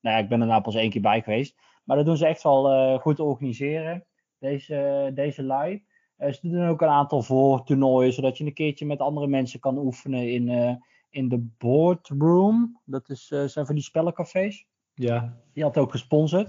nou 0.00 0.16
ja, 0.16 0.16
ik 0.16 0.28
ben 0.28 0.40
er 0.40 0.46
nou 0.46 0.62
pas 0.62 0.74
één 0.74 0.90
keer 0.90 1.00
bij 1.00 1.22
geweest. 1.22 1.56
Maar 1.84 1.96
dat 1.96 2.06
doen 2.06 2.16
ze 2.16 2.26
echt 2.26 2.42
wel 2.42 2.70
eh, 2.70 2.98
goed 3.00 3.16
te 3.16 3.22
organiseren. 3.22 4.04
Deze, 4.38 5.10
deze 5.14 5.42
lui. 5.42 5.84
Eh, 6.16 6.32
ze 6.32 6.48
doen 6.48 6.68
ook 6.68 6.80
een 6.82 6.88
aantal 6.88 7.22
voortoernooien, 7.22 8.12
zodat 8.12 8.38
je 8.38 8.44
een 8.44 8.54
keertje 8.54 8.86
met 8.86 9.00
andere 9.00 9.26
mensen 9.26 9.60
kan 9.60 9.78
oefenen 9.78 10.32
in, 10.32 10.48
eh, 10.48 10.72
in 11.10 11.28
de 11.28 11.48
boardroom. 11.58 12.80
Dat 12.84 13.08
is, 13.08 13.30
eh, 13.30 13.44
zijn 13.44 13.66
van 13.66 13.74
die 13.74 13.84
spellencafés. 13.84 14.66
Ja, 14.94 15.36
Die 15.52 15.62
had 15.62 15.76
ook 15.78 15.90
gesponsord. 15.90 16.48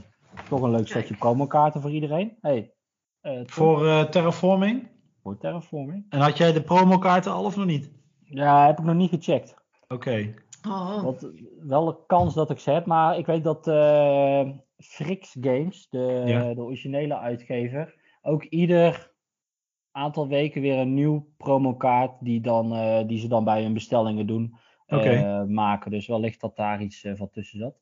Toch 0.50 0.62
een 0.62 0.70
leuk 0.72 0.86
Kijk. 0.86 0.88
setje 1.06 1.16
promokaarten 1.16 1.82
voor 1.82 1.92
iedereen. 1.92 2.38
Hey, 2.42 2.74
eh, 3.22 3.42
voor 3.46 3.88
eh, 3.88 4.04
Terraforming. 4.04 4.88
Voor 5.24 5.38
Terraforming. 5.38 6.06
En 6.10 6.20
had 6.20 6.38
jij 6.38 6.54
de 6.54 6.62
promokaarten 6.62 7.32
al 7.32 7.44
of 7.46 7.56
nog 7.56 7.66
niet? 7.66 7.92
Ja, 8.24 8.66
heb 8.66 8.80
ik 8.80 8.86
nog 8.86 8.96
niet 8.96 9.10
gecheckt. 9.10 9.56
Oké. 9.88 10.34
Oh. 10.68 11.04
Want 11.04 11.28
wel 11.60 11.88
een 11.88 11.98
kans 12.08 12.34
dat 12.34 12.50
ik 12.50 12.60
ze 12.60 12.72
heb. 12.72 12.86
Maar 12.86 13.18
ik 13.18 13.26
weet 13.26 13.44
dat 13.44 13.68
eh 13.68 14.50
Frix 14.78 15.36
Games, 15.42 15.88
de, 15.90 16.24
Ja. 16.26 16.54
de 16.54 16.62
originele 16.62 17.18
uitgever, 17.18 17.96
ook 18.22 18.44
ieder 18.44 19.12
aantal 20.00 20.28
weken 20.28 20.62
weer 20.62 20.78
een 20.78 20.94
nieuw 20.94 21.28
promokaart 21.38 22.12
die, 22.20 22.42
dan, 22.42 22.74
eh, 22.76 23.08
die 23.08 23.20
ze 23.20 23.28
dan 23.28 23.44
bij 23.44 23.64
hun 23.64 23.74
bestellingen 23.74 24.28
doen, 24.28 24.56
eh, 24.86 25.44
maken. 25.44 25.92
Dus 25.92 26.08
wellicht 26.08 26.42
dat 26.42 26.56
daar 26.56 26.82
iets 26.82 27.04
eh, 27.04 27.16
van 27.16 27.30
tussen 27.30 27.60
zat. 27.60 27.80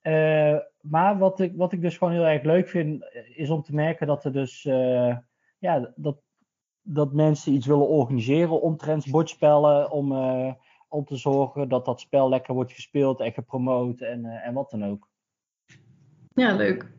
Eh, 0.00 0.56
maar 0.80 1.18
wat 1.18 1.40
ik, 1.40 1.52
wat 1.56 1.72
ik 1.72 1.80
dus 1.80 1.96
gewoon 1.98 2.12
heel 2.12 2.26
erg 2.26 2.42
leuk 2.42 2.68
vind, 2.68 3.12
eh, 3.12 3.38
is 3.38 3.50
om 3.50 3.62
te 3.62 3.74
merken 3.74 4.06
dat 4.06 4.24
er 4.24 4.32
dus 4.32 4.64
eh, 4.64 5.16
ja, 5.58 5.92
dat, 5.96 6.16
dat 6.82 7.12
mensen 7.12 7.52
iets 7.52 7.66
willen 7.66 7.88
organiseren 7.88 8.60
omtrent 8.60 9.10
bordspellen, 9.10 9.90
om, 9.90 10.12
eh, 10.12 10.52
om 10.88 11.04
te 11.04 11.16
zorgen 11.16 11.68
dat 11.68 11.84
dat 11.84 12.00
spel 12.00 12.28
lekker 12.28 12.54
wordt 12.54 12.72
gespeeld 12.72 13.20
en 13.20 13.32
gepromoot 13.32 14.00
en, 14.00 14.24
eh, 14.24 14.46
en 14.46 14.54
wat 14.54 14.70
dan 14.70 14.84
ook. 14.84 15.08
Ja, 16.34 16.54
leuk. 16.54 16.92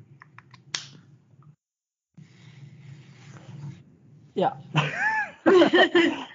Ja. 4.41 4.57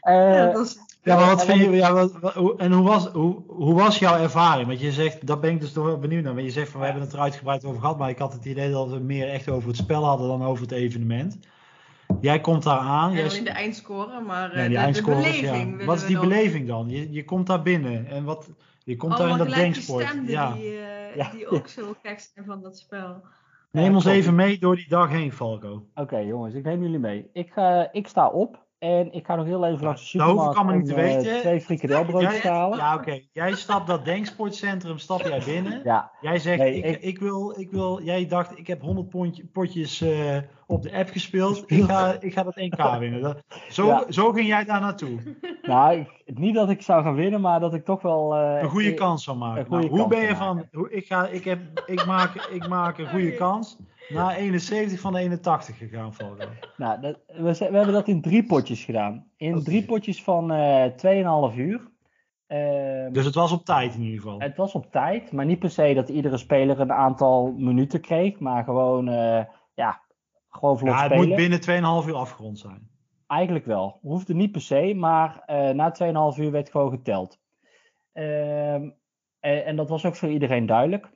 Eh, 0.00 0.14
ja, 0.14 0.64
Ja, 1.02 1.16
maar 1.16 1.26
wat 1.26 1.40
En 1.40 1.46
vind 1.46 1.60
je, 1.60 1.70
ja, 1.70 1.92
wat, 1.92 2.34
hoe- 2.34 2.56
en 2.56 2.72
hoe 2.72 2.86
was, 2.88 3.06
hoe, 3.06 3.42
hoe 3.46 3.74
was 3.74 3.98
jouw 3.98 4.18
ervaring? 4.18 4.66
Want 4.66 4.80
je 4.80 4.92
zegt, 4.92 5.26
daar 5.26 5.38
ben 5.38 5.50
ik 5.50 5.60
dus 5.60 5.72
toch 5.72 5.84
wel 5.84 5.98
benieuwd 5.98 6.22
naar. 6.24 6.34
Want 6.34 6.46
je 6.46 6.52
zegt 6.52 6.70
van, 6.70 6.78
we 6.80 6.86
hebben 6.86 7.04
het 7.04 7.12
er 7.12 7.18
uitgebreid 7.20 7.64
over 7.64 7.80
gehad, 7.80 7.98
maar 7.98 8.08
ik 8.10 8.18
had 8.18 8.32
het 8.32 8.44
idee 8.44 8.70
dat 8.70 8.88
we 8.90 8.98
meer 8.98 9.28
echt 9.28 9.48
over 9.48 9.68
het 9.68 9.76
spel 9.76 10.04
hadden 10.04 10.28
dan 10.28 10.44
over 10.44 10.62
het 10.62 10.72
evenement. 10.72 11.38
Jij 12.20 12.40
komt 12.40 12.62
daar 12.62 12.78
aan. 12.78 13.10
En 13.10 13.16
jij- 13.16 13.28
alleen 13.28 13.44
de 13.44 13.50
eindscore, 13.50 14.20
maar 14.20 14.50
eh, 14.50 14.56
Nee, 14.56 14.68
die 14.68 14.76
de, 14.76 15.02
beleving. 15.24 15.78
ja. 15.80 15.86
Wat 15.86 15.96
is 15.96 16.06
die 16.06 16.18
beleving 16.18 16.68
dan? 16.68 16.88
Je, 16.88 17.12
je 17.12 17.24
komt 17.24 17.46
daar 17.46 17.62
binnen 17.62 18.06
en 18.06 18.24
wat, 18.24 18.48
je 18.84 18.96
komt 18.96 19.10
daar 19.16 19.20
in 19.20 19.26
Allemaal 19.34 19.46
dat 19.46 19.56
Ja. 20.30 20.52
die, 20.52 20.78
eh, 20.78 21.16
Ja. 21.16 21.30
die 21.30 21.46
ook 21.48 21.68
zo 21.68 21.94
gek 22.02 22.28
zijn 22.34 22.46
van 22.46 22.62
dat 22.62 22.78
spel. 22.78 23.22
Neem 23.76 23.94
ons 23.94 24.04
even 24.04 24.34
mee 24.34 24.58
door 24.58 24.76
die 24.76 24.88
dag 24.88 25.10
heen, 25.10 25.32
Falco. 25.32 25.86
Oké 25.94 26.18
jongens, 26.18 26.54
ik 26.54 26.64
neem 26.64 26.82
jullie 26.82 26.98
mee. 26.98 27.30
Ik, 27.32 27.50
ga, 27.52 27.92
ik 27.92 28.06
sta 28.06 28.28
op 28.28 28.65
en 28.78 29.12
ik 29.12 29.26
ga 29.26 29.34
nog 29.36 29.46
heel 29.46 29.66
even 29.66 29.84
langs 29.84 30.00
de 30.00 30.06
supermarkt 30.06 30.56
allemaal 30.56 30.74
om 30.74 30.80
niet 30.80 30.88
te 30.88 30.94
eh, 30.94 31.14
weten. 31.14 31.40
twee 31.40 31.60
frikandelbroodjes 31.60 32.40
te 32.40 32.48
halen. 32.48 32.78
Ja, 32.78 32.94
oké. 32.94 33.20
Jij 33.32 33.52
stapt 33.54 33.86
dat 33.86 34.04
denksportcentrum, 34.04 34.98
stap 34.98 35.20
jij 35.20 35.42
binnen. 35.44 35.80
Ja, 35.84 36.10
Jij 36.20 36.38
zegt, 36.38 36.58
Nee, 36.58 36.74
ik, 36.76 36.84
ik- 36.84 37.02
ik... 37.02 37.18
wil, 37.18 37.58
ik 37.58 37.70
wil, 37.70 38.02
jij 38.02 38.26
dacht, 38.26 38.58
ik 38.58 38.66
heb 38.66 38.80
100 38.80 39.08
pondje- 39.08 39.46
potjes 39.52 40.00
eh, 40.00 40.36
op 40.66 40.82
de 40.82 40.92
app 40.92 41.08
gespeeld. 41.08 41.62
Ik 41.66 41.82
ga, 41.84 42.16
ik 42.20 42.32
ga 42.32 42.42
dat 42.42 42.54
1K 42.56 42.98
winnen. 42.98 43.20
Dat, 43.20 43.42
zo, 43.68 43.86
Ja. 43.86 44.04
zo 44.08 44.32
ging 44.32 44.46
jij 44.46 44.64
daar 44.64 44.80
naartoe. 44.80 45.18
nou, 45.62 45.98
ik- 45.98 46.38
niet 46.38 46.54
dat 46.54 46.70
ik 46.70 46.82
zou 46.82 47.02
gaan 47.02 47.14
winnen, 47.14 47.40
maar 47.40 47.60
dat 47.60 47.74
ik 47.74 47.84
toch 47.84 48.02
wel... 48.02 48.34
eh, 48.36 48.62
Een 48.62 48.68
goede 48.68 48.94
kans 48.94 49.24
van 49.24 49.38
maken. 49.38 49.66
Nou, 49.68 49.88
hoe 49.88 50.08
ben 50.08 50.20
je 50.20 50.36
van 50.36 50.36
van, 50.36 50.66
hoe, 50.72 50.90
ik, 50.90 51.06
ga, 51.06 51.26
ik, 51.26 51.44
heb, 51.44 51.60
ik, 51.86 52.06
maak, 52.06 52.34
ik 52.50 52.68
maak 52.68 52.98
een 52.98 53.08
goede 53.08 53.34
kans. 53.44 53.76
Na 54.08 54.36
71 54.36 55.00
van 55.00 55.12
de 55.12 55.18
81 55.18 55.78
gegaan, 55.78 56.14
Falco. 56.14 56.44
Nou, 56.76 57.00
dat, 57.00 57.18
we, 57.26 57.64
hebben 57.64 57.92
dat 57.92 58.08
in 58.08 58.20
drie 58.22 58.46
potjes 58.46 58.84
gedaan. 58.84 59.30
In 59.36 59.62
drie 59.64 59.84
potjes 59.84 60.22
van 60.22 60.52
eh 60.52 61.50
2,5 61.52 61.56
uur. 61.56 61.90
Ehm, 62.46 63.12
Dus 63.12 63.24
het 63.24 63.34
was 63.34 63.52
op 63.52 63.64
tijd 63.64 63.94
in 63.94 64.02
ieder 64.02 64.20
geval. 64.20 64.40
Het 64.40 64.56
was 64.56 64.72
op 64.74 64.90
tijd, 64.90 65.32
maar 65.32 65.44
niet 65.44 65.58
per 65.58 65.70
se 65.70 65.94
dat 65.94 66.08
iedere 66.08 66.36
speler 66.36 66.80
een 66.80 66.92
aantal 66.92 67.52
minuten 67.56 68.00
kreeg, 68.00 68.38
maar 68.38 68.64
gewoon, 68.64 69.08
eh, 69.08 69.44
ja, 69.74 70.00
gewoon 70.48 70.78
vlot 70.78 70.90
Ja, 70.92 70.96
het 71.02 71.12
spelen. 71.12 71.28
moet 71.28 71.36
binnen 71.36 71.60
2,5 71.60 72.08
uur 72.08 72.14
afgerond 72.14 72.58
zijn. 72.58 72.88
Eigenlijk 73.26 73.64
wel. 73.64 73.98
Hoefde 74.02 74.34
niet 74.34 74.52
per 74.52 74.60
se, 74.60 74.92
maar 74.96 75.42
eh, 75.46 75.70
na 75.70 75.90
2,5 75.90 76.38
uur 76.38 76.50
werd 76.50 76.70
gewoon 76.70 76.90
geteld. 76.90 77.38
Ehm, 78.12 78.90
en, 79.40 79.64
en 79.64 79.76
dat 79.76 79.88
was 79.88 80.04
ook 80.04 80.16
voor 80.16 80.28
iedereen 80.28 80.66
duidelijk. 80.66 81.10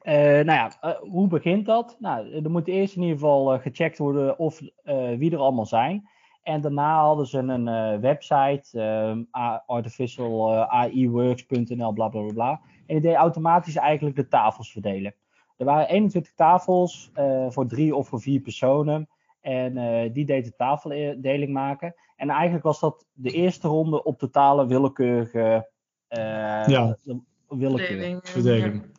Eh, 0.00 0.14
nou 0.14 0.44
ja, 0.52 0.70
eh, 0.80 0.90
hoe 1.00 1.26
begint 1.28 1.66
dat? 1.66 1.96
Nou, 1.98 2.42
er 2.44 2.50
moet 2.50 2.68
eerst 2.68 2.96
in 2.96 3.02
ieder 3.02 3.16
geval 3.18 3.52
eh, 3.54 3.60
gecheckt 3.60 3.98
worden 3.98 4.38
of 4.38 4.60
eh, 4.84 5.10
wie 5.18 5.32
er 5.32 5.38
allemaal 5.38 5.66
zijn. 5.66 6.08
En 6.42 6.60
daarna 6.60 7.00
hadden 7.04 7.26
ze 7.26 7.38
een 7.38 7.68
eh, 7.68 7.98
website, 7.98 8.80
ehm, 8.80 9.22
a- 9.42 9.62
artificial 9.66 10.52
eh, 10.52 10.68
AIworks.nl, 10.68 11.92
bla 11.92 12.08
bla 12.08 12.20
bla 12.22 12.32
bla. 12.32 12.50
En 12.86 12.94
die 12.94 13.00
deed 13.00 13.14
automatisch 13.14 13.76
eigenlijk 13.76 14.16
de 14.16 14.28
tafels 14.28 14.72
verdelen. 14.72 15.14
Er 15.56 15.64
waren 15.66 15.88
21 15.88 16.34
tafels 16.34 17.10
eh, 17.14 17.46
voor 17.48 17.66
drie 17.66 17.96
of 17.96 18.08
voor 18.08 18.20
vier 18.20 18.40
personen. 18.40 19.08
En 19.40 19.76
eh, 19.76 20.12
die 20.12 20.24
deed 20.24 20.44
de 20.44 20.54
tafeldeling 20.54 21.52
maken. 21.52 21.94
En 22.16 22.30
eigenlijk 22.30 22.64
was 22.64 22.80
dat 22.80 23.06
de 23.12 23.30
eerste 23.30 23.68
ronde 23.68 24.02
op 24.04 24.18
totale 24.18 24.66
willekeurige 24.66 25.68
uh, 26.10 26.18
Ja. 26.66 26.96
willekeur. 27.48 28.20
Verdeling. 28.22 28.89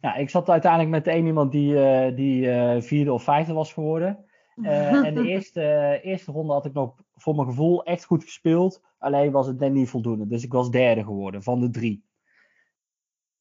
Nou, 0.00 0.20
ik 0.20 0.30
zat 0.30 0.50
uiteindelijk 0.50 0.90
met 0.90 1.06
één 1.06 1.26
iemand 1.26 1.52
die, 1.52 1.84
eh, 1.84 2.16
die 2.16 2.50
eh, 2.50 2.80
vierde 2.80 3.12
of 3.12 3.22
vijfde 3.22 3.52
was 3.52 3.72
geworden. 3.72 4.24
Eh, 4.62 5.06
en 5.06 5.14
de 5.14 5.26
eerste, 5.32 5.98
eerste 6.02 6.32
ronde 6.32 6.52
had 6.52 6.66
ik 6.66 6.72
nog 6.72 6.94
voor 7.14 7.34
mijn 7.34 7.48
gevoel 7.48 7.84
echt 7.84 8.04
goed 8.04 8.24
gespeeld. 8.24 8.82
Alleen 8.98 9.32
was 9.32 9.46
het 9.46 9.58
net 9.58 9.72
niet 9.72 9.90
voldoende. 9.90 10.26
Dus 10.26 10.44
ik 10.44 10.52
was 10.52 10.70
derde 10.70 11.04
geworden 11.04 11.42
van 11.42 11.60
de 11.60 11.70
drie. 11.70 12.04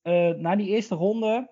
Eh, 0.01 0.29
na 0.29 0.55
die 0.55 0.67
eerste 0.67 0.95
ronde 0.95 1.49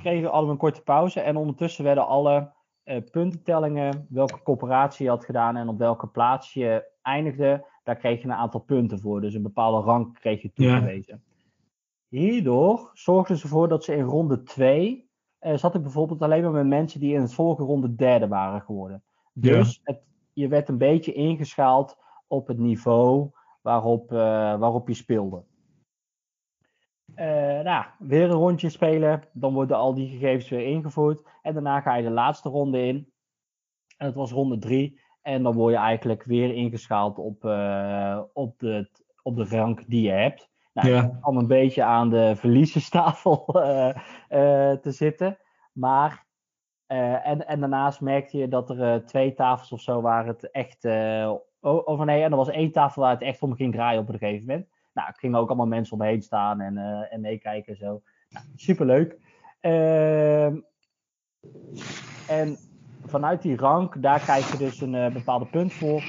kregen 0.00 0.22
we 0.22 0.28
allemaal 0.28 0.50
een 0.50 0.58
korte 0.58 0.82
pauze. 0.82 1.20
En 1.20 1.36
ondertussen 1.36 1.84
werden 1.84 2.06
alle 2.06 2.52
eh, 2.82 3.02
puntentellingen, 3.10 4.06
welke 4.08 4.42
coöperatie 4.42 5.04
je 5.04 5.10
had 5.10 5.24
gedaan 5.24 5.56
en 5.56 5.68
op 5.68 5.78
welke 5.78 6.06
plaats 6.06 6.52
je 6.52 6.90
eindigde, 7.02 7.66
daar 7.84 7.96
kreeg 7.96 8.18
je 8.18 8.24
een 8.24 8.34
aantal 8.34 8.60
punten 8.60 9.00
voor. 9.00 9.20
Dus 9.20 9.34
een 9.34 9.42
bepaalde 9.42 9.86
rang 9.86 10.18
kreeg 10.18 10.42
je 10.42 10.50
Ja. 10.54 11.18
Hierdoor 12.08 12.90
zorgden 12.92 13.36
ze 13.36 13.42
ervoor 13.42 13.68
dat 13.68 13.84
ze 13.84 13.94
in 13.94 14.04
ronde 14.04 14.42
2 14.42 15.06
eh, 15.38 15.56
zat 15.56 15.74
ik 15.74 15.82
bijvoorbeeld 15.82 16.22
alleen 16.22 16.42
maar 16.42 16.52
met 16.52 16.66
mensen 16.66 17.00
die 17.00 17.14
in 17.14 17.20
het 17.20 17.34
vorige 17.34 17.62
ronde 17.62 17.94
derde 17.94 18.28
waren 18.28 18.62
geworden. 18.62 19.02
Dus 19.32 19.80
het, 19.82 20.00
je 20.32 20.48
werd 20.48 20.68
een 20.68 20.78
beetje 20.78 21.12
ingeschaald 21.12 21.96
op 22.26 22.46
het 22.46 22.58
niveau 22.58 23.30
waarop, 23.62 24.12
eh, 24.12 24.18
waarop 24.58 24.88
je 24.88 24.94
speelde. 24.94 25.44
Eh, 27.14 27.60
nou, 27.60 27.84
weer 27.98 28.24
een 28.24 28.36
rondje 28.36 28.68
spelen, 28.68 29.22
dan 29.32 29.52
worden 29.52 29.76
al 29.76 29.94
die 29.94 30.08
gegevens 30.08 30.48
weer 30.48 30.66
ingevoerd. 30.66 31.22
En 31.42 31.52
daarna 31.52 31.80
ga 31.80 31.94
je 31.94 32.02
de 32.02 32.10
laatste 32.10 32.48
ronde 32.48 32.86
in. 32.86 33.12
En 33.96 34.06
dat 34.06 34.14
was 34.14 34.32
ronde 34.32 34.58
3. 34.58 35.00
En 35.22 35.42
dan 35.42 35.54
word 35.54 35.72
je 35.72 35.78
eigenlijk 35.78 36.24
weer 36.24 36.54
ingeschaald 36.54 37.18
op, 37.18 37.44
op, 38.32 38.58
de, 38.58 38.90
op 39.22 39.36
de 39.36 39.44
rank 39.44 39.84
die 39.86 40.02
je 40.02 40.10
hebt. 40.10 40.50
Nou, 40.76 40.88
Ja. 40.88 41.02
ik 41.02 41.20
kwam 41.20 41.36
een 41.36 41.46
beetje 41.46 41.82
aan 41.84 42.10
de 42.10 42.32
verlieserstafel 42.36 43.46
eh, 43.62 43.88
eh, 44.28 44.78
te 44.78 44.90
zitten. 44.90 45.38
Maar, 45.72 46.24
eh, 46.86 47.26
en, 47.28 47.46
en 47.46 47.60
daarnaast 47.60 48.00
merkte 48.00 48.38
je 48.38 48.48
dat 48.48 48.70
er 48.70 49.06
twee 49.06 49.34
tafels 49.34 49.72
of 49.72 49.80
zo 49.80 50.00
waren 50.00 50.26
het 50.26 50.50
echt, 50.50 50.84
eh, 50.84 51.30
o- 51.60 51.76
of 51.84 52.04
nee, 52.04 52.22
en 52.22 52.30
er 52.30 52.36
was 52.36 52.48
één 52.48 52.72
tafel 52.72 53.02
waar 53.02 53.10
het 53.10 53.22
echt 53.22 53.42
om 53.42 53.54
ging 53.54 53.72
draaien 53.74 54.00
op 54.00 54.08
een 54.08 54.18
gegeven 54.18 54.46
moment. 54.46 54.68
Nou, 54.94 55.08
er 55.08 55.14
gingen 55.14 55.38
ook 55.38 55.48
allemaal 55.48 55.66
mensen 55.66 55.96
omheen 55.96 56.22
staan 56.22 56.60
en, 56.60 56.78
en 57.10 57.20
meekijken 57.20 57.72
en 57.72 57.78
zo. 57.78 58.02
Nou, 58.28 58.46
superleuk. 58.54 59.18
Ehm, 59.60 60.56
en 62.28 62.56
vanuit 63.06 63.42
die 63.42 63.56
rank, 63.56 64.02
daar 64.02 64.20
krijg 64.20 64.52
je 64.52 64.58
dus 64.58 64.80
een 64.80 65.12
bepaalde 65.12 65.46
punt 65.46 65.72
voor. 65.72 66.02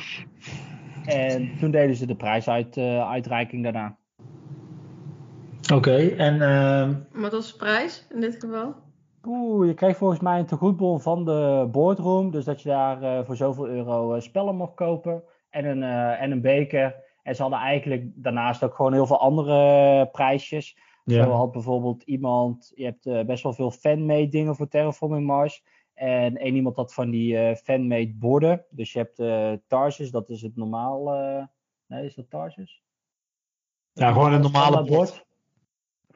En 1.05 1.57
toen 1.59 1.71
deden 1.71 1.95
ze 1.95 2.05
de 2.05 2.15
prijsuitreiking 2.15 3.63
daarna. 3.63 3.97
Oké, 5.73 6.07
en 6.07 6.41
ehm, 6.41 6.93
Wat 7.21 7.31
was 7.31 7.51
de 7.51 7.57
prijs 7.57 8.07
in 8.13 8.21
dit 8.21 8.35
geval? 8.39 8.75
Oeh, 9.23 9.67
je 9.67 9.73
kreeg 9.73 9.97
volgens 9.97 10.19
mij 10.19 10.39
een 10.39 10.45
tegoedbon 10.45 11.01
van 11.01 11.25
de 11.25 11.67
boardroom. 11.71 12.31
Dus 12.31 12.45
dat 12.45 12.61
je 12.61 12.69
daar 12.69 13.01
eh, 13.01 13.25
voor 13.25 13.35
zoveel 13.35 13.67
euro 13.67 14.13
eh, 14.13 14.21
spellen 14.21 14.55
mocht 14.55 14.75
kopen. 14.75 15.23
En 15.49 15.65
een, 15.65 15.83
eh, 15.83 16.21
en 16.21 16.31
een 16.31 16.41
beker. 16.41 16.95
En 17.23 17.35
ze 17.35 17.41
hadden 17.41 17.59
eigenlijk 17.59 18.03
daarnaast 18.15 18.63
ook 18.63 18.75
gewoon 18.75 18.93
heel 18.93 19.05
veel 19.05 19.19
andere 19.19 20.09
prijsjes. 20.11 20.77
Zo 21.05 21.15
ja. 21.15 21.27
had 21.27 21.51
bijvoorbeeld 21.51 22.03
iemand, 22.03 22.71
je 22.75 22.83
hebt 22.83 23.27
best 23.27 23.43
wel 23.43 23.53
veel 23.53 23.71
fanmade 23.71 24.27
dingen 24.27 24.55
voor 24.55 24.67
Terraforming 24.67 25.25
Mars. 25.25 25.63
En 25.93 26.37
één 26.37 26.55
iemand 26.55 26.75
had 26.75 26.93
van 26.93 27.09
die 27.09 27.37
eh 27.37 27.55
fanmade 27.55 28.13
borden. 28.15 28.65
Dus 28.69 28.93
je 28.93 28.99
hebt 28.99 29.19
eh 29.19 29.51
Tarsus, 29.67 30.11
dat 30.11 30.29
is 30.29 30.41
het 30.41 30.55
normaal. 30.55 31.03
nee, 31.87 32.05
is 32.05 32.15
dat 32.15 32.29
Tarsus? 32.29 32.83
ja, 33.93 34.11
gewoon 34.11 34.33
een 34.33 34.41
normale 34.41 34.83
bord. 34.83 35.26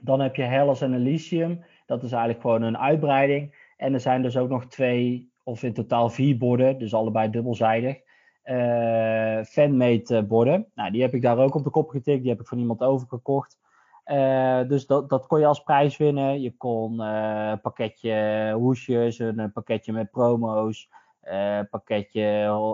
Dan 0.01 0.19
heb 0.19 0.35
je 0.35 0.43
Hellas 0.43 0.81
en 0.81 0.93
Elysium. 0.93 1.63
Dat 1.85 2.03
is 2.03 2.11
eigenlijk 2.11 2.41
gewoon 2.41 2.61
een 2.61 2.77
uitbreiding. 2.77 3.55
En 3.77 3.93
er 3.93 3.99
zijn 3.99 4.21
dus 4.21 4.37
ook 4.37 4.49
nog 4.49 4.65
twee, 4.65 5.31
of 5.43 5.63
in 5.63 5.73
totaal 5.73 6.09
vier 6.09 6.37
borden. 6.37 6.79
Dus 6.79 6.93
allebei 6.93 7.29
dubbelzijdig. 7.29 7.97
eh 8.43 9.43
fanmade 9.43 10.23
borden. 10.23 10.67
Nou, 10.75 10.91
die 10.91 11.01
heb 11.01 11.13
ik 11.13 11.21
daar 11.21 11.37
ook 11.37 11.55
op 11.55 11.63
de 11.63 11.69
kop 11.69 11.89
getikt. 11.89 12.21
Die 12.21 12.31
heb 12.31 12.39
ik 12.39 12.47
van 12.47 12.59
iemand 12.59 12.81
overgekocht. 12.81 13.59
Eh, 14.03 14.67
dus 14.67 14.85
dat, 14.85 15.09
dat 15.09 15.27
kon 15.27 15.39
je 15.39 15.45
als 15.45 15.63
prijs 15.63 15.97
winnen. 15.97 16.41
Je 16.41 16.57
kon 16.57 17.01
eh, 17.01 17.49
een 17.51 17.61
pakketje 17.61 18.51
hoesjes, 18.57 19.19
een 19.19 19.51
pakketje 19.53 19.93
met 19.93 20.11
promo's, 20.11 20.89
eh, 21.21 21.59
pakketje, 21.69 22.23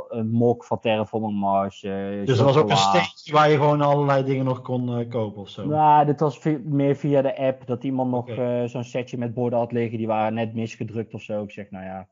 een 0.09 0.29
mok 0.29 0.63
van 0.65 0.79
Terraforming 0.79 1.39
Mars. 1.39 1.83
eh, 1.83 2.25
Dus 2.25 2.39
er 2.39 2.45
was 2.45 2.57
ook 2.57 2.69
een 2.69 2.77
steentje 2.77 3.33
waar 3.33 3.49
je 3.49 3.55
gewoon 3.55 3.81
allerlei 3.81 4.23
dingen 4.23 4.45
nog 4.45 4.61
kon 4.61 4.99
eh, 4.99 5.09
kopen 5.09 5.41
of 5.41 5.49
zo. 5.49 5.65
Nou, 5.65 6.05
dit 6.05 6.19
was 6.19 6.43
meer 6.63 6.95
via 6.95 7.21
de 7.21 7.37
app 7.37 7.65
dat 7.67 7.83
iemand 7.83 8.11
nog 8.11 8.29
zo'n 8.69 8.83
setje 8.83 9.17
met 9.17 9.33
borden 9.33 9.59
had 9.59 9.71
liggen. 9.71 9.97
Die 9.97 10.07
waren 10.07 10.33
net 10.33 10.53
misgedrukt 10.53 11.13
of 11.13 11.21
zo. 11.21 11.43
Ik 11.43 11.51
zeg, 11.51 11.71
nou 11.71 11.85
ja, 11.85 12.07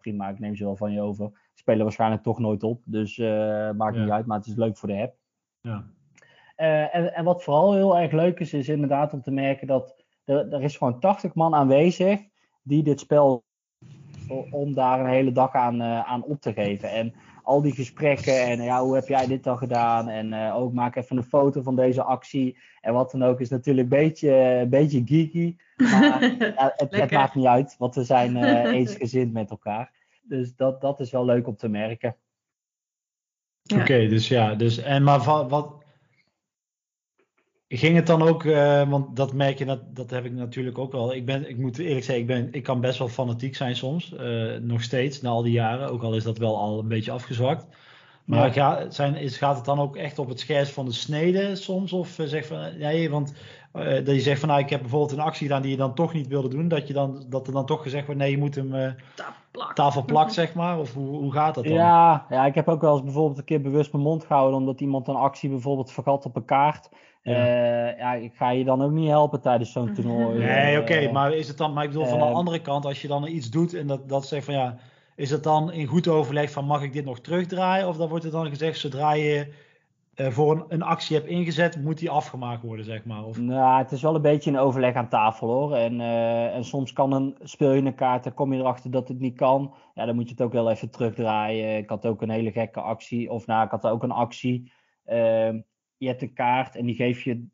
prima, 0.00 0.28
ik 0.28 0.38
neem 0.38 0.56
ze 0.56 0.64
wel 0.64 0.76
van 0.76 0.92
je 0.92 1.00
over. 1.00 1.48
Spelen 1.54 1.82
waarschijnlijk 1.82 2.22
toch 2.22 2.38
nooit 2.38 2.62
op, 2.62 2.80
dus 2.84 3.16
maakt 3.76 3.94
Ja. 3.94 4.02
niet 4.02 4.10
uit. 4.10 4.26
Maar 4.26 4.38
het 4.38 4.46
is 4.46 4.54
leuk 4.54 4.76
voor 4.76 4.88
de 4.88 5.00
app. 5.02 5.14
Ja. 5.60 5.84
En, 6.90 7.14
en 7.14 7.24
wat 7.24 7.42
vooral 7.44 7.74
heel 7.74 7.98
erg 7.98 8.12
leuk 8.12 8.40
is, 8.40 8.52
is 8.52 8.68
inderdaad 8.68 9.12
om 9.12 9.22
te 9.22 9.30
merken 9.30 9.66
dat 9.66 10.04
er, 10.24 10.52
er 10.52 10.62
is 10.62 10.76
gewoon 10.76 11.00
80 11.00 11.34
man 11.34 11.54
aanwezig 11.54 12.20
die 12.62 12.82
dit 12.82 13.00
spel 13.00 13.44
om 14.50 14.74
daar 14.74 15.00
een 15.00 15.10
hele 15.10 15.32
dag 15.32 15.54
aan, 15.54 15.80
eh, 15.80 16.00
aan 16.00 16.22
op 16.22 16.40
te 16.40 16.52
geven. 16.52 16.90
En 16.90 17.14
al 17.42 17.62
die 17.62 17.72
gesprekken 17.72 18.42
en 18.42 18.62
ja, 18.62 18.82
hoe 18.82 18.94
heb 18.94 19.08
jij 19.08 19.26
dit 19.26 19.44
dan 19.44 19.58
gedaan? 19.58 20.08
En 20.08 20.32
eh, 20.32 20.56
ook 20.56 20.72
maak 20.72 20.96
even 20.96 21.16
een 21.16 21.22
foto 21.22 21.62
van 21.62 21.76
deze 21.76 22.02
actie. 22.02 22.58
En 22.80 22.92
wat 22.92 23.10
dan 23.10 23.22
ook 23.22 23.40
is 23.40 23.48
natuurlijk 23.48 23.92
een 23.92 23.98
beetje, 23.98 24.30
een 24.34 24.68
beetje 24.68 25.02
geeky. 25.04 25.56
Maar 25.76 26.22
ja, 26.56 26.72
het, 26.76 27.10
maakt 27.10 27.34
niet 27.34 27.46
uit, 27.46 27.74
want 27.78 27.94
we 27.94 28.04
zijn 28.04 28.36
eh, 28.36 28.72
eensgezind 28.78 29.32
met 29.32 29.50
elkaar. 29.50 29.92
Dus 30.22 30.54
dat, 30.56 30.80
dat 30.80 31.00
is 31.00 31.10
wel 31.10 31.24
leuk 31.24 31.46
om 31.46 31.56
te 31.56 31.68
merken. 31.68 32.16
Ja. 33.62 33.80
Oké, 33.80 34.08
dus 34.08 34.28
ja, 34.28 34.54
dus 34.54 34.78
en 34.78 35.02
maar 35.02 35.48
wat 35.48 35.79
Ging 37.72 37.96
het 37.96 38.06
dan 38.06 38.22
ook, 38.22 38.44
uh, 38.44 38.88
want 38.88 39.16
dat 39.16 39.32
merk 39.32 39.58
je, 39.58 39.64
dat, 39.64 39.80
dat 39.96 40.10
heb 40.10 40.24
ik 40.24 40.32
natuurlijk 40.32 40.78
ook 40.78 40.92
wel. 40.92 41.14
Ik, 41.14 41.26
ben, 41.26 41.48
ik 41.48 41.58
moet 41.58 41.78
eerlijk 41.78 42.04
zeggen, 42.04 42.22
ik, 42.22 42.26
ben, 42.26 42.48
ik 42.52 42.62
kan 42.62 42.80
best 42.80 42.98
wel 42.98 43.08
fanatiek 43.08 43.56
zijn 43.56 43.76
soms. 43.76 44.12
Uh, 44.20 44.56
nog 44.60 44.82
steeds, 44.82 45.20
na 45.20 45.28
al 45.28 45.42
die 45.42 45.52
jaren. 45.52 45.90
Ook 45.90 46.02
al 46.02 46.14
is 46.14 46.24
dat 46.24 46.38
wel 46.38 46.58
al 46.58 46.78
een 46.78 46.88
beetje 46.88 47.10
afgezwakt. 47.10 47.66
Maar 48.24 48.46
ja. 48.46 48.52
ga, 48.52 48.90
zijn, 48.90 49.16
is, 49.16 49.36
gaat 49.36 49.56
het 49.56 49.64
dan 49.64 49.80
ook 49.80 49.96
echt 49.96 50.18
op 50.18 50.28
het 50.28 50.40
scherp 50.40 50.66
van 50.66 50.84
de 50.84 50.92
snede 50.92 51.56
soms? 51.56 51.92
Of 51.92 52.18
uh, 52.18 52.26
zeg 52.26 52.46
van, 52.46 52.78
nee, 52.78 53.10
want 53.10 53.34
dat 53.72 54.06
je 54.06 54.20
zegt 54.20 54.40
van, 54.40 54.48
nou, 54.48 54.60
ik 54.60 54.70
heb 54.70 54.80
bijvoorbeeld 54.80 55.12
een 55.12 55.24
actie 55.24 55.46
gedaan 55.46 55.62
die 55.62 55.70
je 55.70 55.76
dan 55.76 55.94
toch 55.94 56.12
niet 56.12 56.28
wilde 56.28 56.48
doen. 56.48 56.68
Dat, 56.68 56.86
je 56.86 56.92
dan, 56.92 57.24
dat 57.28 57.46
er 57.46 57.52
dan 57.52 57.66
toch 57.66 57.82
gezegd 57.82 58.06
wordt, 58.06 58.20
nee, 58.20 58.30
je 58.30 58.38
moet 58.38 58.54
hem 58.54 58.94
tafel 59.74 60.04
plakt, 60.04 60.32
zeg 60.32 60.54
maar. 60.54 60.78
Of 60.78 60.94
hoe, 60.94 61.16
hoe 61.16 61.32
gaat 61.32 61.54
dat 61.54 61.64
dan? 61.64 61.72
Ja, 61.72 62.26
ja, 62.30 62.46
ik 62.46 62.54
heb 62.54 62.68
ook 62.68 62.80
wel 62.80 62.92
eens 62.92 63.04
bijvoorbeeld 63.04 63.38
een 63.38 63.44
keer 63.44 63.60
bewust 63.60 63.92
mijn 63.92 64.04
mond 64.04 64.24
gehouden. 64.24 64.58
Omdat 64.58 64.80
iemand 64.80 65.08
een 65.08 65.14
actie 65.14 65.50
bijvoorbeeld 65.50 65.92
vergat 65.92 66.24
op 66.24 66.36
een 66.36 66.44
kaart. 66.44 66.88
Ja. 67.22 67.32
Uh, 67.32 67.98
ja, 67.98 68.14
ik 68.14 68.34
ga 68.34 68.50
je 68.50 68.64
dan 68.64 68.82
ook 68.82 68.90
niet 68.90 69.08
helpen 69.08 69.40
tijdens 69.40 69.72
zo'n 69.72 69.92
toernooi. 69.94 70.38
Nee, 70.38 70.80
oké, 70.80 70.92
okay, 70.92 71.04
uh, 71.04 71.12
maar 71.12 71.34
is 71.34 71.48
het 71.48 71.56
dan, 71.56 71.72
maar 71.72 71.84
ik 71.84 71.90
bedoel 71.90 72.06
van 72.06 72.18
de 72.18 72.24
andere 72.24 72.60
kant, 72.60 72.84
als 72.84 73.02
je 73.02 73.08
dan 73.08 73.26
iets 73.26 73.50
doet 73.50 73.74
en 73.74 73.86
dat, 73.86 74.08
dat 74.08 74.26
zegt 74.26 74.44
van 74.44 74.54
ja, 74.54 74.76
is 75.16 75.30
het 75.30 75.42
dan 75.42 75.72
in 75.72 75.86
goed 75.86 76.08
overleg 76.08 76.50
van 76.50 76.64
mag 76.64 76.82
ik 76.82 76.92
dit 76.92 77.04
nog 77.04 77.20
terugdraaien? 77.20 77.88
Of 77.88 77.96
dan 77.96 78.08
wordt 78.08 78.24
het 78.24 78.32
dan 78.32 78.48
gezegd, 78.48 78.78
zodra 78.78 79.12
je 79.12 79.52
uh, 80.16 80.26
voor 80.26 80.52
een, 80.52 80.64
een, 80.68 80.82
actie 80.82 81.16
hebt 81.16 81.28
ingezet, 81.28 81.82
moet 81.82 81.98
die 81.98 82.10
afgemaakt 82.10 82.62
worden, 82.62 82.84
zeg 82.84 83.04
maar? 83.04 83.24
Of... 83.24 83.38
Nou, 83.38 83.78
het 83.78 83.92
is 83.92 84.02
wel 84.02 84.14
een 84.14 84.22
beetje 84.22 84.50
een 84.50 84.58
overleg 84.58 84.94
aan 84.94 85.08
tafel 85.08 85.48
hoor. 85.48 85.74
En, 85.74 86.00
en 86.50 86.64
soms 86.64 86.92
kan 86.92 87.12
een, 87.12 87.36
speel 87.42 87.72
je 87.72 87.82
een 87.82 87.94
kaart 87.94 88.26
en 88.26 88.34
kom 88.34 88.52
je 88.52 88.58
erachter 88.58 88.90
dat 88.90 89.08
het 89.08 89.18
niet 89.18 89.36
kan. 89.36 89.74
Ja, 89.94 90.04
dan 90.06 90.14
moet 90.14 90.24
je 90.24 90.30
het 90.30 90.42
ook 90.42 90.52
wel 90.52 90.70
even 90.70 90.90
terugdraaien. 90.90 91.76
Ik 91.76 91.88
had 91.88 92.06
ook 92.06 92.22
een 92.22 92.30
hele 92.30 92.52
gekke 92.52 92.80
actie, 92.80 93.30
of 93.30 93.46
nou, 93.46 93.64
ik 93.64 93.70
had 93.70 93.86
ook 93.86 94.02
een 94.02 94.10
actie. 94.10 94.72
Uh, 95.06 95.48
je 96.00 96.06
hebt 96.06 96.22
een 96.22 96.32
kaart 96.32 96.76
en 96.76 96.86
die 96.86 96.94
geef 96.94 97.22
je 97.22 97.46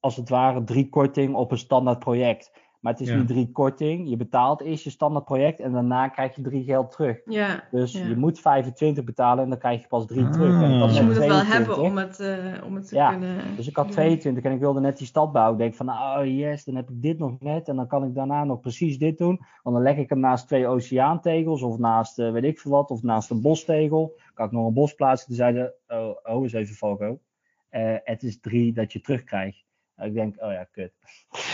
als 0.00 0.16
het 0.16 0.28
ware 0.28 0.64
drie 0.64 0.88
korting 0.88 1.34
op 1.34 1.50
een 1.50 1.58
standaard 1.58 1.98
project. 1.98 2.50
Maar 2.80 2.92
het 2.92 3.00
is 3.00 3.08
ja. 3.08 3.16
niet 3.16 3.28
drie 3.28 3.50
korting. 3.52 4.08
Je 4.08 4.16
betaalt 4.16 4.60
eerst 4.60 4.84
je 4.84 4.90
standaard 4.90 5.24
project 5.24 5.60
en 5.60 5.72
daarna 5.72 6.08
krijg 6.08 6.36
je 6.36 6.42
drie 6.42 6.64
geld 6.64 6.90
terug. 6.90 7.20
Ja, 7.24 7.64
dus 7.70 7.92
ja. 7.92 8.06
je 8.06 8.16
moet 8.16 8.40
25 8.40 9.04
betalen 9.04 9.44
en 9.44 9.50
dan 9.50 9.58
krijg 9.58 9.80
je 9.80 9.86
pas 9.86 10.06
drie 10.06 10.24
ah. 10.24 10.32
terug. 10.32 10.62
En 10.62 10.78
dus 10.78 10.96
je 10.96 11.02
moet 11.02 11.16
het 11.16 11.26
wel 11.26 11.44
hebben 11.44 11.78
om 11.78 11.96
het, 11.96 12.20
uh, 12.20 12.64
om 12.64 12.74
het 12.74 12.88
te 12.88 12.94
ja. 12.94 13.10
kunnen... 13.10 13.56
Dus 13.56 13.68
ik 13.68 13.76
had 13.76 13.90
22 13.90 14.44
en 14.44 14.52
ik 14.52 14.60
wilde 14.60 14.80
net 14.80 14.98
die 14.98 15.06
stad 15.06 15.32
bouwen. 15.32 15.54
Ik 15.54 15.60
denk 15.60 15.74
van, 15.74 15.86
nou 15.86 16.20
oh 16.20 16.36
yes, 16.36 16.64
dan 16.64 16.74
heb 16.74 16.90
ik 16.90 17.02
dit 17.02 17.18
nog 17.18 17.40
net. 17.40 17.68
En 17.68 17.76
dan 17.76 17.86
kan 17.86 18.04
ik 18.04 18.14
daarna 18.14 18.44
nog 18.44 18.60
precies 18.60 18.98
dit 18.98 19.18
doen. 19.18 19.40
Want 19.62 19.76
dan 19.76 19.84
leg 19.84 19.96
ik 19.96 20.08
hem 20.08 20.20
naast 20.20 20.46
twee 20.46 20.66
oceaantegels 20.66 21.62
of 21.62 21.78
naast 21.78 22.18
uh, 22.18 22.32
weet 22.32 22.44
ik 22.44 22.58
veel 22.58 22.70
wat. 22.70 22.90
Of 22.90 23.02
naast 23.02 23.30
een 23.30 23.40
bostegel. 23.40 24.18
Kan 24.34 24.46
ik 24.46 24.52
nog 24.52 24.66
een 24.66 24.74
bos 24.74 24.94
plaatsen. 24.94 25.26
Toen 25.26 25.36
zeiden, 25.36 25.74
oh, 25.88 26.16
oh 26.22 26.42
eens 26.42 26.52
even 26.52 26.74
Falco. 26.74 27.18
Uh, 27.70 27.96
het 28.04 28.22
is 28.22 28.40
drie 28.40 28.72
dat 28.72 28.92
je 28.92 29.00
terugkrijgt. 29.00 29.64
Uh, 29.98 30.06
ik 30.06 30.14
denk, 30.14 30.42
oh 30.42 30.52
ja, 30.52 30.64
kut. 30.64 30.92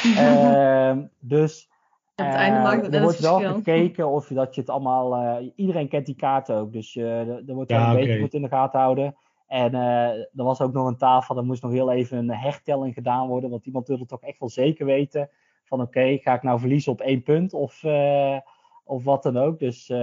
uh, 0.04 0.96
dus 1.18 1.70
Op 2.16 2.24
het 2.24 2.34
einde 2.34 2.60
maakt 2.60 2.84
het 2.84 2.94
er 2.94 3.02
wordt 3.02 3.18
wel 3.18 3.38
verschil. 3.40 3.56
gekeken 3.56 4.08
of 4.08 4.28
je 4.28 4.34
dat 4.34 4.54
je 4.54 4.60
het 4.60 4.70
allemaal. 4.70 5.40
iedereen 5.56 5.88
kent 5.88 6.06
die 6.06 6.16
kaarten 6.16 6.56
ook, 6.56 6.72
dus 6.72 6.96
er 6.96 7.44
wordt 7.44 7.70
wel 7.70 7.80
Ja, 7.80 7.90
een 7.90 7.96
beetje 7.96 8.20
goed 8.20 8.34
in 8.34 8.42
de 8.42 8.48
gaten 8.48 8.80
houden. 8.80 9.16
En 9.46 9.74
er 9.74 10.28
was 10.32 10.60
ook 10.60 10.72
nog 10.72 10.86
een 10.86 10.96
tafel, 10.96 11.36
er 11.36 11.44
moest 11.44 11.62
nog 11.62 11.72
heel 11.72 11.92
even 11.92 12.18
een 12.18 12.30
hertelling 12.30 12.94
gedaan 12.94 13.28
worden, 13.28 13.50
want 13.50 13.66
iemand 13.66 13.88
wilde 13.88 14.06
toch 14.06 14.22
echt 14.22 14.38
wel 14.38 14.48
zeker 14.48 14.86
weten 14.86 15.30
van 15.66 15.80
oké, 15.80 16.18
ga 16.18 16.34
ik 16.34 16.42
nou 16.42 16.58
verliezen 16.58 16.92
op 16.92 17.00
één 17.00 17.22
punt 17.22 17.52
of, 17.52 17.84
eh, 17.84 18.38
of 18.84 19.04
wat 19.04 19.22
dan 19.22 19.36
ook. 19.36 19.58
Dus 19.58 19.88
eh, 19.88 19.98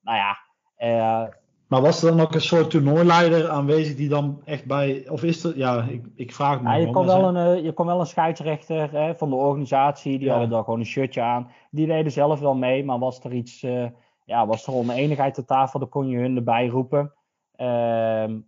nou 0.00 0.16
ja, 0.16 0.38
eh, 0.76 1.26
Maar 1.66 1.80
was 1.80 2.02
er 2.02 2.10
dan 2.10 2.20
ook 2.20 2.34
een 2.34 2.40
soort 2.40 2.70
toernooileider 2.70 3.48
aanwezig 3.48 3.96
die 3.96 4.08
dan 4.08 4.40
echt 4.44 4.64
bij. 4.66 5.08
Of 5.08 5.22
is 5.22 5.44
er. 5.44 5.56
Ja, 5.56 5.82
ik, 5.82 6.04
ik 6.14 6.34
vraag 6.34 6.62
me. 6.62 6.68
Ja, 6.68 6.74
je, 6.74 6.90
kon 6.90 7.06
wel 7.06 7.36
een, 7.36 7.56
eh, 7.56 7.64
je 7.64 7.72
kon 7.72 7.86
wel 7.86 8.00
een 8.00 8.06
scheidsrechter 8.06 8.90
hè, 8.90 9.14
van 9.14 9.30
de 9.30 9.34
organisatie, 9.36 10.18
die 10.18 10.26
Ja. 10.26 10.30
hadden 10.30 10.50
daar 10.50 10.64
gewoon 10.64 10.78
een 10.78 10.86
shirtje 10.86 11.20
aan. 11.22 11.50
Die 11.70 11.86
deden 11.86 12.12
zelf 12.12 12.40
wel 12.40 12.54
mee, 12.54 12.84
maar 12.84 12.98
was 12.98 13.24
er 13.24 13.32
iets, 13.32 13.62
eh, 13.62 13.86
ja, 14.24 14.46
was 14.46 14.66
er 14.66 14.72
oneenigheid 14.72 15.38
op 15.38 15.46
tafel, 15.46 15.78
dan 15.78 15.88
kon 15.88 16.08
je 16.08 16.18
hun 16.18 16.36
erbij 16.36 16.66
roepen. 16.66 17.12
Ehm, 17.56 18.38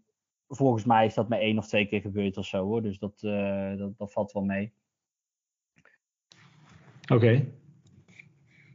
volgens 0.48 0.84
mij 0.84 1.06
is 1.06 1.14
dat 1.14 1.28
maar 1.28 1.38
één 1.38 1.58
of 1.58 1.66
twee 1.66 1.86
keer 1.86 2.00
gebeurd 2.00 2.36
of 2.36 2.46
zo 2.46 2.64
hoor, 2.64 2.82
dus 2.82 2.98
dat, 2.98 3.22
eh, 3.22 3.76
dat, 3.78 3.98
dat 3.98 4.12
valt 4.12 4.32
wel 4.32 4.42
mee. 4.42 4.72
Oké. 7.12 7.44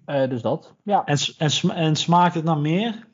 Dus 0.05 0.41
dat, 0.41 0.75
ja. 0.83 1.05
En, 1.05 1.17
en, 1.37 1.69
en 1.75 1.95
smaakt 1.95 2.35
het 2.35 2.43
naar 2.43 2.57
meer? 2.57 3.09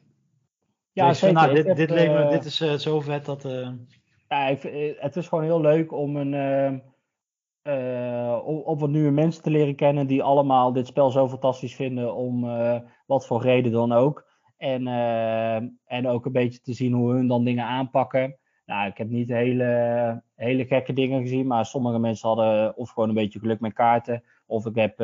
Ja, 0.97 1.07
Dus 1.07 1.21
nou, 1.21 1.53
dit, 1.53 1.65
heb, 1.65 1.75
dit, 1.77 1.89
leek 1.89 2.09
me- 2.11 2.21
eh, 2.21 2.29
dit 2.29 2.45
is 2.45 2.61
eh, 2.61 2.73
zo 2.73 2.99
vet 2.99 3.25
dat. 3.25 3.45
eh, 3.45 3.69
Ja, 4.27 4.47
ik, 4.47 4.61
het 4.99 5.15
is 5.15 5.27
gewoon 5.27 5.43
heel 5.43 5.61
leuk 5.61 5.91
om, 5.91 6.15
een, 6.15 6.81
om, 8.45 8.57
om 8.57 8.79
wat 8.79 8.89
nieuwe 8.89 9.11
mensen 9.11 9.43
te 9.43 9.49
leren 9.49 9.75
kennen 9.75 10.07
die 10.07 10.23
allemaal 10.23 10.73
dit 10.73 10.87
spel 10.87 11.11
zo 11.11 11.29
fantastisch 11.29 11.75
vinden 11.75 12.15
om 12.15 12.45
wat 13.05 13.25
voor 13.27 13.41
reden 13.41 13.71
dan 13.71 13.91
ook. 13.91 14.25
En, 14.57 14.87
en 15.85 16.07
ook 16.07 16.25
een 16.25 16.31
beetje 16.31 16.61
te 16.61 16.73
zien 16.73 16.93
hoe 16.93 17.11
hun 17.13 17.27
dan 17.27 17.43
dingen 17.43 17.65
aanpakken. 17.65 18.37
Nou, 18.65 18.87
ik 18.89 18.97
heb 18.97 19.09
niet 19.09 19.29
hele, 19.29 20.21
hele 20.35 20.65
gekke 20.65 20.93
dingen 20.93 21.21
gezien, 21.21 21.47
maar 21.47 21.65
sommige 21.65 21.99
mensen 21.99 22.27
hadden 22.27 22.77
of 22.77 22.89
gewoon 22.89 23.09
een 23.09 23.15
beetje 23.15 23.39
geluk 23.39 23.59
met 23.59 23.73
kaarten. 23.73 24.23
Of 24.45 24.65
ik, 24.65 24.75
heb, 24.75 25.01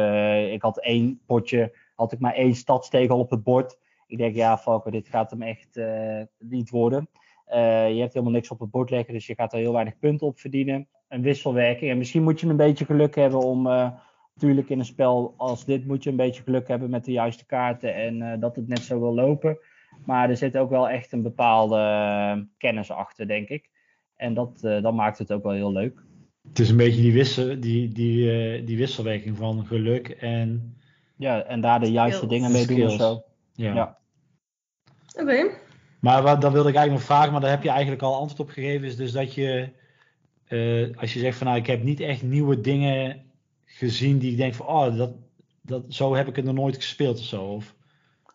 ik 0.51 0.61
had 0.61 0.79
één 0.79 1.21
potje, 1.25 1.75
had 1.95 2.11
ik 2.11 2.19
maar 2.19 2.33
één 2.33 2.55
stadstegel 2.55 3.19
op 3.19 3.29
het 3.29 3.43
bord. 3.43 3.77
Ik 4.13 4.19
denk, 4.19 4.35
ja, 4.35 4.57
Falco, 4.57 4.89
dit 4.91 5.07
gaat 5.07 5.31
hem 5.31 5.41
echt 5.41 5.77
eh, 5.77 6.21
niet 6.39 6.69
worden. 6.69 7.07
Eh, 7.45 7.93
je 7.93 7.99
hebt 7.99 8.13
helemaal 8.13 8.33
niks 8.33 8.49
op 8.49 8.59
het 8.59 8.71
bord 8.71 8.89
leggen, 8.89 9.13
dus 9.13 9.27
je 9.27 9.35
gaat 9.35 9.53
er 9.53 9.59
heel 9.59 9.73
weinig 9.73 9.99
punten 9.99 10.27
op 10.27 10.39
verdienen. 10.39 10.87
Een 11.07 11.21
wisselwerking. 11.21 11.91
En 11.91 11.97
misschien 11.97 12.23
moet 12.23 12.39
je 12.39 12.47
een 12.47 12.55
beetje 12.55 12.85
geluk 12.85 13.15
hebben 13.15 13.39
om. 13.39 13.67
eh, 13.67 13.89
natuurlijk 14.33 14.69
in 14.69 14.79
een 14.79 14.85
spel 14.85 15.33
als 15.37 15.65
dit 15.65 15.85
moet 15.85 16.03
je 16.03 16.09
een 16.09 16.15
beetje 16.15 16.43
geluk 16.43 16.67
hebben 16.67 16.89
met 16.89 17.05
de 17.05 17.11
juiste 17.11 17.45
kaarten 17.45 17.95
en 17.95 18.21
eh, 18.21 18.39
dat 18.39 18.55
het 18.55 18.67
net 18.67 18.79
zo 18.79 18.99
wil 18.99 19.13
lopen. 19.13 19.57
Maar 20.05 20.29
er 20.29 20.37
zit 20.37 20.57
ook 20.57 20.69
wel 20.69 20.89
echt 20.89 21.11
een 21.11 21.21
bepaalde 21.21 22.47
kennis 22.57 22.91
achter, 22.91 23.27
denk 23.27 23.49
ik. 23.49 23.69
En 24.15 24.33
dat, 24.33 24.63
eh, 24.63 24.81
dat 24.81 24.93
maakt 24.93 25.17
het 25.17 25.31
ook 25.31 25.43
wel 25.43 25.51
heel 25.51 25.71
leuk. 25.71 26.03
het 26.49 26.59
is 26.59 26.69
een 26.69 26.77
beetje 26.77 27.01
die, 27.01 27.13
wissel, 27.13 27.59
die, 27.59 27.87
die, 27.87 28.31
eh, 28.31 28.65
die 28.65 28.77
wisselwerking 28.77 29.37
van 29.37 29.65
geluk 29.65 30.09
en. 30.09 30.77
Ja, 31.17 31.43
en 31.43 31.61
daar 31.61 31.79
de 31.79 31.91
juiste 31.91 32.25
Skills. 32.25 32.33
dingen 32.33 32.51
mee 32.51 32.65
doen 32.65 32.85
of 32.85 32.91
zo. 32.91 33.23
Ja. 33.53 33.73
Ja. 33.73 33.97
Oké. 35.15 35.49
Maar 35.99 36.23
wat, 36.23 36.41
dat 36.41 36.51
wilde 36.51 36.69
ik 36.69 36.75
eigenlijk 36.75 37.07
nog 37.07 37.17
vragen, 37.17 37.31
maar 37.31 37.41
daar 37.41 37.49
heb 37.49 37.63
je 37.63 37.69
eigenlijk 37.69 38.01
al 38.01 38.15
antwoord 38.15 38.39
op 38.39 38.49
gegeven. 38.49 38.87
Is 38.87 38.95
dus 38.95 39.11
dat 39.11 39.33
je, 39.33 39.69
eh, 40.47 40.97
als 40.97 41.13
je 41.13 41.19
zegt 41.19 41.37
van 41.37 41.47
nou, 41.47 41.59
ik 41.59 41.67
heb 41.67 41.83
niet 41.83 41.99
echt 41.99 42.23
nieuwe 42.23 42.61
dingen 42.61 43.23
gezien 43.65 44.17
die 44.17 44.31
ik 44.31 44.37
denk 44.37 44.53
van, 44.53 44.67
oh, 44.67 44.97
dat, 44.97 45.11
dat, 45.61 45.83
zo 45.87 46.15
heb 46.15 46.27
ik 46.27 46.35
het 46.35 46.45
nog 46.45 46.55
nooit 46.55 46.75
gespeeld 46.75 47.19
of 47.19 47.25
zo. 47.25 47.43
Of, 47.43 47.75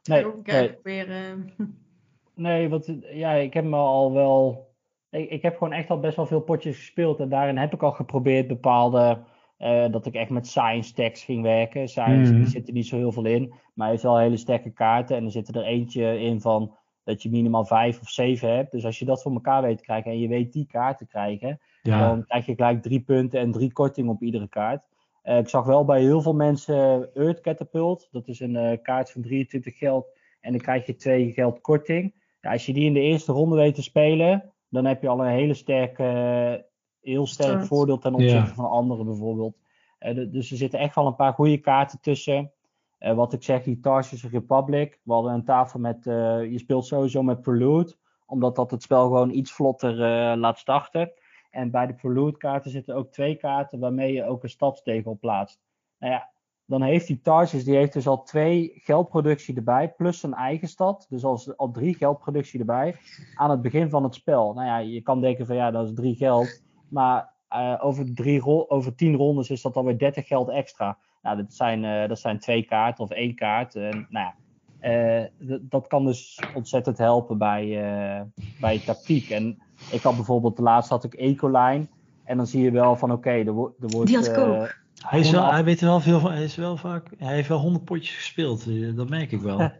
Nee, 0.08 0.24
een 0.24 0.32
nee, 0.34 0.42
keer 0.42 0.72
proberen. 0.72 1.52
Nee, 2.34 2.68
want 2.68 2.94
ja, 3.12 3.32
ik 3.32 3.54
heb 3.54 3.64
me 3.64 3.76
al 3.76 4.12
wel. 4.12 4.68
Ik, 5.10 5.30
ik 5.30 5.42
heb 5.42 5.56
gewoon 5.56 5.72
echt 5.72 5.90
al 5.90 6.00
best 6.00 6.16
wel 6.16 6.26
veel 6.26 6.40
potjes 6.40 6.76
gespeeld. 6.76 7.20
En 7.20 7.28
daarin 7.28 7.56
heb 7.56 7.74
ik 7.74 7.82
al 7.82 7.92
geprobeerd 7.92 8.46
bepaalde. 8.46 9.18
Eh, 9.58 9.90
dat 9.90 10.06
ik 10.06 10.14
echt 10.14 10.30
met 10.30 10.46
science 10.46 10.92
tags 10.92 11.24
ging 11.24 11.42
werken. 11.42 11.88
Science 11.88 12.32
Mhm. 12.32 12.42
die 12.42 12.50
zit 12.50 12.66
er 12.68 12.74
niet 12.74 12.86
zo 12.86 12.96
heel 12.96 13.12
veel 13.12 13.24
in. 13.24 13.48
Maar 13.48 13.86
hij 13.86 13.90
heeft 13.90 14.02
wel 14.02 14.18
hele 14.18 14.36
sterke 14.36 14.70
kaarten. 14.70 15.16
En 15.16 15.24
er 15.24 15.30
zit 15.30 15.48
er 15.48 15.62
eentje 15.62 16.20
in 16.20 16.40
van 16.40 16.76
dat 17.04 17.22
je 17.22 17.30
minimaal 17.30 17.64
vijf 17.64 18.00
of 18.00 18.08
zeven 18.08 18.54
hebt. 18.54 18.72
Dus 18.72 18.84
als 18.84 18.98
je 18.98 19.04
dat 19.04 19.22
voor 19.22 19.32
elkaar 19.32 19.62
weet 19.62 19.76
te 19.78 19.84
krijgen 19.84 20.10
en 20.10 20.18
je 20.18 20.28
weet 20.28 20.52
die 20.52 20.66
kaart 20.66 20.98
te 20.98 21.06
krijgen, 21.06 21.60
ja, 21.82 22.08
dan 22.08 22.24
krijg 22.24 22.46
je 22.46 22.54
gelijk 22.54 22.82
drie 22.82 23.00
punten 23.00 23.40
en 23.40 23.52
drie 23.52 23.72
korting 23.72 24.08
op 24.08 24.22
iedere 24.22 24.48
kaart. 24.48 24.82
Eh, 25.22 25.38
ik 25.38 25.48
zag 25.48 25.64
wel 25.64 25.84
bij 25.84 26.00
heel 26.00 26.22
veel 26.22 26.34
mensen 26.34 27.10
Earth 27.14 27.40
Catapult. 27.40 28.08
Dat 28.10 28.28
is 28.28 28.40
een 28.40 28.56
eh, 28.56 28.78
kaart 28.82 29.10
van 29.10 29.22
23 29.22 29.78
geld. 29.78 30.06
En 30.40 30.50
dan 30.52 30.60
krijg 30.60 30.86
je 30.86 30.94
twee 30.96 31.32
geld 31.32 31.60
korting. 31.60 32.14
Ja, 32.40 32.50
als 32.52 32.66
je 32.66 32.72
die 32.72 32.84
in 32.84 32.92
de 32.92 33.00
eerste 33.00 33.32
ronde 33.32 33.56
weet 33.56 33.74
te 33.74 33.82
spelen, 33.82 34.52
dan 34.68 34.84
heb 34.84 35.02
je 35.02 35.08
al 35.08 35.20
een 35.20 35.32
hele 35.32 35.54
sterke, 35.54 36.66
heel 37.00 37.26
sterk 37.26 37.64
voordeel 37.64 37.98
ten 37.98 38.14
opzichte 38.14 38.36
Ja. 38.36 38.54
van 38.54 38.70
anderen 38.70 39.04
bijvoorbeeld. 39.04 39.56
Eh, 39.98 40.14
dus 40.30 40.50
er 40.50 40.56
zitten 40.56 40.78
echt 40.78 40.94
wel 40.94 41.06
een 41.06 41.16
paar 41.16 41.32
goede 41.32 41.58
kaarten 41.58 42.00
tussen. 42.00 42.52
Eh, 42.98 43.14
wat 43.14 43.32
ik 43.32 43.42
zeg, 43.42 43.62
die 43.62 43.80
Tarsus 43.80 44.24
Republic. 44.24 45.00
We 45.02 45.12
hadden 45.12 45.32
een 45.32 45.44
tafel 45.44 45.80
met, 45.80 46.06
eh, 46.06 46.50
je 46.50 46.58
speelt 46.58 46.86
sowieso 46.86 47.22
met 47.22 47.40
Prelude. 47.40 47.94
Omdat 48.26 48.56
dat 48.56 48.70
het 48.70 48.82
spel 48.82 49.02
gewoon 49.02 49.30
iets 49.30 49.52
vlotter 49.52 49.94
laat 50.36 50.58
starten. 50.58 51.12
En 51.50 51.70
bij 51.70 51.86
de 51.86 51.94
Prelude 51.94 52.36
kaarten 52.36 52.70
zitten 52.70 52.94
ook 52.94 53.12
twee 53.12 53.36
kaarten 53.36 53.78
waarmee 53.78 54.12
je 54.12 54.24
ook 54.24 54.42
een 54.42 54.48
stadstegel 54.50 55.16
plaatst. 55.20 55.60
Nou 55.98 56.12
ja, 56.12 56.30
dan 56.64 56.82
heeft 56.82 57.06
die 57.06 57.20
Tarsus, 57.20 57.64
die 57.64 57.76
heeft 57.76 57.92
dus 57.92 58.06
al 58.06 58.22
twee 58.22 58.72
geldproductie 58.74 59.56
erbij, 59.56 59.92
plus 59.96 60.22
een 60.22 60.34
eigen 60.34 60.68
stad. 60.68 61.06
Dus 61.08 61.24
al, 61.24 61.40
al 61.56 61.70
drie 61.70 61.94
geldproductie 61.94 62.60
erbij 62.60 62.96
aan 63.34 63.50
het 63.50 63.62
begin 63.62 63.90
van 63.90 64.02
het 64.04 64.14
spel. 64.14 64.52
Nou 64.52 64.66
ja, 64.66 64.78
je 64.78 65.00
kan 65.00 65.20
denken 65.20 65.46
van 65.46 65.56
ja, 65.56 65.70
dat 65.70 65.86
is 65.86 65.94
drie 65.94 66.14
geld. 66.14 66.62
Maar 66.88 67.32
eh, 67.48 67.74
over, 67.80 68.14
drie 68.14 68.40
ro- 68.40 68.64
over 68.68 68.94
tien 68.94 69.14
rondes 69.16 69.50
is 69.50 69.62
dat 69.62 69.76
alweer 69.76 69.98
30 69.98 70.26
geld 70.26 70.48
extra. 70.48 70.98
Nou, 71.22 71.36
dat 71.36 71.52
zijn, 71.54 71.84
eh, 71.84 72.08
dat 72.08 72.18
zijn 72.18 72.38
twee 72.38 72.62
kaarten 72.62 73.04
of 73.04 73.10
één 73.10 73.34
kaart. 73.34 73.74
En, 73.74 74.06
nou 74.10 74.26
ja, 74.26 74.34
eh, 74.78 75.24
d- 75.46 75.60
dat 75.70 75.86
kan 75.86 76.04
dus 76.04 76.40
ontzettend 76.54 76.98
helpen 76.98 77.38
bij, 77.38 77.64
eh, 77.84 78.22
bij 78.60 78.78
tactiek. 78.78 79.30
En 79.30 79.58
ik 79.90 80.02
had 80.02 80.14
bijvoorbeeld, 80.16 80.56
de 80.56 80.62
laatste 80.62 80.94
had 80.94 81.04
ik 81.04 81.14
Ecoline. 81.14 81.86
En 82.24 82.36
dan 82.36 82.46
zie 82.46 82.62
je 82.62 82.70
wel 82.70 82.96
van 82.96 83.12
oké, 83.12 83.30
er, 83.30 83.52
wo- 83.52 83.74
er 83.80 83.88
wordt... 83.88 84.06
Die 84.06 84.16
had 84.16 84.26
ik 84.26 84.38
ook. 84.38 84.76
Hij, 85.06 85.18
is 85.20 85.30
wel, 85.30 85.52
hij 85.52 85.64
weet 85.64 85.80
wel 85.80 86.00
veel 86.00 86.20
van. 86.20 86.32
Hij, 86.32 86.44
is 86.44 86.56
wel 86.56 86.76
vaak, 86.76 87.10
hij 87.18 87.34
heeft 87.34 87.48
wel 87.48 87.58
100 87.58 87.84
potjes 87.84 88.16
gespeeld. 88.16 88.96
Dat 88.96 89.08
merk 89.08 89.32
ik 89.32 89.40
wel. 89.40 89.60
eh, 89.60 89.70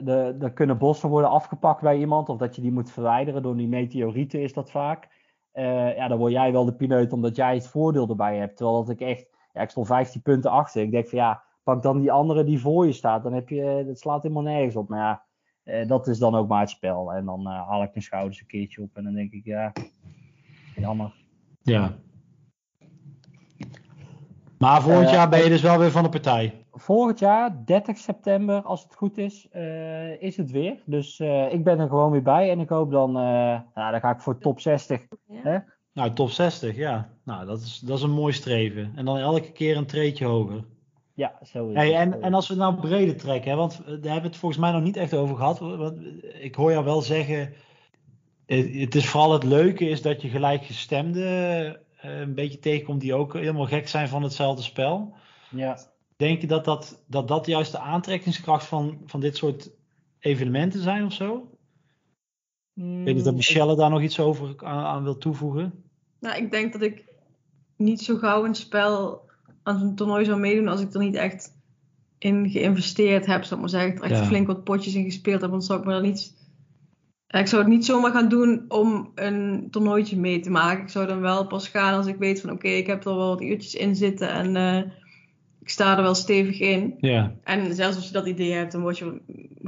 de- 0.00 0.36
er 0.40 0.52
kunnen 0.52 0.78
bossen 0.78 1.08
worden 1.08 1.30
afgepakt 1.30 1.82
bij 1.82 1.98
iemand, 1.98 2.28
of 2.28 2.36
dat 2.38 2.56
je 2.56 2.62
die 2.62 2.72
moet 2.72 2.90
verwijderen 2.90 3.42
door 3.42 3.56
die 3.56 3.68
meteorieten 3.68 4.42
is 4.42 4.52
dat 4.52 4.70
vaak. 4.70 5.08
Eh, 5.52 5.96
ja, 5.96 6.08
dan 6.08 6.18
word 6.18 6.32
jij 6.32 6.52
wel 6.52 6.64
de 6.64 6.74
pineut 6.74 7.12
omdat 7.12 7.36
jij 7.36 7.54
het 7.54 7.68
voordeel 7.68 8.08
erbij 8.08 8.36
hebt. 8.38 8.56
Terwijl 8.56 8.78
dat 8.84 8.88
ik 8.88 9.00
echt, 9.00 9.26
ja, 9.52 9.60
ik 9.60 9.70
stond 9.70 9.86
15 9.86 10.22
punten 10.22 10.50
achter. 10.50 10.82
Ik 10.82 10.90
denk 10.90 11.08
van 11.08 11.18
ja, 11.18 11.42
pak 11.62 11.82
dan 11.82 12.00
die 12.00 12.12
andere 12.12 12.44
die 12.44 12.60
voor 12.60 12.86
je 12.86 12.92
staat. 12.92 13.22
Dan 13.22 13.32
heb 13.32 13.48
je, 13.48 13.84
dat 13.86 13.98
slaat 13.98 14.22
helemaal 14.22 14.42
nergens 14.42 14.76
op. 14.76 14.88
Maar 14.88 14.98
ja, 14.98 15.24
eh, 15.62 15.88
dat 15.88 16.06
is 16.06 16.18
dan 16.18 16.34
ook 16.34 16.48
maar 16.48 16.60
het 16.60 16.70
spel. 16.70 17.12
En 17.12 17.24
dan 17.24 17.46
eh, 17.46 17.68
haal 17.68 17.82
ik 17.82 17.90
mijn 17.90 18.04
schouders 18.04 18.40
een 18.40 18.46
keertje 18.46 18.82
op 18.82 18.96
en 18.96 19.04
dan 19.04 19.14
denk 19.14 19.32
ik 19.32 19.44
ja, 19.44 19.72
jammer. 20.76 21.12
ja. 21.62 21.94
Maar 24.58 24.82
volgend 24.82 25.06
Eh, 25.06 25.12
jaar 25.12 25.28
ben 25.28 25.42
je 25.42 25.48
dus 25.48 25.62
wel 25.62 25.78
weer 25.78 25.90
van 25.90 26.02
de 26.02 26.08
partij. 26.08 26.64
Volgend 26.80 27.18
jaar, 27.18 27.64
30 27.64 27.98
september, 27.98 28.62
als 28.62 28.82
het 28.82 28.94
goed 28.94 29.18
is, 29.18 29.48
eh, 29.50 30.22
is 30.22 30.36
het 30.36 30.50
weer. 30.50 30.82
Dus 30.84 31.20
eh, 31.20 31.52
ik 31.52 31.64
ben 31.64 31.78
er 31.78 31.88
gewoon 31.88 32.10
weer 32.10 32.22
bij. 32.22 32.50
En 32.50 32.60
ik 32.60 32.68
hoop 32.68 32.90
dan, 32.90 33.08
eh, 33.08 33.60
nou, 33.74 33.90
dan 33.90 34.00
ga 34.00 34.10
ik 34.10 34.20
voor 34.20 34.38
top 34.38 34.60
60. 34.60 35.06
Ja. 35.44 35.64
Nou, 35.92 36.12
top 36.12 36.30
60, 36.30 36.76
ja. 36.76 37.08
Nou, 37.24 37.46
dat 37.46 37.60
is, 37.60 37.78
dat 37.78 37.96
is 37.98 38.04
een 38.04 38.10
mooi 38.10 38.32
streven. 38.32 38.92
En 38.96 39.04
dan 39.04 39.18
elke 39.18 39.52
keer 39.52 39.76
een 39.76 39.86
treetje 39.86 40.24
hoger. 40.24 40.64
Ja, 41.14 41.38
zo 41.42 41.68
is 41.68 41.76
Hey, 41.76 41.92
het. 41.92 42.14
en, 42.14 42.22
en 42.22 42.34
als 42.34 42.48
we 42.48 42.54
het 42.54 42.62
nou 42.62 42.80
breder 42.80 43.16
trekken, 43.16 43.50
hè, 43.50 43.56
want 43.56 43.82
daar 43.86 43.92
hebben 43.94 44.22
we 44.22 44.28
het 44.28 44.36
volgens 44.36 44.60
mij 44.60 44.72
nog 44.72 44.82
niet 44.82 44.96
echt 44.96 45.14
over 45.14 45.36
gehad. 45.36 45.58
Want 45.58 45.96
ik 46.40 46.54
hoor 46.54 46.70
jou 46.70 46.84
wel 46.84 47.02
zeggen, 47.02 47.52
het, 48.46 48.74
het 48.74 48.94
is 48.94 49.08
vooral 49.08 49.32
het 49.32 49.44
leuke 49.44 49.88
is 49.88 50.02
dat 50.02 50.22
je 50.22 50.28
gelijkgestemden 50.28 51.80
eh, 52.00 52.20
een 52.20 52.34
beetje 52.34 52.58
tegenkomt 52.58 53.00
die 53.00 53.14
ook 53.14 53.32
helemaal 53.32 53.66
gek 53.66 53.88
zijn 53.88 54.08
van 54.08 54.22
hetzelfde 54.22 54.62
spel. 54.62 55.14
Ja. 55.50 55.78
Denk 56.20 56.40
je 56.40 56.46
dat 56.46 56.64
dat, 56.64 57.02
dat, 57.06 57.28
dat 57.28 57.46
juist 57.46 57.72
de 57.72 57.78
aantrekkingskracht 57.78 58.66
van, 58.66 58.98
van 59.06 59.20
dit 59.20 59.36
soort 59.36 59.70
evenementen 60.18 60.80
zijn 60.80 61.04
of 61.04 61.12
zo? 61.12 61.50
Ik 62.74 63.04
weet 63.04 63.14
niet 63.14 63.26
of 63.26 63.34
Michelle 63.34 63.76
daar 63.76 63.90
nog 63.90 64.02
iets 64.02 64.20
over 64.20 64.54
aan, 64.56 64.84
aan 64.84 65.02
wil 65.02 65.18
toevoegen. 65.18 65.84
Nou, 66.20 66.36
ik 66.36 66.50
denk 66.50 66.72
dat 66.72 66.82
ik 66.82 67.04
niet 67.76 68.00
zo 68.00 68.16
gauw 68.16 68.44
een 68.44 68.54
spel 68.54 69.22
aan 69.62 69.78
zo'n 69.78 69.94
toernooi 69.94 70.24
zou 70.24 70.40
meedoen 70.40 70.68
als 70.68 70.80
ik 70.80 70.94
er 70.94 71.00
niet 71.00 71.14
echt 71.14 71.56
in 72.18 72.50
geïnvesteerd 72.50 73.26
heb, 73.26 73.42
zou 73.44 73.54
ik 73.54 73.60
maar 73.60 73.80
zeggen. 73.80 73.96
Er 73.96 74.10
echt 74.10 74.20
Ja. 74.20 74.26
flink 74.26 74.46
wat 74.46 74.64
potjes 74.64 74.94
in 74.94 75.04
gespeeld 75.04 75.40
heb, 75.40 75.50
want 75.50 75.64
zou 75.64 75.78
ik 75.80 75.86
me 75.86 75.94
er 75.94 76.00
niet... 76.00 76.38
Ik 77.28 77.46
zou 77.46 77.62
het 77.62 77.70
niet 77.70 77.84
zomaar 77.84 78.12
gaan 78.12 78.28
doen 78.28 78.64
om 78.68 79.12
een 79.14 79.68
toernooitje 79.70 80.18
mee 80.18 80.40
te 80.40 80.50
maken. 80.50 80.82
Ik 80.82 80.88
zou 80.88 81.06
dan 81.06 81.20
wel 81.20 81.46
pas 81.46 81.68
gaan 81.68 81.94
als 81.94 82.06
ik 82.06 82.16
weet 82.16 82.40
van 82.40 82.50
oké, 82.50 82.68
ik 82.68 82.86
heb 82.86 83.04
er 83.04 83.16
wel 83.16 83.28
wat 83.28 83.42
uurtjes 83.42 83.74
in 83.74 83.96
zitten 83.96 84.28
en 84.30 84.56
eh, 84.56 84.90
ik 85.60 85.68
sta 85.68 85.96
er 85.96 86.02
wel 86.02 86.14
stevig 86.14 86.60
in. 86.60 86.94
Ja, 86.98 87.32
En 87.44 87.74
zelfs 87.74 87.96
als 87.96 88.06
je 88.06 88.12
dat 88.12 88.26
idee 88.26 88.52
hebt, 88.52 88.72
dan 88.72 88.80
word 88.80 88.98
je 88.98 89.20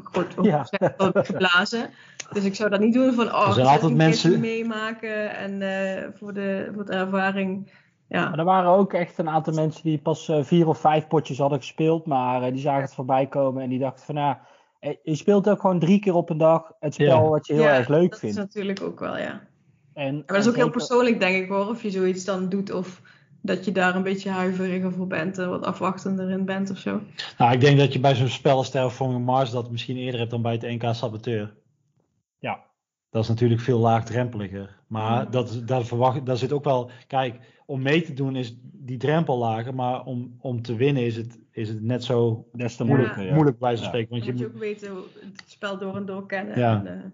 goed 0.03 0.27
Ja. 0.43 0.67
geblazen. 1.15 1.91
Dus 2.33 2.45
ik 2.45 2.55
zou 2.55 2.71
dat 2.71 2.81
niet 2.81 2.95
doen 2.95 3.13
van, 3.13 3.27
oh, 3.35 3.47
Er 3.47 3.53
zijn 3.53 3.67
ik 3.67 3.73
altijd 3.73 3.91
een 3.91 3.97
mensen- 3.97 4.41
meemaken 4.41 5.37
en 5.37 5.63
eh, 5.63 6.09
voor, 6.15 6.33
de, 6.35 6.71
voor 6.75 6.85
de 6.85 6.93
ervaring. 6.93 7.73
Ja. 8.09 8.29
Maar 8.29 8.39
er 8.39 8.45
waren 8.45 8.71
ook 8.71 8.93
echt 8.93 9.19
een 9.19 9.29
aantal 9.29 9.53
mensen 9.55 9.83
die 9.83 9.99
pas 9.99 10.29
eh, 10.29 10.43
vier 10.45 10.67
of 10.69 10.79
vijf 10.79 11.07
potjes 11.07 11.39
hadden 11.39 11.59
gespeeld. 11.59 12.07
Maar 12.07 12.43
eh, 12.43 12.53
die 12.53 12.61
zagen 12.61 12.83
het 12.83 12.95
voorbij 12.95 13.27
komen 13.27 13.63
en 13.63 13.69
die 13.69 13.79
dachten 13.79 14.05
van 14.05 14.15
nou, 14.15 14.37
je 15.03 15.15
speelt 15.15 15.49
ook 15.49 15.61
gewoon 15.61 15.79
drie 15.79 16.01
keer 16.01 16.15
op 16.15 16.31
een 16.31 16.39
dag 16.39 16.73
het 16.81 16.95
spel 16.95 17.23
Ja. 17.23 17.29
wat 17.29 17.47
je 17.47 17.53
heel 17.53 17.63
Ja, 17.63 17.75
erg 17.77 17.89
leuk 17.89 18.11
dat 18.11 18.19
vindt. 18.19 18.37
is 18.37 18.43
natuurlijk 18.43 18.83
ook 18.83 19.01
wel, 19.01 19.19
ja. 19.19 19.41
En, 19.95 20.15
Maar 20.15 20.25
dat 20.27 20.37
is 20.37 20.49
ook 20.49 20.57
heel 20.57 20.71
persoonlijk, 20.71 21.21
denk 21.21 21.43
ik 21.43 21.49
hoor, 21.49 21.69
of 21.69 21.83
je 21.83 21.91
zoiets 21.91 22.25
dan 22.25 22.49
doet 22.49 22.73
of 22.73 23.01
dat 23.43 23.65
je 23.65 23.73
daar 23.73 23.97
een 23.97 24.03
beetje 24.03 24.31
huiveriger 24.31 24.93
voor 24.93 25.07
bent 25.07 25.39
en 25.39 25.49
wat 25.49 25.65
afwachtender 25.65 26.31
in 26.31 26.45
bent 26.45 26.71
of 26.71 26.79
zo. 26.79 27.01
nou 27.39 27.53
ik 27.53 27.61
denk 27.61 27.79
dat 27.79 27.93
je 27.93 28.01
bij 28.01 28.15
zo'n 28.15 28.29
spel 28.29 28.57
als 28.57 28.71
Terraforming 28.71 29.25
Mars 29.25 29.51
dat 29.51 29.71
misschien 29.71 29.97
eerder 29.97 30.19
hebt 30.21 30.31
dan 30.31 30.43
bij 30.43 30.53
het 30.53 30.63
NK 30.63 30.95
Saboteur. 30.95 31.55
Ja. 32.39 32.61
Dat 33.11 33.23
is 33.23 33.29
natuurlijk 33.29 33.61
veel 33.61 33.79
laagdrempeliger. 33.79 34.79
Maar 34.87 35.23
Ja. 35.23 35.31
dat, 35.31 35.63
dat 35.65 35.87
verwacht, 35.87 36.27
daar 36.27 36.37
zit 36.37 36.53
ook 36.53 36.65
wel. 36.65 36.91
Kijk, 37.07 37.39
om 37.67 37.83
mee 37.83 38.03
te 38.03 38.13
doen 38.13 38.37
is 38.37 38.57
die 38.63 38.97
drempel 38.99 39.39
lager. 39.39 39.75
Maar 39.75 40.05
om, 40.05 40.37
om 40.41 40.63
te 40.63 40.75
winnen 40.77 41.05
is 41.05 41.17
het, 41.17 41.39
is 41.51 41.69
het 41.69 41.83
net 41.83 42.05
zo 42.05 42.47
Des 42.53 42.77
te 42.77 42.85
Ja. 42.85 43.35
moeilijk 43.35 43.59
bij 43.59 43.75
zo'n 43.77 43.83
Ja. 43.83 43.89
spreken. 43.89 44.11
Want 44.11 44.25
je 44.25 44.31
moet 44.31 44.41
je 44.41 44.47
ook 44.47 44.59
weten 44.59 44.91
hoe 44.91 45.03
het 45.21 45.43
spel 45.47 45.79
door 45.79 45.97
en 45.97 46.07
door 46.07 46.27
kennen. 46.27 46.59
Ja. 46.59 46.85
En, 46.85 46.87
eh, 46.97 47.05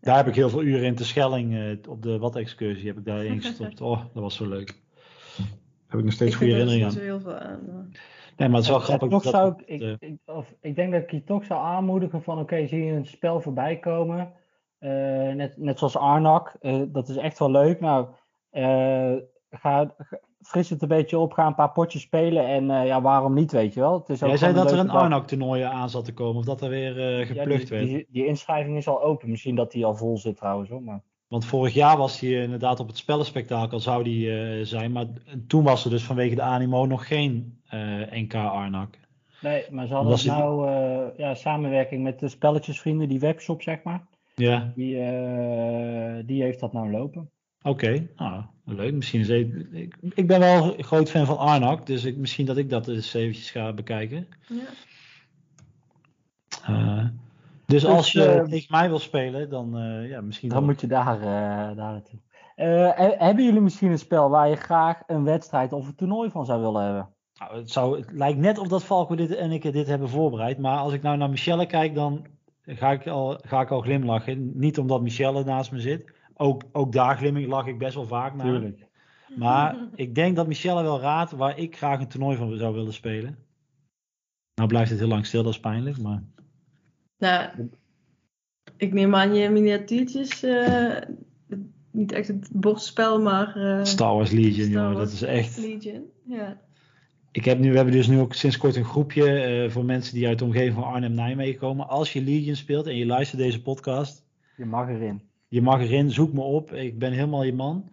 daar 0.00 0.16
heb 0.16 0.26
ik 0.26 0.34
heel 0.34 0.50
veel 0.50 0.62
uren 0.62 0.84
in 0.86 0.94
te 0.94 1.04
Schelling. 1.04 1.54
eh, 1.56 1.90
op 1.90 2.02
de 2.02 2.18
wat-excursie 2.18 2.86
heb 2.86 2.98
ik 2.98 3.04
daarin 3.04 3.40
gestopt. 3.42 3.80
Oh, 3.80 3.98
dat 4.14 4.22
was 4.22 4.34
zo 4.36 4.48
leuk. 4.48 4.80
Heb 5.88 5.98
ik 5.98 6.04
nog 6.04 6.14
steeds 6.14 6.30
ik 6.32 6.36
goede 6.38 6.52
er 6.52 6.58
herinneringen 6.58 6.86
aan. 6.86 6.92
zo 6.92 7.00
heel 7.00 7.20
veel 7.20 7.34
aan. 7.34 7.60
maar- 7.66 7.86
Nee, 8.36 8.48
maar 8.48 8.56
het 8.56 8.64
is 8.66 8.70
wel 8.70 8.78
En 8.80 8.84
grappig. 8.84 9.08
toch 9.08 9.22
dat- 9.22 9.32
zou 9.32 9.52
ik, 9.56 9.62
ik, 9.66 9.80
eh, 10.00 10.08
ik, 10.08 10.16
of, 10.26 10.54
ik 10.60 10.74
denk 10.76 10.92
dat 10.92 11.02
ik 11.02 11.10
je 11.10 11.24
toch 11.24 11.44
zou 11.44 11.60
aanmoedigen 11.60 12.22
van 12.22 12.38
oké, 12.38 12.66
zie 12.66 12.84
je 12.84 12.92
een 12.92 13.06
spel 13.06 13.40
voorbij 13.40 13.78
komen. 13.78 14.32
eh, 14.78 14.90
net, 15.34 15.56
net 15.56 15.78
zoals 15.78 15.96
Arnak, 15.96 16.56
eh, 16.60 16.82
dat 16.88 17.08
is 17.08 17.16
echt 17.16 17.38
wel 17.38 17.50
leuk. 17.50 17.80
Nou, 17.80 18.06
eh, 18.50 19.12
ga, 19.50 19.94
ga- 19.98 20.18
fris 20.40 20.70
het 20.70 20.82
een 20.82 20.88
beetje 20.88 21.18
op, 21.18 21.32
ga 21.32 21.46
een 21.46 21.54
paar 21.54 21.72
potjes 21.72 22.02
spelen 22.02 22.46
en 22.46 22.70
eh, 22.70 22.86
ja, 22.86 23.00
waarom 23.02 23.34
niet, 23.34 23.52
weet 23.52 23.74
je 23.74 23.80
wel. 23.80 23.98
Het 23.98 24.08
is 24.08 24.22
ook 24.22 24.28
Jij 24.28 24.38
zei 24.38 24.52
dat 24.54 24.64
er 24.64 24.70
een 24.70 24.76
leuke 24.76 24.92
dag. 24.92 25.02
Arnak-toernooi 25.02 25.62
aan 25.62 25.90
zat 25.90 26.04
te 26.04 26.14
komen. 26.14 26.36
Of 26.38 26.44
dat 26.44 26.60
er 26.60 26.68
weer 26.68 26.98
eh, 26.98 27.18
Ja, 27.18 27.24
geplukt 27.24 27.60
die, 27.68 27.78
werd. 27.78 27.88
die, 27.88 28.06
die 28.10 28.26
inschrijving 28.26 28.76
is 28.76 28.88
al 28.88 29.02
open. 29.02 29.30
Misschien 29.30 29.54
dat 29.54 29.70
die 29.72 29.84
al 29.84 29.94
vol 29.96 30.18
zit 30.18 30.36
trouwens. 30.36 30.70
Hoor. 30.70 30.82
Maar... 30.82 31.02
Want 31.28 31.44
vorig 31.44 31.74
jaar 31.74 31.96
was 31.96 32.20
hij 32.20 32.30
inderdaad 32.42 32.80
op 32.80 32.86
het 32.86 32.96
spellenspectakel 32.96 33.80
zou 33.80 34.04
die 34.04 34.40
eh, 34.40 34.64
zijn. 34.64 34.92
Maar 34.92 35.06
toen 35.46 35.62
was 35.64 35.84
er 35.84 35.90
dus 35.90 36.02
vanwege 36.04 36.34
de 36.34 36.42
animo 36.42 36.86
nog 36.86 37.06
geen 37.06 37.58
eh, 37.68 37.80
NK 38.10 38.34
Arnak. 38.34 38.98
Nee, 39.40 39.64
maar 39.70 39.86
ze 39.86 39.94
hadden 39.94 40.26
nou 40.26 40.68
eh, 40.68 41.18
ja, 41.18 41.34
samenwerking 41.34 42.02
met 42.02 42.18
de 42.20 42.28
spelletjesvrienden, 42.28 43.08
die 43.08 43.18
webshop 43.20 43.62
zeg 43.62 43.82
maar. 43.82 44.06
Ja, 44.34 44.72
Die, 44.74 44.98
eh, 45.00 46.16
die 46.26 46.42
heeft 46.42 46.60
dat 46.60 46.72
nou 46.72 46.90
lopen. 46.90 47.30
oké. 47.62 48.06
Nou, 48.16 48.42
leuk. 48.64 48.92
Misschien 48.94 49.20
is 49.20 49.28
even- 49.28 49.68
ik, 49.74 49.96
ik 50.14 50.26
ben 50.26 50.40
wel 50.40 50.78
een 50.78 50.84
groot 50.84 51.10
fan 51.10 51.26
van 51.26 51.38
Arnak. 51.38 51.86
Dus 51.86 52.04
ik, 52.04 52.16
misschien 52.16 52.46
dat 52.46 52.56
ik 52.56 52.70
dat 52.70 52.88
eens 52.88 53.14
eventjes 53.14 53.50
ga 53.50 53.72
bekijken. 53.72 54.28
Ja. 56.66 57.12
Dus 57.68 57.82
Dus, 57.82 57.90
als 57.90 58.12
je 58.12 58.24
eh, 58.24 58.44
tegen 58.44 58.66
mij 58.70 58.88
wil 58.88 58.98
spelen, 58.98 59.50
dan 59.50 59.78
eh, 59.78 60.08
ja, 60.08 60.20
misschien 60.20 60.48
Dan 60.48 60.58
wel. 60.58 60.66
moet 60.68 60.80
je 60.80 60.86
daar, 60.86 61.16
eh, 61.20 61.26
daar 61.26 61.74
naartoe. 61.76 62.18
Eh, 62.54 62.66
he- 62.96 63.14
hebben 63.18 63.44
jullie 63.44 63.60
misschien 63.60 63.90
een 63.90 63.98
spel 63.98 64.30
waar 64.30 64.48
je 64.48 64.56
graag 64.56 65.02
een 65.06 65.24
wedstrijd 65.24 65.72
of 65.72 65.86
een 65.86 65.94
toernooi 65.94 66.30
van 66.30 66.44
zou 66.44 66.60
willen 66.60 66.84
hebben? 66.84 67.08
Nou, 67.38 67.56
het, 67.56 67.70
zou, 67.70 67.98
het 67.98 68.10
lijkt 68.12 68.38
net 68.38 68.58
of 68.58 68.68
dat 68.68 68.84
Falco 68.84 69.14
dit 69.14 69.34
en 69.34 69.50
ik 69.52 69.72
dit 69.72 69.86
hebben 69.86 70.08
voorbereid. 70.08 70.58
Maar 70.58 70.78
als 70.78 70.92
ik 70.92 71.02
nou 71.02 71.16
naar 71.16 71.30
Michelle 71.30 71.66
kijk, 71.66 71.94
dan 71.94 72.26
ga 72.62 72.90
ik 72.90 73.06
al, 73.06 73.38
ga 73.42 73.60
ik 73.60 73.70
al 73.70 73.80
glimlachen. 73.80 74.58
Niet 74.58 74.78
omdat 74.78 75.02
Michelle 75.02 75.44
naast 75.44 75.72
me 75.72 75.80
zit. 75.80 76.12
Ook, 76.36 76.62
ook 76.72 76.92
daar 76.92 77.16
glimlach 77.16 77.66
ik 77.66 77.78
best 77.78 77.94
wel 77.94 78.06
vaak 78.06 78.34
naar. 78.34 78.72
Maar 79.36 79.76
ik 79.94 80.14
denk 80.14 80.36
dat 80.36 80.46
Michelle 80.46 80.82
wel 80.82 81.00
raadt 81.00 81.30
waar 81.32 81.58
ik 81.58 81.76
graag 81.76 82.00
een 82.00 82.08
toernooi 82.08 82.36
van 82.36 82.56
zou 82.56 82.74
willen 82.74 82.92
spelen. 82.92 83.38
Nou 84.54 84.68
blijft 84.68 84.90
het 84.90 84.98
heel 84.98 85.08
lang 85.08 85.26
stil, 85.26 85.42
dat 85.42 85.52
is 85.52 85.60
pijnlijk. 85.60 85.98
Maar 85.98 86.22
Nou, 87.18 87.50
ik 88.76 88.92
neem 88.92 89.14
aan 89.14 89.34
je 89.34 89.48
miniatuurtjes. 89.48 90.42
eh, 90.42 90.96
niet 91.90 92.12
echt 92.12 92.28
het 92.28 92.48
bordspel, 92.52 93.20
maar. 93.20 93.56
eh, 93.56 93.84
Star 93.84 94.14
Wars 94.14 94.30
Legion, 94.30 94.70
Star 94.70 94.92
Wars 94.92 94.98
dat 94.98 95.12
is 95.12 95.22
echt... 95.22 95.58
Legion. 95.58 96.02
Ja. 96.24 96.60
Ik 97.32 97.44
heb 97.44 97.58
nu, 97.58 97.70
we 97.70 97.76
hebben 97.76 97.94
dus 97.94 98.06
nu 98.06 98.18
ook 98.20 98.34
sinds 98.34 98.56
kort 98.56 98.76
een 98.76 98.84
groepje 98.84 99.30
eh, 99.40 99.70
voor 99.70 99.84
mensen 99.84 100.14
die 100.14 100.26
uit 100.26 100.38
de 100.38 100.44
omgeving 100.44 100.74
van 100.74 100.84
Arnhem-Nijmegen 100.84 101.58
komen. 101.58 101.88
Als 101.88 102.12
je 102.12 102.22
Legion 102.22 102.56
speelt 102.56 102.86
en 102.86 102.96
je 102.96 103.06
luistert 103.06 103.40
deze 103.40 103.62
podcast, 103.62 104.24
Je 104.56 104.64
mag 104.64 104.88
erin. 104.88 105.22
je 105.48 105.62
mag 105.62 105.80
erin, 105.80 106.10
zoek 106.10 106.32
me 106.32 106.40
op. 106.40 106.72
Ik 106.72 106.98
ben 106.98 107.12
helemaal 107.12 107.42
je 107.42 107.52
man. 107.52 107.88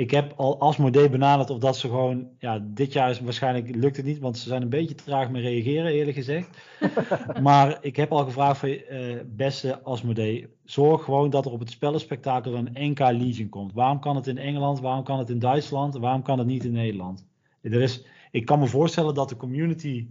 Ik 0.00 0.10
heb 0.10 0.32
al 0.36 0.60
Asmodee 0.60 1.10
benaderd 1.10 1.50
of 1.50 1.58
dat 1.58 1.76
ze 1.76 1.88
gewoon, 1.88 2.28
ja, 2.38 2.58
dit 2.64 2.92
jaar 2.92 3.10
is 3.10 3.20
waarschijnlijk 3.20 3.74
lukt 3.74 3.96
het 3.96 4.06
niet, 4.06 4.18
want 4.18 4.38
ze 4.38 4.48
zijn 4.48 4.62
een 4.62 4.68
beetje 4.68 4.94
traag 4.94 5.30
met 5.30 5.42
reageren, 5.42 5.92
eerlijk 5.92 6.16
gezegd. 6.16 6.58
maar 7.42 7.78
ik 7.80 7.96
heb 7.96 8.12
al 8.12 8.24
gevraagd 8.24 8.58
voor 8.58 8.68
eh, 8.68 9.16
beste 9.26 9.82
Asmodee, 9.82 10.54
zorg 10.64 11.04
gewoon 11.04 11.30
dat 11.30 11.44
er 11.44 11.52
op 11.52 11.60
het 11.60 11.70
spellenspectakel 11.70 12.54
een 12.54 12.70
NK 12.72 12.98
Legion 12.98 13.48
komt. 13.48 13.72
Waarom 13.72 14.00
kan 14.00 14.16
het 14.16 14.26
in 14.26 14.38
Engeland, 14.38 14.80
waarom 14.80 15.04
kan 15.04 15.18
het 15.18 15.30
in 15.30 15.38
Duitsland, 15.38 15.96
waarom 15.96 16.22
kan 16.22 16.38
het 16.38 16.46
niet 16.46 16.64
in 16.64 16.72
Nederland? 16.72 17.26
Er 17.60 17.82
is, 17.82 18.06
ik 18.30 18.44
kan 18.44 18.58
me 18.58 18.66
voorstellen 18.66 19.14
dat 19.14 19.28
de 19.28 19.36
community, 19.36 20.08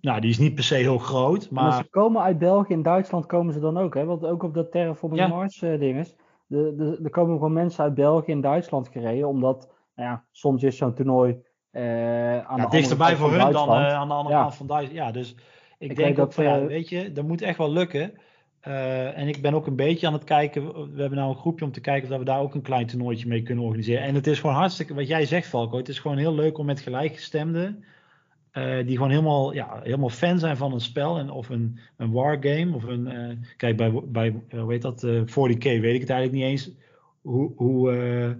nou, 0.00 0.20
die 0.20 0.30
is 0.30 0.38
niet 0.38 0.54
per 0.54 0.64
se 0.64 0.74
heel 0.74 0.98
groot, 0.98 1.50
Maar 1.50 1.64
maar 1.64 1.82
ze 1.82 1.90
komen 1.90 2.22
uit 2.22 2.38
België 2.38 2.72
en 2.72 2.82
Duitsland 2.82 3.26
komen 3.26 3.52
ze 3.52 3.60
dan 3.60 3.78
ook, 3.78 3.94
hè? 3.94 4.04
Want 4.04 4.24
ook 4.24 4.42
op 4.42 4.54
dat 4.54 4.70
Terraforming 4.70 5.20
Ja. 5.20 5.28
Mars 5.28 5.62
eh, 5.62 5.78
ding 5.78 5.98
is. 5.98 6.14
De, 6.46 6.74
de, 6.76 7.00
er 7.04 7.10
komen 7.10 7.34
gewoon 7.34 7.52
mensen 7.52 7.84
uit 7.84 7.94
België 7.94 8.32
en 8.32 8.40
Duitsland 8.40 8.88
gereden, 8.88 9.28
omdat, 9.28 9.68
nou 9.96 10.08
ja, 10.08 10.24
soms 10.30 10.62
is 10.62 10.76
zo'n 10.76 10.94
toernooi 10.94 11.36
eh 11.70 11.82
aan 11.82 11.86
de 12.32 12.40
ja, 12.40 12.46
andere 12.46 12.68
dichterbij 12.70 13.16
voor 13.16 13.30
hun 13.30 13.52
dan 13.52 13.68
eh, 13.68 13.94
aan 13.94 14.08
de 14.08 14.14
andere 14.14 14.34
Ja. 14.34 14.40
kant 14.42 14.54
van 14.54 14.66
Duitsland. 14.66 14.98
Ja, 14.98 15.12
dus 15.12 15.34
ik, 15.78 15.90
Ik 15.90 15.96
denk 15.96 16.16
dat, 16.16 16.34
van, 16.34 16.44
ja, 16.44 16.58
eh, 16.60 16.66
weet 16.66 16.88
je, 16.88 17.12
dat 17.12 17.24
moet 17.26 17.42
echt 17.42 17.58
wel 17.58 17.72
lukken. 17.72 18.12
En 19.14 19.28
ik 19.28 19.42
ben 19.42 19.54
ook 19.54 19.66
een 19.66 19.76
beetje 19.76 20.06
aan 20.06 20.12
het 20.12 20.24
kijken. 20.24 20.66
We 20.94 21.00
hebben 21.00 21.18
nou 21.18 21.30
een 21.30 21.36
groepje 21.38 21.64
om 21.64 21.72
te 21.72 21.80
kijken 21.80 22.12
of 22.12 22.18
we 22.18 22.24
daar 22.24 22.40
ook 22.40 22.54
een 22.54 22.62
klein 22.62 22.86
toernooitje 22.86 23.28
mee 23.28 23.42
kunnen 23.42 23.64
organiseren. 23.64 24.02
En 24.02 24.14
het 24.14 24.26
is 24.26 24.40
gewoon 24.40 24.56
hartstikke, 24.56 24.94
wat 24.94 25.08
jij 25.08 25.26
zegt, 25.26 25.48
Falco. 25.48 25.76
Het 25.76 25.88
is 25.88 25.98
gewoon 25.98 26.16
heel 26.16 26.34
leuk 26.34 26.58
om 26.58 26.66
met 26.66 26.80
gelijkgestemden. 26.80 27.84
Eh, 28.54 28.86
die 28.86 28.96
gewoon 28.96 29.10
helemaal, 29.10 29.54
ja, 29.54 29.80
helemaal 29.82 30.08
fan 30.08 30.38
zijn 30.38 30.56
van 30.56 30.72
een 30.72 30.80
spel. 30.80 31.18
En, 31.18 31.30
of 31.30 31.48
een, 31.48 31.78
een 31.96 32.12
wargame. 32.12 32.74
Of 32.74 32.82
een. 32.84 33.06
eh, 33.06 33.36
kijk, 33.56 33.76
bij, 33.76 33.92
bij 34.06 34.42
eh, 34.48 34.60
hoe 34.60 34.72
heet 34.72 34.82
dat? 34.82 35.02
eh 35.04 35.20
40k 35.20 35.62
weet 35.80 35.94
ik 35.94 36.00
het 36.00 36.10
eigenlijk 36.10 36.32
niet 36.32 36.42
eens. 36.42 36.70
Hoe. 37.22 37.52
hoe 37.56 37.92
eh, 37.92 38.30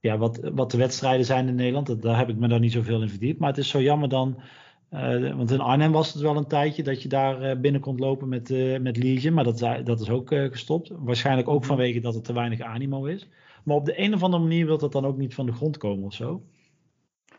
ja, 0.00 0.18
wat, 0.18 0.40
wat 0.54 0.70
de 0.70 0.76
wedstrijden 0.78 1.26
zijn 1.26 1.48
in 1.48 1.54
Nederland. 1.54 1.86
Dat, 1.86 2.02
daar 2.02 2.18
heb 2.18 2.28
ik 2.28 2.36
me 2.36 2.48
daar 2.48 2.60
niet 2.60 2.72
zoveel 2.72 3.02
in 3.02 3.08
verdiept. 3.08 3.38
Maar 3.38 3.48
het 3.48 3.58
is 3.58 3.68
zo 3.68 3.80
jammer 3.82 4.08
dan. 4.08 4.40
eh, 4.88 5.36
want 5.36 5.50
in 5.50 5.60
Arnhem 5.60 5.92
was 5.92 6.12
het 6.12 6.22
wel 6.22 6.36
een 6.36 6.46
tijdje 6.46 6.82
dat 6.82 7.02
je 7.02 7.08
daar 7.08 7.42
eh, 7.42 7.56
binnen 7.60 7.80
kon 7.80 7.96
lopen 7.98 8.28
met, 8.28 8.50
eh, 8.50 8.78
met 8.80 8.96
Legion. 8.96 9.34
Maar 9.34 9.44
dat, 9.44 9.60
is- 9.62 9.84
dat 9.84 10.00
is 10.00 10.10
ook 10.10 10.32
eh, 10.32 10.44
gestopt. 10.50 10.90
Waarschijnlijk 10.98 11.48
ook 11.48 11.64
vanwege 11.64 12.00
dat 12.00 12.14
er 12.14 12.22
te 12.22 12.32
weinig 12.32 12.60
animo 12.60 13.04
is. 13.04 13.28
Maar 13.64 13.76
op 13.76 13.84
de 13.84 14.00
een 14.00 14.14
of 14.14 14.22
andere 14.22 14.42
manier 14.42 14.66
wil 14.66 14.78
dat 14.78 14.92
dan 14.92 15.04
ook 15.06 15.16
niet 15.18 15.34
van 15.34 15.46
de 15.46 15.52
grond 15.52 15.76
komen 15.76 16.04
of 16.04 16.14
zo. 16.14 16.42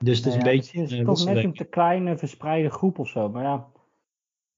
Dus 0.04 0.18
het 0.18 0.26
is 0.28 0.34
Nou 0.36 0.46
een 0.46 0.52
ja, 0.52 0.58
beetje. 0.58 0.82
Het 0.82 0.92
is 0.92 1.00
eh, 1.00 1.06
toch 1.06 1.26
net 1.26 1.44
een 1.44 1.54
te 1.54 1.64
kleine 1.64 2.18
verspreide 2.18 2.70
groep 2.70 3.00
of 3.00 3.08
zo. 3.08 3.30
Maar 3.30 3.44
ja, 3.44 3.68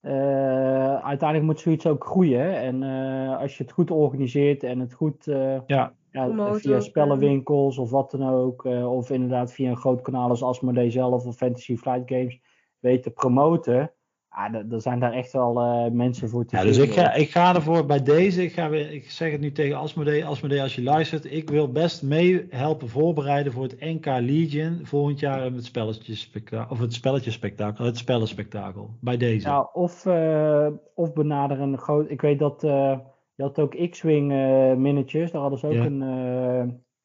eh, 0.00 1.04
uiteindelijk 1.04 1.48
moet 1.48 1.60
zoiets 1.60 1.86
ook 1.86 2.06
groeien. 2.06 2.40
hè. 2.40 2.50
En 2.52 2.82
eh, 2.82 3.38
als 3.38 3.56
je 3.56 3.62
het 3.62 3.72
goed 3.72 3.90
organiseert 3.90 4.62
en 4.62 4.78
het 4.78 4.92
goed 4.92 5.26
eh, 5.26 5.58
Ja, 5.66 5.94
ja, 6.10 6.54
via 6.54 6.80
spellenwinkels 6.80 7.78
of 7.78 7.90
wat 7.90 8.10
dan 8.10 8.28
ook. 8.28 8.64
eh, 8.64 8.92
of 8.92 9.10
inderdaad 9.10 9.52
via 9.52 9.70
een 9.70 9.76
groot 9.76 10.02
kanaal 10.02 10.28
als 10.28 10.42
Asmodee 10.42 10.90
zelf 10.90 11.26
of 11.26 11.36
Fantasy 11.36 11.76
Flight 11.76 12.10
Games 12.10 12.40
weet 12.78 13.02
te 13.02 13.10
promoten. 13.10 13.92
Ah, 14.36 14.54
er 14.54 14.80
zijn 14.80 14.98
daar 15.00 15.12
echt 15.12 15.32
wel 15.32 15.60
eh, 15.60 15.90
mensen 15.90 16.28
voor 16.28 16.44
te 16.44 16.56
Ja, 16.56 16.62
dus 16.62 16.78
ik 16.78 16.92
ga, 16.92 17.12
ik 17.12 17.30
ga 17.30 17.54
ervoor 17.54 17.86
bij 17.86 18.02
deze. 18.02 18.42
Ik, 18.42 18.52
ga 18.52 18.68
weer, 18.68 18.92
ik 18.92 19.10
zeg 19.10 19.32
het 19.32 19.40
nu 19.40 19.52
tegen 19.52 19.76
Asmodee. 19.76 20.24
Asmodee, 20.24 20.62
als 20.62 20.74
je 20.74 20.82
luistert. 20.82 21.32
Ik 21.32 21.50
wil 21.50 21.72
best 21.72 22.02
mee 22.02 22.46
helpen 22.50 22.88
voorbereiden 22.88 23.52
voor 23.52 23.62
het 23.62 23.80
NK 23.80 24.04
Legion. 24.06 24.80
Volgend 24.82 25.20
jaar 25.20 25.42
het 25.42 25.64
spelletje 25.64 26.14
spektakel. 26.14 26.70
Of 26.70 26.78
het 26.80 26.92
spelletje 26.92 27.30
spektakel. 27.30 27.84
Het 27.84 27.98
spellenspektakel. 27.98 28.90
Bij 29.00 29.16
deze. 29.16 29.48
Ja, 29.48 29.70
of, 29.72 30.06
eh, 30.06 30.66
of 30.94 31.12
benaderen 31.12 31.72
een 31.72 31.78
groot. 31.78 32.10
Ik 32.10 32.20
weet 32.20 32.38
dat 32.38 32.64
eh, 32.64 32.98
je 33.34 33.42
had 33.42 33.58
ook 33.58 33.88
X-Wing 33.90 34.28
miniatures, 34.78 35.30
daar 35.30 35.40
hadden 35.40 35.58
ze 35.58 35.66
ook 35.66 35.72
Ja. 35.72 35.84
een, 35.84 36.00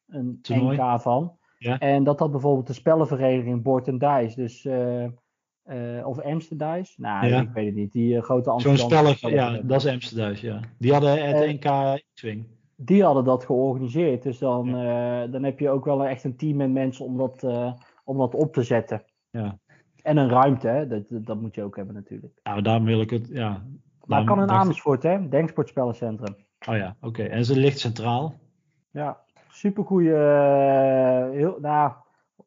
een 0.08 0.38
Toernooi. 0.42 0.76
NK 0.76 1.00
van. 1.00 1.36
Ja. 1.58 1.78
En 1.78 2.04
dat 2.04 2.18
had 2.18 2.30
bijvoorbeeld 2.30 2.66
de 2.66 2.72
spellenvereniging 2.72 3.62
Board 3.62 3.88
and 3.88 4.00
Dice, 4.00 4.34
dus, 4.36 4.68
eh, 5.70 6.06
of 6.06 6.20
Amsterdam. 6.20 6.82
Nou, 6.96 7.26
Ja. 7.26 7.40
ik 7.40 7.48
weet 7.52 7.66
het 7.66 7.74
niet. 7.74 7.92
Die 7.92 8.16
eh, 8.16 8.22
grote 8.22 8.44
Zo'n 8.44 8.52
Amsterdam. 8.52 8.88
spelletje. 8.88 9.30
Ja, 9.30 9.60
dat 9.62 9.84
is 9.84 9.92
Amsterdam. 9.92 10.32
Ja. 10.40 10.60
Die 10.78 10.92
hadden 10.92 11.26
het 11.26 11.40
Eh, 11.40 11.52
NK 11.52 12.00
X-Wing. 12.14 12.46
Die 12.76 13.04
hadden 13.04 13.24
dat 13.24 13.44
georganiseerd. 13.44 14.22
Dus 14.22 14.38
dan, 14.38 14.72
dan 15.30 15.42
heb 15.42 15.58
je 15.58 15.70
ook 15.70 15.84
wel 15.84 16.06
echt 16.06 16.24
een 16.24 16.36
team 16.36 16.56
met 16.56 16.70
mensen 16.70 17.04
om 17.04 17.16
dat, 17.16 17.44
om 18.04 18.18
dat 18.18 18.34
op 18.34 18.52
te 18.52 18.62
zetten. 18.62 19.02
Ja. 19.30 19.58
En 20.02 20.16
een 20.16 20.28
ruimte, 20.28 20.68
hè? 20.68 20.86
Dat, 20.86 21.02
dat, 21.08 21.40
moet 21.40 21.54
je 21.54 21.62
ook 21.62 21.76
hebben 21.76 21.94
natuurlijk. 21.94 22.40
Nou, 22.42 22.62
daarom 22.62 22.84
wil 22.84 23.00
ik 23.00 23.10
het. 23.10 23.28
Ja. 23.32 23.62
Maar 24.06 24.24
kan 24.24 24.42
in 24.42 24.50
Amersfoort, 24.50 25.02
hè? 25.02 25.28
Denksportspellencentrum. 25.28 26.34
Oh 26.68 26.76
ja, 26.76 26.96
oké. 27.00 27.22
En 27.22 27.44
ze 27.44 27.56
ligt 27.56 27.78
centraal. 27.78 28.34
Ja, 28.90 29.20
supergoeie. 29.50 30.14
heel, 31.32 31.58
nou, 31.60 31.92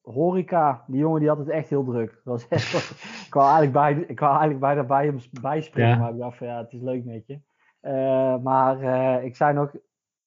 horeca, 0.03 0.83
die 0.87 0.99
jongen 0.99 1.19
die 1.19 1.29
had 1.29 1.37
het 1.37 1.49
echt 1.49 1.69
heel 1.69 1.83
druk. 1.83 2.11
Dat 2.23 2.23
was 2.23 2.47
echt, 2.47 2.73
ik, 3.27 3.33
wou 3.33 3.45
eigenlijk 3.53 3.71
bij, 3.73 4.05
ik 4.07 4.19
wou 4.19 4.31
eigenlijk 4.31 4.59
bijna 4.59 4.83
bij 4.83 5.05
hem 5.05 5.19
bijspringen, 5.41 5.89
Ja. 5.89 5.97
maar 5.97 6.11
ik 6.11 6.17
dacht 6.17 6.37
van 6.37 6.47
ja, 6.47 6.57
het 6.57 6.73
is 6.73 6.81
leuk 6.81 7.05
met 7.05 7.27
je. 7.27 7.39
Eh, 7.79 8.37
maar 8.37 8.81
eh, 8.81 9.25
ik 9.25 9.35
zei 9.35 9.53
nog, 9.53 9.71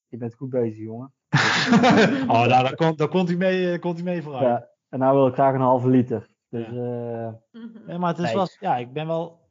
je 0.09 0.17
bent 0.17 0.35
goed 0.35 0.51
bezig 0.51 0.79
jongen. 0.79 1.13
oh, 2.29 2.47
nou, 2.47 2.49
daar 2.49 2.75
komt, 2.75 2.99
daar 2.99 3.09
komt 3.09 3.29
hij 3.29 3.37
mee, 3.37 3.73
eh, 3.73 3.81
komt 3.81 3.95
hij 3.97 4.05
mee 4.05 4.23
vooruit. 4.23 4.45
Ja, 4.45 4.69
en 4.89 4.99
nou 4.99 5.17
wil 5.17 5.27
ik 5.27 5.35
graag 5.35 5.55
een 5.55 5.61
halve 5.61 5.89
liter. 5.89 6.29
Dus 6.49 6.67
Ja. 6.67 7.27
eh, 7.27 7.61
Mhm. 7.61 7.91
Ja, 7.91 7.99
maar 7.99 8.09
het 8.09 8.19
is 8.19 8.25
Nee. 8.25 8.35
wel, 8.35 8.49
ja, 8.61 8.77
ik 8.77 8.93
ben 8.93 9.07
wel. 9.07 9.45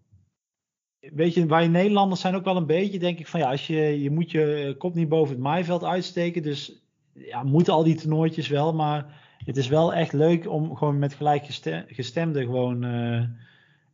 Weet 1.00 1.34
je, 1.34 1.46
wij 1.46 1.68
Nederlanders 1.68 2.22
zijn 2.22 2.36
ook 2.36 2.44
wel 2.44 2.58
een 2.58 2.66
beetje, 2.66 3.00
denk 3.00 3.20
ik, 3.20 3.28
van 3.28 3.40
ja, 3.40 3.50
als 3.52 3.68
je, 3.68 4.02
je 4.02 4.12
moet 4.12 4.32
je 4.32 4.76
kop 4.78 4.94
niet 4.94 5.10
boven 5.10 5.34
het 5.34 5.44
maaiveld 5.44 5.84
uitsteken. 5.84 6.42
Dus 6.44 6.88
ja, 7.14 7.44
moeten 7.44 7.74
al 7.74 7.84
die 7.84 7.96
toernooitjes 7.96 8.48
wel. 8.48 8.74
Maar 8.74 9.25
het 9.46 9.58
is 9.58 9.68
wel 9.68 9.94
echt 9.94 10.14
leuk 10.14 10.50
om 10.50 10.76
gewoon 10.76 11.00
met 11.00 11.14
gelijkgestemden 11.14 12.44
gewoon 12.44 12.84
eh, 12.84 13.22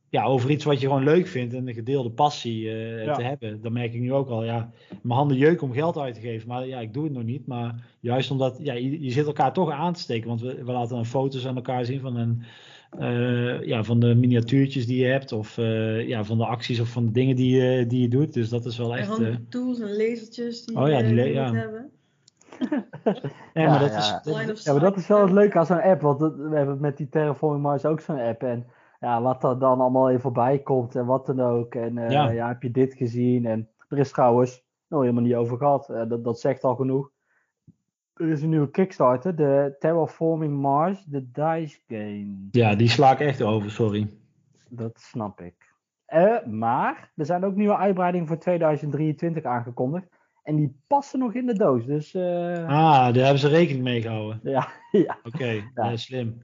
ja, 0.10 0.23
over 0.23 0.49
iets 0.49 0.64
wat 0.65 0.80
je 0.82 0.88
gewoon 0.88 1.03
leuk 1.03 1.28
vindt 1.28 1.53
en 1.53 1.68
een 1.68 1.73
gedeelde 1.73 2.10
passie 2.10 2.69
eh, 2.69 3.03
Ja. 3.06 3.14
te 3.14 3.23
hebben. 3.23 3.61
Dan 3.61 3.73
merk 3.73 3.94
ik 3.94 3.99
nu 4.02 4.14
ook 4.14 4.30
al, 4.30 4.44
ja, 4.44 4.69
mijn 5.02 5.18
handen 5.19 5.38
jeuken 5.38 5.68
om 5.68 5.73
geld 5.73 5.98
uit 5.98 6.14
te 6.14 6.22
geven. 6.22 6.48
Maar 6.48 6.68
ja, 6.68 6.80
ik 6.80 6.94
doe 6.94 7.03
het 7.03 7.14
nog 7.14 7.23
niet. 7.23 7.48
Maar 7.48 7.76
juist 7.99 8.32
omdat, 8.32 8.60
ja, 8.64 8.73
je, 8.73 9.02
je 9.03 9.11
zit 9.11 9.26
elkaar 9.26 9.53
toch 9.53 9.72
aan 9.72 9.94
te 9.94 9.99
steken. 9.99 10.28
Want 10.28 10.41
we, 10.41 10.64
we 10.64 10.72
laten 10.72 10.95
dan 10.95 11.06
foto's 11.06 11.48
aan 11.48 11.56
elkaar 11.56 11.86
zien 11.86 11.99
van 11.99 12.15
een 12.15 12.44
eh, 12.99 13.65
ja, 13.68 13.84
van 13.84 13.99
de 13.99 14.15
miniatuurtjes 14.15 14.86
die 14.86 14.98
je 14.99 15.06
hebt, 15.06 15.32
of 15.32 15.57
eh, 15.57 16.07
ja, 16.07 16.23
van 16.23 16.38
de 16.38 16.45
acties 16.45 16.80
of 16.80 16.90
van 16.90 17.06
de 17.06 17.11
dingen 17.11 17.36
die, 17.36 17.56
je 17.56 17.88
die 17.88 18.02
je 18.02 18.07
doet. 18.07 18.34
Dus 18.34 18.49
dat 18.49 18.65
is 18.65 18.78
wel 18.78 18.91
En 18.94 18.99
echt. 18.99 19.07
van 19.07 19.26
eh, 19.26 19.32
de 19.32 19.48
tools 19.49 19.80
en 19.80 19.95
lasertjes 19.98 20.65
die, 20.65 20.78
Oh 20.78 20.90
ja, 20.90 21.02
die 21.02 21.14
le- 21.14 21.23
je 21.23 21.34
ja. 21.34 21.48
moet 21.48 21.56
hebben. 21.61 21.90
nee, 23.53 23.65
Ja, 23.65 23.69
maar 23.69 23.79
dat 23.79 23.91
ja. 23.91 23.97
is. 23.97 24.21
dat- 24.45 24.63
ja, 24.63 24.71
maar 24.71 24.81
dat 24.81 24.97
is 24.97 25.07
wel 25.07 25.21
het 25.21 25.31
leuke 25.31 25.57
aan 25.59 25.65
zo'n 25.65 25.81
app. 25.81 26.01
Want 26.01 26.19
we 26.19 26.49
hebben 26.53 26.79
met 26.79 26.97
die 26.97 27.09
Terraforming 27.09 27.61
Mars 27.63 27.85
ook 27.85 27.99
zo'n 28.01 28.19
app. 28.19 28.43
En 28.43 28.65
ja, 28.99 29.21
wat 29.21 29.43
er 29.43 29.59
dan 29.59 29.81
allemaal 29.81 30.09
even 30.09 30.21
voorbij 30.21 30.59
komt 30.59 30.95
en 30.95 31.05
wat 31.05 31.25
dan 31.25 31.39
ook. 31.41 31.75
En 31.75 31.97
eh, 31.97 32.09
Ja. 32.11 32.29
ja. 32.29 32.47
heb 32.47 32.61
je 32.61 32.71
dit 32.71 32.93
gezien? 32.93 33.45
En 33.45 33.69
er 33.89 33.97
is 33.97 34.11
trouwens 34.11 34.63
nog 34.88 35.01
helemaal 35.01 35.23
niet 35.23 35.35
over 35.35 35.57
gehad. 35.57 35.89
Eh, 35.89 36.09
dat, 36.09 36.23
dat 36.23 36.39
zegt 36.39 36.63
al 36.63 36.75
genoeg. 36.75 37.11
Er 38.13 38.29
is 38.29 38.41
een 38.41 38.49
nieuwe 38.49 38.69
Kickstarter, 38.71 39.35
de 39.35 39.75
Terraforming 39.79 40.53
Mars, 40.61 41.03
de 41.05 41.31
DICE 41.31 41.79
game. 41.88 42.47
ja, 42.51 42.75
die 42.75 42.89
sla 42.89 43.11
ik 43.11 43.19
echt 43.19 43.41
over, 43.41 43.71
sorry. 43.71 44.09
Dat 44.69 44.99
snap 44.99 45.41
ik. 45.41 45.73
Eh, 46.05 46.45
maar 46.45 47.11
er 47.15 47.25
zijn 47.25 47.43
ook 47.45 47.55
nieuwe 47.55 47.77
uitbreidingen 47.77 48.27
voor 48.27 48.38
2023 48.38 49.43
aangekondigd. 49.43 50.07
En 50.43 50.55
die 50.55 50.81
passen 50.88 51.19
nog 51.19 51.34
in 51.34 51.45
de 51.45 51.53
doos. 51.53 51.85
Dus 51.85 52.13
eh, 52.13 52.63
Ah, 52.68 53.13
daar 53.13 53.23
hebben 53.23 53.39
ze 53.39 53.47
rekening 53.47 53.84
mee 53.84 54.01
gehouden. 54.01 54.39
ja, 54.51 54.68
ja. 54.91 55.18
Oké, 55.23 55.63
ja, 55.76 55.95
slim. 55.97 56.41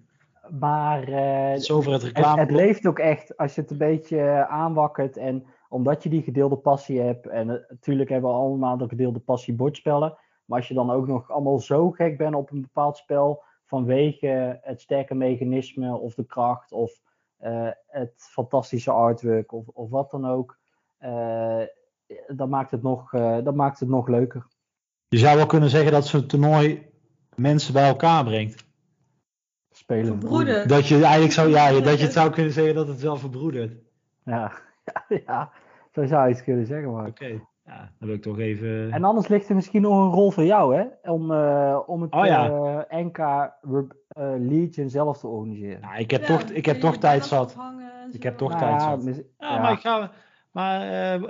Maar 0.60 1.03
eh, 1.07 1.60
zover 1.60 1.91
het 1.91 2.02
het, 2.02 2.11
reclame. 2.15 2.40
het 2.41 2.52
leeft 2.52 2.86
ook 2.88 2.99
echt 2.99 3.38
als 3.38 3.56
je 3.56 3.61
het 3.61 3.72
een 3.72 3.78
beetje 3.78 4.19
eh, 4.19 4.41
aanwakkert. 4.41 5.18
En 5.18 5.45
omdat 5.69 6.03
je 6.03 6.10
die 6.10 6.22
gedeelde 6.24 6.57
passie 6.57 6.99
hebt. 6.99 7.28
En 7.28 7.49
eh, 7.49 7.69
natuurlijk 7.69 8.10
hebben 8.10 8.30
we 8.30 8.36
allemaal 8.36 8.78
de 8.78 8.88
gedeelde 8.88 9.19
passie 9.19 9.53
bordspellen. 9.53 10.18
Maar 10.45 10.57
als 10.60 10.68
je 10.68 10.74
dan 10.74 10.91
ook 10.91 11.07
nog 11.07 11.32
allemaal 11.32 11.60
zo 11.60 11.91
gek 11.91 12.18
bent 12.18 12.36
op 12.36 12.52
een 12.52 12.61
bepaald 12.61 12.98
spel. 12.98 13.44
Vanwege 13.65 14.60
het 14.61 14.82
sterke 14.82 15.15
mechanisme 15.15 15.95
of 15.98 16.14
de 16.14 16.26
kracht 16.26 16.72
of 16.72 16.91
eh, 17.38 17.69
het 17.88 18.14
fantastische 18.32 18.91
artwork 18.91 19.52
of, 19.52 19.68
of 19.68 19.90
wat 19.90 20.11
dan 20.11 20.28
ook. 20.28 20.57
eh, 20.98 21.61
dat, 22.28 22.50
maakt 22.50 22.72
het 22.72 22.82
nog, 22.84 23.14
eh, 23.14 23.38
dat 23.44 23.56
maakt 23.56 23.80
het 23.80 23.90
nog 23.90 24.08
leuker. 24.08 24.46
Je 25.10 25.18
zou 25.18 25.38
wel 25.38 25.46
kunnen 25.46 25.70
zeggen 25.70 25.92
dat 25.92 26.08
zo'n 26.08 26.26
toernooi 26.28 26.86
mensen 27.36 27.74
bij 27.74 27.88
elkaar 27.88 28.24
brengt. 28.24 28.66
Spelen. 29.72 30.06
Verbroeden. 30.06 30.68
Dat 30.68 30.88
je 30.88 30.96
eigenlijk 31.04 31.34
zou, 31.34 31.50
ja, 31.50 31.72
dat 31.80 31.98
je 31.98 32.04
het 32.04 32.14
zou 32.14 32.30
kunnen 32.32 32.52
zeggen 32.52 32.76
dat 32.76 32.88
het 32.88 33.02
wel 33.02 33.16
verbroedert. 33.18 33.74
Ja, 34.26 34.52
ja, 34.86 35.04
ja, 35.28 35.52
zo 35.92 36.06
zou 36.06 36.28
je 36.28 36.34
het 36.34 36.44
kunnen 36.44 36.66
zeggen. 36.66 36.92
Maar. 36.94 37.08
Oké, 37.08 37.26
ja, 37.66 37.92
dan 38.00 38.08
wil 38.08 38.16
ik 38.16 38.22
toch 38.22 38.40
even. 38.40 38.92
En 38.92 39.04
anders 39.04 39.28
ligt 39.28 39.50
er 39.50 39.56
misschien 39.56 39.82
nog 39.82 39.98
een 40.06 40.12
rol 40.12 40.32
voor 40.32 40.44
jou, 40.44 40.76
hè? 40.76 41.12
Om, 41.12 41.32
eh, 41.32 41.80
om 41.86 42.02
het 42.02 42.14
Oh 42.14 42.26
ja. 42.26 42.50
eh, 42.88 43.00
NK 43.04 43.18
eh, 43.18 44.34
Legion 44.38 44.90
zelf 44.90 45.20
te 45.20 45.28
organiseren. 45.28 45.82
Nou, 45.82 45.98
ik 46.00 46.12
heb 46.12 46.22
Ja, 46.22 46.28
toch, 46.28 46.42
ik 46.50 46.66
heb 46.66 46.80
toch 46.80 46.98
tijd 46.98 47.26
zat. 47.26 47.56
Ik 48.12 48.24
heb 48.24 48.38
toch 48.38 48.50
Nou 48.50 48.62
tijd 48.62 48.82
ja, 48.82 48.90
zat. 48.90 49.04
mis- 49.04 49.22
Ja, 49.38 49.54
ja. 49.54 49.62
maar 49.62 49.72
ik 49.72 49.80
ga. 49.80 50.12
Maar 50.52 50.82
eh, 50.82 51.22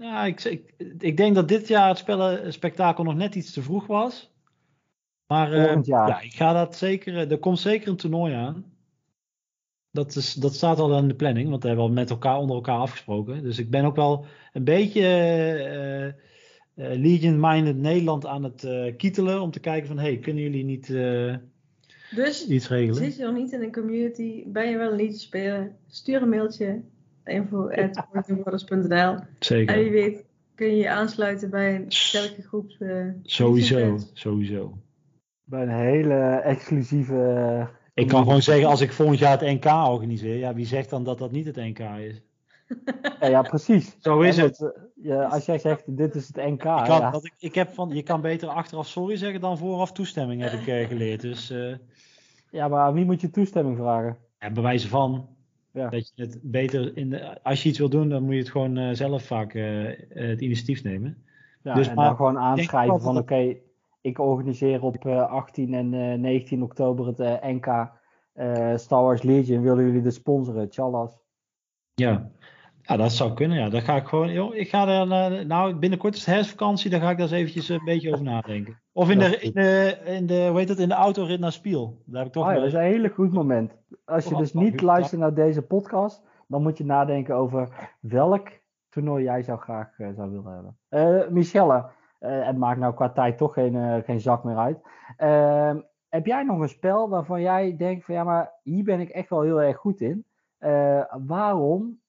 ja, 0.00 0.24
ik, 0.24 0.44
ik, 0.44 0.74
ik 0.98 1.16
denk 1.16 1.34
dat 1.34 1.48
dit 1.48 1.68
jaar 1.68 1.88
het 1.88 1.98
spellenspektakel 1.98 3.04
nog 3.04 3.14
net 3.14 3.34
iets 3.34 3.52
te 3.52 3.62
vroeg 3.62 3.86
was. 3.86 4.32
Maar 5.26 5.52
eh, 5.52 5.62
Volgend 5.64 5.86
jaar. 5.86 6.08
ja, 6.08 6.20
ik 6.20 6.32
ga 6.32 6.52
dat 6.52 6.76
zeker. 6.76 7.16
eh, 7.16 7.30
Er 7.30 7.38
komt 7.38 7.58
zeker 7.58 7.88
een 7.88 7.96
toernooi 7.96 8.34
aan. 8.34 8.64
Dat, 9.90 10.14
is, 10.16 10.34
dat 10.34 10.54
staat 10.54 10.78
al 10.78 10.98
in 10.98 11.08
de 11.08 11.14
planning, 11.14 11.48
want 11.48 11.62
we 11.62 11.68
hebben 11.68 11.86
al 11.86 11.92
met 11.92 12.10
elkaar 12.10 12.38
onder 12.38 12.56
elkaar 12.56 12.78
afgesproken. 12.78 13.42
Dus 13.42 13.58
ik 13.58 13.70
ben 13.70 13.84
ook 13.84 13.96
wel 13.96 14.24
een 14.52 14.64
beetje 14.64 15.00
eh, 15.02 16.06
eh, 16.06 16.12
Legion-minded 16.74 17.76
Nederland 17.76 18.26
aan 18.26 18.44
het 18.44 18.64
eh, 18.64 18.96
kietelen. 18.96 19.40
Om 19.42 19.50
te 19.50 19.60
kijken 19.60 19.88
van, 19.88 19.98
hey, 19.98 20.18
kunnen 20.18 20.42
jullie 20.42 20.64
niet 20.64 20.90
eh, 20.90 21.34
Dus 22.14 22.46
iets 22.46 22.68
regelen? 22.68 22.94
zit 23.04 23.16
je 23.16 23.24
nog 23.24 23.34
niet 23.34 23.52
in 23.52 23.62
een 23.62 23.72
community, 23.72 24.44
ben 24.46 24.70
je 24.70 24.76
wel 24.76 24.90
een 24.90 24.96
liedje 24.96 25.18
spelen, 25.18 25.76
stuur 25.88 26.22
een 26.22 26.28
mailtje 26.28 26.82
info.workingworders.nl 27.24 28.88
en 28.90 29.16
wie 29.16 29.26
Zeker. 29.38 29.90
weet 29.90 30.24
kun 30.54 30.66
je 30.66 30.76
je 30.76 30.90
aansluiten 30.90 31.50
bij 31.50 31.74
een 31.74 31.84
sterke 31.92 32.42
groep. 32.42 32.70
eh, 32.78 33.04
Sowieso, 33.22 33.98
sowieso. 34.12 34.78
Bij 35.44 35.62
een 35.62 35.68
hele 35.68 36.14
exclusieve. 36.44 37.14
eh, 37.14 37.66
Ik 37.94 38.08
kan 38.08 38.22
gewoon 38.22 38.42
zeggen, 38.42 38.68
als 38.68 38.80
ik 38.80 38.92
volgend 38.92 39.18
jaar 39.18 39.38
het 39.40 39.62
NK 39.62 39.64
organiseer, 39.64 40.36
ja, 40.36 40.54
wie 40.54 40.66
zegt 40.66 40.90
dan 40.90 41.04
dat 41.04 41.18
dat 41.18 41.30
niet 41.32 41.46
het 41.46 41.56
NK 41.56 41.78
is? 41.78 42.20
Ja, 43.20 43.26
ja, 43.28 43.42
precies. 43.42 43.96
Zo 44.00 44.20
is 44.20 44.36
het. 44.36 44.60
eh, 44.62 44.68
ja, 45.02 45.22
als 45.24 45.46
jij 45.46 45.58
zegt, 45.58 45.96
dit 45.96 46.14
is 46.14 46.26
het 46.26 46.36
NK. 46.36 46.50
Ik 46.52 46.58
kan, 46.60 46.84
ja. 46.84 47.10
dat 47.10 47.24
ik, 47.24 47.34
ik 47.38 47.54
heb 47.54 47.68
van, 47.74 47.88
je 47.88 48.02
kan 48.02 48.20
beter 48.20 48.48
achteraf 48.48 48.86
sorry 48.88 49.16
zeggen 49.16 49.40
dan 49.40 49.58
vooraf 49.58 49.92
toestemming, 49.92 50.42
heb 50.42 50.52
ik 50.52 50.86
geleerd. 50.86 51.20
Dus 51.20 51.50
eh, 51.50 51.74
ja, 52.50 52.68
maar 52.68 52.80
aan 52.80 52.94
wie 52.94 53.04
moet 53.04 53.20
je 53.20 53.30
toestemming 53.30 53.76
vragen? 53.76 54.16
ja, 54.38 54.50
bij 54.50 54.62
wijze 54.62 54.88
van 54.88 55.28
Ja. 55.72 55.88
dat 55.88 56.12
je 56.14 56.22
het 56.22 56.38
beter 56.42 56.96
in 56.96 57.10
de, 57.10 57.42
als 57.42 57.62
je 57.62 57.68
iets 57.68 57.78
wil 57.78 57.88
doen, 57.88 58.08
dan 58.08 58.22
moet 58.22 58.32
je 58.32 58.38
het 58.38 58.50
gewoon 58.50 58.76
eh, 58.76 58.94
zelf 58.94 59.22
vaak 59.22 59.54
eh, 59.54 59.88
eh, 59.88 59.96
het 60.28 60.40
initiatief 60.40 60.82
nemen. 60.82 61.24
Ja, 61.62 61.74
Dus 61.74 61.88
en 61.88 61.94
maar 61.94 62.06
dan 62.06 62.16
gewoon 62.16 62.38
aanschrijven 62.38 63.00
van 63.00 63.18
oké, 63.18 63.56
ik 64.00 64.18
organiseer 64.18 64.82
op 64.82 65.06
eh, 65.06 65.30
18 65.30 65.74
en 65.74 65.94
eh, 65.94 66.18
19 66.18 66.62
oktober 66.62 67.06
het 67.06 67.42
NK 67.42 67.98
Star 68.76 69.02
Wars 69.02 69.22
Legion. 69.22 69.62
Willen 69.62 69.84
jullie 69.84 70.02
de 70.02 70.10
sponsoren? 70.10 70.68
Tjallas. 70.68 71.18
Ja. 71.94 72.30
Ja, 72.90 72.96
dat 72.96 73.12
zou 73.12 73.34
kunnen. 73.34 73.58
Ja, 73.58 73.68
dan 73.68 73.80
ga 73.80 73.96
ik 73.96 74.06
gewoon. 74.06 74.32
Joh, 74.32 74.54
ik 74.54 74.68
ga 74.68 74.88
er 74.88 75.10
eh, 75.10 75.46
nou 75.46 75.74
binnenkort 75.74 76.14
is 76.14 76.24
de 76.24 76.30
herfstvakantie, 76.30 76.90
daar 76.90 77.00
ga 77.00 77.10
ik 77.10 77.16
daar 77.16 77.26
eens 77.26 77.36
eventjes 77.36 77.68
een 77.68 77.84
beetje 77.84 78.12
over 78.12 78.24
nadenken. 78.24 78.80
Of 78.92 79.10
in 79.10 79.18
Dat 79.18 79.30
de, 79.30 79.40
in 79.40 79.52
de, 79.52 79.98
in 80.04 80.26
de, 80.26 80.46
hoe 80.48 80.58
heet 80.58 80.68
het, 80.68 80.78
in 80.78 80.88
de 80.88 80.94
autorit 80.94 81.40
naar 81.40 81.52
Spiel. 81.52 82.02
Daar 82.04 82.18
heb 82.18 82.26
ik 82.26 82.32
toch 82.32 82.42
Oh 82.42 82.48
ja, 82.48 82.54
wel 82.54 82.64
dat 82.64 82.72
is 82.72 82.78
een 82.78 82.92
hele 82.92 83.08
goed 83.08 83.32
moment. 83.32 83.76
Als 84.04 84.24
je 84.24 84.36
dus 84.36 84.52
niet 84.52 84.80
luistert 84.80 85.20
naar 85.20 85.34
deze 85.34 85.62
podcast, 85.62 86.22
dan 86.46 86.62
moet 86.62 86.78
je 86.78 86.84
nadenken 86.84 87.34
over 87.34 87.68
welk 88.00 88.48
toernooi 88.88 89.24
jij 89.24 89.42
zou 89.42 89.58
graag 89.58 89.98
eh, 89.98 90.08
zou 90.14 90.30
willen 90.30 90.52
hebben. 90.52 90.76
Eh 90.88 91.28
Michelle, 91.28 91.90
eh, 92.20 92.46
het 92.46 92.56
maakt 92.56 92.80
nou 92.80 92.94
qua 92.94 93.10
tijd 93.10 93.38
toch 93.38 93.54
geen, 93.54 93.76
eh, 93.76 94.04
geen 94.04 94.20
zak 94.20 94.44
meer 94.44 94.56
uit. 94.56 94.78
Ehm, 95.16 95.80
heb 96.08 96.26
jij 96.26 96.42
nog 96.42 96.60
een 96.60 96.68
spel 96.68 97.08
waarvan 97.08 97.40
jij 97.40 97.76
denkt 97.76 98.04
van 98.04 98.14
ja, 98.14 98.24
maar 98.24 98.52
hier 98.62 98.84
ben 98.84 99.00
ik 99.00 99.08
echt 99.08 99.28
wel 99.28 99.42
heel 99.42 99.62
erg 99.62 99.76
goed 99.76 100.00
in. 100.00 100.24
Eh, 100.58 101.04
waarom 101.26 102.00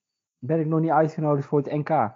ben 0.41 0.59
ik 0.59 0.65
nog 0.65 0.79
niet 0.79 0.89
uitgenodigd 0.89 1.47
voor 1.47 1.59
het 1.63 1.71
NK? 1.71 1.89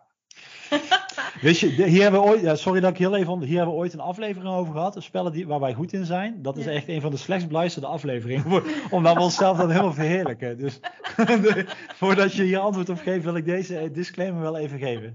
Weet 1.42 1.60
je, 1.60 1.68
hier 1.68 2.02
hebben 2.02 2.22
we 2.22 2.28
ooit, 2.28 2.42
ja, 2.42 2.56
sorry 2.56 2.80
dat 2.80 2.92
ik 2.92 2.98
heel 2.98 3.16
even 3.16 3.32
onder, 3.32 3.48
hier 3.48 3.58
hebben 3.58 3.76
we 3.76 3.82
ooit 3.82 3.94
een 3.94 4.00
aflevering 4.00 4.54
over 4.54 4.74
gehad. 4.74 5.04
Spellen 5.04 5.32
die, 5.32 5.48
waar 5.48 5.60
wij 5.60 5.74
goed 5.74 5.94
in 5.94 6.06
zijn. 6.06 6.42
Dat 6.42 6.58
is 6.58 6.66
Ja. 6.66 6.72
echt 6.72 6.88
een 6.88 7.02
van 7.02 7.12
de 7.12 7.18
slechtst 7.18 7.48
beluisterde 7.48 7.88
afleveringen. 7.88 8.44
voor- 8.44 8.64
Omdat 8.90 9.14
we 9.16 9.22
onszelf 9.22 9.58
dan 9.58 9.70
helemaal 9.70 9.94
verheerlijken. 9.94 10.58
Dus 10.58 10.80
de- 11.16 11.66
voordat 11.94 12.34
je 12.34 12.44
hier 12.44 12.58
antwoord 12.60 12.90
op 12.90 12.98
geeft, 12.98 13.24
wil 13.24 13.36
ik 13.36 13.46
deze 13.46 13.78
eh, 13.78 13.94
disclaimer 13.94 14.42
wel 14.42 14.58
even 14.58 14.80
geven. 14.80 15.14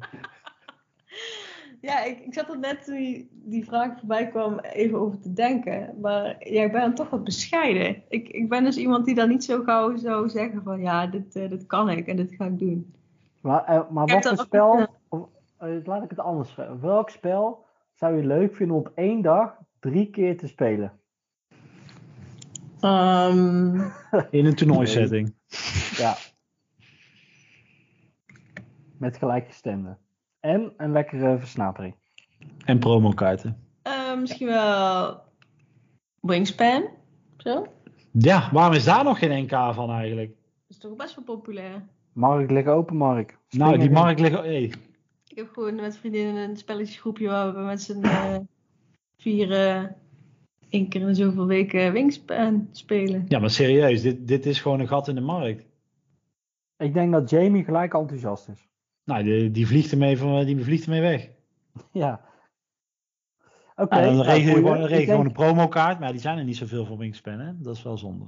Ja, 1.80 2.04
ik, 2.04 2.18
ik 2.20 2.34
zat 2.34 2.48
er 2.48 2.58
net 2.58 2.84
toen 2.84 2.96
die, 2.96 3.28
die 3.32 3.64
vraag 3.64 3.98
voorbij 3.98 4.28
kwam 4.28 4.58
even 4.58 4.98
over 4.98 5.20
te 5.20 5.32
denken. 5.32 5.94
Maar 6.00 6.48
jij 6.48 6.70
bent 6.70 6.96
toch 6.96 7.10
wat 7.10 7.24
bescheiden. 7.24 8.02
Ik, 8.08 8.28
ik 8.28 8.48
ben 8.48 8.64
dus 8.64 8.76
iemand 8.76 9.04
die 9.04 9.14
dan 9.14 9.28
niet 9.28 9.44
zo 9.44 9.62
gauw 9.62 9.96
zou 9.96 10.28
zeggen 10.28 10.62
van 10.62 10.80
ja, 10.80 11.06
dit, 11.06 11.36
eh, 11.36 11.48
dit 11.48 11.66
kan 11.66 11.88
ik 11.90 12.06
en 12.06 12.16
dit 12.16 12.34
ga 12.38 12.44
ik 12.44 12.58
doen. 12.58 12.94
Maar, 13.40 13.64
eh, 13.64 13.90
maar 13.90 14.06
wat 14.06 14.28
voor 14.28 14.36
spel, 14.36 14.86
of, 15.08 15.28
eh, 15.58 15.68
laat 15.84 16.02
ik 16.02 16.10
het 16.10 16.18
anders 16.18 16.50
vragen. 16.50 16.80
Welk 16.80 17.10
spel 17.10 17.64
zou 17.94 18.16
je 18.16 18.24
leuk 18.26 18.54
vinden 18.54 18.76
om 18.76 18.82
op 18.82 18.92
één 18.94 19.22
dag 19.22 19.56
drie 19.80 20.10
keer 20.10 20.38
te 20.38 20.46
spelen? 20.46 20.92
Ehm, 22.80 23.74
In 24.30 24.46
een 24.46 24.54
toernooisetting. 24.54 25.34
Ja. 25.96 26.14
Met 28.98 29.16
gelijkgestemden. 29.16 29.98
En 30.40 30.72
een 30.76 30.92
lekkere 30.92 31.38
versnapering. 31.38 31.94
En 32.64 32.78
promokaarten. 32.78 33.64
eh, 33.82 34.16
misschien 34.18 34.46
wel 34.46 35.22
Wingspan. 36.20 36.88
Zo. 37.36 37.66
Ja, 38.12 38.48
waarom 38.52 38.74
is 38.74 38.84
daar 38.84 39.04
nog 39.04 39.18
geen 39.18 39.42
NK 39.44 39.74
van 39.74 39.90
eigenlijk? 39.90 40.28
Dat 40.28 40.36
is 40.68 40.78
toch 40.78 40.96
best 40.96 41.14
wel 41.14 41.24
populair. 41.24 41.88
Mark, 42.20 42.50
lig 42.50 42.66
open, 42.66 42.96
Mark. 42.96 43.38
Spring 43.46 43.64
Nou, 43.64 43.78
die 43.78 43.90
markt 43.90 44.20
ligt. 44.20 44.34
Hey. 44.34 44.72
Ik 45.28 45.36
heb 45.36 45.48
gewoon 45.52 45.74
met 45.74 45.96
vriendinnen 45.96 46.48
een 46.48 46.56
spelletjesgroepje 46.56 47.28
waar 47.28 47.54
we 47.54 47.60
met 47.60 47.82
z'n 47.82 48.02
eh, 48.02 48.36
vieren 49.16 49.96
één 50.68 50.88
keer 50.88 51.00
in 51.00 51.14
zoveel 51.14 51.46
weken 51.46 51.92
Wingspan 51.92 52.68
spelen. 52.70 53.24
Ja, 53.28 53.38
maar 53.38 53.50
serieus, 53.50 54.02
dit, 54.02 54.28
dit 54.28 54.46
is 54.46 54.60
gewoon 54.60 54.80
een 54.80 54.88
gat 54.88 55.08
in 55.08 55.14
de 55.14 55.20
markt. 55.20 55.64
Ik 56.76 56.94
denk 56.94 57.12
dat 57.12 57.30
Jamie 57.30 57.64
gelijk 57.64 57.94
enthousiast 57.94 58.48
is. 58.48 58.68
Nou, 59.04 59.22
die, 59.22 59.50
die, 59.50 59.66
vliegt 59.66 59.92
ermee 59.92 60.18
van, 60.18 60.44
die 60.44 60.64
vliegt 60.64 60.84
ermee 60.84 61.00
weg. 61.00 61.28
Ja. 61.92 62.20
Oké. 63.76 63.98
Ja, 63.98 64.04
dan 64.04 64.14
nou, 64.14 64.26
regen 64.26 64.50
je 64.50 64.54
gewoon, 64.54 64.84
regen 64.84 65.00
je 65.00 65.06
gewoon 65.06 65.26
een 65.26 65.32
promokaart, 65.32 66.00
maar 66.00 66.12
die 66.12 66.20
zijn 66.20 66.38
er 66.38 66.44
niet 66.44 66.56
zoveel 66.56 66.84
voor 66.84 66.98
Wingspan, 66.98 67.38
hè? 67.38 67.52
Dat 67.60 67.76
is 67.76 67.82
wel 67.82 67.98
zonde. 67.98 68.24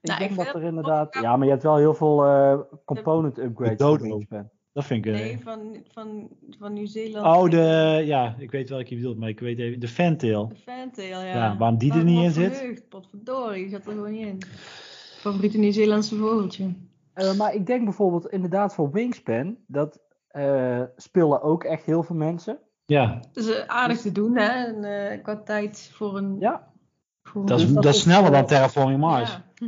Ik 0.00 0.08
Nou, 0.08 0.18
denk 0.18 0.30
ik 0.30 0.36
dat 0.36 0.54
er 0.54 0.62
inderdaad... 0.62 1.14
Ja, 1.20 1.36
maar 1.36 1.44
je 1.46 1.52
hebt 1.52 1.62
wel 1.62 1.76
heel 1.76 1.94
veel 1.94 2.24
eh, 2.24 2.58
component 2.84 3.38
upgrades 3.38 3.78
dodo. 3.78 4.04
Wingspan. 4.04 4.50
Dat 4.72 4.84
vind 4.84 5.06
ik. 5.06 5.12
eh, 5.12 5.20
Nee, 5.20 5.38
van, 5.42 5.76
van, 5.92 6.28
van 6.58 6.72
Nieuw-Zeeland. 6.72 7.26
Oh, 7.26 7.50
de, 7.50 8.02
ja, 8.04 8.34
ik 8.38 8.50
weet 8.50 8.68
welke 8.68 8.88
je 8.90 8.96
bedoelt, 8.96 9.18
maar 9.18 9.28
ik 9.28 9.40
weet 9.40 9.58
even, 9.58 9.80
de 9.80 9.88
Fantail. 9.88 10.48
De 10.48 10.54
Fantail, 10.54 11.20
ja. 11.20 11.34
Ja, 11.34 11.56
waarom 11.56 11.78
die 11.78 11.92
er 11.92 12.04
niet 12.04 12.22
in 12.22 12.30
zit? 12.30 12.56
verheugd, 12.56 12.88
Potverdorie, 12.88 13.62
die 13.62 13.70
zat 13.70 13.86
er 13.86 13.92
gewoon 13.92 14.10
niet 14.10 14.26
in. 14.26 14.38
Favoriete 15.18 15.58
Nieuw-Zeelandse 15.58 16.16
vogeltje. 16.16 16.74
Eh, 17.12 17.34
maar 17.36 17.54
ik 17.54 17.66
denk 17.66 17.84
bijvoorbeeld 17.84 18.28
inderdaad 18.28 18.74
voor 18.74 18.90
Wingspan, 18.92 19.56
dat 19.66 20.00
eh 20.28 20.82
spelen 20.96 21.42
ook 21.42 21.64
echt 21.64 21.84
heel 21.84 22.02
veel 22.02 22.16
mensen. 22.16 22.58
Ja, 22.86 23.20
eh, 23.32 23.44
aardig 23.66 24.00
te 24.00 24.12
doen, 24.12 24.36
hè? 24.36 24.48
En, 24.66 24.84
eh, 24.84 25.22
qua 25.22 25.36
tijd 25.36 25.90
voor 25.94 26.16
een... 26.16 26.36
Ja, 26.38 26.72
dat 27.34 27.58
is, 27.58 27.64
Dus 27.64 27.74
dat 27.74 27.82
dat 27.82 27.92
is 27.92 27.98
is, 27.98 28.02
sneller 28.02 28.30
dan 28.30 28.46
Terraforming 28.46 29.00
Mars. 29.00 29.40
Ja. 29.54 29.66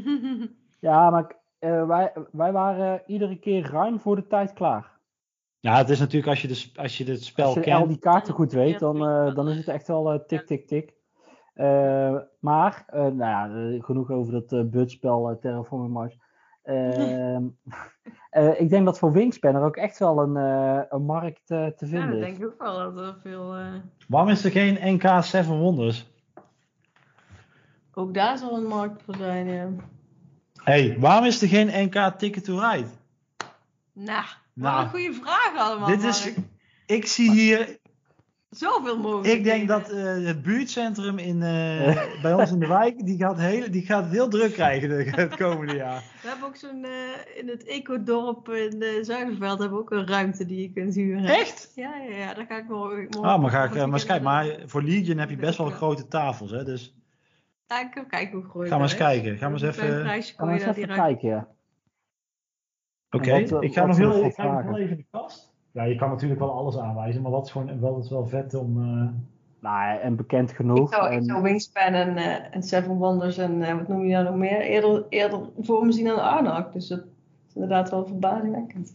ja 0.91 1.11
maar 1.11 1.37
eh, 1.59 1.87
wij, 1.87 2.12
wij 2.32 2.53
waren 2.53 3.03
iedere 3.07 3.39
keer 3.39 3.70
ruim 3.70 4.01
voor 4.01 4.16
de 4.16 4.27
tijd 4.27 4.53
klaar. 4.53 4.99
Ja, 5.59 5.77
het 5.77 5.89
is 5.91 5.99
natuurlijk 5.99 6.31
als 6.31 6.43
je, 6.43 6.49
de, 6.49 6.70
als 6.82 6.99
je 6.99 7.05
het 7.05 7.24
spel 7.24 7.45
Als 7.45 7.55
je 7.55 7.61
kent. 7.61 7.81
al 7.81 7.87
die 7.87 7.99
kaarten 7.99 8.35
goed 8.35 8.53
weet, 8.53 8.73
Ja, 8.73 8.78
dan, 8.78 9.07
eh, 9.07 9.35
dan 9.35 9.49
is 9.49 9.57
het 9.57 9.69
echt 9.69 9.87
wel 9.87 10.12
eh, 10.12 10.19
tik, 10.27 10.47
tik, 10.47 10.66
tik. 10.66 10.95
Eh, 11.55 12.16
maar, 12.39 12.85
eh, 12.87 13.01
nou 13.01 13.16
ja, 13.16 13.49
genoeg 13.82 14.11
over 14.11 14.32
dat 14.32 14.53
eh 14.53 14.62
budspel 14.65 15.31
uh, 15.31 15.37
Terraforming 15.37 15.93
Mars. 15.93 16.19
Ehm, 16.62 17.43
eh, 18.31 18.61
ik 18.61 18.70
denk 18.70 18.85
dat 18.85 18.99
voor 18.99 19.12
Wingspan 19.12 19.55
er 19.55 19.62
ook 19.65 19.77
echt 19.77 19.99
wel 19.99 20.19
een, 20.23 20.37
een 20.89 21.05
markt 21.05 21.47
te 21.47 21.74
ja, 21.78 21.87
vinden 21.87 22.12
is. 22.12 22.24
denk 22.24 22.39
ik 22.39 22.45
ook 22.45 22.62
wel 22.62 22.95
dat 22.95 23.07
er 23.07 23.16
veel... 23.20 23.55
Waarom 24.09 24.31
is 24.31 24.45
er 24.45 24.51
geen 24.51 24.95
NK 24.95 25.24
7 25.24 25.59
Wonders? 25.59 26.10
Ook 27.94 28.14
daar 28.14 28.38
zal 28.38 28.56
een 28.56 28.66
markt 28.66 29.02
voor 29.02 29.14
zijn, 29.16 29.46
ja. 29.46 29.68
hey, 30.54 30.96
waarom 30.98 31.24
is 31.24 31.42
er 31.42 31.48
geen 31.48 31.84
NK 31.84 32.18
Ticket 32.18 32.44
to 32.44 32.58
Ride? 32.58 32.86
Nou, 33.92 34.24
Nou, 34.54 34.74
wat 34.76 34.84
een 34.84 34.90
goede 34.90 35.12
vraag 35.22 35.52
allemaal, 35.56 35.88
Dit 35.88 36.02
is, 36.02 36.32
ik 36.86 37.06
zie 37.06 37.30
hier, 37.30 37.78
Zoveel 38.50 38.98
mogelijk. 38.98 39.26
ik 39.38 39.44
denk 39.44 39.68
dat 39.68 39.90
eh, 39.90 40.02
het 40.24 40.42
buurtcentrum 40.42 41.18
in, 41.18 41.42
eh, 41.42 42.02
bij 42.22 42.34
ons 42.34 42.50
in 42.50 42.58
de 42.58 42.66
wijk, 42.66 43.04
die 43.06 43.16
gaat, 43.18 43.38
heel, 43.38 43.70
die 43.70 43.84
gaat 43.84 44.02
het 44.04 44.12
heel 44.12 44.28
druk 44.28 44.52
krijgen 44.52 44.88
de- 44.88 45.10
het 45.22 45.36
komende 45.36 45.74
jaar. 45.74 46.02
We 46.22 46.28
hebben 46.28 46.46
ook 46.48 46.56
zo'n, 46.56 46.84
eh, 46.84 47.38
in 47.40 47.48
het 47.48 47.64
ecodorp 47.64 48.48
in 48.48 48.78
de 48.78 48.98
Zuiderveld 49.02 49.58
hebben 49.58 49.78
we 49.78 49.82
ook 49.84 49.90
een 49.90 50.06
ruimte 50.06 50.46
die 50.46 50.60
je 50.60 50.72
kunt 50.72 50.94
huren. 50.94 51.24
Echt? 51.24 51.72
Ja, 51.74 51.94
ja, 52.08 52.16
ja, 52.16 52.34
daar 52.34 52.46
ga 52.46 52.56
ik 52.56 52.68
morgen. 52.68 53.04
morgen 53.10 53.22
Ah, 53.30 53.40
maar 53.40 53.50
ga 53.50 53.64
ik, 53.64 53.74
maar 53.74 53.92
eens 53.92 54.04
kijken, 54.06 54.26
weekend 54.30 54.58
maar 54.58 54.68
voor 54.68 54.82
Legion 54.82 55.18
heb 55.18 55.30
je 55.30 55.36
best 55.36 55.58
wel 55.58 55.70
grote 55.70 56.08
tafels, 56.08 56.50
hè, 56.50 56.64
dus 56.64 56.94
Ja, 57.70 57.80
ik 57.80 57.92
ga 57.94 58.05
kijken 58.05 58.38
hoe 58.38 58.48
groot 58.48 58.68
Ga 58.68 58.78
maar 58.78 58.88
dat 58.88 58.90
eens 58.90 58.98
kijken. 59.01 59.38
Ga 59.38 59.48
maar 59.48 59.62
eens 59.62 59.62
Voor 59.62 59.68
een 59.68 59.74
klein 59.74 59.90
even- 59.90 60.02
prijsje 60.02 60.34
Kan 60.36 60.47
kon 60.47 60.56
we 60.56 60.64
eens 60.66 60.76
even 60.76 60.94
kijken, 60.94 61.28
ja. 61.28 61.48
Oké, 63.10 63.47
wat, 63.48 63.62
ik 63.62 63.72
ga 63.72 63.86
wat 63.86 63.88
nog 63.98 63.98
heel, 64.12 64.30
vragen? 64.30 64.74
even 64.74 64.90
in 64.90 64.97
de 64.97 65.18
kast. 65.18 65.52
Ja, 65.72 65.82
je 65.82 65.97
kan 65.97 66.09
natuurlijk 66.09 66.40
wel 66.40 66.52
alles 66.52 66.78
aanwijzen, 66.78 67.22
maar 67.22 67.30
dat 67.30 67.44
is 67.47 67.51
gewoon 67.52 67.80
wel, 67.80 67.94
dat 67.94 68.05
is 68.05 68.10
wel 68.10 68.26
vet 68.26 68.55
om... 68.55 68.82
eh, 68.82 69.09
Nou, 69.60 69.98
en 70.01 70.16
bekend 70.16 70.51
Ik 70.51 70.56
genoeg. 70.56 70.94
zou, 70.94 71.06
ik 71.06 71.12
en- 71.18 71.24
zou 71.24 71.42
Wingspan 71.42 71.92
en, 71.92 72.16
eh, 72.16 72.55
en 72.55 72.62
Seven 72.62 72.97
Wonders 72.97 73.38
en 73.38 73.62
eh, 73.62 73.74
wat 73.76 73.88
noem 73.88 74.05
je 74.05 74.12
daar 74.12 74.24
nog 74.24 74.34
meer 74.36 74.60
eerder, 74.60 75.05
eerder 75.09 75.40
voor 75.60 75.84
me 75.86 75.92
zien 75.92 76.05
dan 76.05 76.18
Arnak. 76.22 76.72
Dus 76.72 76.88
dat 76.88 77.05
is 77.48 77.55
inderdaad 77.55 77.90
wel 77.90 78.06
verbazingwekkend. 78.06 78.94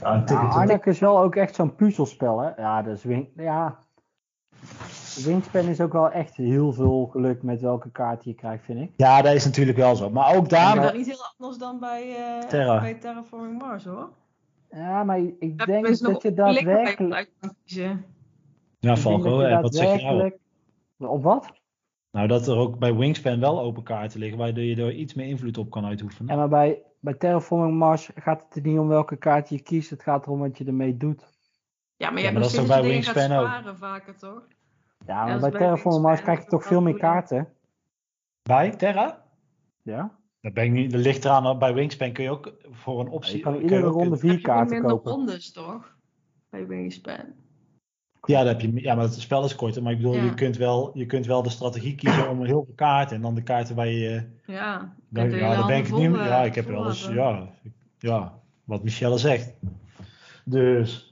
ja, 0.00 0.24
to- 0.24 0.34
Arnak 0.36 0.86
is 0.86 0.98
wel 0.98 1.20
ook 1.20 1.36
echt 1.36 1.54
zo'n 1.54 1.74
puzzelspel, 1.74 2.38
hè? 2.40 2.50
Ja, 2.56 2.82
dus 2.82 3.04
wing, 3.04 3.28
ja. 3.36 3.78
Wingspan 5.24 5.64
is 5.66 5.80
ook 5.80 5.92
wel 5.92 6.10
echt 6.10 6.36
heel 6.36 6.72
veel 6.72 7.06
geluk 7.10 7.42
met 7.42 7.60
welke 7.60 7.90
kaart 7.90 8.24
je 8.24 8.34
krijgt, 8.34 8.64
vind 8.64 8.80
ik. 8.80 8.90
ja, 8.96 9.22
dat 9.22 9.34
is 9.34 9.44
natuurlijk 9.44 9.78
wel 9.78 9.96
zo. 9.96 10.10
Maar 10.10 10.36
ook 10.36 10.48
daar... 10.48 10.76
maar 10.76 10.96
niet 10.96 11.06
heel 11.06 11.32
anders 11.38 11.58
dan 11.58 11.78
bij, 11.80 12.16
eh, 12.16 12.48
Terra. 12.48 12.80
bij 12.80 12.94
Terraforming 12.94 13.58
Mars 13.58 13.84
hoor. 13.84 14.08
Ja, 14.70 15.04
maar 15.04 15.18
ik 15.38 15.66
denk 15.66 15.98
dat 15.98 16.22
je 16.22 16.34
daadwerkelijk... 16.34 17.12
uit 17.14 17.30
kan 17.40 17.54
kiezen. 17.64 18.04
Ja, 18.80 18.96
Falco, 18.96 19.40
eh, 19.40 19.60
wat 19.60 19.74
zeg 19.74 20.00
je 20.00 20.04
nou? 20.04 21.10
Op 21.10 21.22
wat? 21.22 21.52
Nou, 22.10 22.26
dat 22.28 22.46
er 22.46 22.56
ook 22.56 22.78
bij 22.78 22.94
Wingspan 22.94 23.40
wel 23.40 23.60
open 23.60 23.82
kaarten 23.82 24.20
liggen, 24.20 24.38
waardoor 24.38 24.64
je 24.64 24.76
er 24.76 24.92
iets 24.92 25.14
meer 25.14 25.26
invloed 25.26 25.58
op 25.58 25.70
kan 25.70 25.84
uitoefenen. 25.86 26.32
Ja, 26.32 26.38
maar 26.38 26.48
bij, 26.48 26.82
bij 27.00 27.14
Terraforming 27.14 27.78
Mars 27.78 28.10
gaat 28.14 28.42
het 28.48 28.56
er 28.64 28.70
niet 28.70 28.78
om 28.78 28.88
welke 28.88 29.16
kaart 29.16 29.48
je 29.48 29.60
kiest. 29.62 29.90
Het 29.90 30.02
gaat 30.02 30.26
erom 30.26 30.38
wat 30.38 30.58
je 30.58 30.64
ermee 30.64 30.96
doet. 30.96 31.36
Ja, 31.96 32.10
maar 32.10 32.18
je 32.18 32.24
Ja, 32.26 32.32
hebt 32.32 32.32
maar 32.32 32.42
dat 32.42 32.50
is 32.50 32.56
toch 32.58 32.66
dat 32.66 32.80
bij 32.80 32.90
Wingspan 32.90 33.32
ook? 33.32 33.46
sparen 33.46 33.76
vaker 33.76 34.16
toch? 34.18 34.42
Ja, 35.08 35.24
maar 35.24 35.38
bij 35.40 35.50
bij 35.50 35.58
Terraforming 35.60 36.02
Mars 36.02 36.20
krijg 36.22 36.38
je 36.42 36.46
toch 36.48 36.64
veel 36.64 36.80
meer 36.82 36.96
kaarten. 36.96 37.48
Bij 38.42 38.70
Terra? 38.70 39.22
Ja? 39.82 40.18
Dat, 40.40 40.52
ben 40.54 40.64
ik 40.64 40.70
niet, 40.70 40.90
dat 40.90 41.00
ligt 41.00 41.24
eraan, 41.24 41.58
bij 41.58 41.74
Wingspan 41.74 42.12
kun 42.12 42.24
je 42.24 42.30
ook 42.30 42.54
voor 42.70 43.00
een 43.00 43.08
optie... 43.08 43.36
Je 43.36 43.42
kan 43.42 43.52
kun 43.52 43.62
iedere 43.62 43.86
ronde 43.86 44.16
vier 44.16 44.30
Heb 44.30 44.40
je 44.40 44.46
ook 44.48 44.54
kaarten 44.54 44.72
minder 44.78 44.90
kopen. 44.90 45.12
rondes, 45.12 45.52
toch? 45.52 45.96
Bij 46.50 46.66
Wingspan. 46.66 47.24
Ja, 48.24 48.42
dat 48.42 48.52
heb 48.52 48.60
je, 48.60 48.80
ja, 48.82 48.94
maar 48.94 49.04
het 49.04 49.14
spel 49.20 49.44
is 49.44 49.54
korter. 49.54 49.82
Maar 49.82 49.92
ik 49.92 49.98
bedoel, 49.98 50.14
Ja. 50.14 50.24
je, 50.24 50.34
kunt 50.34 50.56
wel, 50.56 50.90
je 50.94 51.06
kunt 51.06 51.26
wel 51.26 51.42
de 51.42 51.48
strategie 51.50 51.94
kiezen 51.94 52.28
om 52.28 52.44
heel 52.44 52.64
veel 52.64 52.74
kaarten. 52.74 53.16
En 53.16 53.22
dan 53.22 53.34
de 53.34 53.42
kaarten 53.42 53.76
waar 53.76 53.86
je... 53.88 54.16
eh, 54.46 54.54
Ja, 54.54 54.94
de 55.08 55.20
ja, 55.20 55.56
daar 55.56 55.66
ben 55.66 55.78
ik 55.78 55.92
niet 55.92 56.14
Ja, 56.14 56.42
ik 56.42 56.54
heb 56.54 56.66
wel 56.66 56.86
eens... 56.86 57.06
Ja, 57.06 57.48
ja, 57.98 58.38
wat 58.64 58.82
Michelle 58.82 59.18
zegt. 59.18 59.52
Dus... 60.44 61.07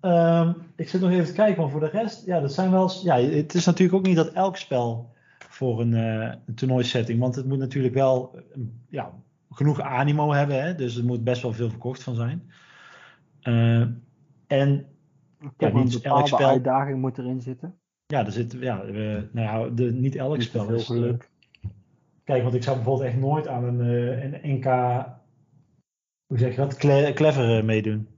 ehm, 0.00 0.52
ik 0.76 0.88
zit 0.88 1.00
nog 1.00 1.10
even 1.10 1.24
te 1.26 1.32
kijken, 1.32 1.62
maar 1.62 1.70
voor 1.70 1.80
de 1.80 1.88
rest... 1.88 2.26
Ja, 2.26 2.40
dat 2.40 2.52
zijn 2.52 2.70
wel... 2.70 2.90
Ja, 3.02 3.16
het 3.20 3.54
is 3.54 3.64
natuurlijk 3.66 3.98
ook 3.98 4.06
niet 4.06 4.16
dat 4.16 4.32
elk 4.32 4.56
spel 4.56 5.12
voor 5.48 5.80
een, 5.80 5.94
eh 5.94 6.32
een 6.46 6.54
toernooisetting... 6.54 7.20
Want 7.20 7.34
het 7.34 7.46
moet 7.46 7.58
natuurlijk 7.58 7.94
wel... 7.94 8.34
eh, 8.34 8.60
Ja, 8.88 9.12
genoeg 9.50 9.80
animo 9.80 10.32
hebben, 10.32 10.62
hè. 10.62 10.74
Dus 10.74 10.96
er 10.96 11.04
moet 11.04 11.24
best 11.24 11.42
wel 11.42 11.52
veel 11.52 11.70
verkocht 11.70 12.02
van 12.02 12.14
zijn. 12.14 12.50
Eh, 13.40 13.80
en 14.46 14.86
Ja, 15.58 15.68
niet 15.72 16.00
elk 16.00 16.26
spel- 16.26 16.46
uitdaging 16.48 17.00
moet 17.00 17.18
erin 17.18 17.40
zitten. 17.40 17.74
Ja, 18.06 18.26
er 18.26 18.32
zit, 18.32 18.52
ja 18.60 18.82
nou 18.82 19.28
ja, 19.32 19.68
de, 19.68 19.92
niet 19.92 20.16
elk 20.16 20.36
Niet 20.36 20.46
spel 20.46 20.68
is. 20.70 20.80
eh, 20.80 20.86
geluk. 20.86 21.30
kijk, 22.24 22.42
want 22.42 22.54
ik 22.54 22.62
zou 22.62 22.76
bijvoorbeeld 22.76 23.08
echt 23.08 23.18
nooit 23.18 23.48
aan 23.48 23.64
een, 23.64 23.80
eh, 23.80 24.22
een 24.24 24.40
NK, 24.54 24.64
hoe 26.26 26.38
zeg 26.38 26.50
je 26.50 26.56
dat, 26.56 26.76
Cle- 26.76 27.12
clever 27.12 27.64
meedoen. 27.64 28.08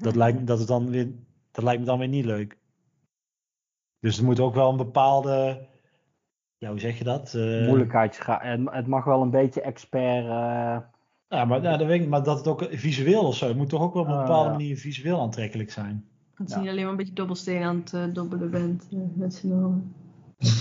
Dat 0.00 0.16
lijkt, 0.16 0.38
me- 0.38 0.44
dat, 0.44 0.58
het 0.58 0.68
dan 0.68 0.90
weer, 0.90 1.08
dat 1.50 1.64
lijkt 1.64 1.80
me 1.80 1.86
dan 1.86 1.98
weer 1.98 2.08
niet 2.08 2.24
leuk. 2.24 2.58
Dus 4.00 4.18
er 4.18 4.24
moet 4.24 4.40
ook 4.40 4.54
wel 4.54 4.70
een 4.70 4.76
bepaalde, 4.76 5.66
ja, 6.58 6.70
hoe 6.70 6.78
zeg 6.80 6.98
je 6.98 7.04
dat? 7.04 7.34
Eh, 7.34 7.66
Moeilijkheidsgraad. 7.66 8.42
En 8.42 8.72
het 8.72 8.86
mag 8.86 9.04
wel 9.04 9.22
een 9.22 9.30
beetje 9.30 9.60
expert. 9.60 10.24
eh, 10.24 10.78
Ja, 11.28 11.44
maar, 11.44 11.62
ja, 11.62 11.76
dat 11.76 11.86
weet 11.86 12.00
ik, 12.02 12.08
maar 12.08 12.22
dat 12.22 12.38
het 12.38 12.46
ook 12.48 12.66
visueel 12.70 13.22
of 13.22 13.36
zo, 13.36 13.46
het 13.48 13.56
moet 13.56 13.68
toch 13.68 13.82
ook 13.82 13.94
wel 13.94 14.02
op 14.02 14.08
een 14.08 14.14
Ah, 14.14 14.20
bepaalde 14.20 14.50
manier 14.50 14.76
visueel 14.76 15.20
aantrekkelijk 15.20 15.70
zijn. 15.70 16.04
Dat 16.36 16.48
je 16.48 16.54
Ja. 16.54 16.60
niet 16.60 16.70
alleen 16.70 16.82
maar 16.82 16.90
een 16.90 16.96
beetje 16.98 17.12
dobbelsteen 17.14 17.62
aan 17.62 17.76
het 17.76 17.92
eh, 17.92 18.04
dobbelen 18.12 18.50
bent 18.50 18.88
met 19.14 19.34
z'n 19.34 19.52
allen. 19.52 19.94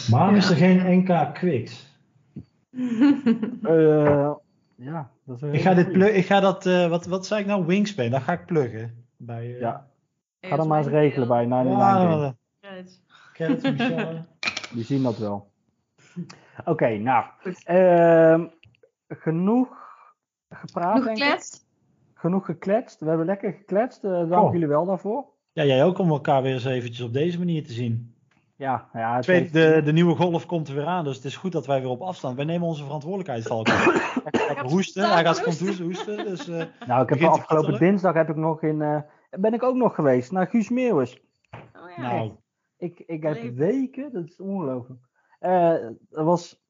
Waarom 0.09 0.35
is 0.35 0.49
er 0.49 0.55
geen 0.55 0.99
NK 0.99 1.33
Quicks? 1.33 1.89
eh, 3.61 4.31
ja, 4.83 5.11
dat 5.25 5.41
is 5.41 5.51
Ik 5.51 5.61
ga, 5.61 5.73
dit 5.73 5.91
plug, 5.91 6.11
ik 6.13 6.25
ga 6.25 6.39
dat, 6.39 6.65
eh, 6.65 6.87
wat, 6.89 7.05
wat 7.05 7.25
zei 7.25 7.41
ik 7.41 7.47
nou, 7.47 7.65
Wingspan, 7.65 8.09
dat 8.09 8.21
ga 8.21 8.31
ik 8.33 8.45
pluggen. 8.45 9.05
Bij, 9.17 9.53
eh, 9.53 9.59
Ja, 9.59 9.87
ga 10.41 10.55
dan 10.55 10.67
maar 10.67 10.77
eens 10.77 10.87
regelen 10.87 11.27
bij 11.27 11.45
99 11.45 11.79
Ja, 11.79 12.17
Game. 12.17 12.35
Credits. 12.61 13.01
Credits, 13.33 13.63
Michelle. 13.71 14.21
Die 14.73 14.83
zien 14.83 15.03
dat 15.03 15.17
wel. 15.17 15.51
Oké, 16.65 16.97
nou. 16.97 17.25
Ehm, 17.63 18.45
genoeg 19.07 19.67
gepraat, 20.49 20.97
ik. 20.97 21.03
gekletst? 21.03 21.65
Genoeg 22.13 22.45
gekletst. 22.45 22.99
We 22.99 23.07
hebben 23.07 23.25
lekker 23.25 23.51
gekletst. 23.53 24.03
eh, 24.03 24.11
dank 24.11 24.33
Oh. 24.45 24.51
jullie 24.51 24.67
wel 24.67 24.85
daarvoor. 24.85 25.25
Ja, 25.53 25.63
jij 25.63 25.83
ook 25.83 25.97
om 25.97 26.09
elkaar 26.09 26.41
weer 26.41 26.53
eens 26.53 26.65
eventjes 26.65 27.05
op 27.05 27.13
deze 27.13 27.37
manier 27.37 27.65
te 27.65 27.73
zien. 27.73 28.15
Ja, 28.61 28.89
ja 28.93 29.15
het 29.15 29.23
Tweede, 29.23 29.59
heeft- 29.59 29.75
de, 29.75 29.81
de 29.83 29.91
nieuwe 29.91 30.15
golf 30.15 30.45
komt 30.45 30.67
er 30.67 30.75
weer 30.75 30.85
aan, 30.85 31.03
dus 31.03 31.15
het 31.15 31.25
is 31.25 31.35
goed 31.35 31.51
dat 31.51 31.65
wij 31.65 31.81
weer 31.81 31.89
op 31.89 32.01
afstand. 32.01 32.35
Wij 32.35 32.45
nemen 32.45 32.67
onze 32.67 32.83
verantwoordelijkheid, 32.83 33.43
Valken. 33.43 33.73
Lekker 34.23 34.63
hoesten, 34.73 35.11
hij 35.11 35.23
gaat 35.25 35.43
komt 35.43 35.59
hoesten, 35.59 35.85
hoesten. 35.85 36.17
Dus, 36.17 36.47
eh, 36.47 36.63
Nou, 36.87 37.03
ik 37.03 37.09
heb 37.09 37.21
afgelopen 37.29 37.79
dinsdag 37.79 38.13
heb 38.13 38.29
ik 38.29 38.35
nog 38.35 38.61
in, 38.63 38.81
eh, 38.81 39.01
ben 39.29 39.53
ik 39.53 39.63
ook 39.63 39.75
nog 39.75 39.95
geweest 39.95 40.31
naar 40.31 40.47
Guus 40.47 40.69
Meeuwis. 40.69 41.21
Oh 41.51 41.89
ja. 41.97 42.01
nou, 42.01 42.31
Ik, 42.77 42.99
ik 42.99 43.23
heb 43.23 43.33
Leuk. 43.33 43.55
weken, 43.55 44.11
dat 44.13 44.23
is 44.25 44.39
ongelooflijk. 44.39 44.99
Eh 45.39 45.69
het 45.69 45.97
was 46.09 46.61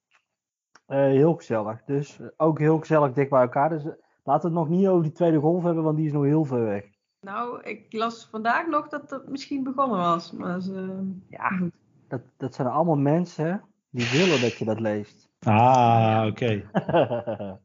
eh, 0.85 0.97
heel 0.97 1.33
gezellig. 1.35 1.83
Dus 1.85 2.19
ook 2.37 2.59
heel 2.59 2.79
gezellig 2.79 3.13
dicht 3.13 3.29
bij 3.29 3.41
elkaar. 3.41 3.69
Dus 3.69 3.83
laten 4.23 4.51
we 4.51 4.57
het 4.59 4.67
nog 4.67 4.69
niet 4.77 4.87
over 4.87 5.03
die 5.03 5.11
tweede 5.11 5.39
golf 5.39 5.63
hebben, 5.63 5.83
want 5.83 5.97
die 5.97 6.05
is 6.05 6.11
nog 6.11 6.23
heel 6.23 6.45
ver 6.45 6.63
weg. 6.65 6.83
Nou, 7.21 7.61
ik 7.63 7.93
las 7.93 8.27
vandaag 8.31 8.67
nog 8.67 8.87
dat 8.87 9.09
het 9.09 9.29
misschien 9.29 9.63
begonnen 9.63 9.97
was. 9.99 10.31
Maar 10.31 10.61
ze, 10.61 11.09
Ja, 11.29 11.47
goed. 11.47 11.79
Dat, 12.11 12.21
dat 12.37 12.55
zijn 12.55 12.67
allemaal 12.67 12.95
mensen 12.95 13.61
die 13.89 14.09
willen 14.11 14.41
dat 14.41 14.53
je 14.57 14.65
dat 14.65 14.79
leest. 14.79 15.29
ah, 15.39 16.25
oké. 16.27 16.61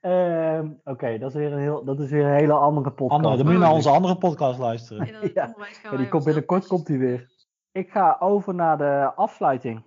Ehm, 0.00 0.70
Oké, 0.84 1.18
dat, 1.18 1.30
is 1.30 1.36
weer 1.36 1.52
een 1.52 1.58
heel- 1.58 1.84
dat 1.84 2.00
is 2.00 2.10
weer 2.10 2.24
een 2.24 2.38
hele 2.38 2.52
andere 2.52 2.90
podcast. 2.90 3.12
Andere, 3.12 3.36
dan 3.36 3.44
moet 3.44 3.54
je 3.54 3.60
naar 3.60 3.72
onze 3.72 3.90
andere 3.90 4.16
podcast 4.18 4.58
luisteren. 4.58 5.30
Ja. 5.34 5.54
die 5.96 6.08
komt 6.08 6.24
binnenkort 6.24 6.66
komt 6.66 6.86
die 6.86 6.98
weer. 6.98 7.30
Ik 7.72 7.90
ga 7.90 8.16
over 8.18 8.54
naar 8.54 8.78
de 8.78 9.12
afsluiting. 9.14 9.82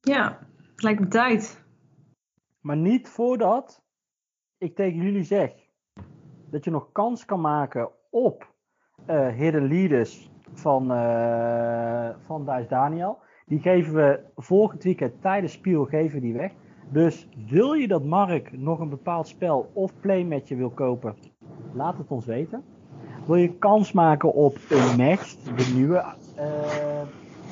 Ja, 0.00 0.38
het 0.72 0.82
lijkt 0.82 1.00
me 1.00 1.08
tijd. 1.08 1.64
Maar 2.60 2.76
niet 2.76 3.08
voordat 3.08 3.82
ik 4.58 4.74
tegen 4.76 5.02
jullie 5.02 5.22
zeg 5.24 5.52
dat 6.50 6.64
je 6.64 6.70
nog 6.70 6.92
kans 6.92 7.24
kan 7.24 7.40
maken 7.40 7.90
op 8.10 8.52
eh 9.06 9.28
Hidden 9.28 9.68
Leaders 9.68 10.30
van, 10.52 10.92
eh 10.92 12.08
van 12.18 12.44
Dijs 12.44 12.68
Daniel. 12.68 13.18
Die 13.52 13.60
geven 13.60 13.94
we 13.94 14.20
volgend 14.36 14.82
weekend 14.82 15.12
tijdens 15.20 15.52
Spiel 15.52 15.84
geven 15.84 16.20
die 16.20 16.32
weg. 16.32 16.52
Dus 16.88 17.28
wil 17.48 17.72
je 17.72 17.88
dat 17.88 18.04
Mark 18.04 18.58
nog 18.58 18.78
een 18.80 18.88
bepaald 18.88 19.28
spel 19.28 19.70
of 19.72 19.92
play 20.00 20.24
met 20.24 20.48
je 20.48 20.56
wil 20.56 20.70
kopen, 20.70 21.14
laat 21.72 21.98
het 21.98 22.08
ons 22.08 22.26
weten. 22.26 22.62
Wil 23.26 23.36
je 23.36 23.52
kans 23.58 23.92
maken 23.92 24.32
op 24.32 24.58
een 24.70 24.96
match, 24.96 25.34
de 25.34 25.72
nieuwe, 25.74 25.96
eh, 25.96 26.44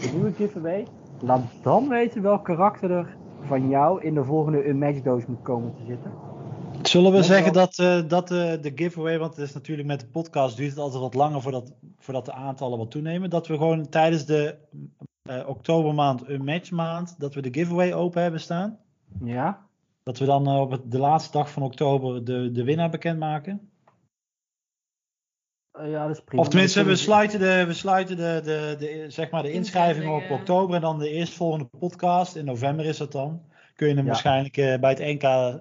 de 0.00 0.10
nieuwe 0.12 0.32
giveaway, 0.32 0.86
laat 1.22 1.42
dan 1.62 1.88
weten 1.88 2.22
welk 2.22 2.44
karakter 2.44 2.90
er 2.90 3.16
van 3.40 3.68
jou 3.68 4.02
in 4.02 4.14
de 4.14 4.24
volgende 4.24 4.68
Unmatch 4.68 5.02
doos 5.02 5.26
moet 5.26 5.42
komen 5.42 5.74
te 5.74 5.84
zitten. 5.86 6.29
Zullen 6.90 7.12
we 7.12 7.22
zeggen 7.22 7.52
wel. 7.52 7.66
dat, 7.66 7.78
eh, 7.78 8.08
dat 8.08 8.30
eh, 8.30 8.62
de 8.62 8.72
giveaway, 8.74 9.18
want 9.18 9.36
het 9.36 9.48
is 9.48 9.54
natuurlijk 9.54 9.88
met 9.88 10.00
de 10.00 10.06
podcast 10.06 10.56
duurt 10.56 10.70
het 10.70 10.78
altijd 10.78 11.02
wat 11.02 11.14
langer 11.14 11.42
voordat, 11.42 11.72
voordat 11.98 12.24
de 12.24 12.32
aantallen 12.32 12.78
wat 12.78 12.90
toenemen. 12.90 13.30
Dat 13.30 13.46
we 13.46 13.56
gewoon 13.56 13.88
tijdens 13.88 14.24
de 14.26 14.56
eh, 15.22 15.48
oktobermaand, 15.48 16.28
een 16.28 16.44
matchmaand, 16.44 17.14
dat 17.20 17.34
we 17.34 17.40
de 17.40 17.52
giveaway 17.52 17.92
open 17.92 18.22
hebben 18.22 18.40
staan. 18.40 18.78
Ja? 19.24 19.66
Dat 20.02 20.18
we 20.18 20.24
dan 20.24 20.48
op 20.48 20.70
het- 20.70 20.90
de 20.92 20.98
laatste 20.98 21.32
dag 21.38 21.50
van 21.50 21.62
oktober 21.62 22.24
de, 22.24 22.50
de 22.52 22.64
winnaar 22.64 22.90
bekendmaken. 22.90 23.70
Eh, 25.78 25.90
ja, 25.90 26.06
dat 26.06 26.16
is 26.16 26.22
prima. 26.24 26.42
Of 26.42 26.48
tenminste, 26.48 26.84
we 26.84 26.96
sluiten 26.96 27.38
de, 27.38 27.64
we 27.66 27.72
sluiten 27.72 28.16
de, 28.16 28.40
de, 28.44 28.76
de, 28.78 29.04
zeg 29.10 29.30
maar 29.30 29.42
de 29.42 29.52
inschrijving 29.52 30.10
op 30.10 30.30
oktober 30.30 30.74
en 30.74 30.80
dan 30.80 30.98
de 30.98 31.10
eerstvolgende 31.10 31.68
podcast. 31.78 32.36
In 32.36 32.44
november 32.44 32.84
is 32.84 32.96
dat 32.96 33.12
dan. 33.12 33.42
Kun 33.74 33.88
je 33.88 33.94
hem 33.94 34.04
Ja. 34.04 34.10
waarschijnlijk 34.10 34.56
eh, 34.56 34.78
bij 34.78 34.90
het 34.90 34.98
NK 35.22 35.60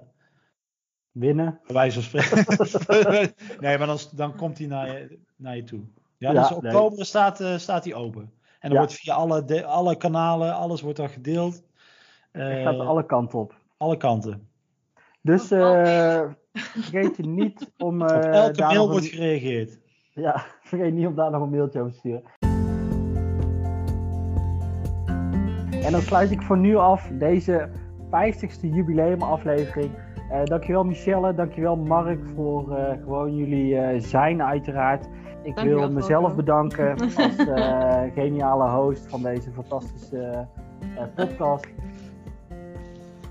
winnen. 1.12 1.60
bij 1.66 1.76
wijze 1.76 2.02
van 2.02 2.20
spreken. 2.66 3.34
nee, 3.60 3.78
maar 3.78 3.88
dan, 3.88 3.98
dan 4.16 4.36
komt 4.36 4.58
hij 4.58 4.68
naar 4.68 4.88
je, 4.88 5.20
naar 5.36 5.56
je 5.56 5.64
toe. 5.64 5.80
Ja, 6.18 6.32
Ja, 6.32 6.40
dus 6.40 6.50
nee. 6.50 6.58
oktober 6.58 7.06
staat, 7.06 7.40
eh, 7.42 7.58
staat 7.58 7.84
hij 7.84 7.94
open. 7.94 8.22
En 8.22 8.70
dan 8.70 8.72
Ja. 8.72 8.78
wordt 8.78 8.94
via 8.94 9.14
alle, 9.14 9.46
de, 9.46 9.66
alle 9.66 9.98
kanalen, 9.98 10.54
alles 10.56 10.82
wordt 10.82 10.98
dan 10.98 11.10
gedeeld. 11.10 11.64
Het 12.32 12.58
Eh, 12.58 12.64
gaat 12.64 12.80
alle 12.80 13.06
kanten 13.06 13.40
op. 13.40 13.56
alle 13.78 13.98
kanten. 13.98 14.48
Dus 15.22 15.52
eh, 15.52 16.22
vergeet 16.54 17.18
je 17.18 17.24
niet 17.24 17.72
om. 17.78 18.02
eh, 18.06 18.16
Op 18.18 18.24
elke 18.24 18.58
daar 18.58 18.68
mail 18.68 18.82
nog 18.82 18.92
wordt 18.92 19.06
een, 19.06 19.12
gereageerd. 19.12 19.80
Ja, 20.14 20.46
vergeet 20.64 20.94
niet 20.94 21.08
om 21.08 21.16
daar 21.16 21.32
nog 21.32 21.42
een 21.42 21.50
mailtje 21.50 21.80
over 21.80 21.92
te 21.92 21.98
sturen. 21.98 22.24
En 25.84 25.92
dan 25.92 26.02
sluit 26.02 26.32
ik 26.32 26.42
voor 26.42 26.58
nu 26.58 26.76
af 26.76 27.10
deze 27.14 27.70
50ste 28.10 28.62
jubileumaflevering. 28.74 29.92
Eh 30.30 30.44
dankjewel 30.44 30.84
Michelle, 30.84 31.34
dankjewel 31.34 31.76
Mark 31.76 32.20
voor 32.36 32.76
eh, 32.76 32.98
gewoon 33.04 33.36
jullie 33.36 33.78
eh, 33.78 34.00
zijn 34.02 34.44
uiteraard. 34.44 35.06
Ik 35.44 35.56
Dankjewel, 35.56 35.80
wil 35.80 35.92
mezelf 35.92 36.36
bedanken 36.36 36.92
als 37.00 37.36
geniale 38.14 38.70
host 38.70 39.08
van 39.08 39.22
deze 39.22 39.52
fantastische 39.52 40.48
podcast. 41.16 41.68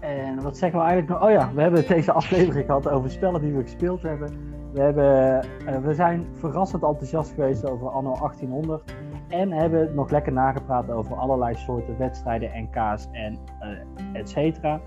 En 0.01 0.43
wat 0.43 0.57
zeggen 0.57 0.79
we 0.79 0.85
eigenlijk 0.87 1.21
nog? 1.21 1.29
Oh 1.29 1.35
ja, 1.35 1.51
we 1.55 1.61
hebben 1.61 1.87
deze 1.87 2.13
aflevering 2.13 2.67
gehad 2.67 2.89
over 2.89 3.11
spellen 3.11 3.41
die 3.41 3.53
we 3.53 3.63
gespeeld 3.63 4.03
hebben. 4.03 4.31
We, 4.73 4.81
hebben, 4.81 5.43
we 5.83 5.95
zijn 5.95 6.27
verrassend 6.33 6.83
enthousiast 6.83 7.33
geweest 7.35 7.71
over 7.71 7.89
anno 7.89 8.15
1800. 8.19 8.95
En 9.29 9.53
hebben 9.53 9.95
nog 9.95 10.11
lekker 10.11 10.33
nagepraat 10.33 10.91
over 10.91 11.17
allerlei 11.17 11.55
soorten 11.55 11.99
wedstrijden, 11.99 12.53
en 12.53 12.69
eh 13.61 13.69
et 14.13 14.29
cetera. 14.29 14.81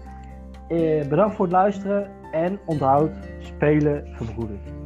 Eh, 0.71 1.07
bedankt 1.07 1.35
voor 1.35 1.45
het 1.45 1.53
luisteren 1.53 2.09
en 2.31 2.59
onthoud, 2.65 3.11
spelen 3.39 4.07
verbroedert. 4.11 4.80